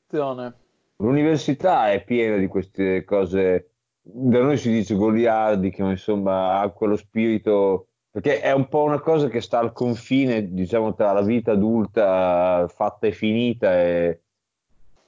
L'università 0.98 1.90
è 1.90 2.04
piena 2.04 2.36
di 2.36 2.46
queste 2.46 3.02
cose, 3.02 3.70
da 4.00 4.40
noi 4.40 4.56
si 4.56 4.70
dice 4.70 4.94
goliardiche, 4.94 5.82
ma 5.82 5.90
insomma 5.90 6.60
ha 6.60 6.68
quello 6.70 6.94
spirito 6.94 7.88
perché 8.12 8.40
è 8.40 8.52
un 8.52 8.68
po' 8.68 8.84
una 8.84 9.00
cosa 9.00 9.26
che 9.26 9.40
sta 9.40 9.58
al 9.58 9.72
confine, 9.72 10.52
diciamo, 10.52 10.94
tra 10.94 11.10
la 11.10 11.22
vita 11.22 11.50
adulta 11.50 12.68
fatta 12.68 13.08
e 13.08 13.10
finita 13.10 13.76
e 13.76 14.20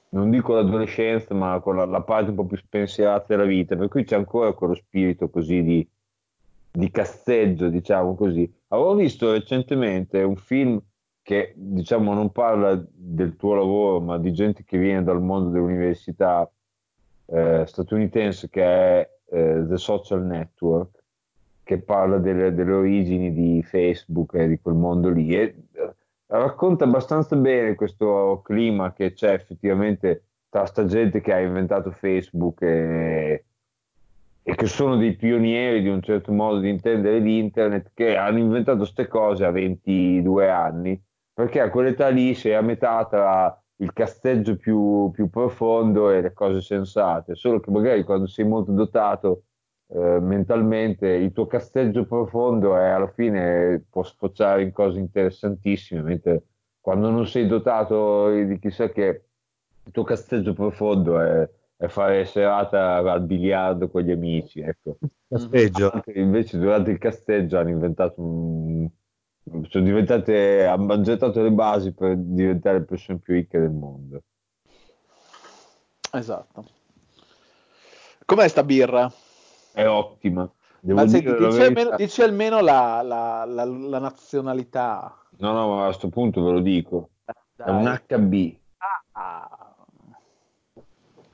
non 0.09 0.29
dico 0.29 0.55
l'adolescenza, 0.55 1.33
ma 1.33 1.57
con 1.61 1.77
la, 1.77 1.85
la 1.85 2.01
parte 2.01 2.31
un 2.31 2.35
po' 2.35 2.45
più 2.45 2.57
spensierata 2.57 3.27
della 3.29 3.45
vita, 3.45 3.77
per 3.77 3.87
cui 3.87 4.03
c'è 4.03 4.17
ancora 4.17 4.51
quello 4.51 4.73
spirito 4.73 5.29
così 5.29 5.63
di, 5.63 5.89
di 6.77 6.91
cazzeggio, 6.91 7.69
diciamo 7.69 8.15
così. 8.15 8.51
Avevo 8.67 8.93
visto 8.93 9.31
recentemente 9.31 10.21
un 10.21 10.35
film 10.35 10.79
che, 11.23 11.53
diciamo, 11.55 12.13
non 12.13 12.31
parla 12.31 12.79
del 12.93 13.35
tuo 13.35 13.55
lavoro, 13.55 13.99
ma 13.99 14.19
di 14.19 14.31
gente 14.31 14.63
che 14.63 14.77
viene 14.77 15.03
dal 15.03 15.21
mondo 15.21 15.49
dell'università 15.49 16.49
eh, 17.25 17.63
statunitense, 17.65 18.49
che 18.49 18.63
è 18.63 19.09
eh, 19.31 19.65
The 19.67 19.77
Social 19.77 20.23
Network, 20.23 21.03
che 21.63 21.79
parla 21.79 22.19
delle, 22.19 22.53
delle, 22.53 22.71
origini 22.71 23.33
di 23.33 23.63
Facebook 23.63 24.35
e 24.35 24.47
di 24.47 24.59
quel 24.59 24.75
mondo 24.75 25.09
lì. 25.09 25.35
E, 25.35 25.41
eh, 25.71 25.95
racconta 26.27 26.83
abbastanza 26.83 27.35
bene 27.35 27.73
questo 27.73 28.41
clima 28.43 28.93
che 28.93 29.13
c'è 29.13 29.33
effettivamente 29.33 30.25
tra 30.49 30.65
sta 30.65 30.85
gente 30.85 31.21
che 31.21 31.33
ha 31.33 31.39
inventato 31.39 31.89
Facebook 31.91 32.61
e, 32.61 33.46
e 34.49 34.55
che 34.55 34.67
sono 34.67 34.95
dei 34.95 35.13
pionieri 35.17 35.81
di 35.81 35.89
un 35.89 36.01
certo 36.01 36.31
modo 36.31 36.59
di 36.59 36.69
intendere 36.69 37.19
l'internet, 37.19 37.91
che 37.93 38.15
hanno 38.15 38.37
inventato 38.37 38.77
queste 38.77 39.05
cose 39.05 39.43
a 39.43 39.51
22 39.51 40.49
anni, 40.49 41.03
perché 41.33 41.59
a 41.59 41.69
quell'età 41.69 42.07
lì 42.07 42.33
sei 42.33 42.53
a 42.53 42.61
metà 42.61 43.05
tra 43.09 43.61
il 43.79 43.91
casteggio 43.91 44.55
più, 44.55 45.11
più 45.11 45.29
profondo 45.29 46.11
e 46.11 46.21
le 46.21 46.31
cose 46.31 46.61
sensate, 46.61 47.35
solo 47.35 47.59
che 47.59 47.71
magari 47.71 48.05
quando 48.05 48.25
sei 48.25 48.45
molto 48.45 48.71
dotato 48.71 49.43
eh, 49.87 50.19
mentalmente 50.21 51.09
il 51.09 51.33
tuo 51.33 51.45
casteggio 51.45 52.05
profondo 52.05 52.77
è 52.77 52.87
alla 52.87 53.11
fine 53.11 53.83
può 53.89 54.03
sfociare 54.03 54.61
in 54.61 54.71
cose 54.71 54.97
interessantissime, 54.99 56.01
mentre 56.01 56.43
quando 56.79 57.09
non 57.09 57.27
sei 57.27 57.47
dotato 57.47 58.29
di 58.29 58.57
chissà 58.59 58.87
che 58.91 59.23
il 59.83 59.91
tuo 59.91 60.03
casteggio 60.03 60.53
profondo 60.53 61.19
è, 61.19 61.49
è 61.77 61.87
fare 61.87 62.25
serata 62.25 62.97
al 62.97 63.21
biliardo 63.21 63.89
con 63.89 64.01
gli 64.01 64.11
amici. 64.11 64.59
Ecco. 64.59 64.97
Casteggio. 65.27 66.01
Invece 66.15 66.57
durante 66.57 66.91
il 66.91 66.97
casteggio 66.97 67.59
hanno 67.59 67.69
inventato 67.69 68.19
un, 68.21 68.89
sono 69.69 69.83
diventate, 69.83 70.65
hanno 70.65 70.99
gettato 71.01 71.41
le 71.41 71.51
basi 71.51 71.93
per 71.93 72.17
diventare 72.17 72.79
le 72.79 72.85
persone 72.85 73.19
più 73.19 73.35
ricche 73.35 73.59
del 73.59 73.71
mondo. 73.71 74.23
Esatto. 76.11 76.65
Com'è 78.25 78.47
sta 78.47 78.63
birra? 78.63 79.09
È 79.71 79.85
ottima. 79.85 80.51
Devo 80.79 81.01
Ma 81.01 81.07
senti, 81.07 81.33
dici, 81.35 81.61
almeno, 81.61 81.95
dici 81.95 82.21
almeno 82.21 82.59
la, 82.61 83.01
la- 83.01 83.45
la- 83.45 83.65
la 83.65 83.99
nazionalità. 83.99 85.15
No, 85.37 85.51
no, 85.51 85.75
ma 85.75 85.81
a 85.83 85.85
questo 85.85 86.09
punto 86.09 86.43
ve 86.43 86.51
lo 86.51 86.59
dico. 86.59 87.09
È 87.25 87.69
un 87.69 87.83
Dai. 87.83 87.99
HB. 88.07 88.59
Ah, 89.13 89.56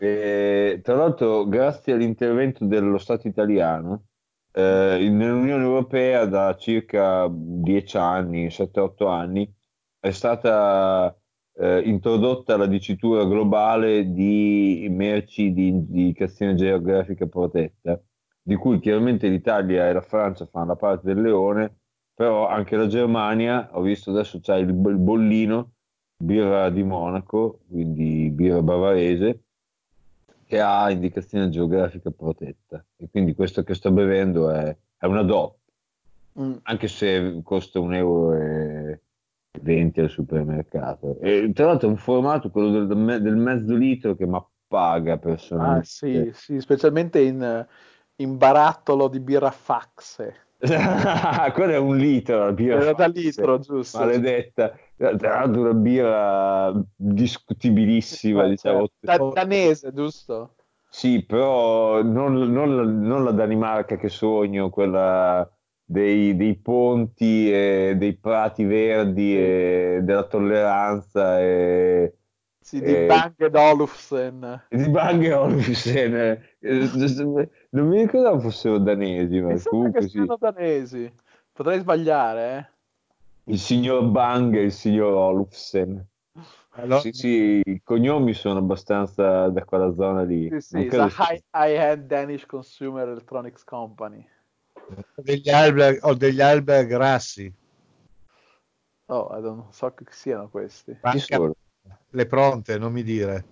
E, 0.04 0.82
tra 0.84 0.96
l'altro, 0.96 1.48
grazie 1.48 1.94
all'intervento 1.94 2.66
dello 2.66 2.98
Stato 2.98 3.30
italiano, 3.30 4.08
eh, 4.52 4.98
nell'Unione 5.10 5.64
Europea 5.64 6.26
da 6.26 6.58
circa 6.58 7.30
10 7.32 7.98
anni, 7.98 8.50
7-8 8.50 9.08
anni, 9.08 9.50
è 10.02 10.12
stata 10.12 11.18
eh, 11.54 11.80
introdotta 11.86 12.58
la 12.58 12.66
dicitura 12.66 13.24
globale 13.24 14.12
di 14.12 14.88
merci 14.92 15.54
di 15.54 15.70
indicazione 15.70 16.56
geografica 16.56 17.26
protetta, 17.28 17.98
di 18.42 18.56
cui 18.56 18.80
chiaramente 18.80 19.30
l'Italia 19.30 19.88
e 19.88 19.94
la 19.94 20.02
Francia 20.02 20.46
fanno 20.48 20.66
la 20.66 20.76
parte 20.76 21.14
del 21.14 21.22
leone, 21.22 21.78
però 22.14 22.46
anche 22.50 22.76
la 22.76 22.88
Germania, 22.88 23.70
ho 23.72 23.82
visto 23.82 24.12
adesso 24.12 24.42
c'è 24.42 24.58
il, 24.58 24.68
il 24.68 24.98
bollino, 24.98 25.76
birra 26.18 26.70
di 26.70 26.84
Monaco, 26.84 27.62
quindi 27.70 28.30
birra 28.32 28.62
bavarese, 28.62 29.44
che 30.54 30.62
ha 30.62 30.92
indicazione 30.92 31.50
geografica 31.50 32.12
protetta. 32.12 32.86
E 32.96 33.08
quindi 33.10 33.34
questo 33.34 33.64
che 33.64 33.74
sto 33.74 33.92
bevendo 33.92 34.52
è, 34.52 34.76
è 34.98 35.06
una 35.08 35.24
DOP, 35.24 35.56
mm. 36.40 36.54
anche 36.64 36.88
se 36.88 37.40
costa 37.44 37.80
un 37.80 37.96
euro 37.96 38.36
e 38.36 39.02
20 39.60 40.00
al 40.02 40.10
supermercato. 40.10 41.20
E 41.22 41.50
tra 41.56 41.66
l'altro 41.66 41.88
è 41.88 41.92
un 41.92 41.98
formato, 41.98 42.52
quello 42.52 42.70
del, 42.70 42.86
del 42.86 42.98
me- 42.98 43.20
del 43.20 43.36
mezzo 43.36 43.74
litro, 43.74 44.16
che 44.16 44.28
mi 44.28 44.40
paga 44.68 45.14
Ah, 45.14 45.18
personalmente. 45.18 45.86
sì, 45.86 46.32
sì, 46.36 46.60
specialmente 46.60 47.20
in, 47.20 47.68
in 48.18 48.38
barattolo 48.38 49.08
di 49.08 49.20
birra 49.20 49.50
faxe. 49.50 50.36
quello 51.54 51.74
è 51.74 51.78
un 51.78 51.98
litro, 51.98 52.46
la 52.46 52.52
birra 52.54 52.80
Era 52.80 52.94
da 52.94 53.08
litro, 53.08 53.58
giusto? 53.58 53.98
maledetta. 53.98 54.78
Tra 54.96 55.12
l'altro 55.18 55.62
una 55.62 55.74
birra 55.74 56.72
discutibilissima, 56.96 58.48
diciamo. 58.48 58.88
cioè, 58.88 58.88
da- 59.02 59.18
danese, 59.32 59.92
giusto? 59.94 60.56
Sì, 60.90 61.26
però 61.26 62.04
non, 62.04 62.34
non 62.52 62.76
la- 62.76 62.84
non 62.84 63.24
la 63.24 63.32
Danimarca 63.32 63.98
che 63.98 64.10
sogno, 64.10 64.70
quella 64.70 65.50
dei, 65.84 66.36
dei 66.36 66.56
ponti, 66.60 67.52
e 67.52 67.96
dei 67.98 68.16
prati 68.18 68.64
verdi, 68.64 69.36
e 69.36 70.00
della 70.04 70.28
tolleranza 70.28 71.40
e, 71.42 72.16
Sì, 72.60 72.82
di 72.82 72.96
Eh, 72.96 72.98
Bang 72.98 73.36
Olufsen. 73.54 74.60
e 74.70 74.78
di 74.78 74.90
Bang 74.90 75.24
e 75.24 75.34
Olufsen. 75.34 76.14
Eh, 76.16 76.90
Non 77.72 77.88
mi 77.88 78.02
ricordavo 78.02 78.40
fossero 78.40 78.78
danesi, 78.80 79.40
ma 79.42 79.60
comunque 79.64 80.08
sì. 80.08 80.34
danesi. 80.40 81.12
Potrei 81.52 81.80
sbagliare, 81.80 82.58
eh? 82.58 82.72
Il 83.46 83.58
signor 83.60 84.10
Bang 84.12 84.54
e 84.56 84.64
il 84.64 84.72
signor 84.74 85.14
Olufsen. 85.14 86.06
Allora, 86.76 87.08
Sì, 87.12 87.12
sì, 87.12 87.62
i 87.64 87.82
cognomi 87.84 88.34
sono 88.34 88.60
abbastanza 88.60 89.48
da 89.50 89.64
quella 89.66 89.94
zona 89.94 90.24
lì. 90.24 90.50
Sì, 90.50 90.62
sì, 90.62 90.78
Non 90.78 90.86
it's 90.86 90.86
credo 90.86 91.08
a 91.08 91.10
sia- 91.10 91.28
high- 91.32 91.44
high-end 91.54 92.08
Danish 92.08 92.46
consumer 92.46 93.08
electronics 93.10 93.64
company. 93.66 94.26
degli 95.16 95.50
Alberg, 95.50 96.00
ho 96.04 96.14
degli 96.14 96.40
Alberg 96.40 96.88
grassi. 96.88 97.54
Oh, 99.08 99.40
non 99.40 99.72
so 99.72 99.94
che 99.94 100.04
siano 100.12 100.50
questi. 100.50 100.98
Chi 101.08 101.20
sono? 101.20 101.54
le 102.10 102.26
pronte, 102.26 102.78
non 102.78 102.92
mi 102.92 103.04
dire. 103.04 103.46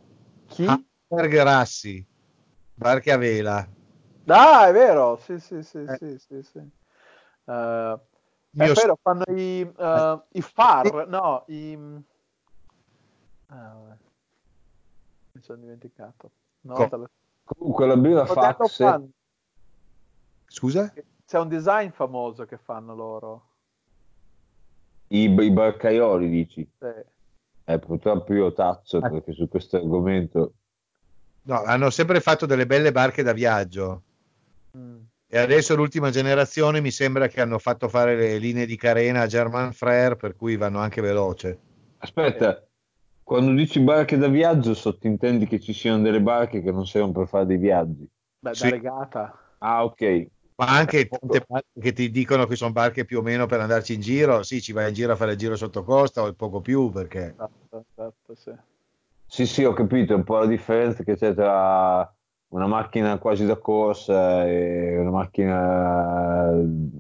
Chi? 0.50 0.86
Alberg 1.10 1.32
grassi. 1.32 2.06
Barche 2.74 3.12
a 3.12 3.18
vela. 3.18 3.68
Ah, 4.28 4.68
è 4.68 4.72
vero, 4.72 5.18
sì, 5.18 5.40
sì, 5.40 5.62
sì, 5.64 5.88
Eh. 5.88 5.98
sì, 5.98 6.18
sì, 6.18 6.42
sì. 6.44 6.60
Eh, 7.46 8.00
Mio 8.54 8.72
è 8.72 8.74
vero, 8.74 8.98
fanno 9.02 9.24
i, 9.28 9.62
eh, 9.62 10.22
i 10.34 10.42
far, 10.42 11.08
no, 11.08 11.44
i... 11.48 11.74
Ah, 13.48 13.74
vabbè. 13.74 13.98
Mi 15.34 15.42
sono 15.42 15.60
dimenticato. 15.60 16.32
No, 16.62 16.74
Co- 16.74 16.88
te 16.90 16.96
lo- 16.98 17.10
Comunque 17.44 17.88
la 17.88 17.98
birra 17.98 18.26
fax 18.26 18.76
fanno- 18.78 19.10
Scusa? 20.48 20.94
C'è 21.26 21.40
un 21.40 21.48
design 21.48 21.90
famoso 21.92 22.46
che 22.46 22.58
fanno 22.58 22.94
loro. 22.94 23.46
i, 25.08 25.24
i 25.30 25.52
barcaioli, 25.52 26.30
dici? 26.30 26.70
Sì. 26.78 26.86
Eh, 27.66 27.80
purtroppo 27.80 28.34
io 28.34 28.54
taccio 28.54 28.98
Ah. 28.98 29.10
perché 29.10 29.32
su 29.34 29.48
questo 29.48 29.78
argomento 29.78 30.54
No, 31.44 31.62
hanno 31.64 31.90
sempre 31.90 32.20
fatto 32.20 32.46
delle 32.46 32.66
belle 32.68 32.92
barche 32.92 33.24
da 33.24 33.34
viaggio. 33.34 34.04
Mm. 34.78 35.00
E 35.34 35.38
adesso 35.38 35.78
l'ultima 35.78 36.10
generazione 36.10 36.82
mi 36.82 36.92
sembra 36.92 37.30
che 37.30 37.40
hanno 37.40 37.58
fatto 37.58 37.88
fare 37.88 38.18
le 38.18 38.38
linee 38.38 38.66
di 38.66 38.76
carena 38.76 39.22
a 39.22 39.28
German 39.28 39.72
Frere, 39.72 40.18
per 40.18 40.36
cui 40.36 40.58
vanno 40.58 40.80
anche 40.80 41.00
veloce. 41.00 41.58
Aspetta, 42.00 42.62
quando 43.24 43.54
dici 43.54 43.80
barche 43.80 44.18
da 44.18 44.28
viaggio 44.28 44.74
sottintendi 44.74 45.48
che 45.48 45.62
ci 45.62 45.72
siano 45.72 46.02
delle 46.02 46.20
barche 46.20 46.62
che 46.62 46.74
non 46.74 46.86
servono 46.86 47.14
per 47.14 47.30
fare 47.30 47.46
dei 47.46 47.56
viaggi. 47.56 48.06
Beh, 48.40 48.54
Sì. 48.54 48.64
da 48.64 48.70
regata. 48.72 49.56
Ah, 49.60 49.86
ok. 49.86 50.28
Ma 50.58 50.66
anche 50.68 51.08
tante 51.08 51.46
barche 51.48 51.80
che 51.80 51.94
ti 51.94 52.12
dicono 52.12 52.46
che 52.46 52.58
sono 52.58 52.74
barche 52.74 53.06
più 53.06 53.20
o 53.20 53.22
meno 53.22 53.46
per 53.46 53.62
andarci 53.62 53.94
in 53.94 54.02
giro. 54.02 54.44
Sì, 54.44 54.62
ci 54.62 54.74
vai 54.74 54.90
in 54.90 54.94
giro 54.94 55.14
a 55.14 55.16
fare 55.16 55.32
il 55.32 55.38
giro 55.38 55.56
sotto 55.56 55.86
costa 55.86 56.24
o 56.24 56.34
poco 56.34 56.60
più, 56.60 56.90
perché 56.90 57.36
Esatto, 57.38 57.86
esatto, 57.90 58.36
sì. 58.36 58.52
Sì, 59.28 59.46
sì, 59.46 59.64
ho 59.64 59.72
capito, 59.72 60.14
un 60.14 60.26
po' 60.26 60.40
la 60.40 60.46
differenza 60.46 61.04
che 61.04 61.16
c'è 61.16 61.34
tra 61.34 62.14
una 62.52 62.68
macchina 62.68 63.18
quasi 63.18 63.46
da 63.46 63.58
corsa 63.58 64.48
e 64.48 64.98
una 64.98 65.10
macchina 65.10 66.52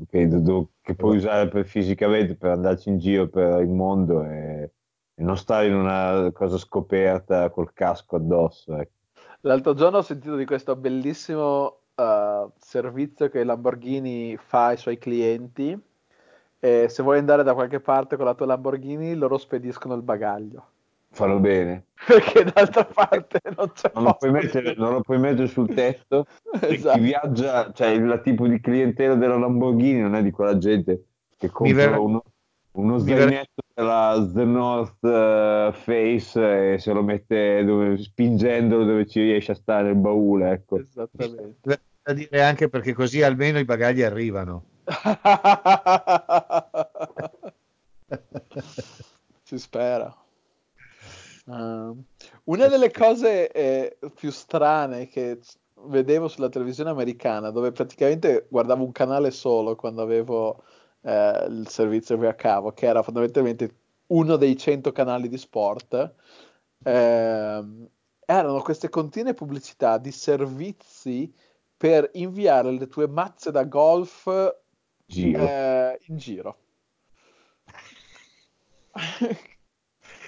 che, 0.09 0.27
do- 0.27 0.71
che 0.81 0.95
puoi 0.95 1.17
usare 1.17 1.47
per- 1.49 1.65
fisicamente 1.65 2.35
per 2.35 2.51
andarci 2.51 2.89
in 2.89 2.97
giro 2.99 3.27
per 3.27 3.61
il 3.61 3.69
mondo 3.69 4.23
e, 4.23 4.71
e 5.13 5.23
non 5.23 5.37
stare 5.37 5.67
in 5.67 5.75
una 5.75 6.31
cosa 6.33 6.57
scoperta 6.57 7.49
col 7.49 7.73
casco 7.73 8.15
addosso. 8.15 8.75
ecco. 8.77 8.91
L'altro 9.41 9.73
giorno 9.73 9.97
ho 9.97 10.01
sentito 10.01 10.35
di 10.35 10.45
questo 10.45 10.75
bellissimo 10.75 11.79
eh, 11.95 12.47
servizio 12.57 13.29
che 13.29 13.43
Lamborghini 13.43 14.37
fa 14.37 14.67
ai 14.67 14.77
suoi 14.77 14.97
clienti. 14.97 15.77
E 16.63 16.87
se 16.89 17.03
vuoi 17.03 17.17
andare 17.17 17.43
da 17.43 17.53
qualche 17.55 17.79
parte 17.79 18.15
con 18.15 18.25
la 18.25 18.35
tua 18.35 18.45
Lamborghini, 18.45 19.15
loro 19.15 19.37
spediscono 19.37 19.95
il 19.95 20.03
bagaglio. 20.03 20.65
Fallo 21.11 21.39
bene. 21.39 21.87
Perché 22.07 22.45
d'altra 22.45 22.85
parte 22.85 23.41
non 23.55 23.71
c'è 23.73 23.91
Non 23.93 24.05
lo, 24.05 24.15
puoi 24.17 24.31
mettere, 24.31 24.73
non 24.75 24.93
lo 24.93 25.01
puoi 25.01 25.19
mettere 25.19 25.47
sul 25.47 25.71
tetto. 25.73 26.25
Esatto. 26.61 26.97
Chi 26.97 27.03
viaggia, 27.03 27.71
cioè 27.73 27.89
il 27.89 28.21
tipo 28.23 28.47
di 28.47 28.59
clientela 28.59 29.15
della 29.15 29.37
Lamborghini 29.37 29.99
non 29.99 30.15
è 30.15 30.23
di 30.23 30.31
quella 30.31 30.57
gente 30.57 31.03
che 31.37 31.49
compra 31.49 31.75
verrà- 31.75 31.99
uno, 31.99 32.23
uno 32.73 32.99
zainetto 32.99 33.61
della 33.73 34.29
The 34.33 34.43
North 34.43 35.03
eh, 35.03 35.71
Face 35.73 36.73
e 36.73 36.77
se 36.77 36.93
lo 36.93 37.03
mette 37.03 37.63
dove, 37.63 37.97
spingendolo 37.97 38.83
dove 38.83 39.07
ci 39.07 39.21
riesce 39.21 39.53
a 39.53 39.55
stare 39.55 39.89
il 39.89 39.95
baule, 39.95 40.51
ecco. 40.51 40.79
Esattamente. 40.79 41.81
Da 42.03 42.13
dire 42.13 42.41
anche 42.41 42.67
perché 42.67 42.93
così 42.93 43.21
almeno 43.21 43.59
i 43.59 43.65
bagagli 43.65 44.01
arrivano. 44.01 44.65
si 49.43 49.59
spera. 49.59 50.20
Um, 51.51 52.05
una 52.45 52.67
delle 52.67 52.91
cose 52.91 53.51
eh, 53.51 53.97
più 54.15 54.31
strane 54.31 55.07
che 55.07 55.39
vedevo 55.87 56.27
sulla 56.27 56.49
televisione 56.49 56.89
americana, 56.89 57.49
dove 57.49 57.71
praticamente 57.71 58.47
guardavo 58.49 58.83
un 58.83 58.91
canale 58.91 59.31
solo 59.31 59.75
quando 59.75 60.01
avevo 60.01 60.63
eh, 61.01 61.45
il 61.49 61.67
servizio 61.67 62.17
via 62.17 62.35
cavo, 62.35 62.71
che 62.71 62.85
era 62.85 63.03
fondamentalmente 63.03 63.75
uno 64.07 64.37
dei 64.37 64.57
100 64.57 64.91
canali 64.91 65.27
di 65.27 65.37
sport, 65.37 66.13
ehm, 66.83 67.87
erano 68.25 68.61
queste 68.61 68.89
continue 68.89 69.33
pubblicità 69.33 69.97
di 69.97 70.11
servizi 70.11 71.33
per 71.75 72.09
inviare 72.13 72.71
le 72.71 72.87
tue 72.87 73.07
mazze 73.07 73.51
da 73.51 73.63
golf 73.65 74.55
Giro. 75.05 75.43
eh, 75.47 75.99
in 76.07 76.17
giro. 76.17 76.57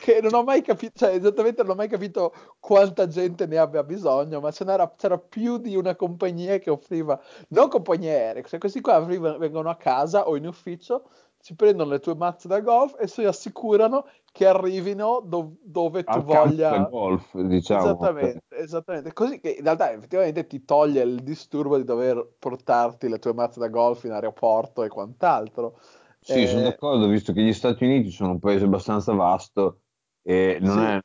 Che 0.03 0.19
non 0.21 0.33
ho 0.33 0.43
mai 0.43 0.61
capito, 0.61 0.91
cioè 0.95 1.15
esattamente 1.15 1.61
non 1.61 1.71
ho 1.71 1.75
mai 1.75 1.87
capito 1.87 2.33
quanta 2.59 3.07
gente 3.07 3.45
ne 3.45 3.57
abbia 3.57 3.83
bisogno, 3.83 4.41
ma 4.41 4.51
ce 4.51 4.65
n'era, 4.65 4.93
c'era 4.97 5.17
più 5.17 5.57
di 5.57 5.75
una 5.77 5.95
compagnia 5.95 6.57
che 6.59 6.69
offriva, 6.69 7.17
non 7.49 7.69
compagnie 7.69 8.11
aeree, 8.13 8.43
cioè 8.43 8.59
questi 8.59 8.81
qua 8.81 8.99
vengono 8.99 9.69
a 9.69 9.77
casa 9.77 10.27
o 10.27 10.35
in 10.35 10.45
ufficio, 10.47 11.07
si 11.39 11.55
prendono 11.55 11.91
le 11.91 11.99
tue 11.99 12.15
mazze 12.15 12.47
da 12.49 12.59
golf 12.59 12.95
e 12.99 13.07
si 13.07 13.23
assicurano 13.23 14.05
che 14.31 14.45
arrivino 14.45 15.21
dov- 15.23 15.55
dove 15.61 16.03
tu 16.09 16.21
voglia. 16.23 16.85
golf, 16.89 17.39
diciamo. 17.39 17.97
Esattamente, 17.99 18.43
esattamente. 18.49 19.13
Così 19.13 19.39
che 19.39 19.51
in 19.57 19.63
realtà 19.63 19.91
effettivamente 19.91 20.45
ti 20.47 20.63
toglie 20.65 21.01
il 21.03 21.23
disturbo 21.23 21.77
di 21.77 21.83
dover 21.83 22.35
portarti 22.37 23.07
le 23.09 23.19
tue 23.19 23.33
mazze 23.33 23.59
da 23.59 23.67
golf 23.69 24.03
in 24.03 24.11
aeroporto 24.11 24.83
e 24.83 24.89
quant'altro. 24.89 25.79
Sì, 26.19 26.41
Eh, 26.43 26.47
sono 26.47 26.63
d'accordo, 26.63 27.07
visto 27.07 27.33
che 27.33 27.41
gli 27.43 27.53
Stati 27.53 27.83
Uniti 27.83 28.09
sono 28.09 28.31
un 28.31 28.39
paese 28.39 28.63
abbastanza 28.65 29.13
vasto 29.13 29.81
e 30.23 30.57
non 30.61 30.79
sì, 30.79 30.85
è, 30.85 30.99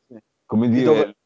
come 0.47 0.69
Di 0.69 0.81
dire, 0.81 0.83
dove- 0.83 1.17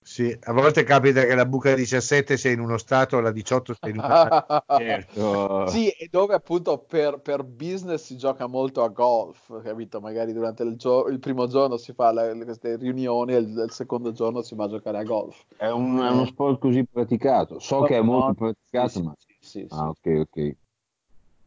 Sì, 0.00 0.34
a 0.44 0.52
volte 0.52 0.84
capita 0.84 1.24
che 1.24 1.34
la 1.34 1.44
buca 1.46 1.74
17 1.74 2.36
sia 2.36 2.50
in 2.52 2.60
uno 2.60 2.78
stato, 2.78 3.18
la 3.20 3.32
18 3.32 3.74
sia 3.74 3.90
in 3.90 3.98
un 3.98 4.04
altro. 4.08 4.38
certo, 4.72 5.22
Sì, 5.62 5.88
e 5.90 6.08
dove 6.08 6.34
appunto 6.34 6.78
per, 6.78 7.20
per 7.20 7.42
business 7.44 8.04
si 8.04 8.16
gioca 8.16 8.46
molto 8.46 8.82
a 8.82 8.88
golf, 8.88 9.60
capito? 9.62 10.00
Magari 10.00 10.32
durante 10.32 10.62
il, 10.62 10.76
gio- 10.76 11.08
il 11.08 11.18
primo 11.18 11.46
giorno 11.48 11.76
si 11.76 11.92
fa 11.92 12.12
la- 12.12 12.32
queste 12.44 12.76
riunioni 12.76 13.32
e 13.34 13.38
il, 13.38 13.48
il 13.66 13.72
secondo 13.72 14.12
giorno 14.12 14.42
si 14.42 14.54
va 14.54 14.64
a 14.64 14.68
giocare 14.68 14.98
a 14.98 15.02
golf. 15.04 15.44
è, 15.56 15.68
un- 15.68 15.98
è 15.98 16.08
uno 16.10 16.24
Eh. 16.24 16.26
sport 16.26 16.58
così 16.60 16.84
praticato. 16.86 17.58
So 17.58 17.82
che 17.82 17.96
è 17.96 18.00
No, 18.02 18.02
molto 18.02 18.34
no, 18.74 18.88
praticato, 18.88 18.88
sì, 18.88 19.02
ma... 19.02 19.14
sì, 19.16 19.36
sì, 19.40 19.68
sì, 19.68 19.68
Ah, 19.68 19.88
ok, 19.88 20.06
ok. 20.28 20.56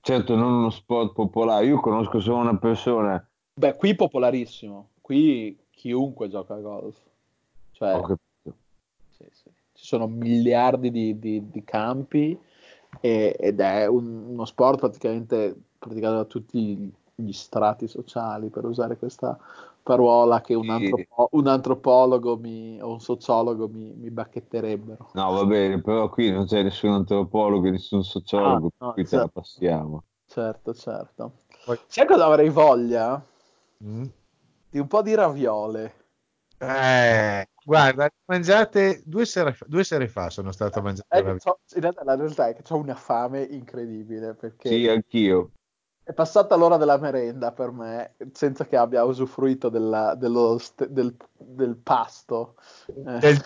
Certo, 0.02 0.36
non 0.36 0.54
uno 0.54 0.70
sport 0.70 1.14
popolare. 1.14 1.66
Io 1.68 1.80
conosco 1.80 2.20
solo 2.20 2.40
una 2.40 2.58
persona, 2.58 3.26
Beh, 3.54 3.76
qui 3.76 3.96
popolarissimo, 3.96 4.92
qui 5.10 5.58
chiunque 5.72 6.28
gioca 6.30 6.54
a 6.54 6.60
golf. 6.60 6.96
Cioè, 7.72 7.96
ho 7.96 8.02
capito. 8.02 8.58
sì, 9.10 9.26
sì. 9.32 9.50
Ci 9.74 9.86
sono 9.86 10.06
miliardi 10.06 10.92
di, 10.92 11.18
di- 11.18 11.50
di 11.50 11.64
campi 11.64 12.38
e- 13.02 13.36
ed 13.40 13.60
è 13.60 13.88
un- 13.88 14.26
uno 14.28 14.46
sport 14.46 14.78
praticamente 14.78 15.56
praticato 15.80 16.14
da 16.16 16.26
tutti 16.26 16.94
gli 17.16 17.32
strati 17.32 17.88
sociali, 17.88 18.50
per 18.50 18.66
usare 18.66 18.98
questa 18.98 19.36
parola 19.82 20.42
che 20.42 20.54
un, 20.54 20.66
Sì. 20.66 20.70
antropo- 20.70 21.30
un 21.32 21.48
antropologo 21.48 22.38
mi- 22.38 22.80
o 22.80 22.92
un 22.92 23.00
sociologo 23.02 23.68
mi, 23.68 23.92
mi 23.96 24.12
bacchetterebbero. 24.12 25.10
No, 25.14 25.32
va 25.32 25.46
bene, 25.46 25.82
però 25.82 26.08
qui 26.10 26.30
non 26.30 26.46
c'è 26.46 26.62
nessun 26.62 26.92
antropologo, 26.92 27.68
nessun 27.68 28.04
sociologo, 28.04 28.74
Ah, 28.78 28.86
no, 28.86 28.94
qui 28.94 29.04
te 29.06 29.16
la 29.16 29.22
certo. 29.22 29.40
passiamo. 29.40 30.04
Certo, 30.28 30.74
certo. 30.76 31.32
Sai 31.88 32.06
cosa 32.06 32.26
avrei 32.26 32.50
voglia? 32.50 33.26
Mm. 33.84 34.06
Di 34.72 34.80
un 34.80 34.88
po' 34.88 35.02
di 35.02 35.16
raviole. 35.16 35.94
Eh, 36.62 37.48
guarda, 37.64 38.10
mangiate 38.26 39.02
due 39.06 39.26
sere, 39.26 39.54
fa- 39.54 39.66
due 39.68 39.84
sere 39.84 40.08
fa 40.08 40.30
sono 40.30 40.52
stato 40.52 40.82
ravioli. 41.08 41.40
c'ho- 41.40 41.60
in 41.76 41.82
realtà 41.82 42.04
la 42.04 42.16
realtà 42.16 42.48
è 42.50 42.54
che 42.54 42.64
ho 42.74 42.78
una 42.78 42.96
fame 42.96 43.42
incredibile 43.44 44.34
perché 44.36 44.70
Sì, 44.70 44.88
anch'io. 44.88 45.52
è 46.04 46.14
passata 46.14 46.56
l'ora 46.56 46.78
della 46.78 46.98
merenda 46.98 47.52
per 47.52 47.72
me 47.72 48.16
senza 48.34 48.66
che 48.66 48.76
abbia 48.76 49.04
usufruito 49.06 49.70
della- 49.70 50.16
dello 50.16 50.60
del, 50.88 51.16
del 51.38 51.78
pasto. 51.78 52.56
Eh, 52.88 53.20
Del 53.20 53.38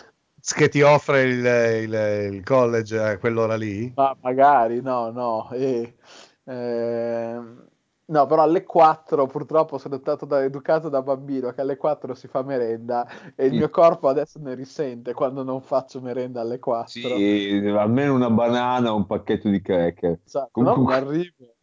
che 0.56 0.68
ti 0.68 0.82
offre 0.82 1.22
il, 1.22 1.44
il- 1.84 2.34
il 2.34 2.42
college 2.42 2.98
a 2.98 3.18
quell'ora 3.18 3.56
lì? 3.56 3.90
ma 3.96 4.16
magari, 4.20 4.80
no, 4.80 5.10
no. 5.10 5.50
e, 5.52 5.96
ehm, 6.44 7.68
no, 8.06 8.26
però 8.26 8.42
alle 8.42 8.64
4 8.64 9.26
purtroppo 9.26 9.78
sono 9.78 9.98
stato 9.98 10.24
da- 10.26 10.42
educato 10.44 10.88
da 10.88 11.02
bambino 11.02 11.52
che 11.52 11.60
alle 11.62 11.76
4 11.76 12.14
si 12.14 12.28
fa 12.28 12.42
merenda 12.42 13.06
e 13.34 13.46
il 13.46 13.52
mio 13.54 13.70
corpo 13.70 14.08
adesso 14.08 14.38
ne 14.40 14.54
risente 14.54 15.12
quando 15.14 15.42
non 15.42 15.60
faccio 15.62 16.00
merenda 16.00 16.40
alle 16.40 16.58
4. 16.58 16.90
Sì, 16.90 17.62
almeno 17.76 18.14
una 18.14 18.30
banana 18.30 18.92
o 18.92 18.96
un 18.96 19.06
pacchetto 19.06 19.48
di 19.48 19.60
cracker. 19.60 20.18
Esatto, 20.24 20.60
no, 20.60 20.64
non 20.66 20.72
Comunque- 20.74 20.94
arrivo. 20.96 21.54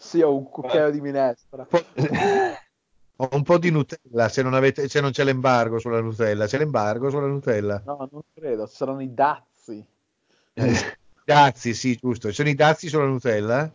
Sì, 0.00 0.22
ho 0.22 0.32
un 0.36 0.48
cucchiaio 0.48 0.90
di 0.90 1.00
minestra. 1.00 1.66
Ho 3.20 3.28
un 3.32 3.42
po' 3.42 3.58
di 3.58 3.70
Nutella, 3.72 4.28
se 4.28 4.42
non, 4.42 4.54
avete, 4.54 4.88
se 4.88 5.00
non 5.00 5.10
c'è 5.10 5.24
l'embargo 5.24 5.80
sulla 5.80 6.00
Nutella. 6.00 6.46
C'è 6.46 6.56
l'embargo 6.58 7.10
sulla 7.10 7.26
Nutella? 7.26 7.82
No, 7.84 8.08
non 8.12 8.22
credo, 8.32 8.66
saranno 8.66 9.00
i 9.02 9.12
dazi. 9.12 9.84
Eh, 10.54 10.72
dazi, 11.24 11.74
sì, 11.74 11.96
giusto. 12.00 12.28
Ci 12.28 12.34
sono 12.34 12.48
i 12.48 12.54
dazi 12.54 12.86
sulla 12.88 13.06
Nutella? 13.06 13.68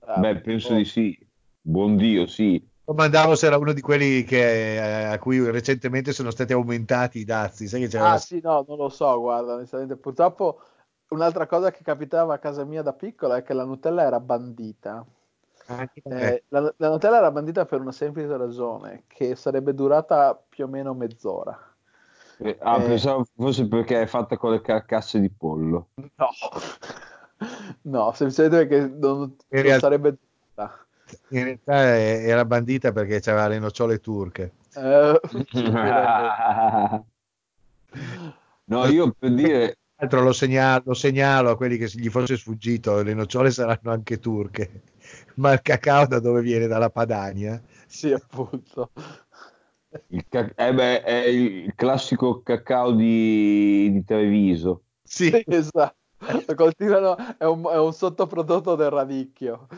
Ah, 0.00 0.18
Beh, 0.18 0.40
penso 0.40 0.72
boh. 0.72 0.76
di 0.76 0.84
sì. 0.84 1.25
Buon 1.68 1.96
Dio, 1.96 2.26
sì. 2.28 2.64
Domandavo 2.84 3.34
se 3.34 3.46
era 3.46 3.58
uno 3.58 3.72
di 3.72 3.80
quelli 3.80 4.22
che, 4.22 4.76
eh, 4.76 5.04
a 5.06 5.18
cui 5.18 5.50
recentemente 5.50 6.12
sono 6.12 6.30
stati 6.30 6.52
aumentati 6.52 7.18
i 7.18 7.24
dazi. 7.24 7.66
Sai 7.66 7.80
che 7.80 7.88
c'era 7.88 8.12
Ah, 8.12 8.18
sì, 8.18 8.40
no, 8.40 8.64
non 8.68 8.76
lo 8.76 8.88
so, 8.88 9.18
guarda, 9.18 9.54
onestamente. 9.54 9.96
Purtroppo 9.96 10.60
un'altra 11.08 11.46
cosa 11.48 11.72
che 11.72 11.82
capitava 11.82 12.34
a 12.34 12.38
casa 12.38 12.64
mia 12.64 12.82
da 12.82 12.92
piccola 12.92 13.36
è 13.38 13.42
che 13.42 13.52
la 13.52 13.64
Nutella 13.64 14.04
era 14.04 14.20
bandita. 14.20 15.04
me. 15.66 15.90
Eh, 16.04 16.44
la, 16.50 16.72
la 16.76 16.88
Nutella 16.88 17.16
era 17.16 17.32
bandita 17.32 17.64
per 17.64 17.80
una 17.80 17.90
semplice 17.90 18.36
ragione, 18.36 19.02
che 19.08 19.34
sarebbe 19.34 19.74
durata 19.74 20.40
più 20.48 20.66
o 20.66 20.68
meno 20.68 20.94
mezz'ora. 20.94 21.58
Eh, 22.38 22.56
Ah, 22.60 22.80
Eh. 22.80 22.86
pensavo 22.86 23.24
fosse 23.34 23.66
perché 23.66 24.02
è 24.02 24.06
fatta 24.06 24.36
con 24.36 24.52
le 24.52 24.60
carcasse 24.60 25.18
di 25.18 25.30
pollo. 25.30 25.88
No, 26.16 26.28
no, 27.82 28.12
semplicemente 28.12 28.66
perché 28.66 28.86
non, 28.88 29.18
non 29.18 29.34
realtà- 29.48 29.78
sarebbe 29.80 30.16
durata. 30.54 30.85
In 31.30 31.44
realtà 31.44 31.96
era 31.98 32.44
bandita 32.44 32.92
perché 32.92 33.20
c'aveva 33.20 33.48
le 33.48 33.58
nocciole 33.58 34.00
turche. 34.00 34.52
Eh. 34.74 35.20
No, 38.68 38.86
io 38.86 39.12
per 39.18 39.32
dire, 39.34 39.66
Tra 39.94 40.06
l'altro 40.06 40.22
lo 40.22 40.32
segnalo, 40.32 40.82
lo 40.86 40.94
segnalo 40.94 41.50
a 41.50 41.56
quelli 41.56 41.76
che 41.78 41.86
se 41.88 41.98
gli 42.00 42.08
fosse 42.08 42.36
sfuggito, 42.36 43.02
le 43.02 43.14
nocciole 43.14 43.50
saranno 43.50 43.92
anche 43.92 44.18
turche, 44.18 44.82
ma 45.36 45.52
il 45.52 45.62
cacao 45.62 46.06
da 46.06 46.18
dove 46.20 46.42
viene? 46.42 46.66
Dalla 46.66 46.90
Padania? 46.90 47.62
Sì, 47.86 48.12
appunto. 48.12 48.90
il, 50.08 50.24
ca- 50.28 50.52
eh 50.54 50.74
beh, 50.74 51.02
è 51.02 51.26
il 51.26 51.74
classico 51.74 52.42
cacao 52.42 52.92
di, 52.92 53.90
di 53.92 54.04
Treviso. 54.04 54.84
Sì, 55.02 55.42
esatto. 55.46 55.96
Coltivano, 56.54 57.16
è 57.38 57.44
un, 57.44 57.62
è 57.70 57.78
un 57.78 57.92
sottoprodotto 57.92 58.74
del 58.74 58.90
radicchio. 58.90 59.68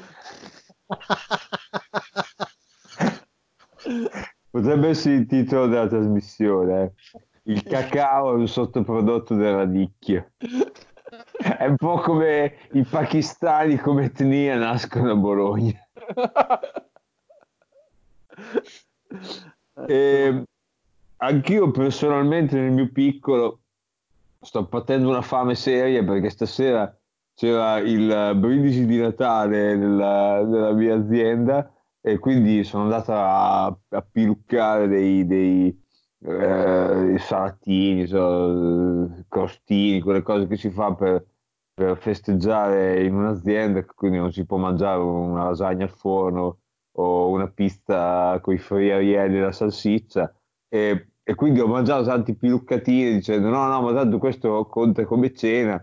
Potrebbe 4.51 4.89
essere 4.89 5.15
il 5.17 5.27
titolo 5.27 5.67
della 5.67 5.87
trasmissione. 5.87 6.83
eh. 6.83 6.93
Il 7.53 7.63
cacao 7.63 8.33
è 8.33 8.35
un 8.35 8.49
sottoprodotto 8.49 9.35
del 9.35 9.55
radicchio. 9.55 10.33
È 11.39 11.65
un 11.65 11.77
po' 11.77 11.99
come 12.01 12.69
i 12.73 12.83
pakistani 12.83 13.77
come 13.79 14.05
etnia 14.07 14.57
nascono 14.57 15.13
a 15.13 15.17
Bologna. 15.17 15.73
E 19.87 20.43
anch'io 21.19 21.71
personalmente 21.71 22.59
nel 22.59 22.73
mio 22.73 22.91
piccolo 22.91 23.61
sto 24.41 24.67
patendo 24.67 25.09
una 25.09 25.23
fame 25.23 25.55
seria 25.55 26.05
perché 26.05 26.31
stasera 26.31 26.98
c'era 27.39 27.79
il 27.79 28.33
brindisi 28.37 28.85
di 28.85 28.99
Natale 28.99 29.77
nella, 29.77 30.45
nella 30.45 30.73
mia 30.73 30.97
azienda 30.97 31.73
e 32.01 32.19
quindi 32.19 32.65
sono 32.65 32.83
andato 32.85 33.13
a, 33.13 33.67
a 33.67 34.03
piluccare 34.03 34.89
dei, 34.89 35.25
dei, 35.25 35.69
eh, 36.25 37.05
dei 37.07 37.19
salatini, 37.19 38.07
so, 38.09 39.25
crostini, 39.29 40.01
quelle 40.01 40.23
cose 40.23 40.49
che 40.49 40.57
si 40.57 40.69
fa 40.71 40.93
per, 40.95 41.25
per 41.73 41.97
festeggiare 41.99 43.05
in 43.05 43.15
un'azienda, 43.15 43.85
quindi 43.85 44.19
non 44.19 44.33
si 44.33 44.45
può 44.45 44.57
mangiare 44.57 44.99
una 45.01 45.45
lasagna 45.45 45.85
al 45.85 45.91
forno 45.91 46.59
o 46.97 47.29
una 47.31 47.47
pizza 47.49 48.41
con 48.41 48.55
i 48.55 48.59
friarielli 48.59 49.37
e 49.39 49.41
la 49.41 49.53
salsiccia. 49.53 50.35
E, 50.69 51.11
e 51.23 51.35
quindi 51.37 51.61
ho 51.61 51.69
mangiato 51.69 52.03
tanti 52.05 52.35
piluccatini 52.35 53.13
dicendo 53.15 53.49
no, 53.49 53.65
no, 53.69 53.81
ma 53.83 53.93
tanto 53.93 54.19
questo 54.19 54.67
conta 54.67 55.05
come 55.05 55.33
cena. 55.33 55.81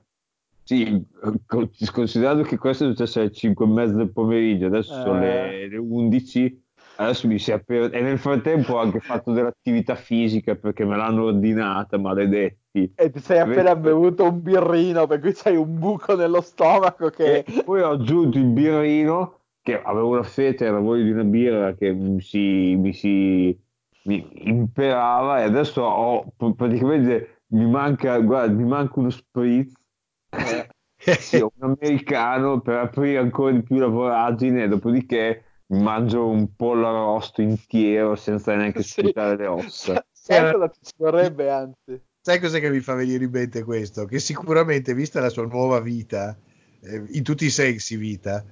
Sì, 0.67 1.05
co- 1.45 1.69
considerando 1.91 2.41
che 2.41 2.57
questo 2.57 2.85
è 2.85 2.87
successo 2.87 3.19
alle 3.19 3.31
5 3.31 3.65
e 3.65 3.67
mezza 3.69 3.93
del 3.93 4.11
pomeriggio, 4.11 4.65
adesso 4.65 4.93
sono 4.93 5.19
le, 5.19 5.61
Eh. 5.61 5.67
le 5.69 5.77
11, 5.77 6.63
adesso 6.95 7.27
mi 7.27 7.37
si 7.37 7.51
è 7.51 7.53
aperto. 7.53 7.95
E 7.95 8.01
nel 8.01 8.17
frattempo 8.17 8.73
ho 8.73 8.77
anche 8.79 8.99
fatto 8.99 9.31
dell'attività 9.31 9.93
fisica 9.95 10.55
perché 10.55 10.83
me 10.83 10.97
l'hanno 10.97 11.25
ordinata, 11.25 11.99
maledetti. 11.99 12.91
E 12.95 13.09
ti 13.11 13.19
sei 13.19 13.39
appena 13.39 13.75
bevuto 13.75 14.23
un 14.23 14.41
birrino, 14.41 15.05
per 15.05 15.19
cui 15.19 15.33
c'hai 15.33 15.55
un 15.55 15.77
buco 15.77 16.15
nello 16.15 16.41
stomaco 16.41 17.09
che... 17.09 17.43
E 17.45 17.61
poi 17.63 17.81
ho 17.81 17.91
aggiunto 17.91 18.39
il 18.39 18.45
birrino, 18.45 19.41
che 19.61 19.79
avevo 19.79 20.09
una 20.09 20.23
fete, 20.23 20.65
era 20.65 20.79
voglia 20.79 21.03
di 21.03 21.11
una 21.11 21.23
birra 21.25 21.75
che 21.75 21.91
mi 21.93 22.21
si, 22.21 22.75
mi 22.75 22.91
si 22.91 23.55
mi 24.05 24.27
imperava 24.47 25.41
e 25.41 25.43
adesso 25.43 25.81
ho 25.81 26.25
pr- 26.35 26.53
praticamente 26.55 27.41
mi 27.47 27.67
manca, 27.69 28.19
guarda, 28.19 28.53
mi 28.53 28.63
manca 28.65 28.99
uno 28.99 29.09
spritz, 29.09 29.73
sì, 31.19 31.37
un 31.37 31.49
americano 31.59 32.61
per 32.61 32.77
aprire 32.77 33.19
ancora 33.19 33.51
di 33.51 33.61
più 33.63 33.77
la 33.77 33.87
voragine 33.87 34.63
e 34.63 34.67
dopodiché 34.67 35.43
mi 35.67 35.81
mangio 35.81 36.27
un 36.27 36.55
pollo 36.55 36.87
arrosto 36.87 37.41
intero 37.41 38.15
senza 38.15 38.55
neanche 38.55 38.83
Sì. 38.83 39.01
sputare 39.01 39.37
le 39.37 39.47
ossa. 39.47 40.05
Sai 40.11 40.51
cosa 40.51 40.71
ci 40.81 40.93
vorrebbe, 40.97 41.49
anzi? 41.51 42.01
Sai 42.21 42.39
cos'è 42.39 42.59
che 42.59 42.69
mi 42.71 42.79
fa 42.79 42.95
venire 42.95 43.23
in 43.23 43.29
mente 43.29 43.63
questo? 43.63 44.05
Che 44.05 44.17
sicuramente, 44.19 44.95
vista 44.95 45.19
la 45.19 45.29
sua 45.29 45.45
nuova 45.45 45.79
vita, 45.79 46.35
eh, 46.81 47.03
in 47.09 47.23
tutti 47.23 47.45
i 47.45 47.51
sensi 47.51 47.95
vita, 47.95 48.43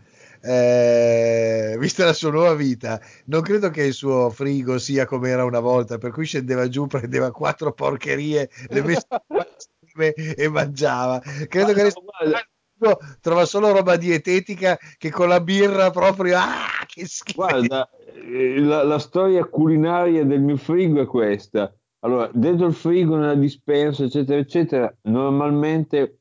eh, 0.41 1.75
vista 1.79 2.05
la 2.05 2.13
sua 2.13 2.29
nuova 2.29 2.53
vita, 2.53 3.01
non 3.25 3.41
credo 3.41 3.69
che 3.69 3.83
il 3.83 3.93
suo 3.93 4.29
frigo 4.29 4.77
sia 4.77 5.05
come 5.05 5.29
era 5.29 5.45
una 5.45 5.59
volta, 5.59 5.97
per 5.97 6.11
cui 6.11 6.25
scendeva 6.25 6.67
giù, 6.67 6.85
prendeva 6.85 7.31
quattro 7.31 7.73
porcherie, 7.73 8.49
le 8.69 8.81
metteva 8.83 9.21
insieme 9.93 10.13
e 10.35 10.49
mangiava. 10.49 11.19
Credo 11.47 11.73
che 11.73 11.81
adesso 11.81 12.01
Guarda, 12.01 12.97
trova 13.21 13.45
solo 13.45 13.71
roba 13.71 13.95
dietetica 13.95 14.77
che 14.97 15.09
con 15.09 15.29
la 15.29 15.39
birra 15.39 15.89
proprio, 15.91 16.37
ah, 16.37 16.83
che 16.85 17.05
schifo. 17.05 17.45
Guarda, 17.45 17.89
eh, 18.13 18.59
la, 18.59 18.83
la 18.83 18.99
storia 18.99 19.45
culinaria 19.45 20.25
del 20.25 20.41
mio 20.41 20.57
frigo 20.57 21.01
è 21.01 21.05
questa. 21.05 21.73
Allora, 21.99 22.29
dentro 22.33 22.67
il 22.67 22.73
frigo, 22.73 23.15
nella 23.15 23.35
dispensa, 23.35 24.03
eccetera, 24.03 24.39
eccetera, 24.39 24.93
normalmente 25.03 26.19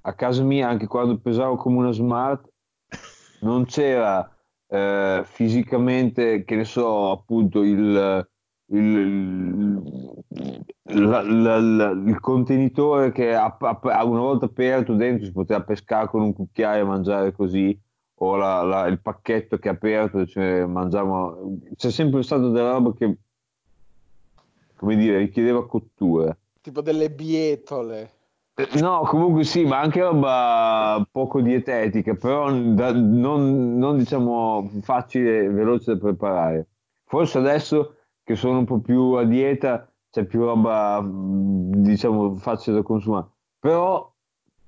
a 0.00 0.14
casa 0.14 0.42
mia, 0.42 0.68
anche 0.68 0.88
quando 0.88 1.18
pesavo 1.18 1.54
come 1.56 1.78
una 1.78 1.92
smart, 1.92 2.50
non 3.42 3.64
c'era 3.66 4.28
eh, 4.66 5.22
fisicamente, 5.24 6.42
che 6.44 6.56
ne 6.56 6.64
so, 6.64 7.12
appunto 7.12 7.62
il, 7.62 8.28
il, 8.72 9.82
la- 10.84 11.22
la- 11.22 11.60
la- 11.60 11.90
il 11.90 12.18
contenitore 12.20 13.12
che 13.12 13.34
a- 13.34 13.56
a- 13.58 14.04
una 14.04 14.20
volta 14.20 14.46
aperto 14.46 14.94
dentro 14.94 15.26
si 15.26 15.32
poteva 15.32 15.62
pescare 15.62 16.08
con 16.08 16.22
un 16.22 16.32
cucchiaio 16.32 16.82
e 16.82 16.86
mangiare 16.86 17.32
così, 17.32 17.78
o 18.14 18.36
il 18.86 19.00
pacchetto 19.00 19.58
che 19.58 19.68
è 19.68 19.72
aperto, 19.72 20.24
cioè 20.26 20.64
mangiamo, 20.64 21.58
c'è 21.76 21.90
sempre 21.90 22.22
stato 22.22 22.50
della 22.50 22.72
roba 22.72 22.94
che, 22.94 23.16
come 24.76 24.96
dire, 24.96 25.18
richiedeva 25.18 25.66
cottura. 25.66 26.36
Tipo 26.60 26.80
delle 26.80 27.10
bietole. 27.10 28.10
No, 28.80 29.00
comunque 29.06 29.44
sì, 29.44 29.64
ma 29.64 29.80
anche 29.80 30.00
roba 30.02 31.04
poco 31.10 31.40
dietetica, 31.40 32.14
però 32.14 32.52
da- 32.52 32.92
non, 32.92 33.76
non, 33.76 33.96
diciamo 33.96 34.70
facile 34.82 35.44
e 35.44 35.48
veloce 35.48 35.94
da 35.94 35.98
preparare. 35.98 36.66
Forse 37.04 37.38
adesso 37.38 37.96
che 38.24 38.36
sono 38.36 38.58
un 38.58 38.64
po' 38.64 38.80
più 38.80 39.12
a 39.12 39.24
dieta 39.24 39.86
c'è 40.10 40.24
più 40.24 40.44
roba, 40.44 41.02
diciamo, 41.02 42.36
facile 42.36 42.76
da 42.76 42.82
consumare. 42.82 43.28
Però, 43.58 44.12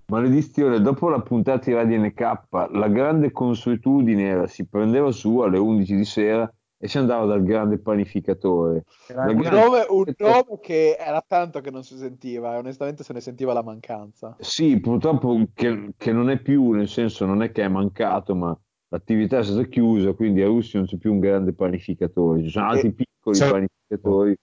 maledizione, 0.06 0.80
dopo 0.80 1.08
la 1.10 1.20
puntata 1.20 1.66
di 1.66 1.74
Radio 1.74 2.00
NK, 2.00 2.38
la 2.72 2.88
grande 2.88 3.30
consuetudine 3.30 4.22
era 4.22 4.46
si 4.46 4.66
prendeva 4.66 5.10
su 5.10 5.40
alle 5.40 5.58
11 5.58 5.96
di 5.96 6.04
sera 6.06 6.50
e 6.78 6.88
si 6.88 6.98
andava 6.98 7.26
dal 7.26 7.42
grande 7.42 7.78
panificatore. 7.78 8.84
La 9.08 9.26
Un 9.26 9.36
grande- 9.36 9.60
nome, 9.60 9.86
un 9.88 10.04
nome 10.16 10.60
che 10.60 10.96
era 10.98 11.22
tanto 11.26 11.60
che 11.60 11.70
non 11.70 11.82
si 11.82 11.96
sentiva, 11.96 12.54
e 12.54 12.58
onestamente 12.58 13.04
se 13.04 13.12
ne 13.12 13.20
sentiva 13.20 13.52
la 13.52 13.62
mancanza. 13.62 14.36
Sì, 14.38 14.80
purtroppo 14.80 15.46
che, 15.52 15.92
che 15.96 16.12
non 16.12 16.30
è 16.30 16.38
più, 16.40 16.70
nel 16.70 16.88
senso 16.88 17.26
non 17.26 17.42
è 17.42 17.52
che 17.52 17.62
è 17.64 17.68
mancato, 17.68 18.34
ma 18.34 18.58
l'attività 18.94 19.38
è 19.38 19.44
stata 19.44 19.64
chiusa, 19.64 20.12
quindi 20.12 20.40
a 20.40 20.46
Russia 20.46 20.78
non 20.78 20.86
c'è 20.86 20.96
più 20.96 21.10
un 21.12 21.18
grande 21.18 21.52
panificatore, 21.52 22.44
ci 22.44 22.50
sono 22.50 22.68
altri 22.68 22.92
piccoli 22.92 23.36
Sì. 23.36 23.50
panificatori. 23.50 24.36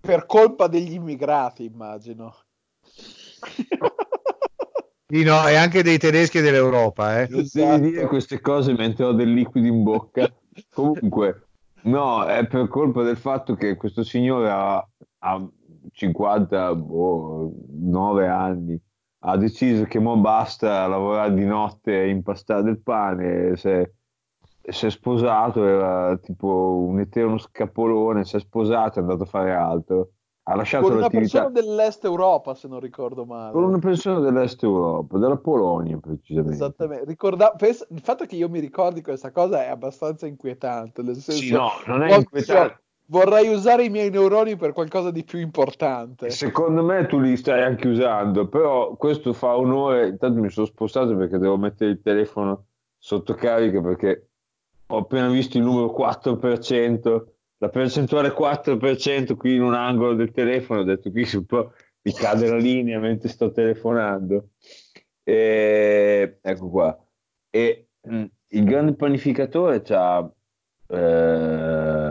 Per 0.00 0.26
colpa 0.26 0.66
degli 0.66 0.94
immigrati, 0.94 1.64
immagino. 1.64 2.34
Sì, 5.06 5.22
no, 5.22 5.46
e 5.46 5.54
anche 5.54 5.82
dei 5.82 5.98
tedeschi 5.98 6.40
dell'Europa, 6.40 7.20
eh. 7.20 7.26
Non 7.28 7.40
Esatto. 7.40 7.76
devi 7.76 7.90
dire 7.90 8.06
queste 8.06 8.40
cose 8.40 8.72
mentre 8.72 9.04
ho 9.04 9.12
del 9.12 9.30
liquido 9.32 9.66
in 9.66 9.82
bocca. 9.82 10.26
Comunque, 10.72 11.48
no, 11.82 12.24
è 12.24 12.46
per 12.46 12.68
colpa 12.68 13.02
del 13.02 13.18
fatto 13.18 13.54
che 13.54 13.76
questo 13.76 14.02
signore 14.02 14.48
ha, 14.50 14.76
ha 15.18 15.46
59 15.92 18.26
anni, 18.26 18.80
ha 19.26 19.36
deciso 19.36 19.84
che 19.84 19.98
mo 19.98 20.16
basta 20.16 20.86
lavorare 20.86 21.32
di 21.32 21.44
notte 21.44 22.02
e 22.02 22.08
impastare 22.08 22.62
del 22.62 22.80
pane, 22.80 23.56
si 23.56 23.68
è, 23.68 23.90
si 24.68 24.86
è 24.86 24.90
sposato, 24.90 25.64
era 25.64 26.16
tipo 26.18 26.76
un 26.86 27.00
eterno 27.00 27.38
scapolone, 27.38 28.24
si 28.24 28.36
è 28.36 28.40
sposato 28.40 28.98
e 28.98 29.00
è 29.00 29.04
andato 29.04 29.22
a 29.22 29.26
fare 29.26 29.54
altro. 29.54 30.10
Ha 30.46 30.54
lasciato 30.56 30.88
Con 30.88 30.96
una 30.96 31.08
persona 31.08 31.48
dell'est 31.48 32.04
Europa, 32.04 32.54
se 32.54 32.68
non 32.68 32.78
ricordo 32.78 33.24
male. 33.24 33.52
con 33.52 33.64
una 33.64 33.78
persona 33.78 34.18
dell'est 34.20 34.62
Europa, 34.62 35.16
della 35.16 35.38
Polonia 35.38 35.96
precisamente. 35.96 36.52
Esattamente. 36.56 37.06
Ricorda- 37.06 37.54
il 37.58 38.00
fatto 38.02 38.26
che 38.26 38.36
io 38.36 38.50
mi 38.50 38.60
ricordi 38.60 39.00
questa 39.00 39.30
cosa 39.30 39.64
è 39.64 39.68
abbastanza 39.68 40.26
inquietante. 40.26 41.00
Nel 41.02 41.16
senso, 41.16 41.40
Sì, 41.40 41.50
no, 41.50 41.70
non 41.86 42.02
è 42.02 42.14
inquietante. 42.14 42.82
Vorrei 43.06 43.48
usare 43.48 43.84
i 43.84 43.90
miei 43.90 44.08
neuroni 44.08 44.56
per 44.56 44.72
qualcosa 44.72 45.10
di 45.10 45.24
più 45.24 45.38
importante. 45.38 46.30
Secondo 46.30 46.82
me 46.82 47.06
tu 47.06 47.18
li 47.20 47.36
stai 47.36 47.62
anche 47.62 47.88
usando, 47.88 48.48
però 48.48 48.94
questo 48.96 49.34
fa 49.34 49.56
onore. 49.56 50.08
Intanto 50.08 50.40
mi 50.40 50.48
sono 50.48 50.66
spostato 50.66 51.14
perché 51.16 51.38
devo 51.38 51.58
mettere 51.58 51.90
il 51.90 52.00
telefono 52.02 52.66
sotto 52.96 53.34
carica 53.34 53.82
perché 53.82 54.30
ho 54.86 54.98
appena 54.98 55.28
visto 55.28 55.58
il 55.58 55.64
numero 55.64 55.94
4%, 55.94 57.24
la 57.58 57.68
percentuale 57.68 58.30
4% 58.30 59.36
qui 59.36 59.54
in 59.54 59.62
un 59.62 59.74
angolo 59.74 60.14
del 60.14 60.30
telefono. 60.30 60.80
Ho 60.80 60.84
detto 60.84 61.10
qui 61.10 61.28
un 61.34 61.44
po' 61.44 61.72
mi 62.02 62.12
cade 62.12 62.48
la 62.48 62.56
linea 62.56 62.98
mentre 62.98 63.28
sto 63.28 63.50
telefonando. 63.50 64.50
E, 65.22 66.38
ecco 66.40 66.70
qua. 66.70 67.06
E 67.50 67.88
mh, 68.00 68.24
il 68.48 68.64
grande 68.64 68.94
panificatore 68.94 69.82
c'ha 69.82 70.30
eh, 70.88 72.03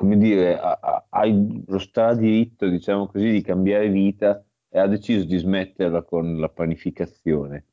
come 0.00 0.16
dire, 0.16 0.58
ha, 0.58 0.78
ha- 0.80 1.04
ha 1.10 1.26
lo 1.26 1.78
stradiritto, 1.78 2.66
diciamo 2.68 3.06
così, 3.06 3.32
di 3.32 3.42
cambiare 3.42 3.90
vita 3.90 4.42
e 4.70 4.78
ha 4.78 4.86
deciso 4.86 5.26
di 5.26 5.36
smetterla 5.36 6.04
con 6.04 6.40
la 6.40 6.48
panificazione. 6.48 7.66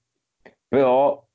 Però 0.68 1.26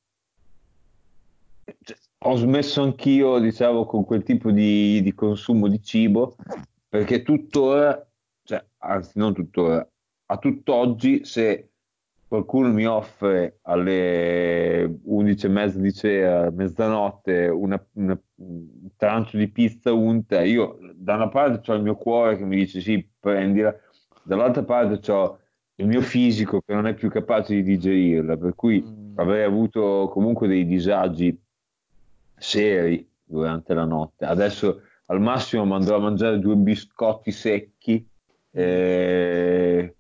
cioè, 1.83 1.97
ho 2.19 2.37
smesso 2.37 2.83
anch'io, 2.83 3.39
diciamo, 3.39 3.87
con 3.87 4.05
quel 4.05 4.23
tipo 4.23 4.51
di, 4.51 5.01
di 5.01 5.15
consumo 5.15 5.67
di 5.67 5.83
cibo, 5.83 6.37
perché 6.91 7.23
tuttora, 7.23 8.07
cioè, 8.43 8.63
anzi 8.81 9.13
non 9.15 9.33
tuttora, 9.33 9.89
a 10.27 10.37
tutt'oggi 10.37 11.25
se 11.25 11.71
qualcuno 12.33 12.73
mi 12.73 12.87
offre 12.87 13.59
alle 13.65 15.01
11 15.05 15.45
e 15.45 15.49
mezza 15.51 15.79
di 15.79 15.91
sera, 15.91 16.51
mezzanotte, 16.51 17.49
una, 17.49 17.79
una- 17.93 18.19
un 18.37 18.89
trancio 18.97 19.37
di 19.37 19.49
pizza 19.49 19.93
unta, 19.93 20.41
io 20.41 20.79
da 20.95 21.17
una 21.17 21.29
parte 21.29 21.71
ho 21.71 21.75
il 21.75 21.83
mio 21.83 21.95
cuore 21.95 22.39
che 22.39 22.45
mi 22.47 22.57
dice 22.57 22.81
sì, 22.81 23.07
prendila, 23.21 23.75
dall'altra 24.23 24.63
parte 24.63 25.13
ho 25.13 25.39
il 25.75 25.87
mio 25.87 26.01
fisico 26.01 26.63
che 26.63 26.73
non 26.73 26.87
è 26.87 26.95
più 26.95 27.11
capace 27.11 27.55
di 27.57 27.63
digerirla, 27.63 28.39
per 28.39 28.55
cui 28.55 28.81
Mm. 28.83 29.19
avrei 29.19 29.45
avuto 29.45 30.09
comunque 30.11 30.49
dei 30.49 30.65
disagi 30.65 31.39
seri 32.35 33.07
durante 33.23 33.75
la 33.75 33.85
notte. 33.85 34.25
Adesso 34.25 34.81
al 35.07 35.21
massimo 35.21 35.75
andrò 35.75 35.97
a 35.97 36.01
mangiare 36.01 36.39
due 36.39 36.57
biscotti 36.57 37.31
secchi. 37.31 38.07
eh, 38.55 39.95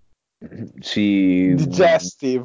sì, 0.81 1.55
Digestive. 1.55 2.44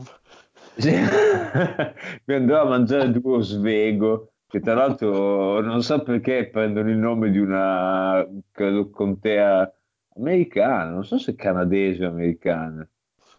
sì. 0.75 0.91
mi 2.25 2.33
andrò 2.35 2.61
a 2.61 2.65
mangiare 2.65 3.11
due 3.11 3.41
svego 3.41 4.31
che 4.47 4.61
tra 4.61 4.73
l'altro 4.75 5.59
non 5.61 5.83
so 5.83 6.01
perché 6.03 6.49
prendono 6.49 6.89
il 6.89 6.97
nome 6.97 7.31
di 7.31 7.37
una 7.37 8.25
credo 8.51 8.89
contea 8.89 9.71
americana, 10.15 10.89
non 10.89 11.03
so 11.03 11.17
se 11.17 11.35
canadese 11.35 12.05
o 12.05 12.09
americana. 12.09 12.87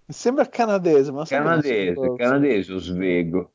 Mi 0.07 0.15
sembra 0.15 0.47
canadese, 0.49 1.13
ma 1.13 1.25
so 1.25 1.35
Canadese, 1.35 1.95
cosa- 1.95 2.17
canadese 2.17 2.73
o 2.73 2.79
svego. 2.79 3.53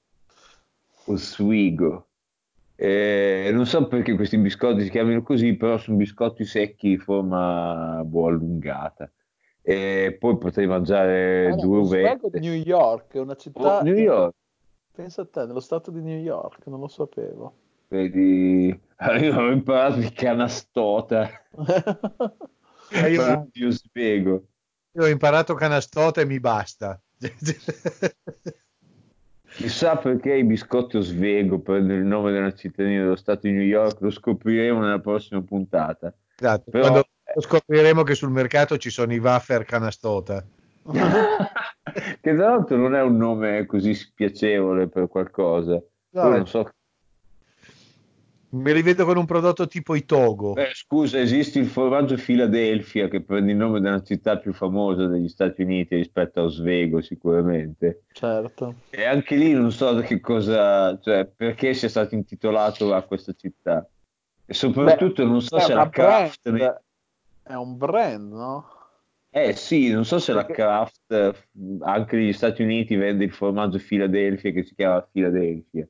O 1.05 1.15
swigo. 1.15 2.07
Eh, 2.75 3.49
non 3.53 3.65
so 3.65 3.87
perché 3.87 4.15
questi 4.15 4.37
biscotti 4.37 4.83
si 4.83 4.89
chiamino 4.89 5.21
così, 5.21 5.55
però 5.55 5.77
sono 5.77 5.97
biscotti 5.97 6.43
secchi 6.43 6.89
di 6.89 6.97
forma 6.97 8.01
boh, 8.03 8.27
allungata. 8.27 9.11
E 9.65 10.17
poi 10.19 10.37
potrei 10.37 10.67
mangiare 10.67 11.47
Ah, 11.51 11.55
due 11.55 11.79
uvette. 11.79 12.29
di 12.31 12.39
New 12.39 12.53
York, 12.53 13.13
è 13.13 13.19
una 13.19 13.35
città... 13.35 13.79
Oh, 13.79 13.83
New 13.83 13.95
York, 13.95 14.33
Pensa 14.93 15.21
a 15.23 15.25
te, 15.25 15.45
nello 15.45 15.61
stato 15.61 15.89
di 15.89 16.01
New 16.01 16.19
York, 16.19 16.67
non 16.67 16.79
lo 16.81 16.87
sapevo. 16.87 17.55
vedi, 17.87 18.67
io 19.21 19.35
ho 19.39 19.51
imparato 19.51 19.99
il 19.99 20.11
canastota, 20.13 21.29
Eh, 22.95 23.09
io, 23.11 23.47
io 23.53 23.71
spiego. 23.71 24.43
io 24.91 25.01
ho 25.03 25.07
imparato 25.07 25.55
canastota 25.55 26.21
e 26.21 26.25
mi 26.25 26.39
basta. 26.39 27.01
Chissà 29.55 29.97
perché 29.97 30.35
i 30.35 30.43
biscotti 30.43 30.97
Oswego 30.97 31.59
prendono 31.59 31.99
il 31.99 32.05
nome 32.05 32.31
della 32.31 32.53
cittadina 32.53 33.01
dello 33.03 33.15
Stato 33.15 33.47
di 33.47 33.53
New 33.53 33.61
York, 33.63 33.99
lo 34.01 34.09
scopriremo 34.11 34.79
nella 34.79 34.99
prossima 34.99 35.41
puntata. 35.41 36.13
Esatto, 36.35 36.69
Però- 36.71 36.87
Quando 36.89 37.07
scopriremo 37.41 38.03
che 38.03 38.15
sul 38.15 38.29
mercato 38.31 38.77
ci 38.77 38.89
sono 38.89 39.13
i 39.13 39.19
wafer 39.19 39.65
canastota. 39.65 40.43
che 42.21 42.35
tra 42.35 42.49
l'altro 42.49 42.77
non 42.77 42.95
è 42.95 43.01
un 43.01 43.17
nome 43.17 43.65
così 43.65 43.93
spiacevole 43.93 44.87
per 44.87 45.07
qualcosa. 45.07 45.81
No, 46.11 46.29
non 46.29 46.47
so. 46.47 46.69
Me 48.55 48.71
li 48.71 48.83
vedo 48.83 49.03
con 49.05 49.17
un 49.17 49.25
prodotto 49.25 49.65
tipo 49.65 49.95
i 49.95 50.05
Togo. 50.05 50.53
Beh, 50.53 50.69
scusa, 50.73 51.19
esiste 51.19 51.57
il 51.57 51.65
formaggio 51.65 52.15
Philadelphia 52.15 53.07
che 53.07 53.21
prende 53.21 53.51
il 53.51 53.57
nome 53.57 53.79
della 53.79 54.03
città 54.03 54.37
più 54.37 54.53
famosa 54.53 55.07
degli 55.07 55.27
Stati 55.27 55.63
Uniti 55.63 55.95
rispetto 55.95 56.39
a 56.39 56.43
Oswego, 56.43 57.01
sicuramente. 57.01 58.03
certo. 58.11 58.75
E 58.91 59.05
anche 59.05 59.35
lì 59.35 59.53
non 59.53 59.71
so 59.71 59.95
che 60.01 60.19
cosa, 60.19 60.99
cioè 60.99 61.25
perché 61.25 61.73
sia 61.73 61.89
stato 61.89 62.13
intitolato 62.13 62.93
a 62.93 63.01
questa 63.01 63.33
città. 63.33 63.87
E 64.45 64.53
soprattutto 64.53 65.25
non 65.25 65.41
so 65.41 65.55
È 65.55 65.61
se 65.61 65.73
la 65.73 65.89
Kraft. 65.89 66.51
brand, 66.51 66.82
è 67.43 67.53
un 67.53 67.77
brand, 67.77 68.31
no? 68.31 68.65
Eh 69.29 69.53
sì, 69.53 69.91
non 69.91 70.05
so 70.05 70.19
se 70.19 70.31
la 70.31 70.45
Kraft 70.45 71.11
eh, 71.11 71.33
anche 71.81 72.15
negli 72.15 72.33
Stati 72.33 72.61
Uniti 72.61 72.95
vende 72.95 73.23
il 73.23 73.31
formaggio 73.31 73.79
Philadelphia 73.79 74.51
che 74.51 74.63
si 74.63 74.75
chiama 74.75 75.01
Philadelphia. 75.01 75.87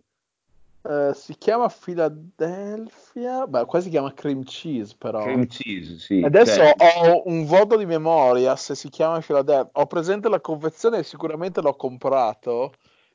Eh, 0.85 1.11
si 1.13 1.35
chiama 1.37 1.67
Philadelphia, 1.69 3.45
beh, 3.45 3.65
qua 3.65 3.81
si 3.81 3.89
chiama 3.89 4.13
cream 4.13 4.43
cheese 4.43 4.95
però. 4.97 5.23
Cream 5.23 5.47
cheese, 5.47 5.97
sì. 5.97 6.21
Adesso 6.23 6.55
cioè, 6.55 6.75
ho 6.77 7.23
un 7.25 7.45
voto 7.45 7.75
di 7.75 7.85
memoria 7.85 8.55
se 8.55 8.75
si 8.75 8.87
chiama 8.89 9.19
Philadelphia. 9.19 9.69
Ho 9.73 9.87
presente 9.87 10.29
la 10.29 10.39
confezione 10.39 10.99
e 10.99 11.03
sicuramente 11.03 11.61
l'ho 11.61 11.75
comprato. 11.75 12.73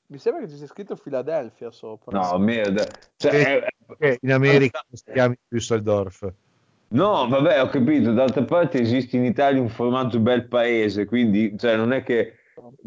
Mi 0.08 0.18
sembra 0.18 0.42
che 0.42 0.50
ci 0.50 0.56
sia 0.56 0.66
scritto 0.66 0.94
Philadelphia 0.94 1.70
sopra. 1.70 2.18
no, 2.18 2.38
merda. 2.38 2.86
Cioè, 3.16 3.66
Che 3.98 4.18
in 4.20 4.32
America 4.32 4.84
si 4.90 5.04
chiama 5.10 5.34
Düsseldorf. 5.48 6.30
No, 6.90 7.28
vabbè, 7.28 7.62
ho 7.62 7.68
capito. 7.68 8.12
D'altra 8.12 8.44
parte 8.44 8.80
esiste 8.80 9.16
in 9.16 9.24
Italia 9.24 9.60
un 9.60 9.68
formaggio 9.68 10.20
bel 10.20 10.46
paese, 10.48 11.04
quindi 11.04 11.56
cioè, 11.58 11.76
non 11.76 11.92
è 11.92 12.02
che... 12.02 12.34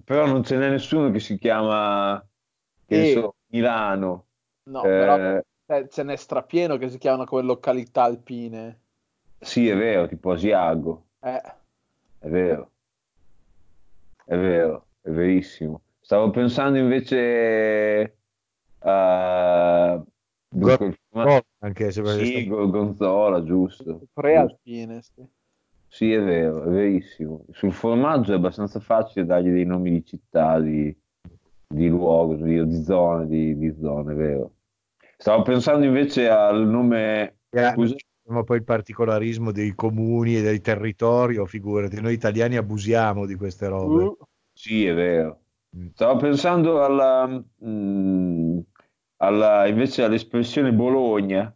Però 0.03 0.25
non 0.25 0.43
ce 0.43 0.57
n'è 0.57 0.69
nessuno 0.69 1.11
che 1.11 1.19
si 1.19 1.37
chiama, 1.37 2.23
che 2.85 3.09
E- 3.09 3.13
so, 3.13 3.35
Milano. 3.47 4.27
No, 4.63 4.83
Eh, 4.83 4.87
però 4.87 5.43
eh, 5.77 5.87
ce 5.89 6.03
n'è 6.03 6.15
strapieno 6.15 6.77
che 6.77 6.89
si 6.89 6.97
chiamano 6.97 7.25
come 7.25 7.43
località 7.43 8.03
alpine. 8.03 8.79
Sì, 9.39 9.67
è 9.67 9.75
vero, 9.75 10.07
tipo 10.07 10.31
Asiago. 10.31 11.05
Eh, 11.21 11.41
È 12.19 12.27
vero, 12.27 12.71
è 14.25 14.35
vero, 14.37 14.87
è 15.01 15.09
verissimo. 15.09 15.81
Stavo 15.99 16.29
pensando 16.29 16.77
invece 16.77 18.17
a... 18.79 20.01
dunque, 20.49 21.00
Oh, 21.13 21.41
anche 21.59 21.91
se 21.91 22.03
Sì, 22.05 22.47
Gorgonzola, 22.47 23.43
giusto. 23.43 24.01
prealpine, 24.13 25.01
sì. 25.01 25.25
Sì, 25.87 26.13
è 26.13 26.21
vero, 26.21 26.63
è 26.63 26.69
verissimo. 26.69 27.45
Sul 27.51 27.73
formaggio 27.73 28.31
è 28.31 28.35
abbastanza 28.35 28.79
facile 28.79 29.25
dargli 29.25 29.51
dei 29.51 29.65
nomi 29.65 29.91
di 29.91 30.05
città, 30.05 30.57
di, 30.59 30.95
di 31.67 31.87
luogo, 31.89 32.35
di, 32.35 32.65
di 32.65 32.83
zone, 32.83 33.27
di, 33.27 33.57
di 33.57 33.75
zone, 33.77 34.13
è 34.13 34.15
vero. 34.15 34.53
Stavo 35.17 35.43
pensando 35.43 35.85
invece 35.85 36.29
al 36.29 36.65
nome... 36.65 37.39
Scusa? 37.51 37.95
Ma 38.29 38.43
poi 38.43 38.57
il 38.57 38.63
particolarismo 38.63 39.51
dei 39.51 39.75
comuni 39.75 40.37
e 40.37 40.41
del 40.41 40.61
territorio, 40.61 41.45
figurati, 41.45 41.99
noi 41.99 42.13
italiani 42.13 42.55
abusiamo 42.55 43.25
di 43.25 43.35
queste 43.35 43.67
robe. 43.67 44.03
Uh, 44.03 44.17
Sì, 44.53 44.85
è 44.85 44.93
vero. 44.93 45.39
Mm. 45.75 45.87
Stavo 45.93 46.19
pensando 46.19 46.83
alla, 46.83 47.27
mm, 47.27 48.59
alla- 49.21 49.67
invece 49.67 50.03
all'espressione 50.03 50.73
Bologna, 50.73 51.53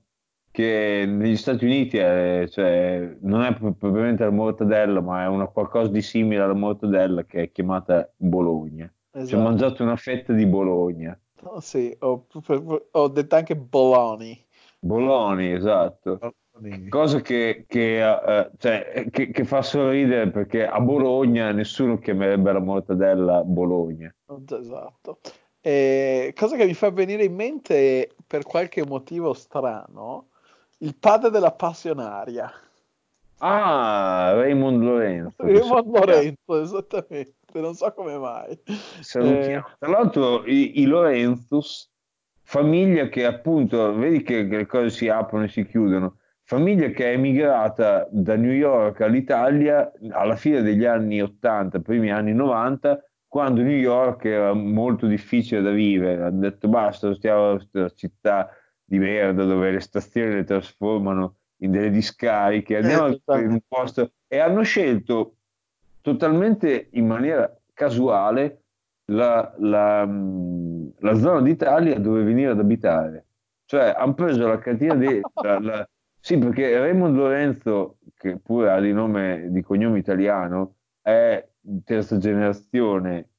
che 0.51 1.05
negli 1.07 1.35
Stati 1.35 1.65
Uniti 1.65 1.97
è, 1.97 2.45
cioè, 2.49 3.17
non 3.21 3.41
è 3.41 3.53
pro- 3.53 3.73
propriamente 3.73 4.23
la 4.23 4.29
mortadella, 4.31 5.01
ma 5.01 5.23
è 5.23 5.27
una 5.27 5.47
qualcosa 5.47 5.91
di 5.91 6.01
simile 6.01 6.41
alla 6.41 6.53
mortadella 6.53 7.25
che 7.25 7.43
è 7.43 7.51
chiamata 7.51 8.09
Bologna. 8.15 8.85
Ci 9.25 9.35
ho 9.35 9.39
esatto. 9.39 9.43
mangiato 9.43 9.83
una 9.83 9.95
fetta 9.97 10.33
di 10.33 10.45
Bologna. 10.45 11.19
Oh, 11.43 11.59
sì, 11.59 11.95
ho, 11.99 12.25
ho 12.91 13.07
detto 13.09 13.35
anche 13.35 13.55
Bologna. 13.55 14.35
Bologna, 14.79 15.53
esatto. 15.55 16.19
Cosa 16.89 17.19
che, 17.19 17.65
che, 17.67 18.01
eh, 18.01 18.51
cioè, 18.57 19.07
che- 19.11 19.31
che 19.31 19.43
fa 19.43 19.61
sorridere 19.61 20.29
perché 20.31 20.65
a 20.65 20.79
Bologna 20.79 21.51
nessuno 21.51 21.97
chiamerebbe 21.99 22.53
la 22.53 22.59
mortadella 22.59 23.43
Bologna. 23.43 24.13
Esatto. 24.27 25.19
E 25.67 26.31
cosa 26.35 26.55
che 26.57 26.65
mi 26.65 26.75
fa 26.75 26.91
venire 26.91 27.23
in 27.23 27.33
mente 27.33 28.11
per 28.27 28.43
qualche 28.43 28.85
motivo 28.85 29.33
strano, 29.33 30.27
il 30.79 30.95
padre 30.95 31.31
della 31.31 31.53
passionaria, 31.53 32.51
Ah, 33.39 34.31
Raymond 34.35 34.81
Lorenzo. 34.81 35.33
Raymond. 35.37 35.87
Lorenzo, 35.87 36.61
esattamente, 36.61 37.33
non 37.53 37.73
so 37.73 37.91
come 37.93 38.15
mai. 38.17 38.57
Salutiamo. 39.01 39.65
Tra 39.79 39.89
l'altro 39.89 40.45
i, 40.45 40.81
i 40.81 40.85
Lorenzos, 40.85 41.91
famiglia 42.43 43.09
che 43.09 43.25
appunto, 43.25 43.93
vedi 43.95 44.21
che, 44.21 44.47
che 44.47 44.57
le 44.57 44.65
cose 44.67 44.89
si 44.91 45.09
aprono 45.09 45.45
e 45.45 45.47
si 45.47 45.65
chiudono, 45.65 46.19
famiglia 46.43 46.89
che 46.89 47.05
è 47.09 47.13
emigrata 47.13 48.07
da 48.11 48.35
New 48.35 48.51
York 48.51 49.01
all'Italia 49.01 49.91
alla 50.11 50.35
fine 50.35 50.61
degli 50.61 50.85
anni 50.85 51.21
80, 51.21 51.79
primi 51.79 52.11
anni 52.11 52.33
90, 52.33 53.03
quando 53.35 53.63
New 53.63 53.75
York 53.75 54.23
era 54.23 54.53
molto 54.53 55.07
difficile 55.07 55.61
da 55.61 55.71
vivere. 55.71 56.23
Hanno 56.23 56.39
detto 56.39 56.69
basta, 56.69 57.13
stiamo 57.15 57.55
questa 57.55 57.89
città 57.89 58.49
di 58.81 58.97
merda 58.97 59.43
dove 59.43 59.71
le 59.71 59.81
stazioni 59.81 60.35
le 60.35 60.45
trasformano 60.45 61.39
in 61.57 61.71
delle 61.71 61.89
discariche, 61.89 62.77
andiamo 62.77 63.07
Eh, 63.07 63.39
in 63.41 63.51
un 63.51 63.59
posto 63.67 64.13
e 64.25 64.39
hanno 64.39 64.61
scelto 64.63 65.35
totalmente 65.99 66.87
in 66.91 67.07
maniera 67.07 67.53
casuale 67.73 68.61
la, 69.11 69.53
la, 69.57 70.05
la 70.05 71.13
zona 71.15 71.41
d'Italia 71.41 71.99
dove 71.99 72.23
venire 72.23 72.51
ad 72.51 72.59
abitare. 72.59 73.25
Cioè, 73.65 73.95
hanno 73.97 74.13
preso 74.13 74.47
la 74.47 74.59
cartina 74.59 74.95
di... 74.95 75.19
la- 75.43 75.59
la- 75.59 75.89
sì, 76.21 76.37
perché 76.37 76.79
Raymond 76.79 77.17
Lorenzo, 77.17 77.97
che 78.15 78.39
pure 78.39 78.71
ha 78.71 78.79
di 78.79 78.93
nome, 78.93 79.47
di 79.49 79.61
cognome 79.61 79.99
italiano, 79.99 80.75
è 81.01 81.45
terza 81.83 82.17
generazione 82.17 83.29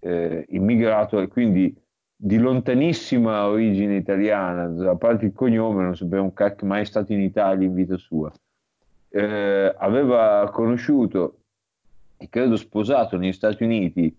eh, 0.00 0.44
immigrato 0.50 1.20
e 1.20 1.28
quindi 1.28 1.74
di 2.16 2.38
lontanissima 2.38 3.46
origine 3.46 3.96
italiana, 3.96 4.90
a 4.90 4.96
parte 4.96 5.26
il 5.26 5.32
cognome, 5.32 5.82
non 5.82 5.96
sapeva 5.96 6.22
un 6.22 6.32
mai 6.62 6.84
stato 6.84 7.12
in 7.12 7.20
Italia 7.20 7.66
in 7.66 7.74
vita 7.74 7.96
sua. 7.96 8.32
Eh, 9.08 9.74
aveva 9.76 10.48
conosciuto 10.52 11.40
e 12.16 12.28
credo 12.28 12.56
sposato 12.56 13.16
negli 13.16 13.32
Stati 13.32 13.62
Uniti 13.62 14.16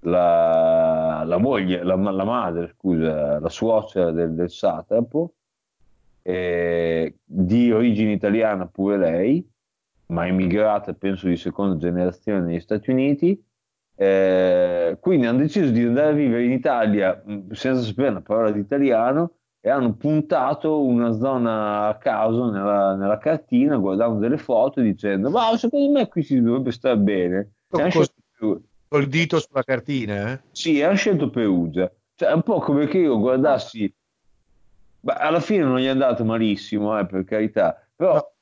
la, 0.00 1.22
la 1.24 1.38
moglie, 1.38 1.82
la, 1.82 1.94
la 1.94 2.24
madre, 2.24 2.74
scusa, 2.76 3.38
la 3.38 3.48
suocera 3.48 4.10
del, 4.10 4.32
del 4.34 4.50
satrapo, 4.50 5.34
eh, 6.22 7.18
di 7.24 7.70
origine 7.70 8.12
italiana 8.12 8.66
pure 8.66 8.98
lei, 8.98 9.48
ma 10.08 10.26
emigrata 10.26 10.92
penso 10.94 11.26
di 11.28 11.36
seconda 11.36 11.76
generazione 11.76 12.40
negli 12.40 12.60
Stati 12.60 12.90
Uniti. 12.90 13.42
Eh, 13.98 14.98
quindi 15.00 15.26
hanno 15.26 15.38
deciso 15.38 15.70
di 15.70 15.82
andare 15.82 16.08
a 16.10 16.12
vivere 16.12 16.44
in 16.44 16.52
Italia 16.52 17.22
mh, 17.24 17.52
senza 17.52 17.80
sapere 17.82 18.08
una 18.10 18.20
parola 18.20 18.50
di 18.50 18.60
italiano 18.60 19.36
e 19.58 19.70
hanno 19.70 19.94
puntato 19.94 20.82
una 20.82 21.12
zona 21.12 21.88
a 21.88 21.96
caso 21.96 22.50
nella, 22.50 22.94
nella 22.94 23.16
cartina 23.16 23.78
guardando 23.78 24.18
delle 24.18 24.36
foto 24.36 24.80
e 24.80 24.82
dicendo 24.82 25.30
ma 25.30 25.56
secondo 25.56 25.90
me 25.98 26.08
qui 26.08 26.22
si 26.22 26.38
dovrebbe 26.42 26.72
stare 26.72 26.98
bene 26.98 27.52
hanno 27.70 27.88
Cos- 27.88 28.12
scelto. 28.36 28.62
Col 28.86 29.06
dito 29.06 29.40
sulla 29.40 29.62
cartina, 29.62 30.32
eh? 30.32 30.40
sì, 30.52 30.82
hanno 30.82 30.94
scelto 30.96 31.30
Perugia 31.30 31.90
cioè 32.14 32.28
è 32.28 32.32
un 32.34 32.42
po' 32.42 32.58
come 32.60 32.86
che 32.86 32.98
io 32.98 33.18
guardassi 33.18 33.90
Beh, 35.00 35.14
alla 35.14 35.40
fine 35.40 35.64
non 35.64 35.78
gli 35.78 35.86
è 35.86 35.88
andato 35.88 36.22
malissimo 36.22 36.98
eh, 36.98 37.06
per 37.06 37.24
carità 37.24 37.82
però 37.96 38.12
No. 38.16 38.34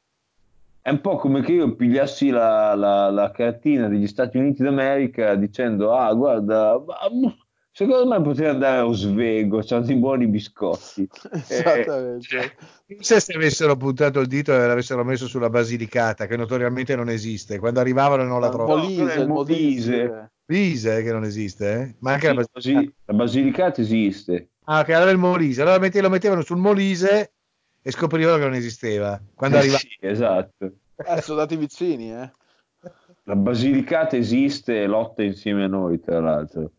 È 0.87 0.91
un 0.91 1.01
po' 1.01 1.17
come 1.17 1.41
che 1.41 1.53
io 1.53 1.75
pigliassi 1.75 2.29
la, 2.29 2.75
la, 2.75 3.09
la 3.11 3.31
cartina 3.31 3.89
degli 3.89 4.07
Stati 4.07 4.37
Uniti 4.37 4.63
d'America 4.63 5.35
dicendo, 5.35 5.95
ah, 5.97 6.13
guarda, 6.13 6.79
ma- 6.79 7.35
secondo 7.71 8.07
me 8.07 8.21
potrei 8.21 8.51
andare 8.51 8.81
a 8.81 8.87
Osvego, 8.87 9.63
c'hanno 9.65 9.87
dei 9.87 9.97
buoni 9.97 10.27
biscotti. 10.27 11.09
Esattamente. 11.49 12.57
Se 13.01 13.19
se 13.19 13.33
avessero 13.33 13.79
puntato 13.79 14.21
il 14.21 14.27
dito 14.27 14.53
e 14.53 14.59
l'avessero 14.67 15.05
messo 15.05 15.27
sulla 15.27 15.49
Basilicata, 15.49 16.27
che 16.27 16.37
notoriamente 16.37 16.95
non 16.95 17.09
esiste, 17.09 17.59
quando 17.59 17.81
arrivavano 17.81 18.25
non 18.25 18.43
la 18.43 18.51
trovavano. 18.51 18.83
Molise, 18.83 19.21
il 19.21 19.27
Molise. 19.27 19.91
Molise. 19.97 20.33
Molise 20.47 21.03
che 21.03 21.13
non 21.13 21.25
esiste, 21.25 21.73
eh? 21.73 21.95
ma 22.01 22.13
anche 22.13 22.29
Sì, 22.29 22.35
la 22.35 22.45
Basilicata. 22.53 22.85
Basi- 22.85 22.95
la 23.07 23.15
Basilicata 23.15 23.81
esiste. 23.81 24.49
Ah, 24.65 24.81
ok, 24.81 24.89
allora 24.91 25.11
il 25.11 25.17
Molise. 25.17 25.63
Allora 25.63 25.79
lo 25.79 26.11
mettevano 26.11 26.43
sul 26.43 26.59
Molise 26.59 27.33
e 27.87 27.91
scoprivano 27.91 28.39
che 28.39 28.45
non 28.45 28.55
esisteva. 28.55 29.21
Quando 29.35 29.57
Eh, 29.57 29.61
arriva... 29.61 29.77
sì, 29.77 29.89
esatto. 30.01 30.65
Eh, 30.97 31.21
sono 31.21 31.41
andati 31.41 31.57
vicini, 31.57 32.13
eh. 32.15 32.31
La 33.25 33.37
Basilicata 33.37 34.17
esiste 34.17 34.83
e 34.83 34.87
lotta 34.87 35.23
insieme 35.23 35.65
a 35.65 35.67
noi, 35.67 36.01
tra 36.01 36.19
l'altro. 36.19 36.73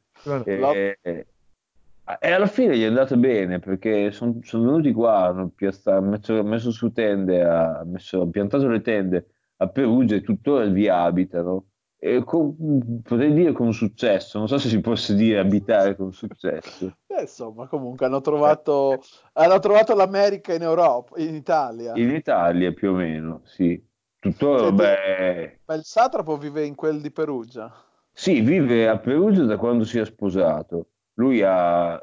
E, 0.44 0.98
e 1.02 2.32
alla 2.32 2.48
fine 2.48 2.76
gli 2.76 2.84
è 2.84 2.88
andata 2.88 3.16
bene 3.18 3.60
perché 3.60 4.12
sono 4.12 4.40
venuti 4.52 4.92
qua, 4.92 5.26
hanno 5.26 5.50
piazza- 5.50 6.00
messo, 6.02 6.44
messo 6.44 6.72
su 6.72 6.92
tende, 6.92 7.44
ha 7.44 7.84
messo- 7.86 8.28
piantato 8.28 8.68
le 8.68 8.82
tende 8.82 9.28
a 9.58 9.68
Perugia 9.68 10.16
e 10.16 10.22
tuttora 10.22 10.66
vi 10.66 10.88
abitano. 10.88 11.66
E 12.06 12.24
con- 12.24 13.02
potrei 13.02 13.34
dire 13.34 13.52
con 13.52 13.74
successo, 13.74 14.38
non 14.38 14.48
so 14.48 14.60
se 14.60 14.70
si 14.70 14.80
possa 14.80 15.14
dire 15.14 15.40
abitare 15.40 15.96
con 15.96 16.14
successo. 16.14 16.98
Eh, 17.08 17.22
insomma, 17.22 17.68
comunque 17.68 18.06
hanno 18.06 18.20
trovato, 18.20 19.02
hanno 19.34 19.60
trovato 19.60 19.96
l'America 19.96 20.54
in 20.54 20.64
Europa, 20.64 21.18
in 21.18 21.34
Italia. 21.34 21.94
In 21.96 22.10
Italia 22.10 22.74
più 22.74 22.92
o 22.92 22.96
meno, 22.96 23.42
sì. 23.46 23.82
Tuttora, 24.20 24.66
Senti- 24.68 24.76
beh, 24.76 25.60
Ma 25.66 25.76
il 25.76 25.84
satrapo 25.84 26.36
vive 26.36 26.66
in 26.66 26.76
quel 26.76 27.00
di 27.00 27.12
Perugia. 27.12 27.74
Sì, 28.12 28.42
vive 28.42 28.90
a 28.90 28.98
Perugia 28.98 29.44
da 29.44 29.56
quando 29.58 29.86
si 29.86 29.98
è 29.98 30.06
sposato. 30.06 30.88
Lui 31.14 31.42
ha 31.42 32.02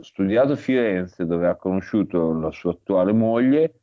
studiato 0.00 0.52
a 0.52 0.56
Firenze 0.56 1.24
dove 1.24 1.46
ha 1.46 1.54
conosciuto 1.54 2.32
la 2.32 2.50
sua 2.50 2.72
attuale 2.72 3.12
moglie. 3.12 3.77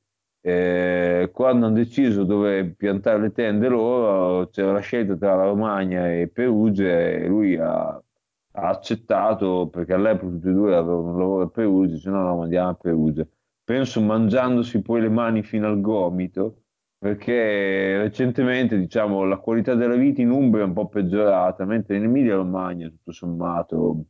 Eh, 0.47 1.31
quando 1.33 1.65
hanno 1.65 1.73
deciso 1.73 2.23
dove 2.23 2.65
piantare 2.77 3.19
le 3.19 3.31
tende 3.31 3.67
loro, 3.67 4.47
c'era 4.49 4.73
la 4.73 4.79
scelta 4.79 5.15
tra 5.15 5.33
la 5.33 5.45
Romagna 5.45 6.13
e 6.13 6.27
Perugia 6.27 6.99
e 6.99 7.25
lui 7.25 7.57
ha, 7.57 7.87
ha 7.87 8.67
accettato 8.69 9.69
perché 9.71 9.93
all'epoca 9.93 10.33
tutti 10.33 10.47
e 10.49 10.51
due 10.51 10.75
avevano 10.75 11.13
un 11.13 11.17
lavoro 11.17 11.43
a 11.45 11.49
Perugia, 11.49 11.93
dice 11.93 12.11
no, 12.11 12.21
no, 12.21 12.41
andiamo 12.43 12.69
a 12.69 12.73
Perugia. 12.75 13.25
Penso 13.63 14.01
mangiandosi 14.01 14.83
poi 14.83 15.01
le 15.01 15.09
mani 15.09 15.41
fino 15.41 15.65
al 15.65 15.81
gomito 15.81 16.61
perché 16.99 17.97
recentemente 17.97 18.77
diciamo 18.77 19.23
la 19.23 19.37
qualità 19.37 19.73
della 19.73 19.95
vita 19.95 20.21
in 20.21 20.29
Umbria 20.29 20.63
è 20.63 20.67
un 20.67 20.73
po' 20.73 20.87
peggiorata, 20.89 21.65
mentre 21.65 21.95
in 21.97 22.03
Emilia 22.03 22.35
Romagna 22.35 22.87
tutto 22.87 23.11
sommato 23.11 24.05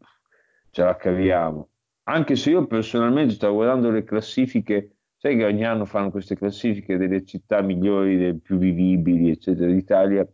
ce 0.70 0.84
la 0.84 0.98
caviamo. 0.98 1.70
Anche 2.03 2.36
se 2.36 2.49
io 2.49 2.68
personalmente 2.68 3.34
stavo 3.36 3.56
guardando 3.56 3.90
le 3.90 4.03
classifiche, 4.03 4.94
sai 5.26 5.38
che 5.38 5.45
ogni 5.45 5.65
anno 5.65 5.85
fanno 5.85 6.11
queste 6.11 6.38
classifiche 6.38 6.97
delle 6.97 7.26
città 7.26 7.60
migliori, 7.61 8.15
delle 8.15 8.35
più 8.35 8.60
vivibili, 8.60 9.31
eccetera, 9.31 9.72
d'Italia, 9.72 10.27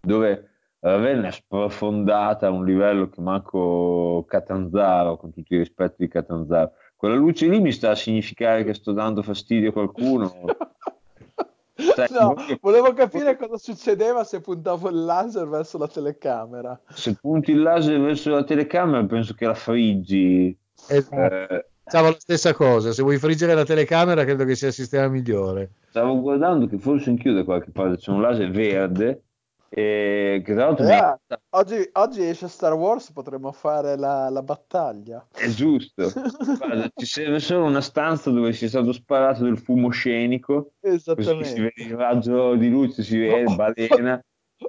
dove 0.00 0.48
Ravenna 0.80 1.28
è 1.28 1.30
sprofondata 1.30 2.48
a 2.48 2.50
un 2.50 2.64
livello 2.64 3.08
che 3.08 3.20
manco 3.20 4.24
Catanzaro, 4.26 5.16
con 5.18 5.32
tutto 5.32 5.54
il 5.54 5.60
rispetto 5.60 5.94
di 5.98 6.08
Catanzaro. 6.08 6.72
Quella 6.96 7.14
luce 7.14 7.46
lì 7.46 7.60
mi 7.60 7.70
sta 7.70 7.90
a 7.90 7.94
significare 7.94 8.64
che 8.64 8.74
sto 8.74 8.90
dando 8.90 9.22
fastidio 9.22 9.68
a 9.68 9.72
qualcuno. 9.72 10.32
Sai, 11.94 12.08
No, 12.10 12.34
volevo 12.60 12.92
capire 12.94 13.36
cosa 13.36 13.56
succedeva 13.56 14.24
se 14.24 14.40
puntavo 14.40 14.88
il 14.88 15.04
laser 15.04 15.46
verso 15.46 15.78
la 15.78 15.86
telecamera. 15.86 16.80
Se 16.88 17.14
punti 17.14 17.52
il 17.52 17.62
laser 17.62 18.00
verso 18.00 18.30
la 18.30 18.42
telecamera, 18.42 19.04
penso 19.04 19.34
che 19.34 19.46
la 19.46 19.54
friggi. 19.54 20.58
Esatto. 20.88 21.54
Eh, 21.54 21.66
Pensavo 21.90 22.08
la 22.10 22.16
stessa 22.18 22.52
cosa. 22.54 22.92
Se 22.92 23.02
vuoi 23.02 23.18
friggere 23.18 23.54
la 23.54 23.64
telecamera, 23.64 24.24
credo 24.24 24.44
che 24.44 24.54
sia 24.54 24.68
il 24.68 24.74
sistema 24.74 25.08
migliore. 25.08 25.70
stavo 25.88 26.20
guardando 26.20 26.66
che 26.66 26.78
forse 26.78 27.08
anch'io 27.10 27.32
da 27.32 27.44
qualche 27.44 27.70
parte 27.70 27.96
c'è 27.96 28.10
un 28.10 28.20
laser 28.20 28.50
verde. 28.50 29.22
E 29.70 30.42
che 30.46 30.54
tra 30.54 30.64
l'altro 30.66 30.84
mi- 30.86 30.92
Eh, 30.92 31.16
oggi, 31.50 31.88
oggi 31.92 32.26
esce 32.26 32.48
Star 32.48 32.72
Wars, 32.72 33.10
potremmo 33.12 33.52
fare 33.52 33.96
la, 33.98 34.28
la 34.30 34.42
battaglia. 34.42 35.26
è 35.34 35.46
giusto. 35.48 36.10
Guarda, 36.58 36.90
ci 36.94 37.04
serve 37.06 37.38
solo 37.40 37.64
una 37.64 37.82
stanza 37.82 38.30
dove 38.30 38.52
sia 38.54 38.68
stato 38.68 38.92
sparato 38.92 39.44
del 39.44 39.58
fumo 39.58 39.90
scenico. 39.90 40.72
Così 40.80 40.98
si 40.98 41.10
Esattamente. 41.10 41.60
vede 41.60 41.82
il 41.90 41.94
raggio 41.96 42.54
di 42.54 42.68
luce, 42.70 43.02
si 43.02 43.18
vede 43.18 43.44
balena. 43.56 44.18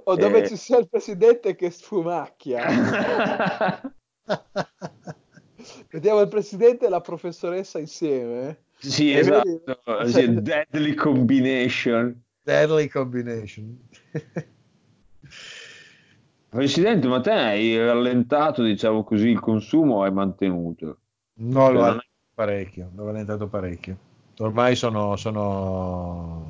O 0.03 0.15
dove 0.15 0.43
Eh. 0.43 0.47
ci 0.47 0.55
sia 0.57 0.77
il 0.77 0.87
presidente 0.89 1.55
che 1.55 1.69
sfumacchia. 1.69 2.63
Vediamo 5.91 6.21
il 6.21 6.27
presidente 6.27 6.85
e 6.85 6.89
la 6.89 7.01
professoressa 7.01 7.79
insieme. 7.79 8.63
sì, 8.77 9.11
E 9.11 9.23
vedi- 9.23 9.61
esatto. 9.61 10.05
Sì, 10.05 10.41
deadly 10.41 10.93
combination. 10.93 12.23
Deadly 12.45 12.87
combination. 12.89 13.77
Presidente, 16.49 17.07
ma 17.07 17.21
te 17.21 17.31
hai 17.31 17.77
rallentato, 17.77 18.63
diciamo 18.63 19.03
così, 19.03 19.29
il 19.29 19.39
consumo 19.39 19.97
o 19.97 20.03
hai 20.03 20.11
mantenuto? 20.11 20.99
No, 21.41 21.71
lo 21.71 21.79
Cioè, 21.79 21.83
ha 21.83 21.91
non- 21.91 22.01
parecchio, 22.33 22.91
l'ho 22.95 23.05
rallentato 23.05 23.47
parecchio. 23.47 23.97
Ormai 24.39 24.75
sono, 24.75 25.15
sono... 25.15 26.45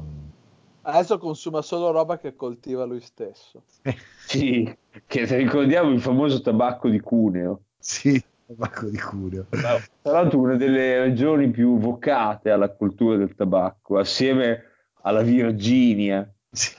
Adesso 0.81 1.17
consuma 1.19 1.61
solo 1.61 1.91
roba 1.91 2.17
che 2.17 2.35
coltiva 2.35 2.83
lui 2.85 2.99
stesso. 3.01 3.63
Sì, 4.29 4.77
che 5.07 5.25
se 5.25 5.37
ricordiamo 5.37 5.89
il 5.91 5.99
famoso 5.99 6.39
tabacco 6.41 6.87
di 6.87 6.99
Cuneo. 6.99 7.61
Sì, 7.79 8.21
tabacco 8.49 8.87
di 8.87 8.97
Cuneo. 8.97 9.45
Tra 9.49 10.11
l'altro 10.11 10.39
una 10.39 10.55
delle 10.55 10.99
regioni 11.03 11.49
più 11.51 11.77
vocate 11.77 12.49
alla 12.49 12.69
cultura 12.69 13.15
del 13.17 13.35
tabacco, 13.35 13.99
assieme 13.99 14.63
alla 15.01 15.21
Virginia 15.21 16.27
Sì. 16.51 16.75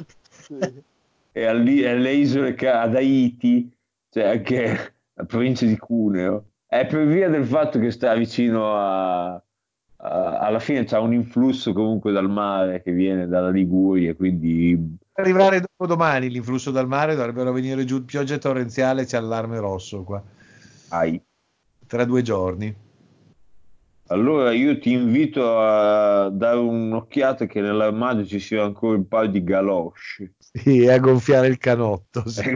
E 1.32 1.44
alle, 1.44 1.88
alle 1.88 2.12
isole 2.12 2.54
ca- 2.54 2.80
ad 2.82 2.96
Haiti, 2.96 3.70
cioè 4.10 4.24
anche 4.24 4.94
la 5.14 5.24
provincia 5.24 5.64
di 5.64 5.78
Cuneo. 5.78 6.46
È 6.66 6.84
per 6.86 7.06
via 7.06 7.28
del 7.28 7.44
fatto 7.44 7.78
che 7.78 7.92
sta 7.92 8.12
vicino 8.16 8.74
a... 8.74 9.34
a- 9.34 9.42
alla 10.40 10.58
fine 10.58 10.82
c'è 10.82 10.98
un 10.98 11.12
influsso 11.14 11.72
comunque 11.72 12.10
dal 12.10 12.28
mare 12.28 12.82
che 12.82 12.90
viene 12.90 13.28
dalla 13.28 13.50
Liguria, 13.50 14.12
quindi 14.16 14.96
Arrivare 15.12 15.60
dopo 15.60 15.86
domani 15.86 16.28
l'influsso 16.28 16.72
dal 16.72 16.88
mare 16.88 17.14
dovrebbero 17.14 17.52
venire 17.52 17.84
giù 17.84 18.04
piogge 18.04 18.38
torrenziale, 18.38 19.04
c'è 19.04 19.18
allarme 19.18 19.60
rosso 19.60 20.02
qua, 20.02 20.20
hai. 20.88 21.22
Tra 21.90 22.04
due 22.04 22.22
giorni. 22.22 22.72
Allora 24.06 24.52
io 24.52 24.78
ti 24.78 24.92
invito 24.92 25.58
a 25.58 26.30
dare 26.30 26.58
un'occhiata 26.58 27.46
che 27.46 27.60
nell'armadio 27.60 28.24
ci 28.24 28.38
sia 28.38 28.62
ancora 28.62 28.96
un 28.96 29.08
paio 29.08 29.28
di 29.28 29.42
galosce. 29.42 30.34
Sì, 30.38 30.82
e 30.82 30.92
a 30.92 30.98
gonfiare 30.98 31.48
il 31.48 31.58
canotto. 31.58 32.28
sì. 32.28 32.54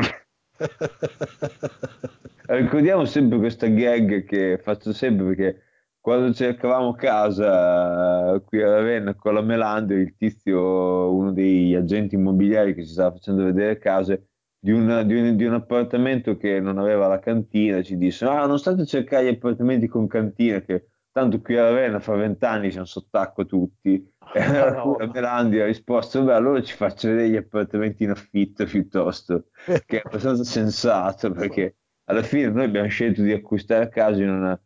Ricordiamo 2.46 3.04
sempre 3.06 3.38
questa 3.38 3.66
gag 3.66 4.24
che 4.24 4.60
faccio 4.62 4.92
sempre 4.92 5.26
perché 5.26 5.62
quando 5.98 6.32
cercavamo 6.32 6.94
casa 6.94 8.34
eh, 8.34 8.42
qui 8.44 8.62
a 8.62 8.70
Ravenna 8.70 9.14
con 9.14 9.34
la 9.34 9.42
Melandri, 9.42 10.00
il 10.00 10.14
tizio, 10.16 11.12
uno 11.12 11.32
degli 11.32 11.74
agenti 11.74 12.14
immobiliari 12.14 12.74
che 12.74 12.84
ci 12.84 12.92
stava 12.92 13.12
facendo 13.12 13.42
vedere 13.42 13.78
case 13.78 14.28
di, 14.64 14.72
una- 14.72 15.02
di 15.02 15.14
un, 15.14 15.36
di 15.36 15.44
un 15.44 15.52
appartamento 15.52 16.38
che 16.38 16.58
non 16.58 16.78
aveva 16.78 17.06
la 17.06 17.18
cantina, 17.18 17.82
ci 17.82 17.98
disse: 17.98 18.24
Ah, 18.24 18.46
non 18.46 18.58
state 18.58 18.80
a 18.82 18.84
cercare 18.86 19.26
gli 19.26 19.34
appartamenti 19.34 19.86
con 19.88 20.06
cantina, 20.06 20.60
che 20.62 20.86
tanto 21.12 21.42
qui 21.42 21.58
a 21.58 21.64
Ravenna 21.64 22.00
fra 22.00 22.16
vent'anni 22.16 22.70
siamo 22.70 22.86
sott'acqua 22.86 23.44
tutti. 23.44 24.10
E 24.34 24.40
allora 24.40 24.72
no. 24.82 24.96
la 24.98 25.06
Melandi 25.12 25.60
ha 25.60 25.66
risposto: 25.66 26.24
Beh, 26.24 26.32
allora 26.32 26.62
ci 26.62 26.74
faccio 26.74 27.08
vedere 27.08 27.28
gli 27.28 27.36
appartamenti 27.36 28.04
in 28.04 28.10
affitto 28.10 28.64
piuttosto, 28.64 29.48
che 29.84 30.00
è 30.00 30.02
abbastanza 30.02 30.44
sensato 30.44 31.30
perché 31.30 31.76
alla 32.04 32.22
fine 32.22 32.48
noi 32.48 32.64
abbiamo 32.64 32.88
scelto 32.88 33.20
di 33.22 33.32
acquistare 33.32 33.90
casa 33.90 34.22
in 34.22 34.30
una, 34.30 34.58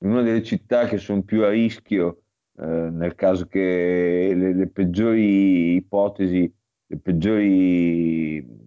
in 0.00 0.10
una 0.10 0.20
delle 0.22 0.42
città 0.42 0.84
che 0.86 0.98
sono 0.98 1.22
più 1.22 1.42
a 1.44 1.48
rischio, 1.48 2.24
eh, 2.58 2.66
nel 2.66 3.14
caso 3.14 3.46
che 3.46 4.32
le, 4.36 4.54
le 4.54 4.68
peggiori 4.68 5.76
ipotesi, 5.76 6.54
le 6.88 6.98
peggiori 6.98 8.64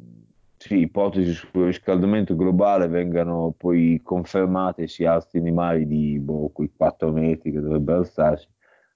sì, 0.70 0.82
ipotesi 0.82 1.34
sul 1.34 1.66
riscaldamento 1.66 2.36
globale 2.36 2.88
vengano 2.88 3.56
poi 3.58 4.00
confermate 4.04 4.84
e 4.84 4.88
si 4.88 5.04
alzino 5.04 5.48
i 5.48 5.52
mari 5.52 5.88
di 5.88 6.20
boh, 6.20 6.50
quei 6.50 6.72
4 6.76 7.12
metri 7.12 7.52
che 7.52 7.60
dovrebbero 7.60 7.98
alzarsi. 7.98 8.48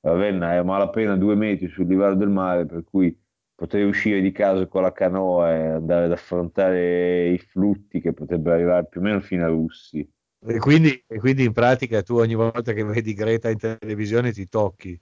Ravenna 0.02 0.54
è 0.54 0.58
a 0.58 0.64
malapena 0.64 1.18
due 1.18 1.34
metri 1.34 1.68
sul 1.70 1.88
livello 1.88 2.14
del 2.14 2.30
mare, 2.30 2.68
per 2.68 2.84
cui 2.84 3.18
potrei 3.56 3.86
uscire 3.86 4.22
di 4.22 4.32
casa 4.32 4.68
con 4.68 4.84
la 4.84 4.92
canoa 4.92 5.52
e 5.52 5.66
andare 5.70 6.06
ad 6.06 6.12
affrontare 6.12 7.30
i 7.30 7.40
flutti 7.40 8.00
che 8.02 8.14
potrebbero 8.14 8.54
arrivare 8.54 8.86
più 8.86 9.02
o 9.02 9.04
meno 9.04 9.20
fino 9.22 9.44
a 9.44 9.48
Russi. 9.48 10.08
E 10.46 10.60
quindi, 10.60 11.04
e 11.08 11.18
quindi 11.18 11.44
in 11.44 11.54
pratica 11.54 12.04
tu 12.04 12.18
ogni 12.18 12.36
volta 12.36 12.74
che 12.74 12.84
vedi 12.84 13.16
Greta 13.16 13.50
in 13.50 13.58
televisione 13.58 14.32
ti 14.32 14.48
tocchi. 14.48 15.00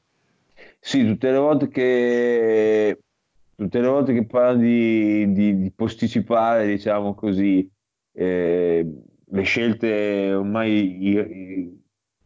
Sì, 0.80 1.06
tutte 1.06 1.31
le 1.31 1.38
volte 1.38 1.68
che 1.68 2.98
tutte 3.61 3.79
le 3.79 3.88
volte 3.88 4.13
che 4.13 4.25
parla 4.25 4.55
di, 4.55 5.31
di- 5.33 5.57
di 5.61 5.71
posticipare, 5.71 6.65
diciamo 6.67 7.13
così, 7.13 7.69
eh, 8.13 8.85
le 9.23 9.41
scelte 9.43 10.33
ormai 10.33 11.79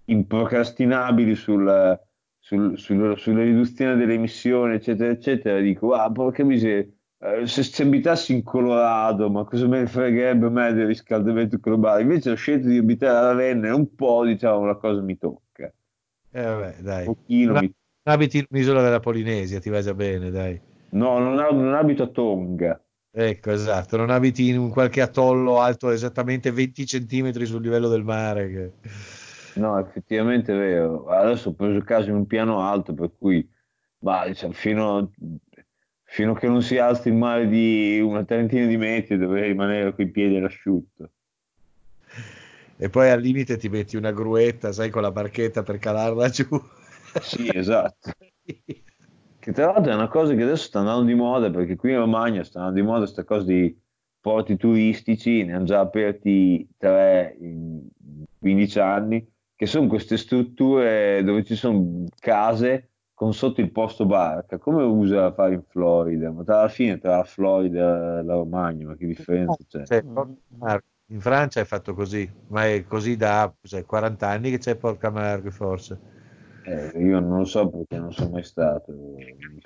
improcrastinabili 0.05 1.35
sul- 1.35 1.99
sul- 2.39 2.77
sul- 2.77 3.17
sulla 3.17 3.43
riduzione 3.43 3.95
delle 3.95 4.13
emissioni, 4.13 4.75
eccetera, 4.75 5.11
eccetera, 5.11 5.59
dico, 5.59 5.93
ah, 5.93 6.09
porca 6.11 6.43
miseria, 6.45 6.87
eh, 7.19 7.45
se, 7.47 7.63
se 7.63 7.83
abitassi 7.83 8.33
in 8.33 8.43
Colorado, 8.43 9.29
ma 9.29 9.43
cosa 9.43 9.67
me 9.67 9.79
ne 9.79 9.87
fregherebbe 9.87 10.49
me 10.49 10.71
del 10.73 10.85
riscaldamento 10.87 11.57
globale? 11.59 12.03
Invece 12.03 12.31
ho 12.31 12.35
scelto 12.35 12.67
di 12.69 12.77
abitare 12.77 13.17
a 13.17 13.21
Ravenna 13.31 13.67
e 13.67 13.71
un 13.71 13.93
po', 13.95 14.23
diciamo, 14.25 14.65
la 14.65 14.75
cosa 14.75 15.01
mi 15.01 15.17
tocca. 15.17 15.71
Eh, 16.31 16.41
vabbè, 16.43 16.75
dai. 16.81 17.07
Un 17.07 17.13
pochino 17.13 17.53
Non 17.53 17.61
mi- 17.63 17.73
abiti 18.03 18.37
in 18.37 18.45
un'isola 18.49 18.81
della 18.81 18.99
Polinesia, 18.99 19.59
ti 19.59 19.69
va 19.69 19.81
già 19.81 19.93
bene, 19.93 20.29
dai. 20.29 20.61
No, 20.95 21.19
non, 21.19 21.39
ab- 21.39 21.59
non 21.59 21.73
abito 21.73 22.03
a 22.03 22.07
Tonga. 22.07 22.81
Ecco, 23.11 23.51
esatto, 23.51 23.97
non 23.97 24.09
abiti 24.09 24.49
in 24.49 24.57
un 24.57 24.69
qualche 24.69 25.01
atollo 25.01 25.59
alto 25.61 25.89
esattamente 25.89 26.51
20 26.51 26.85
centimetri 26.85 27.45
sul 27.45 27.61
livello 27.61 27.87
del 27.87 28.03
mare. 28.03 28.49
che- 28.49 28.71
No, 29.55 29.77
effettivamente 29.79 30.53
è 30.53 30.57
vero. 30.57 31.07
Adesso 31.07 31.49
ho 31.49 31.53
preso 31.53 31.79
casa 31.83 32.09
in 32.09 32.15
un 32.15 32.25
piano 32.25 32.59
alto, 32.61 32.93
per 32.93 33.11
cui 33.17 33.47
ma, 33.99 34.27
diciamo, 34.27 34.53
fino, 34.53 35.11
fino 36.03 36.31
a 36.33 36.37
che 36.39 36.47
non 36.47 36.61
si 36.61 36.77
alzi 36.77 37.07
il 37.09 37.15
mare 37.15 37.47
di 37.47 37.99
una 38.01 38.23
trentina 38.25 38.65
di 38.65 38.77
metri 38.77 39.17
dovrei 39.17 39.47
rimanere 39.47 39.93
con 39.95 40.05
i 40.05 40.11
piedi 40.11 40.35
all'asciutto. 40.37 41.11
E 42.77 42.89
poi 42.89 43.09
al 43.09 43.21
limite 43.21 43.57
ti 43.57 43.69
metti 43.69 43.95
una 43.95 44.11
gruetta, 44.11 44.73
sai, 44.73 44.89
con 44.89 45.01
la 45.01 45.11
barchetta 45.11 45.63
per 45.63 45.77
calarla 45.77 46.29
giù. 46.29 46.47
Sì, 47.21 47.49
esatto. 47.53 48.11
Che 49.45 49.51
tra 49.51 49.67
l'altro 49.67 49.91
è 49.91 49.93
una 49.93 50.07
cosa 50.07 50.33
che 50.33 50.41
adesso 50.41 50.63
sta 50.65 50.79
andando 50.79 51.03
di 51.03 51.13
moda, 51.13 51.51
perché 51.51 51.75
qui 51.75 51.91
in 51.91 51.99
Romagna 51.99 52.43
sta 52.43 52.57
andando 52.57 52.79
di 52.79 52.87
moda 52.87 53.01
questa 53.01 53.23
cosa 53.25 53.45
di 53.45 53.79
porti 54.19 54.57
turistici, 54.57 55.43
ne 55.43 55.53
hanno 55.53 55.65
già 55.65 55.81
aperti 55.81 56.67
tre 56.75 57.37
in 57.39 57.79
15 58.39 58.79
anni, 58.79 59.31
che 59.55 59.67
sono 59.67 59.85
queste 59.85 60.17
strutture 60.17 61.21
dove 61.23 61.43
ci 61.43 61.53
sono 61.53 62.05
case 62.17 62.89
con 63.13 63.35
sotto 63.35 63.61
il 63.61 63.71
posto 63.71 64.07
barca, 64.07 64.57
come 64.57 64.81
usa 64.81 65.31
fare 65.31 65.53
in 65.53 65.61
Florida, 65.67 66.31
ma 66.31 66.43
tra 66.43 66.61
la 66.61 66.67
fine 66.67 66.97
tra 66.97 67.17
la 67.17 67.23
Florida 67.23 68.17
e 68.21 68.23
la 68.23 68.33
Romagna, 68.33 68.87
ma 68.87 68.95
che 68.95 69.05
differenza 69.05 69.57
c'è? 69.67 69.85
Cioè, 69.85 70.03
Marco, 70.57 70.87
in 71.09 71.21
Francia 71.21 71.59
è 71.59 71.65
fatto 71.65 71.93
così, 71.93 72.27
ma 72.47 72.65
è 72.65 72.83
così 72.87 73.15
da 73.15 73.53
cos'è, 73.61 73.85
40 73.85 74.27
anni 74.27 74.49
che 74.49 74.57
c'è 74.57 74.75
Porca 74.75 75.11
Marghe 75.11 75.51
forse. 75.51 76.13
Eh, 76.67 76.99
io 76.99 77.19
non 77.19 77.39
lo 77.39 77.45
so 77.45 77.69
perché 77.69 77.97
non 77.97 78.11
sono 78.11 78.31
mai 78.31 78.43
stato, 78.43 78.91
mi 78.91 79.61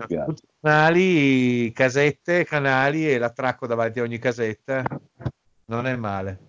canali, 0.59 1.71
casette, 1.71 2.43
canali 2.43 3.09
e 3.09 3.17
l'attracco 3.17 3.67
davanti 3.67 3.99
a 3.99 4.03
ogni 4.03 4.17
casetta 4.17 4.83
non 5.65 5.87
è 5.87 5.95
male. 5.95 6.39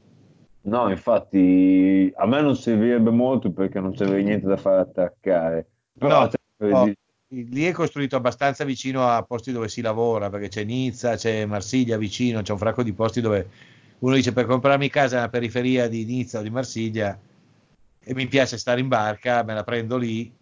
No, 0.62 0.90
infatti 0.90 2.12
a 2.14 2.26
me 2.26 2.40
non 2.42 2.56
servirebbe 2.56 3.10
molto 3.10 3.50
perché 3.50 3.80
non 3.80 3.94
c'avrei 3.94 4.24
niente 4.24 4.46
da 4.46 4.56
fare 4.56 4.80
attraccare. 4.80 5.66
Però 5.98 6.28
No, 6.58 6.66
no, 6.68 6.84
di- 6.84 6.96
lì 7.48 7.64
è 7.64 7.72
costruito 7.72 8.16
abbastanza 8.16 8.64
vicino 8.64 9.06
a 9.06 9.22
posti 9.22 9.52
dove 9.52 9.68
si 9.68 9.80
lavora, 9.80 10.30
perché 10.30 10.48
c'è 10.48 10.64
Nizza, 10.64 11.16
c'è 11.16 11.46
Marsiglia 11.46 11.96
vicino, 11.96 12.42
c'è 12.42 12.52
un 12.52 12.58
fracco 12.58 12.82
di 12.82 12.92
posti 12.92 13.20
dove 13.20 13.48
uno 14.00 14.14
dice 14.14 14.32
per 14.32 14.46
comprarmi 14.46 14.88
casa 14.90 15.16
nella 15.16 15.28
periferia 15.28 15.86
di 15.88 16.04
Nizza 16.04 16.40
o 16.40 16.42
di 16.42 16.50
Marsiglia 16.50 17.18
e 18.02 18.14
mi 18.14 18.26
piace 18.26 18.58
stare 18.58 18.80
in 18.80 18.88
barca, 18.88 19.42
me 19.44 19.54
la 19.54 19.62
prendo 19.64 19.96
lì, 19.96 20.32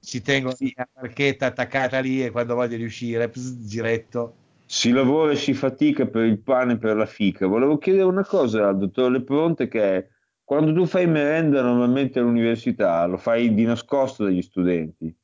ci 0.00 0.22
tengo 0.22 0.54
Sì. 0.54 0.72
la 0.76 0.88
barchetta 0.92 1.46
attaccata 1.46 1.98
lì 2.00 2.24
e 2.24 2.30
quando 2.30 2.54
voglio 2.54 2.76
riuscire, 2.76 3.28
pss, 3.28 3.66
giretto. 3.66 4.34
si 4.70 4.90
lavora 4.90 5.32
e 5.32 5.36
si 5.36 5.54
fatica 5.54 6.06
per 6.06 6.24
il 6.24 6.38
pane 6.40 6.74
e 6.74 6.78
per 6.78 6.94
la 6.96 7.06
fica. 7.06 7.46
Volevo 7.46 7.78
chiedere 7.78 8.04
una 8.04 8.24
cosa 8.24 8.68
al 8.68 8.76
dottor 8.78 9.10
Lepronte 9.10 9.66
che 9.66 9.96
è, 9.96 10.08
quando 10.44 10.72
tu 10.74 10.84
fai 10.86 11.06
merenda 11.06 11.62
normalmente 11.62 12.18
all'università, 12.18 13.04
lo 13.06 13.16
fai 13.16 13.54
di 13.54 13.64
nascosto 13.64 14.24
dagli 14.24 14.42
studenti? 14.42 15.14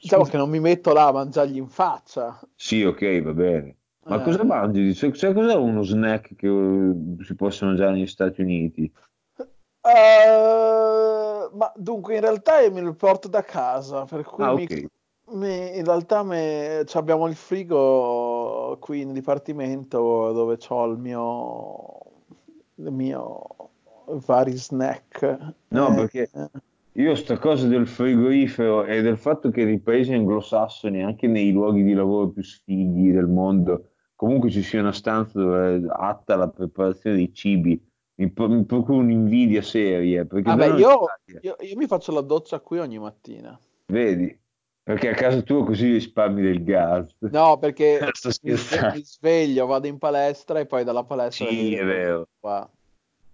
Diciamo 0.00 0.24
che 0.24 0.36
non 0.36 0.48
mi 0.48 0.60
metto 0.60 0.92
là 0.92 1.06
a 1.08 1.12
mangiargli 1.12 1.56
in 1.56 1.68
faccia. 1.68 2.40
Sì, 2.54 2.82
ok, 2.84 3.22
va 3.22 3.32
bene. 3.32 3.76
Ma 4.04 4.20
Eh. 4.20 4.22
cosa 4.22 4.44
mangi? 4.44 4.94
Cioè, 4.94 5.12
cioè, 5.12 5.32
cos'è 5.34 5.54
uno 5.54 5.82
snack 5.82 6.34
che 6.34 6.46
eh, 6.46 7.24
si 7.24 7.34
possa 7.34 7.66
mangiare 7.66 7.92
negli 7.92 8.06
Stati 8.06 8.40
Uniti? 8.40 8.90
Eh, 9.80 11.48
ma 11.52 11.72
dunque, 11.76 12.14
in 12.16 12.20
realtà 12.20 12.60
io 12.60 12.72
me 12.72 12.80
lo 12.80 12.94
porto 12.94 13.28
da 13.28 13.42
casa, 13.42 14.04
per 14.04 14.22
cui 14.24 14.44
Ah, 14.44 14.52
mi- 14.54 14.64
ok. 14.64 14.86
mi- 15.30 15.76
in 15.78 15.84
realtà 15.84 16.22
me- 16.22 16.82
cioè, 16.86 17.00
abbiamo 17.02 17.26
il 17.26 17.34
frigo 17.36 18.76
qui 18.80 19.00
in 19.02 19.12
dipartimento 19.12 20.32
dove 20.32 20.58
ho 20.68 20.86
il 20.86 20.98
mio, 20.98 22.00
il 22.76 22.90
mio 22.92 23.46
vari 24.26 24.56
snack. 24.56 25.54
No, 25.70 25.92
Eh, 25.92 25.96
perché 25.96 26.30
io 26.92 27.14
sta 27.14 27.38
cosa 27.38 27.66
del 27.68 27.86
frigorifero 27.86 28.84
e 28.84 29.02
del 29.02 29.18
fatto 29.18 29.50
che 29.50 29.64
nei 29.64 29.80
paesi 29.80 30.12
anglosassoni, 30.12 31.02
anche 31.02 31.26
nei 31.28 31.52
luoghi 31.52 31.82
di 31.82 31.92
lavoro 31.94 32.30
più 32.30 32.42
sfighi 32.42 33.12
del 33.12 33.26
mondo, 33.26 33.90
comunque 34.16 34.50
ci 34.50 34.62
sia 34.62 34.80
una 34.80 34.92
stanza 34.92 35.38
dove 35.38 35.76
è 35.76 35.80
atta 35.88 36.36
la 36.36 36.48
preparazione 36.48 37.16
dei 37.16 37.32
cibi, 37.32 37.80
mi, 38.18 38.30
pro- 38.30 38.48
mi 38.48 38.64
procura 38.64 38.98
un'invidia 38.98 39.62
seria, 39.62 40.24
perché 40.24 40.50
Vabbè, 40.50 40.78
io, 40.78 41.06
io- 41.40 41.56
io 41.60 41.76
mi 41.76 41.86
faccio 41.86 42.12
la 42.12 42.20
doccia 42.20 42.60
qui 42.60 42.78
ogni 42.78 42.98
mattina. 42.98 43.58
vedi, 43.86 44.36
perché 44.82 45.10
a 45.10 45.14
casa 45.14 45.40
tua 45.42 45.64
così 45.64 45.92
risparmi 45.92 46.42
del 46.42 46.64
gas. 46.64 47.14
No, 47.20 47.58
perché 47.58 48.10
Sto 48.14 48.30
mi, 48.42 48.52
mi 48.94 49.04
sveglio, 49.04 49.66
vado 49.66 49.86
in 49.86 49.98
palestra 49.98 50.58
e 50.58 50.66
poi 50.66 50.82
dalla 50.84 51.04
palestra 51.04 51.46
Sì, 51.46 51.74
è 51.74 51.84
vero. 51.84 52.28
qua. 52.40 52.68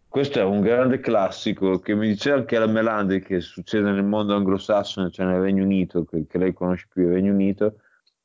Questo 0.09 0.39
è 0.39 0.45
un 0.45 0.61
grande 0.61 1.01
classico 1.01 1.81
che 1.81 1.95
mi 1.95 2.07
diceva 2.09 2.37
anche 2.37 2.57
la 2.59 2.67
Melandri 2.67 3.21
che 3.21 3.41
succede 3.41 3.91
nel 3.91 4.05
mondo 4.05 4.37
anglosassone, 4.37 5.11
cioè 5.11 5.27
nel 5.27 5.41
Regno 5.41 5.65
Unito, 5.65 6.05
che, 6.05 6.27
che 6.29 6.39
lei 6.39 6.53
conosce 6.53 6.87
più 6.89 7.03
il 7.09 7.15
Regno 7.15 7.33
Unito, 7.33 7.81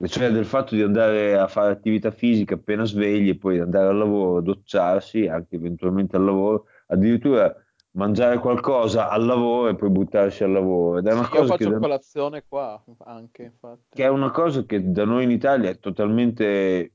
cioè 0.07 0.31
del 0.31 0.45
fatto 0.45 0.75
di 0.75 0.81
andare 0.81 1.37
a 1.37 1.47
fare 1.47 1.71
attività 1.71 2.11
fisica 2.11 2.55
appena 2.55 2.85
svegli 2.85 3.29
e 3.29 3.37
poi 3.37 3.59
andare 3.59 3.87
al 3.87 3.97
lavoro, 3.97 4.41
docciarsi, 4.41 5.27
anche 5.27 5.55
eventualmente 5.55 6.15
al 6.15 6.23
lavoro, 6.23 6.65
addirittura 6.87 7.53
mangiare 7.91 8.37
qualcosa 8.37 9.09
al 9.09 9.25
lavoro 9.25 9.69
e 9.69 9.75
poi 9.75 9.89
buttarsi 9.89 10.43
al 10.43 10.51
lavoro. 10.51 10.99
Ed 10.99 11.07
è 11.07 11.13
una 11.13 11.25
Sì, 11.25 11.33
io 11.33 11.39
cosa 11.41 11.55
che 11.57 11.63
faccio 11.63 11.73
da- 11.73 11.79
colazione 11.79 12.43
qua 12.47 12.83
anche, 12.99 13.43
infatti. 13.43 13.81
che 13.89 14.03
è 14.03 14.07
una 14.07 14.31
cosa 14.31 14.63
che 14.65 14.91
da 14.91 15.03
noi 15.03 15.23
in 15.25 15.31
Italia 15.31 15.69
è 15.69 15.79
totalmente 15.79 16.91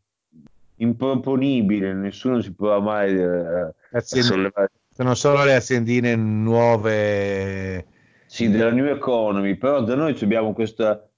improponibile, 0.76 1.92
nessuno 1.92 2.40
si 2.40 2.52
può 2.52 2.80
mai 2.80 3.14
eh, 3.14 3.74
a 3.92 4.00
sollevare. 4.00 4.70
Sono 4.94 5.14
solo 5.14 5.44
le 5.44 5.56
aziendine 5.56 6.14
nuove. 6.16 7.86
Sì, 8.26 8.48
della 8.48 8.70
New 8.70 8.86
Economy, 8.86 9.56
però 9.56 9.82
da 9.82 9.94
noi 9.94 10.16
abbiamo 10.20 10.52
questa, 10.52 11.08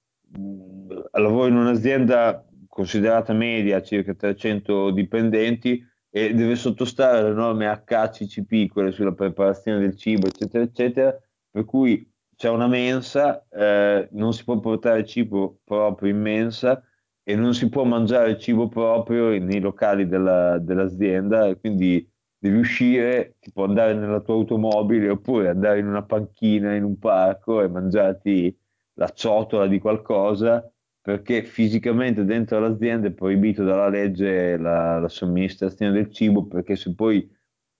lavoro 1.13 1.49
in 1.49 1.57
un'azienda 1.57 2.45
considerata 2.69 3.33
media, 3.33 3.83
circa 3.83 4.15
300 4.15 4.91
dipendenti, 4.91 5.85
e 6.11 6.35
deve 6.35 6.57
sottostare 6.57 7.19
alle 7.19 7.35
norme 7.35 7.67
HACCP, 7.67 8.71
quelle 8.71 8.93
sulla 8.93 9.13
preparazione 9.13 9.81
del 9.81 9.97
cibo, 9.97 10.27
eccetera, 10.27 10.65
eccetera, 10.65 11.19
per 11.51 11.65
cui 11.65 12.11
c'è 12.35 12.49
una 12.49 12.67
mensa, 12.67 13.47
eh, 13.51 14.09
non 14.13 14.33
si 14.33 14.45
può 14.45 14.59
portare 14.61 15.07
cibo 15.07 15.61
proprio 15.65 16.11
in 16.11 16.21
mensa 16.21 16.83
e 17.23 17.35
non 17.35 17.55
si 17.55 17.69
può 17.69 17.85
mangiare 17.85 18.39
cibo 18.39 18.69
proprio 18.69 19.39
nei 19.39 19.61
locali 19.61 20.07
della- 20.07 20.59
dell'azienda, 20.59 21.55
quindi 21.57 22.09
devi 22.39 22.59
uscire, 22.59 23.37
tipo 23.41 23.65
andare 23.65 23.95
nella 23.95 24.21
tua 24.21 24.35
automobile 24.35 25.09
oppure 25.09 25.49
andare 25.49 25.79
in 25.81 25.87
una 25.87 26.05
panchina 26.05 26.75
in 26.75 26.85
un 26.85 26.99
parco 26.99 27.63
e 27.63 27.69
mangiarti 27.69 28.57
la 28.97 29.09
ciotola 29.09 29.67
di 29.67 29.79
qualcosa 29.79 30.71
perché 31.01 31.45
fisicamente 31.45 32.25
dentro 32.25 32.59
l'azienda 32.59 33.09
è 33.09 33.13
proibito 33.13 33.63
dalla 33.65 33.89
legge 33.89 34.57
la, 34.57 34.99
la 34.99 35.09
somministrazione 35.09 35.93
del 35.93 36.13
cibo 36.13 36.47
perché 36.47 36.77
se 36.77 36.95
poi 36.95 37.31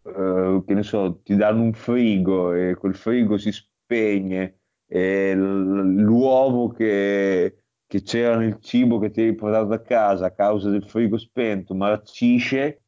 eh, 0.05 0.63
che 0.67 0.75
ne 0.75 0.83
so, 0.83 1.21
ti 1.23 1.35
danno 1.35 1.63
un 1.63 1.73
frigo 1.73 2.53
e 2.53 2.75
quel 2.77 2.95
frigo 2.95 3.37
si 3.37 3.51
spegne 3.53 4.61
e 4.87 5.35
l'uovo 5.35 6.69
che, 6.69 7.65
che 7.87 8.03
c'era 8.03 8.37
nel 8.37 8.59
cibo 8.61 8.99
che 8.99 9.11
ti 9.11 9.23
hai 9.23 9.35
portato 9.35 9.73
a 9.73 9.81
casa 9.81 10.27
a 10.27 10.31
causa 10.31 10.71
del 10.71 10.85
frigo 10.85 11.19
spento 11.19 11.75
marcisce 11.75 12.83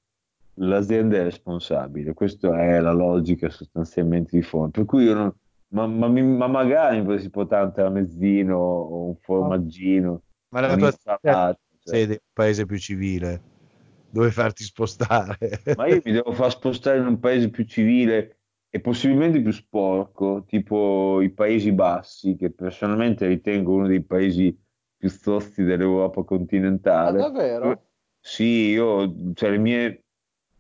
l'azienda 0.59 1.19
è 1.19 1.23
responsabile. 1.23 2.15
Questa 2.15 2.61
è 2.61 2.81
la 2.81 2.93
logica 2.93 3.49
sostanzialmente 3.51 4.37
di 4.37 4.43
fondo. 4.43 4.71
Per 4.71 4.85
cui 4.85 5.05
io 5.05 5.15
non, 5.15 5.35
ma, 5.69 5.87
ma 5.87 6.09
mi- 6.09 6.23
ma 6.23 6.47
magari 6.49 7.03
mi 7.03 7.19
si 7.19 7.31
può 7.31 7.47
tanto 7.47 7.75
tramezzino 7.81 8.57
o 8.57 9.07
un 9.09 9.17
formaggino, 9.21 10.23
Ma 10.51 10.61
la 10.61 10.77
tua 10.77 10.93
un'insalata. 10.93 11.59
cioè. 11.83 12.03
sei 12.03 12.07
un 12.09 12.19
paese 12.33 12.67
più 12.67 12.79
civile 12.79 13.43
dove 14.11 14.31
farti 14.31 14.65
spostare. 14.65 15.39
Ma 15.73 15.87
io 15.87 16.01
mi 16.05 16.13
devo 16.13 16.33
far 16.33 16.51
spostare 16.51 16.99
in 16.99 17.07
un 17.07 17.19
paese 17.21 17.51
più 17.51 17.65
civile 17.65 18.41
e 18.69 18.81
possibilmente 18.81 19.41
più 19.41 19.53
sporco, 19.53 20.45
tipo 20.47 21.21
i 21.21 21.31
Paesi 21.33 21.73
Bassi, 21.73 22.35
che 22.37 22.51
personalmente 22.53 23.27
ritengo 23.27 23.75
uno 23.75 23.87
dei 23.87 24.03
paesi 24.05 24.57
più 24.97 25.09
tosti 25.21 25.63
dell'Europa 25.63 26.25
Ah, 27.03 27.13
continentale. 27.13 27.13
davvero? 27.13 27.83
Sì, 28.21 28.71
io, 28.71 29.33
cioè 29.35 29.51
le 29.51 29.59
mie 29.59 30.05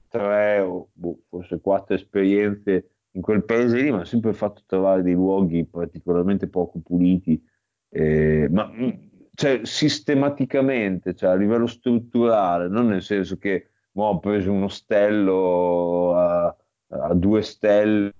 tre 0.08 0.60
o 0.60 0.90
boh, 0.92 1.24
forse 1.28 1.60
quattro 1.60 1.94
esperienze 1.96 2.97
in 3.18 3.24
quel 3.24 3.44
paese 3.44 3.76
lì 3.76 3.82
mi 3.90 3.96
hanno 3.96 4.04
sempre 4.04 4.32
fatto 4.32 4.62
trovare 4.64 5.02
dei 5.02 5.14
luoghi 5.14 5.64
particolarmente 5.66 6.46
poco 6.46 6.78
puliti, 6.78 7.42
eh, 7.90 8.48
ma 8.48 8.66
mh, 8.66 9.10
cioè, 9.34 9.60
sistematicamente, 9.64 11.14
cioè, 11.16 11.30
a 11.30 11.34
livello 11.34 11.66
strutturale, 11.66 12.68
non 12.68 12.86
nel 12.86 13.02
senso 13.02 13.36
che 13.36 13.70
mo, 13.92 14.04
ho 14.06 14.18
preso 14.20 14.52
un 14.52 14.62
ostello 14.62 16.14
a, 16.16 16.56
a 16.90 17.14
due 17.14 17.42
stelle, 17.42 18.12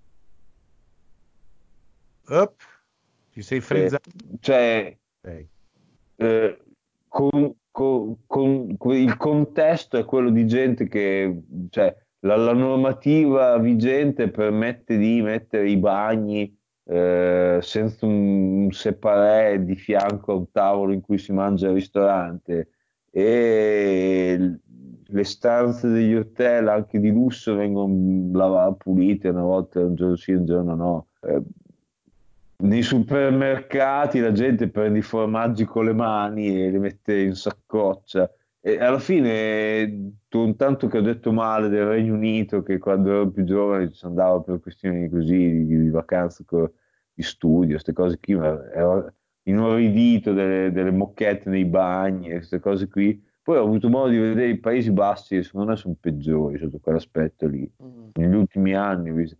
Op, 2.30 2.54
ti 3.32 3.40
sei 3.40 3.58
eh, 3.58 3.60
frizzato. 3.62 4.10
cioè 4.40 4.98
Ok. 5.22 5.46
eh, 6.16 6.58
con- 7.06 7.54
con- 7.70 8.24
con- 8.26 8.76
il 8.96 9.16
contesto 9.16 9.96
è 9.96 10.04
quello 10.04 10.30
di 10.30 10.46
gente 10.46 10.88
che, 10.88 11.42
cioè, 11.70 11.96
la, 12.20 12.36
la 12.36 12.52
normativa 12.52 13.56
vigente 13.58 14.28
permette 14.28 14.96
di 14.96 15.22
mettere 15.22 15.70
i 15.70 15.76
bagni 15.76 16.56
eh, 16.84 17.58
senza 17.60 18.06
un, 18.06 18.68
separé 18.70 19.62
di 19.64 19.76
fianco 19.76 20.32
a 20.32 20.36
un 20.36 20.50
tavolo 20.50 20.92
in 20.92 21.00
cui 21.00 21.18
si 21.18 21.32
mangia 21.32 21.68
al 21.68 21.74
ristorante 21.74 22.68
e 23.10 24.58
le 25.10 25.24
stanze 25.24 25.88
degli 25.88 26.14
hotel, 26.14 26.68
anche 26.68 27.00
di 27.00 27.10
lusso, 27.10 27.54
vengono 27.54 28.30
lava- 28.32 28.72
pulite 28.72 29.28
una 29.28 29.42
volta, 29.42 29.80
un 29.80 29.94
giorno 29.94 30.16
sì, 30.16 30.32
un 30.32 30.44
giorno 30.44 30.74
no. 30.74 31.06
Eh, 31.22 31.42
nei 32.60 32.82
supermercati 32.82 34.18
la 34.18 34.32
gente 34.32 34.68
prende 34.68 34.98
i 34.98 35.02
formaggi 35.02 35.64
con 35.64 35.84
le 35.84 35.94
mani 35.94 36.60
e 36.60 36.70
li 36.70 36.78
mette 36.78 37.18
in 37.20 37.34
saccoccia. 37.34 38.30
E 38.68 38.78
alla 38.80 38.98
fine, 38.98 40.12
tanto 40.28 40.88
che 40.88 40.98
ho 40.98 41.00
detto 41.00 41.32
male 41.32 41.70
del 41.70 41.86
Regno 41.86 42.12
Unito, 42.12 42.62
che 42.62 42.76
quando 42.76 43.10
ero 43.10 43.30
più 43.30 43.44
giovane 43.44 43.90
ci 43.92 44.04
andavo 44.04 44.42
per 44.42 44.60
questioni 44.60 45.08
così 45.08 45.64
di, 45.64 45.84
di 45.84 45.88
vacanze, 45.88 46.44
di 47.14 47.22
studio, 47.22 47.70
queste 47.70 47.94
cose 47.94 48.18
qui, 48.20 48.34
ma 48.34 48.70
ero 48.70 49.10
inorridito 49.44 50.34
delle, 50.34 50.70
delle 50.70 50.90
moquette 50.90 51.48
nei 51.48 51.64
bagni, 51.64 52.28
queste 52.28 52.60
cose 52.60 52.88
qui. 52.88 53.18
Poi 53.42 53.56
ho 53.56 53.62
avuto 53.64 53.88
modo 53.88 54.10
di 54.10 54.18
vedere 54.18 54.50
i 54.50 54.58
Paesi 54.58 54.90
Bassi 54.90 55.36
e 55.36 55.42
secondo 55.44 55.70
me 55.70 55.76
sono 55.76 55.96
peggiori 55.98 56.58
sotto 56.58 56.78
quell'aspetto 56.78 57.46
lì. 57.46 57.66
Mm. 57.82 58.08
Negli 58.12 58.34
ultimi 58.34 58.74
anni. 58.74 59.34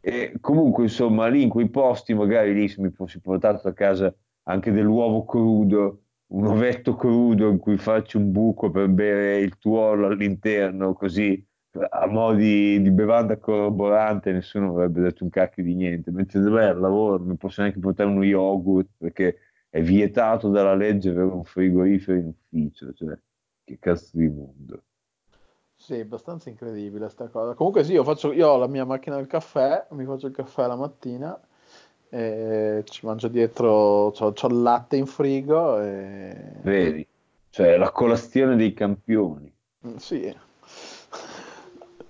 E 0.00 0.32
comunque, 0.40 0.84
insomma, 0.84 1.26
lì 1.26 1.42
in 1.42 1.50
quei 1.50 1.68
posti, 1.68 2.14
magari 2.14 2.54
lì 2.54 2.68
se 2.68 2.80
mi 2.80 2.88
fossi 2.88 3.20
portato 3.20 3.68
a 3.68 3.74
casa 3.74 4.14
anche 4.44 4.72
dell'uovo 4.72 5.26
crudo, 5.26 6.01
un 6.32 6.46
ovetto 6.46 6.94
crudo 6.94 7.48
in 7.48 7.58
cui 7.58 7.76
faccio 7.76 8.18
un 8.18 8.32
buco 8.32 8.70
per 8.70 8.88
bere 8.88 9.38
il 9.38 9.58
tuorlo 9.58 10.06
all'interno, 10.06 10.94
così 10.94 11.44
a 11.74 12.06
mo' 12.06 12.34
di, 12.34 12.80
di 12.82 12.90
bevanda 12.90 13.38
corroborante, 13.38 14.32
nessuno 14.32 14.70
avrebbe 14.70 15.00
detto 15.00 15.24
un 15.24 15.30
cacchio 15.30 15.62
di 15.62 15.74
niente. 15.74 16.10
Mentre 16.10 16.40
dov'è 16.40 16.64
al 16.64 16.80
lavoro 16.80 17.22
non 17.22 17.36
posso 17.36 17.62
neanche 17.62 17.80
portare 17.80 18.10
uno 18.10 18.24
yogurt 18.24 18.88
perché 18.98 19.38
è 19.70 19.80
vietato 19.80 20.48
dalla 20.48 20.74
legge 20.74 21.10
avere 21.10 21.24
un 21.26 21.44
frigorifero 21.44 22.18
in 22.18 22.26
ufficio. 22.26 22.92
Cioè, 22.92 23.18
che 23.64 23.78
cazzo 23.78 24.10
di 24.16 24.28
mondo. 24.28 24.82
Sì, 25.74 25.98
abbastanza 25.98 26.48
incredibile 26.48 27.08
sta 27.08 27.28
cosa. 27.28 27.54
Comunque 27.54 27.84
sì, 27.84 27.92
io 27.92 28.04
faccio, 28.04 28.32
io 28.32 28.48
ho 28.48 28.56
la 28.56 28.68
mia 28.68 28.84
macchina 28.84 29.16
del 29.16 29.26
caffè, 29.26 29.86
mi 29.90 30.04
faccio 30.04 30.28
il 30.28 30.34
caffè 30.34 30.66
la 30.66 30.76
mattina, 30.76 31.40
e 32.14 32.82
ci 32.84 33.06
mangio 33.06 33.28
dietro, 33.28 34.10
c'ho, 34.14 34.32
c'ho 34.32 34.46
il 34.48 34.60
latte 34.60 34.96
in 34.96 35.06
frigo 35.06 35.80
e... 35.80 36.36
Vedi? 36.62 37.06
Cioè, 37.48 37.78
la 37.78 37.90
colazione 37.90 38.54
dei 38.56 38.74
campioni. 38.74 39.50
Mm, 39.86 39.96
Sì. 39.96 40.34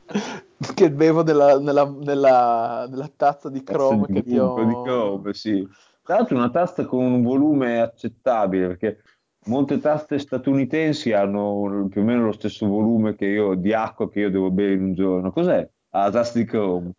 Che 0.74 0.90
bevo 0.90 1.22
nella, 1.22 1.58
nella- 1.58 1.88
nella- 1.90 2.86
nella 2.88 3.08
tazza 3.16 3.48
di 3.48 3.62
Tazza 3.62 3.76
Chrome 3.78 4.06
di 4.06 4.12
che 4.12 4.22
ti 4.22 4.36
buco, 4.38 4.64
di 4.64 4.72
ho... 4.72 4.82
Chrome, 4.82 5.34
sì. 5.34 5.66
Tra 6.02 6.16
l'altro 6.16 6.36
una 6.36 6.50
tazza 6.50 6.84
con 6.84 7.04
un 7.04 7.22
volume 7.22 7.80
accettabile, 7.80 8.66
perché 8.68 9.02
molte 9.46 9.78
taste 9.80 10.18
statunitensi 10.18 11.12
hanno 11.12 11.86
più 11.88 12.00
o 12.00 12.04
meno 12.04 12.24
lo 12.26 12.32
stesso 12.32 12.66
volume 12.66 13.14
che 13.14 13.26
io, 13.26 13.54
di 13.54 13.72
acqua 13.72 14.08
che 14.10 14.20
io 14.20 14.30
devo 14.30 14.50
bere 14.50 14.72
in 14.74 14.82
un 14.82 14.94
giorno. 14.94 15.32
Cos'è? 15.32 15.68
Ah, 15.90 16.04
la 16.04 16.10
tazza 16.10 16.38
di 16.38 16.44
Chrome, 16.44 16.92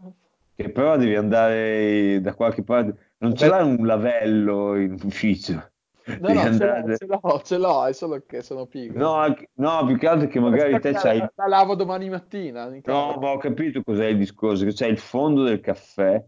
che 0.55 0.71
però 0.71 0.97
devi 0.97 1.15
andare 1.15 2.19
da 2.21 2.33
qualche 2.35 2.63
parte. 2.63 3.13
Non 3.17 3.35
ce 3.35 3.47
l'hai 3.47 3.63
un 3.63 3.85
lavello 3.85 4.75
in 4.75 4.93
ufficio. 5.03 5.71
No, 6.05 6.33
no, 6.33 6.41
ce 6.51 6.65
l'ho, 6.65 6.73
andare... 6.73 6.97
ce 6.97 7.05
l'ho, 7.05 7.41
ce 7.43 7.57
l'ho, 7.57 7.85
è 7.85 7.93
solo 7.93 8.23
che 8.25 8.41
sono 8.41 8.65
pigro. 8.65 8.99
No, 8.99 9.13
anche- 9.13 9.49
no, 9.55 9.85
più 9.85 9.97
che 9.97 10.07
altro 10.07 10.27
che 10.27 10.39
magari 10.39 10.79
te 10.81 10.91
c'hai... 10.91 11.19
la- 11.19 11.31
la 11.33 11.47
lavo 11.47 11.75
domani 11.75 12.09
mattina, 12.09 12.65
in 12.73 12.81
No, 12.83 13.17
ma 13.21 13.31
ho 13.31 13.37
capito 13.37 13.81
cos'è 13.81 14.07
il 14.07 14.17
discorso, 14.17 14.65
che 14.65 14.73
c'è 14.73 14.87
il 14.87 14.97
fondo 14.97 15.43
del 15.43 15.61
caffè, 15.61 16.21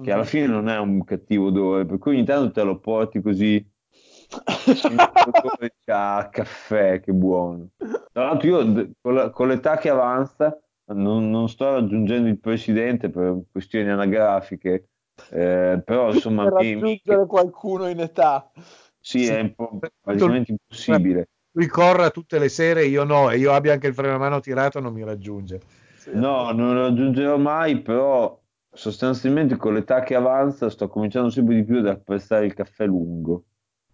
che 0.00 0.12
alla 0.12 0.22
Mhm. 0.22 0.28
fine 0.28 0.46
non 0.46 0.68
è 0.68 0.78
un 0.78 1.04
cattivo 1.04 1.48
odore, 1.48 1.84
per 1.84 1.98
cui 1.98 2.14
ogni 2.14 2.24
tanto 2.24 2.52
te 2.52 2.62
lo 2.62 2.78
porti 2.78 3.20
così, 3.20 3.64
senti 4.74 4.96
l'odore 4.96 5.74
a 5.86 6.28
caffè, 6.30 7.00
che 7.00 7.12
buono. 7.12 7.68
Tra 8.12 8.24
l'altro 8.24 8.48
io 8.48 9.30
con 9.30 9.48
l'età 9.48 9.76
che 9.76 9.88
avanza, 9.90 10.58
non, 10.94 11.30
non 11.30 11.48
sto 11.48 11.72
raggiungendo 11.74 12.28
il 12.28 12.38
presidente 12.38 13.10
per 13.10 13.42
questioni 13.50 13.88
anagrafiche, 13.90 14.88
eh, 15.30 15.82
però 15.84 16.08
insomma 16.12 16.44
Per 16.44 16.52
mi, 16.52 16.74
mi- 16.74 16.80
raggiungere 16.80 17.26
qualcuno 17.26 17.88
in 17.88 18.00
età. 18.00 18.50
sì, 19.00 19.24
Sì. 19.24 19.32
è 19.32 19.40
un 19.40 19.54
po' 19.54 19.78
praticamente 20.00 20.50
impossibile. 20.52 21.28
Lui 21.52 21.66
corra 21.66 22.10
tutte 22.10 22.38
le 22.38 22.48
sere, 22.48 22.84
io 22.84 23.04
no, 23.04 23.30
e 23.30 23.38
io 23.38 23.52
abbia 23.52 23.72
anche 23.72 23.88
il 23.88 23.94
freno 23.94 24.14
a 24.14 24.18
mano 24.18 24.38
tirato, 24.40 24.80
non 24.80 24.92
mi 24.92 25.02
raggiunge. 25.02 25.60
Sì, 25.94 26.10
No, 26.10 26.52
non 26.52 26.74
lo 26.74 26.82
raggiungerò 26.82 27.36
mai, 27.38 27.82
però 27.82 28.40
sostanzialmente 28.70 29.56
con 29.56 29.74
l'età 29.74 30.02
che 30.02 30.14
avanza 30.14 30.70
sto 30.70 30.86
cominciando 30.88 31.30
sempre 31.30 31.56
di 31.56 31.64
più 31.64 31.78
ad 31.78 31.86
apprezzare 31.88 32.46
il 32.46 32.54
caffè 32.54 32.86
lungo. 32.86 33.44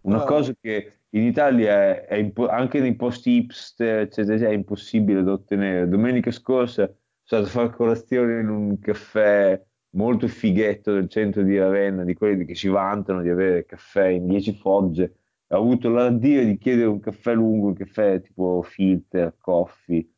Una 0.02 0.18
Ah. 0.18 0.24
cosa 0.26 0.52
che 0.60 1.00
in 1.14 1.22
Italia 1.24 1.72
è, 1.72 2.04
è 2.06 2.14
impo- 2.16 2.48
anche 2.48 2.80
nei 2.80 2.96
posti 2.96 3.36
hipster, 3.36 4.00
eccetera, 4.00 4.48
è 4.48 4.52
impossibile 4.52 5.22
da 5.22 5.32
ottenere. 5.32 5.88
Domenica 5.88 6.30
scorsa 6.30 6.84
sono 7.22 7.44
stato 7.44 7.44
a 7.44 7.48
fare 7.48 7.76
colazione 7.76 8.40
in 8.40 8.48
un 8.48 8.78
caffè 8.80 9.60
molto 9.90 10.26
fighetto 10.28 10.92
del 10.92 11.08
centro 11.08 11.42
di 11.42 11.56
Ravenna, 11.56 12.04
di 12.04 12.14
quelli 12.14 12.44
che 12.44 12.54
si 12.56 12.68
vantano 12.68 13.22
di 13.22 13.30
avere 13.30 13.64
caffè 13.64 14.08
in 14.08 14.26
10 14.26 14.54
fogge. 14.54 15.16
Ho 15.48 15.56
avuto 15.56 15.88
l'ardire 15.88 16.44
di 16.44 16.58
chiedere 16.58 16.88
un 16.88 17.00
caffè 17.00 17.34
lungo, 17.34 17.68
un 17.68 17.74
caffè 17.74 18.20
tipo 18.20 18.62
filter, 18.62 19.36
coffee, 19.38 20.08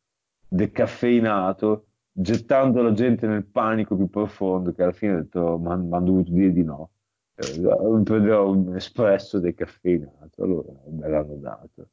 decaffeinato, 0.47 1.87
gettando 2.11 2.81
la 2.81 2.93
gente 2.93 3.27
nel 3.27 3.45
panico 3.45 3.95
più 3.95 4.09
profondo, 4.09 4.73
che 4.73 4.81
alla 4.81 4.91
fine 4.93 5.13
ho 5.13 5.17
detto, 5.17 5.59
mi 5.59 5.71
hanno 5.71 6.01
dovuto 6.01 6.31
dire 6.31 6.51
di 6.51 6.63
no. 6.63 6.91
Prenderò 7.37 8.49
un 8.49 8.75
espresso 8.75 9.39
decaffeinato, 9.39 10.43
allora 10.43 10.71
me 10.89 11.07
l'hanno 11.07 11.35
dato. 11.35 11.89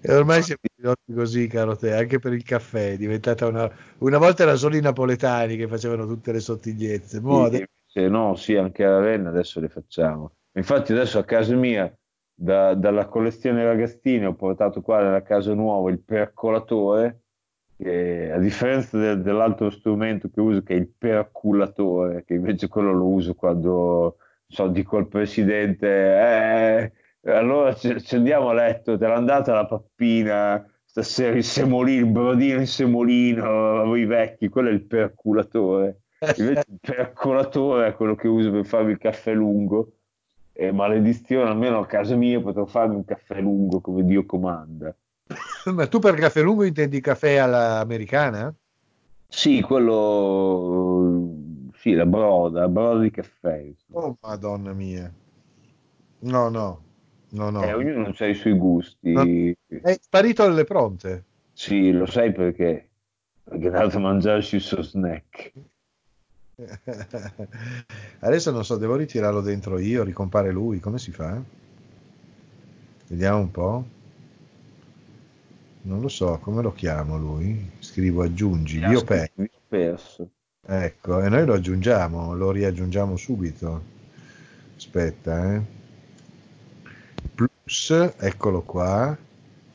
E 0.00 0.14
ormai 0.14 0.42
siamo 0.42 0.60
ridotti 0.76 1.12
così, 1.12 1.48
caro 1.48 1.74
te, 1.74 1.92
anche 1.92 2.20
per 2.20 2.32
il 2.32 2.44
caffè, 2.44 2.92
è 2.92 2.96
diventata 2.96 3.46
una... 3.46 3.68
Una 3.98 4.18
volta 4.18 4.42
erano 4.42 4.58
solo 4.58 4.76
i 4.76 4.80
napoletani 4.80 5.56
che 5.56 5.66
facevano 5.66 6.06
tutte 6.06 6.30
le 6.30 6.38
sottigliezze, 6.38 7.20
mo 7.20 7.40
Sì, 7.40 7.46
adesso- 7.46 7.64
se 7.86 8.08
no, 8.08 8.34
sì, 8.36 8.54
anche 8.54 8.84
a 8.84 8.90
Ravenna 8.90 9.30
adesso 9.30 9.58
le 9.58 9.68
facciamo. 9.68 10.36
Infatti 10.52 10.92
adesso 10.92 11.18
a 11.18 11.24
casa 11.24 11.56
mia, 11.56 11.92
da- 12.32 12.74
dalla 12.74 13.06
collezione 13.06 13.64
ragazzini, 13.64 14.24
ho 14.26 14.34
portato 14.34 14.82
qua 14.82 15.02
nella 15.02 15.22
casa 15.22 15.52
nuova 15.54 15.90
il 15.90 15.98
percolatore, 16.00 17.22
che 17.76 18.30
a 18.32 18.38
differenza 18.38 18.98
del- 18.98 19.22
dell'altro 19.22 19.70
strumento 19.70 20.28
che 20.28 20.40
uso, 20.40 20.62
che 20.62 20.74
è 20.74 20.76
il 20.76 20.88
perculatore, 20.88 22.24
che 22.24 22.34
invece 22.34 22.68
quello 22.68 22.92
lo 22.92 23.06
uso 23.06 23.34
quando, 23.34 24.16
so, 24.46 24.68
dico 24.68 24.96
al 24.96 25.08
presidente, 25.08 25.86
eh, 25.88 26.92
allora 27.30 27.74
ci, 27.74 28.00
ci 28.02 28.16
andiamo 28.16 28.48
a 28.50 28.54
letto, 28.54 28.96
te 28.96 29.06
l'ha 29.06 29.14
andata 29.14 29.52
la 29.54 29.66
pappina, 29.66 30.64
stasera 30.84 31.36
il 31.36 31.44
semolino, 31.44 32.06
il 32.06 32.10
brodino 32.10 32.58
in 32.60 32.66
semolino, 32.66 33.84
voi 33.84 34.04
vecchi, 34.06 34.48
quello 34.48 34.68
è 34.68 34.72
il 34.72 34.84
perculatore. 34.84 36.00
Invece 36.38 36.64
il 36.68 36.78
percolatore 36.80 37.88
è 37.88 37.94
quello 37.94 38.14
che 38.14 38.28
uso 38.28 38.50
per 38.50 38.64
farmi 38.64 38.92
il 38.92 38.98
caffè 38.98 39.34
lungo. 39.34 39.92
E 40.52 40.72
maledizione, 40.72 41.50
almeno 41.50 41.80
a 41.80 41.86
casa 41.86 42.16
mia 42.16 42.40
potrò 42.40 42.64
farmi 42.64 42.94
un 42.94 43.04
caffè 43.04 43.40
lungo 43.42 43.80
come 43.82 44.04
Dio 44.04 44.24
comanda. 44.24 44.96
Ma 45.72 45.86
tu 45.88 45.98
per 45.98 46.14
caffè 46.14 46.42
lungo 46.42 46.64
intendi 46.64 47.00
caffè 47.00 47.36
all'americana? 47.36 48.54
Sì, 49.28 49.60
quello, 49.60 51.32
sì, 51.74 51.92
la 51.92 52.06
broda, 52.06 52.60
la 52.60 52.68
broda 52.68 53.02
di 53.02 53.10
caffè. 53.10 53.72
Oh, 53.92 54.16
madonna 54.22 54.72
mia. 54.72 55.12
No, 56.20 56.48
no, 56.48 56.82
no, 57.30 57.50
no. 57.50 57.62
Eh, 57.62 57.72
ognuno 57.72 58.14
ha 58.16 58.26
i 58.26 58.34
suoi 58.34 58.56
gusti. 58.56 59.56
È 59.66 59.98
sparito 60.00 60.44
alle 60.44 60.64
pronte. 60.64 61.24
Sì, 61.52 61.90
lo 61.90 62.06
sai 62.06 62.32
perché? 62.32 62.88
Perché 63.42 63.64
è 63.64 63.66
andato 63.68 63.96
a 63.96 64.00
mangiarsi 64.00 64.56
il 64.56 64.60
suo 64.60 64.82
snack. 64.82 65.52
Adesso 68.20 68.50
non 68.50 68.64
so, 68.64 68.76
devo 68.76 68.96
ritirarlo 68.96 69.40
dentro 69.40 69.78
io, 69.78 70.04
ricompare 70.04 70.50
lui, 70.50 70.80
come 70.80 70.98
si 70.98 71.10
fa? 71.12 71.40
Vediamo 73.08 73.38
un 73.38 73.50
po'. 73.50 73.84
Non 75.86 76.00
lo 76.00 76.08
so, 76.08 76.38
come 76.42 76.62
lo 76.62 76.72
chiamo 76.72 77.16
lui? 77.16 77.70
Scrivo 77.78 78.22
aggiungi, 78.22 78.78
io 78.78 79.04
per. 79.04 79.30
perso. 79.68 80.28
Ecco, 80.66 81.20
e 81.22 81.28
noi 81.28 81.46
lo 81.46 81.54
aggiungiamo, 81.54 82.34
lo 82.34 82.50
riaggiungiamo 82.50 83.16
subito. 83.16 83.82
Aspetta, 84.76 85.54
eh. 85.54 85.60
Plus, 87.36 87.90
eccolo 88.18 88.62
qua. 88.62 89.16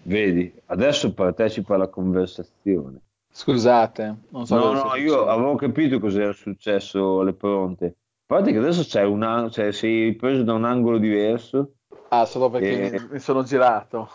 Vedi, 0.04 0.54
adesso 0.66 1.14
partecipa 1.14 1.76
alla 1.76 1.88
conversazione. 1.88 3.00
Scusate, 3.32 4.16
non 4.32 4.46
so 4.46 4.56
No, 4.56 4.62
cosa 4.74 4.84
no, 4.84 4.96
io 4.96 5.26
avevo 5.28 5.56
capito 5.56 6.00
cos'era 6.00 6.34
successo 6.34 7.22
alle 7.22 7.34
pronte. 7.34 7.86
A 7.86 8.36
parte 8.36 8.52
che 8.52 8.58
adesso 8.58 8.84
c'è 8.84 9.04
un 9.04 9.24
an- 9.24 9.50
cioè, 9.50 9.72
sei 9.72 10.14
preso 10.16 10.44
da 10.44 10.54
un 10.54 10.66
angolo 10.66 10.98
diverso, 10.98 11.76
Ah, 12.10 12.26
solo 12.26 12.50
perché 12.50 12.96
Eh. 12.96 13.00
mi, 13.00 13.08
mi 13.12 13.20
sono 13.20 13.44
girato. 13.44 14.10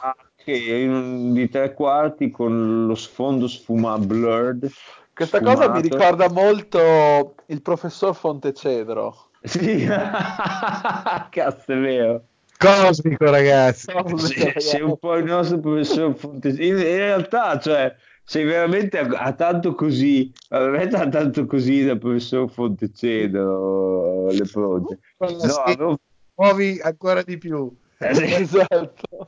Che 0.47 0.89
di 1.33 1.49
tre 1.49 1.75
quarti 1.75 2.31
con 2.31 2.87
lo 2.87 2.95
sfondo 2.95 3.49
sfuma 3.49 3.99
blurred. 3.99 4.71
Questa 5.13 5.41
cosa 5.41 5.69
mi 5.69 5.83
sfumato. 5.83 5.89
ricorda 5.89 6.29
molto 6.31 7.35
il 7.47 7.63
professor 7.63 8.15
Fontecedro. 8.15 9.25
Sì, 9.47 9.87
cazzo 9.87 11.73
è 11.73 11.79
vero. 11.79 12.25
Cosmico, 12.59 13.31
ragazzi. 13.31 13.93
Sei, 14.17 14.53
sei 14.57 14.81
un 14.81 14.97
po' 14.99 15.15
il 15.17 15.25
nostro 15.25 15.61
professor 15.61 16.15
Fontesino. 16.17 16.65
In, 16.65 16.79
in 16.79 16.97
realtà, 16.97 17.59
cioè, 17.59 17.95
sei 18.25 18.45
veramente 18.45 18.99
a, 18.99 19.07
a 19.07 19.33
tanto 19.35 19.75
così, 19.75 20.33
veramente 20.49 20.97
a 20.97 21.09
tanto 21.09 21.47
così 21.47 21.85
da 21.85 21.97
professor 21.97 22.51
Fontecedro 22.51 24.27
le 24.31 24.39
la 24.39 25.29
No, 25.29 25.55
avevo, 25.55 25.99
muovi 26.35 26.81
ancora 26.83 27.23
di 27.23 27.39
più. 27.39 27.73
eh, 27.99 28.15
sì, 28.15 28.35
esatto. 28.35 29.27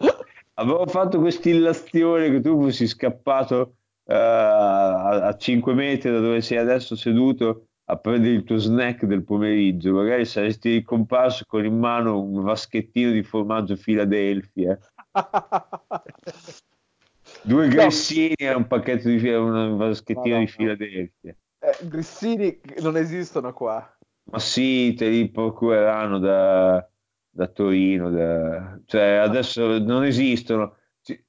Avevo 0.58 0.86
fatto 0.86 1.18
questa 1.20 1.48
illazione 1.48 2.30
che 2.30 2.40
tu 2.40 2.60
fossi 2.60 2.86
scappato 2.86 3.76
eh, 4.04 4.14
a, 4.14 5.26
a 5.28 5.36
5 5.36 5.74
metri 5.74 6.10
da 6.10 6.20
dove 6.20 6.40
sei 6.40 6.58
adesso 6.58 6.96
seduto 6.96 7.66
a 7.90 7.96
prendere 7.96 8.34
il 8.34 8.44
tuo 8.44 8.58
snack 8.58 9.04
del 9.06 9.24
pomeriggio. 9.24 9.92
Magari 9.92 10.24
saresti 10.26 10.72
ricomparso 10.72 11.44
con 11.46 11.64
in 11.64 11.78
mano 11.78 12.20
un 12.20 12.42
vaschettino 12.42 13.12
di 13.12 13.22
formaggio 13.22 13.76
Philadelphia. 13.76 14.78
Due 17.42 17.66
No. 17.66 17.72
grissini 17.74 18.34
e 18.34 18.52
un 18.52 18.66
pacchetto 18.66 19.08
di 19.08 19.28
un 19.28 19.76
vaschettino 19.76 20.34
No, 20.34 20.40
no, 20.40 20.44
di. 20.44 20.52
Philadelphia. 20.54 21.36
Eh, 21.60 21.88
grissini 21.88 22.60
non 22.80 22.96
esistono 22.96 23.52
qua. 23.52 23.96
Ma 24.30 24.38
sì, 24.38 24.94
te 24.94 25.08
li 25.08 25.30
procureranno 25.30 26.18
da, 26.18 26.86
da 27.38 27.46
Torino. 27.46 28.10
da- 28.10 28.80
Cioè, 28.84 29.14
adesso 29.22 29.78
non 29.78 30.04
esistono. 30.04 30.74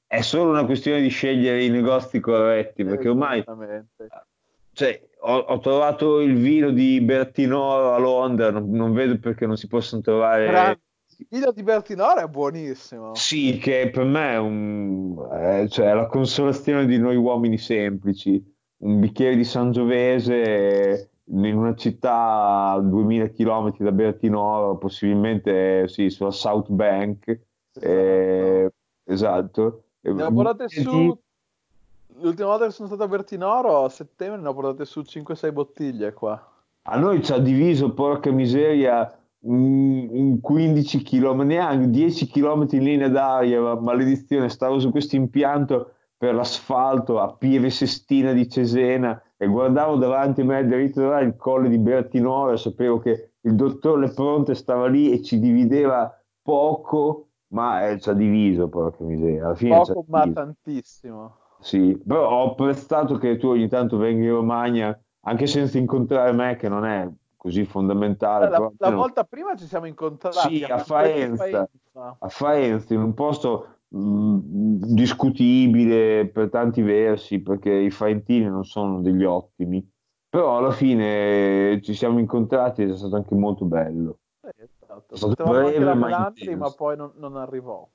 È 0.06 0.20
solo 0.22 0.50
una 0.50 0.64
questione 0.64 1.00
di 1.00 1.08
scegliere 1.08 1.64
i 1.64 1.70
negozi 1.70 2.18
corretti, 2.18 2.84
perché 2.84 3.08
ormai 3.08 3.44
cioè, 4.72 5.00
ho, 5.20 5.36
ho 5.36 5.58
trovato 5.60 6.20
il 6.20 6.34
vino 6.34 6.70
di 6.70 7.00
Bertinoro 7.00 7.94
a 7.94 7.98
Londra, 7.98 8.50
non, 8.50 8.70
non 8.70 8.92
vedo 8.92 9.18
perché 9.18 9.46
non 9.46 9.56
si 9.56 9.68
possano 9.68 10.02
trovare. 10.02 10.46
Grande. 10.46 10.80
Il 11.16 11.26
video 11.28 11.52
di 11.52 11.62
Bertinoro 11.62 12.20
è 12.20 12.26
buonissimo. 12.26 13.14
Sì, 13.14 13.58
che 13.58 13.90
per 13.92 14.04
me 14.04 14.32
è, 14.32 14.38
un, 14.38 15.16
eh, 15.32 15.68
cioè, 15.68 15.90
è 15.90 15.94
la 15.94 16.06
consolazione 16.06 16.86
di 16.86 16.98
noi 16.98 17.16
uomini 17.16 17.58
semplici. 17.58 18.42
Un 18.78 18.98
bicchiere 18.98 19.36
di 19.36 19.44
Sangiovese 19.44 21.10
in 21.32 21.56
una 21.56 21.74
città 21.74 22.72
a 22.72 22.80
2000 22.80 23.28
km 23.30 23.76
da 23.78 23.92
Bertinoro, 23.92 24.76
possibilmente 24.76 25.86
sì, 25.88 26.10
sulla 26.10 26.32
South 26.32 26.70
Bank. 26.70 27.38
eh, 27.80 28.72
esatto. 29.04 29.84
Ne 30.00 30.22
ho 30.22 30.32
portate 30.32 30.68
su. 30.68 31.18
L'ultima 32.22 32.48
volta 32.48 32.66
che 32.66 32.72
sono 32.72 32.88
stato 32.88 33.04
a 33.04 33.08
Bertinoro, 33.08 33.84
a 33.84 33.88
settembre, 33.88 34.40
ne 34.40 34.48
ho 34.48 34.52
portate 34.54 34.84
su 34.84 35.00
5-6 35.00 35.52
bottiglie 35.52 36.12
qua. 36.12 36.52
A 36.82 36.98
noi 36.98 37.22
ci 37.22 37.32
ha 37.32 37.38
diviso, 37.38 37.94
porca 37.94 38.30
miseria, 38.30 39.18
un, 39.40 40.06
un 40.10 40.40
15 40.40 41.02
km, 41.02 41.42
neanche 41.42 41.88
10 41.88 42.26
km 42.26 42.66
in 42.72 42.82
linea 42.82 43.08
d'aria, 43.08 43.60
ma- 43.60 43.80
maledizione, 43.80 44.48
stavo 44.48 44.78
su 44.78 44.90
questo 44.90 45.16
impianto 45.16 45.94
per 46.16 46.34
l'asfalto 46.34 47.20
a 47.20 47.32
Pieve 47.32 47.70
Sestina 47.70 48.32
di 48.32 48.48
Cesena 48.48 49.22
e 49.42 49.46
guardavo 49.46 49.96
davanti 49.96 50.42
a 50.42 50.44
me 50.44 50.66
dritto 50.66 51.08
là 51.08 51.20
il 51.20 51.34
colle 51.36 51.70
di 51.70 51.78
Bertinoro 51.78 52.52
e 52.52 52.58
sapevo 52.58 52.98
che 52.98 53.36
il 53.40 53.54
dottor 53.54 53.98
Lepronte 53.98 54.54
stava 54.54 54.86
lì 54.86 55.10
e 55.12 55.22
ci 55.22 55.38
divideva 55.38 56.14
poco, 56.42 57.30
ma 57.48 57.88
eh, 57.88 57.98
ci 57.98 58.10
ha 58.10 58.12
diviso, 58.12 58.68
porca 58.68 59.02
miseria. 59.02 59.46
Alla 59.46 59.54
fine 59.54 59.76
Poco, 59.76 60.04
ma 60.08 60.20
diviso. 60.24 60.34
tantissimo. 60.34 61.38
Sì, 61.58 61.98
però 62.06 62.28
ho 62.30 62.50
apprezzato 62.50 63.16
che 63.16 63.36
tu 63.38 63.48
ogni 63.48 63.68
tanto 63.68 63.96
vengi 63.96 64.24
in 64.26 64.32
Romagna, 64.32 64.98
anche 65.20 65.46
senza 65.46 65.78
incontrare 65.78 66.32
me, 66.32 66.56
che 66.56 66.68
non 66.68 66.84
è 66.84 67.08
così 67.36 67.64
fondamentale. 67.64 68.48
La, 68.48 68.56
però 68.58 68.72
la 68.76 68.90
volta 68.90 69.24
prima 69.24 69.54
ci 69.56 69.66
siamo 69.66 69.86
incontrati 69.86 70.56
Sì, 70.56 70.64
a 70.64 70.78
Faenza. 70.78 71.44
Faenza. 71.44 72.18
a 72.18 72.28
Faenza, 72.28 72.94
in 72.94 73.00
un 73.00 73.14
posto 73.14 73.79
mh, 73.90 74.94
discutibile 74.94 76.28
per 76.28 76.48
tanti 76.48 76.82
versi, 76.82 77.40
perché 77.40 77.70
i 77.72 77.90
faentini 77.90 78.46
non 78.46 78.64
sono 78.64 79.00
degli 79.00 79.24
ottimi, 79.24 79.86
però 80.28 80.58
alla 80.58 80.72
fine 80.72 81.80
ci 81.82 81.94
siamo 81.94 82.18
incontrati 82.18 82.82
ed 82.82 82.90
è 82.90 82.96
stato 82.96 83.16
anche 83.16 83.34
molto 83.34 83.64
bello. 83.64 84.18
Eh, 84.42 84.62
esatto. 84.62 85.14
È 85.14 85.18
stato 85.18 85.44
breve, 85.44 85.78
la 85.84 85.94
ma 85.94 86.06
Melandri, 86.06 86.56
ma 86.56 86.70
poi 86.70 86.96
non, 86.96 87.12
non 87.16 87.36
arrivò. 87.36 87.88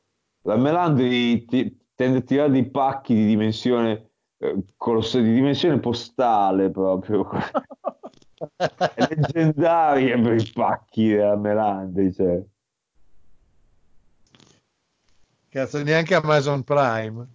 La 0.44 0.58
Melandri 0.58 1.46
ti- 1.46 1.78
tende 1.96 2.20
a 2.20 2.22
tirare 2.22 2.52
dei 2.52 2.70
pacchi 2.70 3.14
di 3.16 3.26
dimensione, 3.26 4.12
eh, 4.38 4.64
coloss- 4.76 5.20
di 5.20 5.34
dimensione 5.34 5.80
postale 5.80 6.70
proprio. 6.70 7.28
È 8.58 9.08
leggendaria 9.10 10.20
per 10.20 10.36
i 10.36 10.52
pacchi 10.54 11.08
della 11.08 11.36
Melandri, 11.36 12.14
cioè. 12.14 12.44
Cazzo, 15.56 15.82
neanche 15.84 16.14
Amazon 16.16 16.64
Prime. 16.64 17.28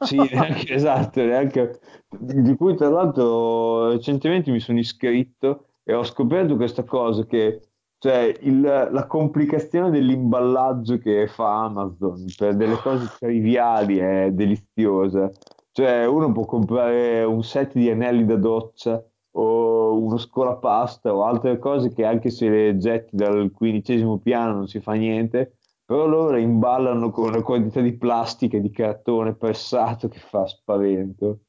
Sì, 0.00 0.16
neanche, 0.16 0.66
esatto, 0.74 1.22
neanche, 1.22 1.78
di 2.08 2.56
cui 2.56 2.74
tra 2.74 2.88
l'altro 2.88 3.90
recentemente 3.90 4.50
mi 4.50 4.58
sono 4.58 4.80
iscritto 4.80 5.66
e 5.84 5.94
ho 5.94 6.02
scoperto 6.02 6.56
questa 6.56 6.82
cosa 6.82 7.24
che 7.26 7.60
cioè 7.96 8.34
il- 8.40 8.88
la 8.90 9.06
complicazione 9.06 9.90
dell'imballaggio 9.90 10.98
che 10.98 11.28
fa 11.28 11.62
Amazon 11.62 12.24
per 12.36 12.56
delle 12.56 12.80
cose 12.80 13.06
triviali 13.16 13.98
è 13.98 14.30
deliziosa. 14.32 15.30
Cioè 15.70 16.04
uno 16.06 16.32
può 16.32 16.44
comprare 16.44 17.22
un 17.22 17.44
set 17.44 17.74
di 17.74 17.88
anelli 17.88 18.24
da 18.26 18.34
doccia 18.34 19.00
o 19.36 19.96
uno 19.96 20.16
scolapasta 20.16 21.14
o 21.14 21.22
altre 21.22 21.60
cose 21.60 21.92
che 21.92 22.04
anche 22.04 22.30
se 22.30 22.48
le 22.48 22.76
getti 22.78 23.14
dal 23.14 23.52
quindicesimo 23.52 24.18
piano 24.18 24.54
non 24.54 24.66
si 24.66 24.80
fa 24.80 24.94
niente, 24.94 25.52
però 25.90 26.06
loro 26.06 26.36
imballano 26.36 27.10
con 27.10 27.30
una 27.30 27.42
quantità 27.42 27.80
di 27.80 27.96
plastica 27.96 28.56
e 28.56 28.60
di 28.60 28.70
cartone 28.70 29.34
pressato 29.34 30.06
che 30.06 30.20
fa 30.20 30.46
spavento. 30.46 31.40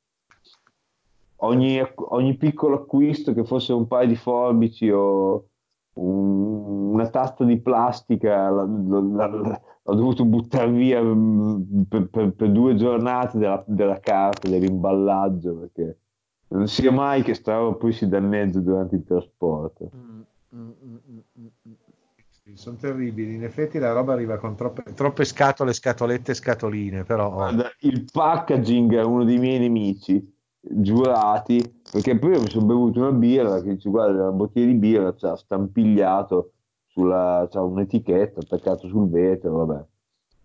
Ogni, 1.44 1.80
ogni 1.94 2.36
piccolo 2.38 2.78
acquisto, 2.78 3.36
che 3.36 3.46
fosse 3.46 3.72
un 3.72 3.86
paio 3.86 4.08
di 4.08 4.16
forbici 4.16 4.90
o 4.90 5.46
un- 5.94 6.92
una 6.94 7.08
tazza 7.10 7.44
di 7.44 7.62
plastica, 7.62 8.50
la- 8.50 8.66
la- 8.66 9.28
la- 9.28 9.62
ho 9.84 9.94
dovuto 9.94 10.26
buttare 10.26 10.72
via 10.72 11.04
mm, 11.04 11.84
per, 11.88 12.10
per- 12.10 12.34
per 12.34 12.50
due 12.52 12.74
giornate 12.74 13.38
della, 13.38 13.64
della 13.68 14.00
carta, 14.00 14.50
dell'imballaggio, 14.50 15.54
perché 15.54 16.00
non 16.48 16.68
sia 16.68 16.92
mai 16.92 17.22
che 17.22 17.36
sta 17.36 17.62
poi 17.74 17.92
si 17.92 18.08
danneggia 18.08 18.58
durante 18.60 18.96
il 18.96 19.04
trasporto. 19.04 19.92
Mm, 19.96 20.22
mm, 20.56 20.70
mm, 20.84 20.98
mm, 21.12 21.18
mm, 21.68 21.72
sono 22.56 22.78
terribili. 22.78 23.36
In 23.36 23.44
effetti 23.44 23.80
la 23.80 23.92
roba 23.92 24.14
arriva 24.14 24.38
con 24.38 24.56
troppe, 24.56 24.84
troppe 24.94 25.26
scatole, 25.26 25.74
scatolette, 25.74 26.34
scatoline, 26.34 27.04
però 27.04 27.28
oh. 27.28 27.36
Guarda, 27.36 27.72
il 27.80 28.06
packaging 28.12 28.96
è 28.96 29.04
uno 29.04 29.24
dei 29.24 29.38
miei 29.38 29.60
nemici 29.60 30.40
giurati 30.62 31.82
perché 31.92 32.18
poi 32.18 32.40
mi 32.40 32.50
sono 32.50 32.66
bevuto 32.66 33.00
una 33.00 33.12
birra 33.12 33.62
che 33.62 33.74
dice 33.74 33.90
guarda 33.90 34.26
la 34.26 34.32
bottiglia 34.32 34.68
di 34.68 34.76
birra 34.76 35.16
c'ha 35.16 35.36
stampigliato 35.36 36.52
sulla 36.86 37.48
c'ha 37.50 37.64
un'etichetta 37.64 38.42
attaccato 38.42 38.88
sul 38.88 39.10
vetro 39.10 39.66
vabbè 39.66 39.86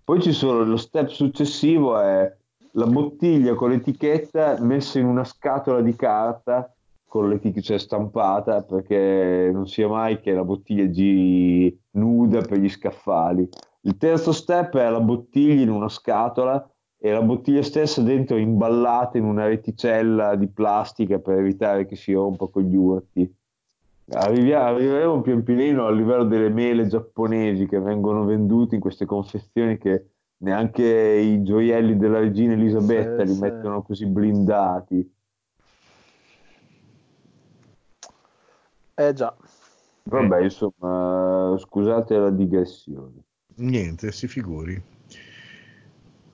poi 0.04 0.22
ci 0.22 0.32
sono 0.32 0.64
lo 0.64 0.78
step 0.78 1.08
successivo 1.08 2.00
è 2.00 2.34
la 2.72 2.86
bottiglia 2.86 3.54
con 3.54 3.70
l'etichetta 3.70 4.58
messa 4.60 4.98
in 4.98 5.06
una 5.06 5.24
scatola 5.24 5.82
di 5.82 5.94
carta 5.94 6.74
con 7.06 7.28
l'etichetta 7.28 7.78
stampata 7.78 8.62
perché 8.62 9.50
non 9.52 9.66
sia 9.66 9.88
mai 9.88 10.20
che 10.20 10.32
la 10.32 10.44
bottiglia 10.44 10.90
giri 10.90 11.78
nuda 11.92 12.40
per 12.40 12.58
gli 12.58 12.68
scaffali 12.68 13.48
il 13.86 13.96
terzo 13.98 14.32
step 14.32 14.76
è 14.76 14.90
la 14.90 15.00
bottiglia 15.00 15.62
in 15.62 15.70
una 15.70 15.88
scatola 15.88 16.68
e 16.98 17.12
la 17.12 17.22
bottiglia 17.22 17.62
stessa 17.62 18.02
dentro 18.02 18.36
imballata 18.36 19.16
in 19.16 19.24
una 19.24 19.46
reticella 19.46 20.34
di 20.34 20.48
plastica 20.48 21.20
per 21.20 21.38
evitare 21.38 21.86
che 21.86 21.94
si 21.94 22.12
rompa 22.12 22.46
con 22.48 22.62
gli 22.64 22.74
urti. 22.74 23.32
Arrivia- 24.10 24.66
arriveremo 24.66 25.20
pian 25.20 25.44
pianino 25.44 25.86
al 25.86 25.96
livello 25.96 26.24
delle 26.24 26.48
mele 26.48 26.88
giapponesi 26.88 27.66
che 27.66 27.78
vengono 27.78 28.24
vendute 28.24 28.74
in 28.74 28.80
queste 28.80 29.04
confezioni 29.04 29.78
che 29.78 30.06
neanche 30.38 30.84
i 30.84 31.42
gioielli 31.44 31.96
della 31.96 32.18
regina 32.18 32.54
Elisabetta 32.54 33.22
Sì, 33.22 33.28
li 33.28 33.34
sì. 33.34 33.40
mettono 33.40 33.82
così 33.82 34.06
blindati. 34.06 35.14
Eh 38.96 39.12
già. 39.12 39.34
Vabbè, 40.08 40.42
insomma, 40.42 41.54
scusate 41.58 42.16
la 42.16 42.30
digressione. 42.30 43.22
Niente, 43.58 44.12
si 44.12 44.28
figuri. 44.28 44.82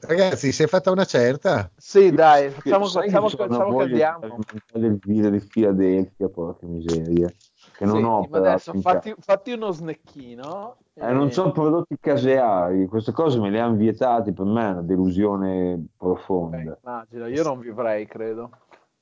Ragazzi, 0.00 0.52
si 0.52 0.62
è 0.64 0.66
fatta 0.66 0.90
una 0.90 1.04
certa? 1.04 1.70
Sì, 1.76 2.12
dai, 2.12 2.50
facciamo, 2.50 2.86
Sai 2.86 3.04
facciamo, 3.04 3.28
che 3.28 3.36
facciamo 3.36 3.74
che 3.74 3.82
andiamo. 3.82 4.38
il 4.74 4.98
vino 5.04 5.30
di 5.30 5.40
Filadelfia, 5.40 6.28
porca 6.28 6.66
miseria, 6.66 7.28
che 7.28 7.84
non 7.84 7.96
Senti, 7.96 8.04
ho 8.04 8.28
ma 8.28 8.38
adesso 8.38 8.74
fatti, 8.74 9.14
fatti 9.18 9.52
uno 9.52 9.70
snecchino. 9.70 10.76
Eh, 10.94 11.12
non 11.12 11.30
so 11.32 11.50
prodotti 11.50 11.96
caseari, 11.98 12.86
queste 12.86 13.12
cose 13.12 13.38
me 13.40 13.50
le 13.50 13.60
hanno 13.60 13.76
vietate, 13.76 14.32
per 14.32 14.44
me 14.46 14.68
è 14.68 14.70
una 14.70 14.82
delusione 14.82 15.84
Eh, 15.84 15.96
profonda. 15.96 16.78
immagino, 16.80 17.26
io 17.26 17.42
non 17.42 17.58
vivrei, 17.58 18.06
credo. 18.06 18.50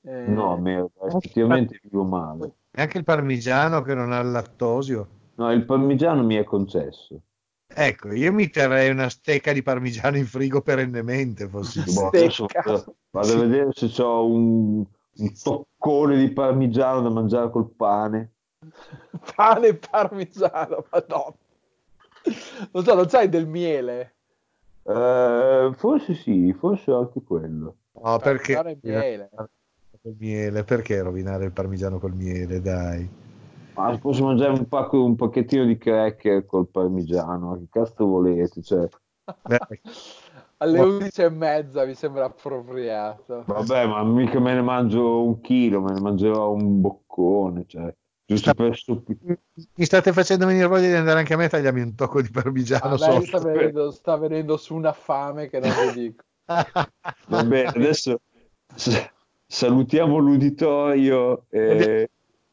Eh, 0.02 0.34
No, 0.34 0.56
me- 0.56 0.88
effettivamente 1.02 1.78
vivo 1.82 2.04
male. 2.04 2.54
E 2.72 2.82
anche 2.82 2.98
il 2.98 3.04
parmigiano 3.04 3.82
che 3.82 3.94
non 3.94 4.12
ha 4.12 4.20
il 4.20 4.30
lattosio. 4.30 5.08
No, 5.36 5.50
il 5.52 5.64
parmigiano 5.64 6.22
mi 6.22 6.36
è 6.36 6.44
concesso. 6.44 7.20
Ecco, 7.72 8.12
io 8.12 8.32
mi 8.32 8.50
terrei 8.50 8.90
una 8.90 9.08
stecca 9.08 9.52
di 9.52 9.62
parmigiano 9.62 10.16
in 10.16 10.26
frigo 10.26 10.60
perennemente, 10.60 11.48
fossi 11.48 11.82
tu. 11.84 11.92
Boh, 11.92 12.10
Stecca. 12.12 12.84
vado 13.10 13.32
a 13.32 13.38
vedere 13.38 13.70
se 13.72 14.02
ho 14.02 14.26
un, 14.26 14.84
un 15.16 15.32
toccone 15.40 16.16
di 16.16 16.30
parmigiano 16.30 17.00
da 17.00 17.10
mangiare 17.10 17.50
col 17.50 17.70
pane. 17.70 18.32
pane 19.34 19.66
e 19.68 19.74
parmigiano, 19.74 20.84
madonna. 20.90 21.34
Non 22.72 22.84
so, 22.84 22.94
non 22.94 23.08
sai 23.08 23.28
del 23.28 23.46
miele? 23.46 24.14
Eh, 24.82 25.70
forse 25.74 26.14
sì, 26.14 26.52
forse 26.52 26.90
anche 26.90 27.22
quello. 27.22 27.76
No, 28.02 28.18
perché 28.18 28.54
Parmigiano 28.54 28.68
e 28.68 29.00
miele. 29.00 29.30
Col 30.02 30.16
miele? 30.18 30.64
Perché 30.64 31.00
rovinare 31.02 31.44
il 31.44 31.52
parmigiano 31.52 31.98
col 31.98 32.14
miele, 32.14 32.60
dai. 32.60 33.08
Ma 33.74 33.96
posso 33.98 34.24
mangiare 34.24 34.52
un, 34.52 34.66
pacco, 34.68 35.02
un 35.02 35.16
pacchettino 35.16 35.64
di 35.64 35.78
cracker 35.78 36.44
col 36.44 36.68
parmigiano, 36.68 37.56
che 37.58 37.66
cazzo 37.70 38.06
volete? 38.06 38.62
Cioè. 38.62 38.88
Alle 40.58 40.80
11 40.80 41.22
e 41.22 41.30
mezza 41.30 41.86
mi 41.86 41.94
sembra 41.94 42.26
appropriato. 42.26 43.44
vabbè, 43.46 43.86
ma 43.86 44.02
mica 44.04 44.38
me 44.40 44.54
ne 44.54 44.60
mangio 44.60 45.24
un 45.24 45.40
chilo, 45.40 45.80
me 45.80 45.92
ne 45.92 46.00
mangerò 46.00 46.52
un 46.52 46.80
boccone, 46.80 47.64
cioè, 47.66 47.94
giusto 48.26 48.52
per 48.52 48.76
stupid- 48.76 49.38
Mi 49.76 49.84
state 49.84 50.12
facendo 50.12 50.46
venire 50.46 50.66
voglia 50.66 50.88
di 50.88 50.94
andare 50.94 51.20
anche 51.20 51.32
a 51.32 51.36
me 51.36 51.44
a 51.46 51.48
tagliarmi 51.48 51.80
un 51.80 51.94
tocco 51.94 52.20
di 52.20 52.30
parmigiano 52.30 52.96
me 52.98 53.24
sta 53.24 53.38
venendo, 53.38 53.90
sta 53.90 54.16
venendo 54.16 54.56
su 54.56 54.74
una 54.74 54.92
fame 54.92 55.48
che 55.48 55.60
non 55.60 55.70
vi 55.94 56.00
dico. 56.00 56.24
Va 57.28 57.42
bene, 57.44 57.68
adesso 57.68 58.20
s- 58.74 59.08
salutiamo 59.50 60.16
l'uditorio. 60.18 61.44
E... 61.50 62.08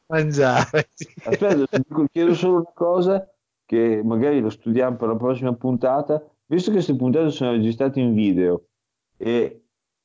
Mangiare. 0.08 0.90
Aspetta, 1.26 1.68
chiedo 2.12 2.34
solo 2.34 2.56
una 2.58 2.72
cosa 2.74 3.30
che 3.66 4.02
magari 4.04 4.40
lo 4.40 4.50
studiamo 4.50 4.96
per 4.96 5.10
la 5.10 5.16
prossima 5.16 5.54
puntata, 5.54 6.24
visto 6.46 6.70
che 6.70 6.78
queste 6.78 6.96
puntate 6.96 7.30
sono 7.30 7.52
registrate 7.52 8.00
in 8.00 8.14
video 8.14 8.64
e 9.18 9.62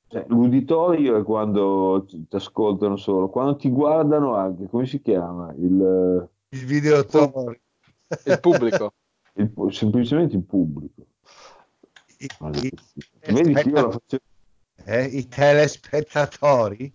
cioè, 0.09 0.24
l'uditorio 0.28 1.16
è 1.16 1.23
quando 1.23 2.05
ti 2.06 2.27
ascoltano 2.31 2.97
solo, 2.97 3.31
quando 3.31 3.56
ti 3.56 3.70
guardano 3.70 4.35
anche, 4.35 4.69
come 4.69 4.85
si 4.86 5.01
chiama? 5.01 5.55
Il, 5.56 6.28
Il 6.51 6.64
video 6.66 6.98
Il 6.98 8.39
pubblico. 8.40 8.93
il- 9.35 9.52
semplicemente 9.70 10.36
il 10.36 10.43
pubblico. 10.43 11.02
I, 12.19 12.27
Maledizione. 12.40 13.06
i- 13.24 13.32
Vedi 13.32 13.52
che 13.55 13.69
io 13.69 13.74
la 13.74 13.90
facevo, 13.90 14.23
eh, 14.85 15.05
i 15.05 15.27
telespettatori? 15.29 16.93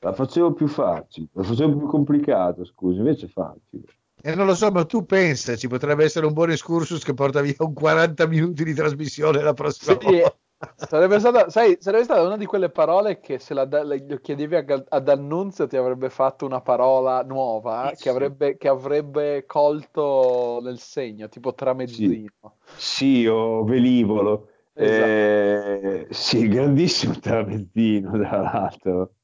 la 0.00 0.12
facevo 0.12 0.52
più 0.54 0.66
facile, 0.66 1.28
la 1.32 1.42
facevo 1.42 1.76
più 1.76 1.86
complicata, 1.86 2.64
scusa, 2.64 2.98
invece 2.98 3.26
è 3.26 3.28
facile. 3.28 3.84
E 4.20 4.34
non 4.34 4.46
lo 4.46 4.54
so, 4.54 4.70
ma 4.70 4.84
tu 4.84 5.04
pensa, 5.04 5.56
ci 5.56 5.68
potrebbe 5.68 6.04
essere 6.04 6.26
un 6.26 6.32
buon 6.32 6.50
excursus 6.50 7.04
che 7.04 7.14
porta 7.14 7.40
via 7.40 7.54
un 7.58 7.72
40 7.72 8.26
minuti 8.26 8.64
di 8.64 8.74
trasmissione 8.74 9.40
la 9.42 9.54
prossima 9.54 9.96
Sì, 9.96 10.00
volta. 10.02 10.36
sarebbe 10.74 11.18
stata, 11.20 11.48
sai, 11.50 11.76
sarebbe 11.80 12.04
stata 12.04 12.22
una 12.22 12.36
di 12.36 12.46
quelle 12.46 12.70
parole 12.70 13.20
che 13.20 13.38
se 13.38 13.54
la, 13.54 13.64
le- 13.64 14.20
chiedevi 14.20 14.56
a 14.56 14.84
ad 14.88 15.08
Annunzio 15.08 15.66
ti 15.66 15.76
avrebbe 15.76 16.10
fatto 16.10 16.44
una 16.46 16.60
parola 16.60 17.22
nuova 17.22 17.94
Sì, 17.94 18.02
che, 18.02 18.08
avrebbe, 18.08 18.56
che 18.56 18.68
avrebbe 18.68 19.44
colto 19.46 20.60
nel 20.62 20.78
segno, 20.80 21.28
tipo 21.28 21.54
tramezzino. 21.54 22.58
Sì, 22.76 23.26
o 23.26 23.64
velivolo. 23.64 24.48
Esatto. 24.80 25.06
Eh, 25.06 26.06
sì, 26.10 26.46
grandissimo 26.46 27.18
tramezzino, 27.18 28.12
tra 28.12 28.40
l'altro. 28.40 29.14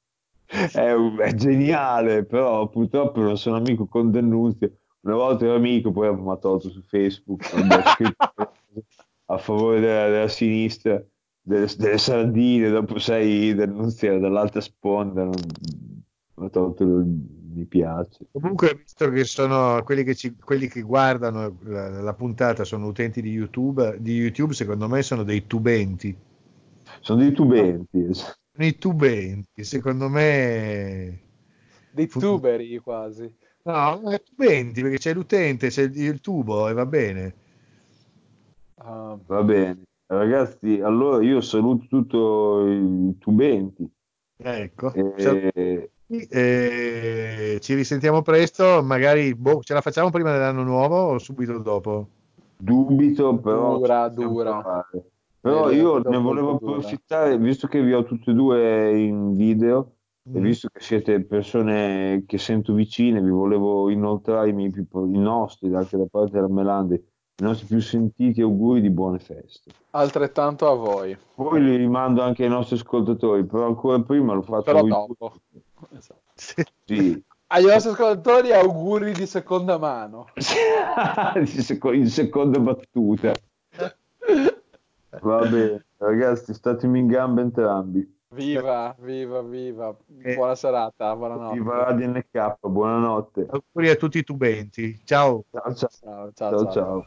È, 0.46 0.92
è 0.92 1.34
geniale, 1.34 2.24
però 2.24 2.68
purtroppo 2.68 3.20
non 3.20 3.38
sono 3.38 3.56
amico 3.56 3.86
con 3.86 4.10
D'Annunzio. 4.10 4.72
Una 5.02 5.14
volta 5.14 5.44
ero 5.44 5.54
amico, 5.54 5.92
poi 5.92 6.08
ha 6.08 6.36
tolto 6.36 6.70
su 6.70 6.80
Facebook, 6.82 7.44
ho 7.54 9.34
a 9.34 9.38
favore 9.38 9.80
della, 9.80 10.08
della 10.08 10.28
sinistra, 10.28 11.02
delle, 11.40 11.68
delle 11.76 11.98
sardine, 11.98 12.70
dopo 12.70 12.98
sei 12.98 13.54
D'Annunzio 13.54 14.18
dall'altra 14.18 14.60
sponda, 14.60 15.24
non, 15.24 15.34
ha 16.36 16.48
tolto 16.48 16.82
il 16.82 17.06
mi 17.54 17.64
piace. 17.64 18.26
Comunque, 18.32 18.74
visto 18.74 19.08
che 19.10 19.24
sono 19.24 19.82
quelli 19.84 20.02
che, 20.02 20.14
ci- 20.14 20.36
quelli 20.36 20.68
che 20.68 20.82
guardano 20.82 21.58
la, 21.62 22.00
la 22.00 22.14
puntata 22.14 22.64
sono 22.64 22.86
utenti 22.86 23.22
di 23.22 23.30
YouTube, 23.30 23.96
di 24.00 24.14
YouTube, 24.14 24.52
secondo 24.52 24.88
me 24.88 25.02
sono 25.02 25.22
dei 25.22 25.46
tubenti. 25.46 26.16
Sono 27.00 27.20
dei 27.20 27.32
tubenti. 27.32 28.12
Sono 28.12 28.34
i 28.56 28.76
tubenti, 28.76 29.64
secondo 29.64 30.08
me. 30.08 31.20
Dei 31.90 32.08
tuberi 32.08 32.78
quasi. 32.78 33.32
No, 33.64 34.10
è 34.10 34.22
tubenti 34.22 34.82
perché 34.82 34.98
c'è 34.98 35.14
l'utente, 35.14 35.68
c'è 35.68 35.82
il, 35.82 36.20
tubo 36.20 36.68
e 36.68 36.72
va 36.74 36.84
bene. 36.84 37.34
Ah, 38.76 39.18
Va 39.26 39.42
bene, 39.42 39.82
ragazzi, 40.06 40.80
allora 40.80 41.24
io 41.24 41.40
saluto 41.40 41.86
tutti 41.88 42.16
i 42.16 43.16
tubenti 43.18 43.90
Ecco. 44.36 44.92
e 44.92 45.90
Eh, 46.22 47.58
ci 47.60 47.74
risentiamo 47.74 48.22
presto, 48.22 48.82
magari 48.82 49.34
boh, 49.34 49.60
ce 49.62 49.74
la 49.74 49.80
facciamo 49.80 50.10
prima 50.10 50.32
dell'anno 50.32 50.62
nuovo 50.62 50.96
o 50.96 51.18
subito 51.18 51.58
dopo? 51.58 52.08
dubito, 52.56 53.36
però 53.38 53.76
Dura, 53.78 54.08
dura. 54.08 54.86
Però 55.40 55.70
Eh, 55.70 55.74
io 55.74 55.98
ne 55.98 56.16
volevo 56.16 56.56
dura. 56.58 56.76
approfittare, 56.76 57.36
visto 57.36 57.66
che 57.66 57.82
vi 57.82 57.92
ho 57.92 58.04
tutti 58.04 58.30
e 58.30 58.32
due 58.32 58.98
in 58.98 59.34
video 59.36 59.96
e 60.32 60.38
Mm. 60.38 60.42
visto 60.42 60.68
che 60.72 60.80
siete 60.80 61.20
persone 61.22 62.24
che 62.26 62.38
sento 62.38 62.72
vicine, 62.72 63.20
vi 63.20 63.28
volevo 63.28 63.90
inoltrare 63.90 64.48
i, 64.48 64.52
miei 64.54 64.70
più- 64.70 64.86
i 65.12 65.18
nostri, 65.18 65.74
anche 65.74 65.98
da 65.98 66.06
parte 66.10 66.30
della 66.32 66.48
Melandi, 66.48 66.94
i 66.94 67.42
nostri 67.42 67.66
più 67.66 67.80
sentiti 67.80 68.40
auguri 68.40 68.80
di 68.80 68.88
buone 68.90 69.18
feste. 69.18 69.70
altrettanto 69.90 70.66
a 70.66 70.74
voi. 70.74 71.16
Poi 71.34 71.62
li 71.62 71.76
rimando 71.76 72.22
anche 72.22 72.42
ai 72.44 72.48
nostri 72.48 72.76
ascoltatori, 72.76 73.44
però 73.44 73.66
ancora 73.66 74.00
prima 74.00 74.32
lo 74.32 74.42
faccio 74.42 74.62
Però 74.62 74.82
dopo. 74.82 75.14
due. 75.18 75.60
Esatto. 75.96 76.20
Sì. 76.84 77.22
Agli 77.48 77.66
nostri 77.66 77.90
ascoltatori 77.90 78.52
auguri 78.52 79.12
di 79.12 79.26
seconda 79.26 79.78
mano. 79.78 80.26
in 81.36 81.46
seco- 81.46 81.92
in 81.92 82.08
seconda 82.08 82.58
battuta. 82.58 83.32
Va 85.20 85.46
bene, 85.46 85.84
ragazzi, 85.98 86.52
statemi 86.54 86.98
in 86.98 87.06
gamba 87.06 87.42
entrambi. 87.42 88.12
Viva, 88.34 88.94
viva, 88.98 89.42
viva. 89.42 89.96
Eh. 90.22 90.34
Buona 90.34 90.56
serata, 90.56 91.14
buonanotte. 91.14 91.54
Viva 91.54 91.84
Radio 91.84 92.08
NK, 92.08 92.56
buonanotte. 92.66 93.46
Auguri 93.48 93.90
a 93.90 93.94
tutti 93.94 94.18
i 94.18 94.24
tubenti. 94.24 95.00
Ciao. 95.04 95.44
Ciao 95.52 95.74
ciao. 95.74 95.88
Ciao, 95.88 96.32
ciao, 96.32 96.50
ciao. 96.50 96.50
ciao. 96.50 96.72
ciao. 96.72 97.04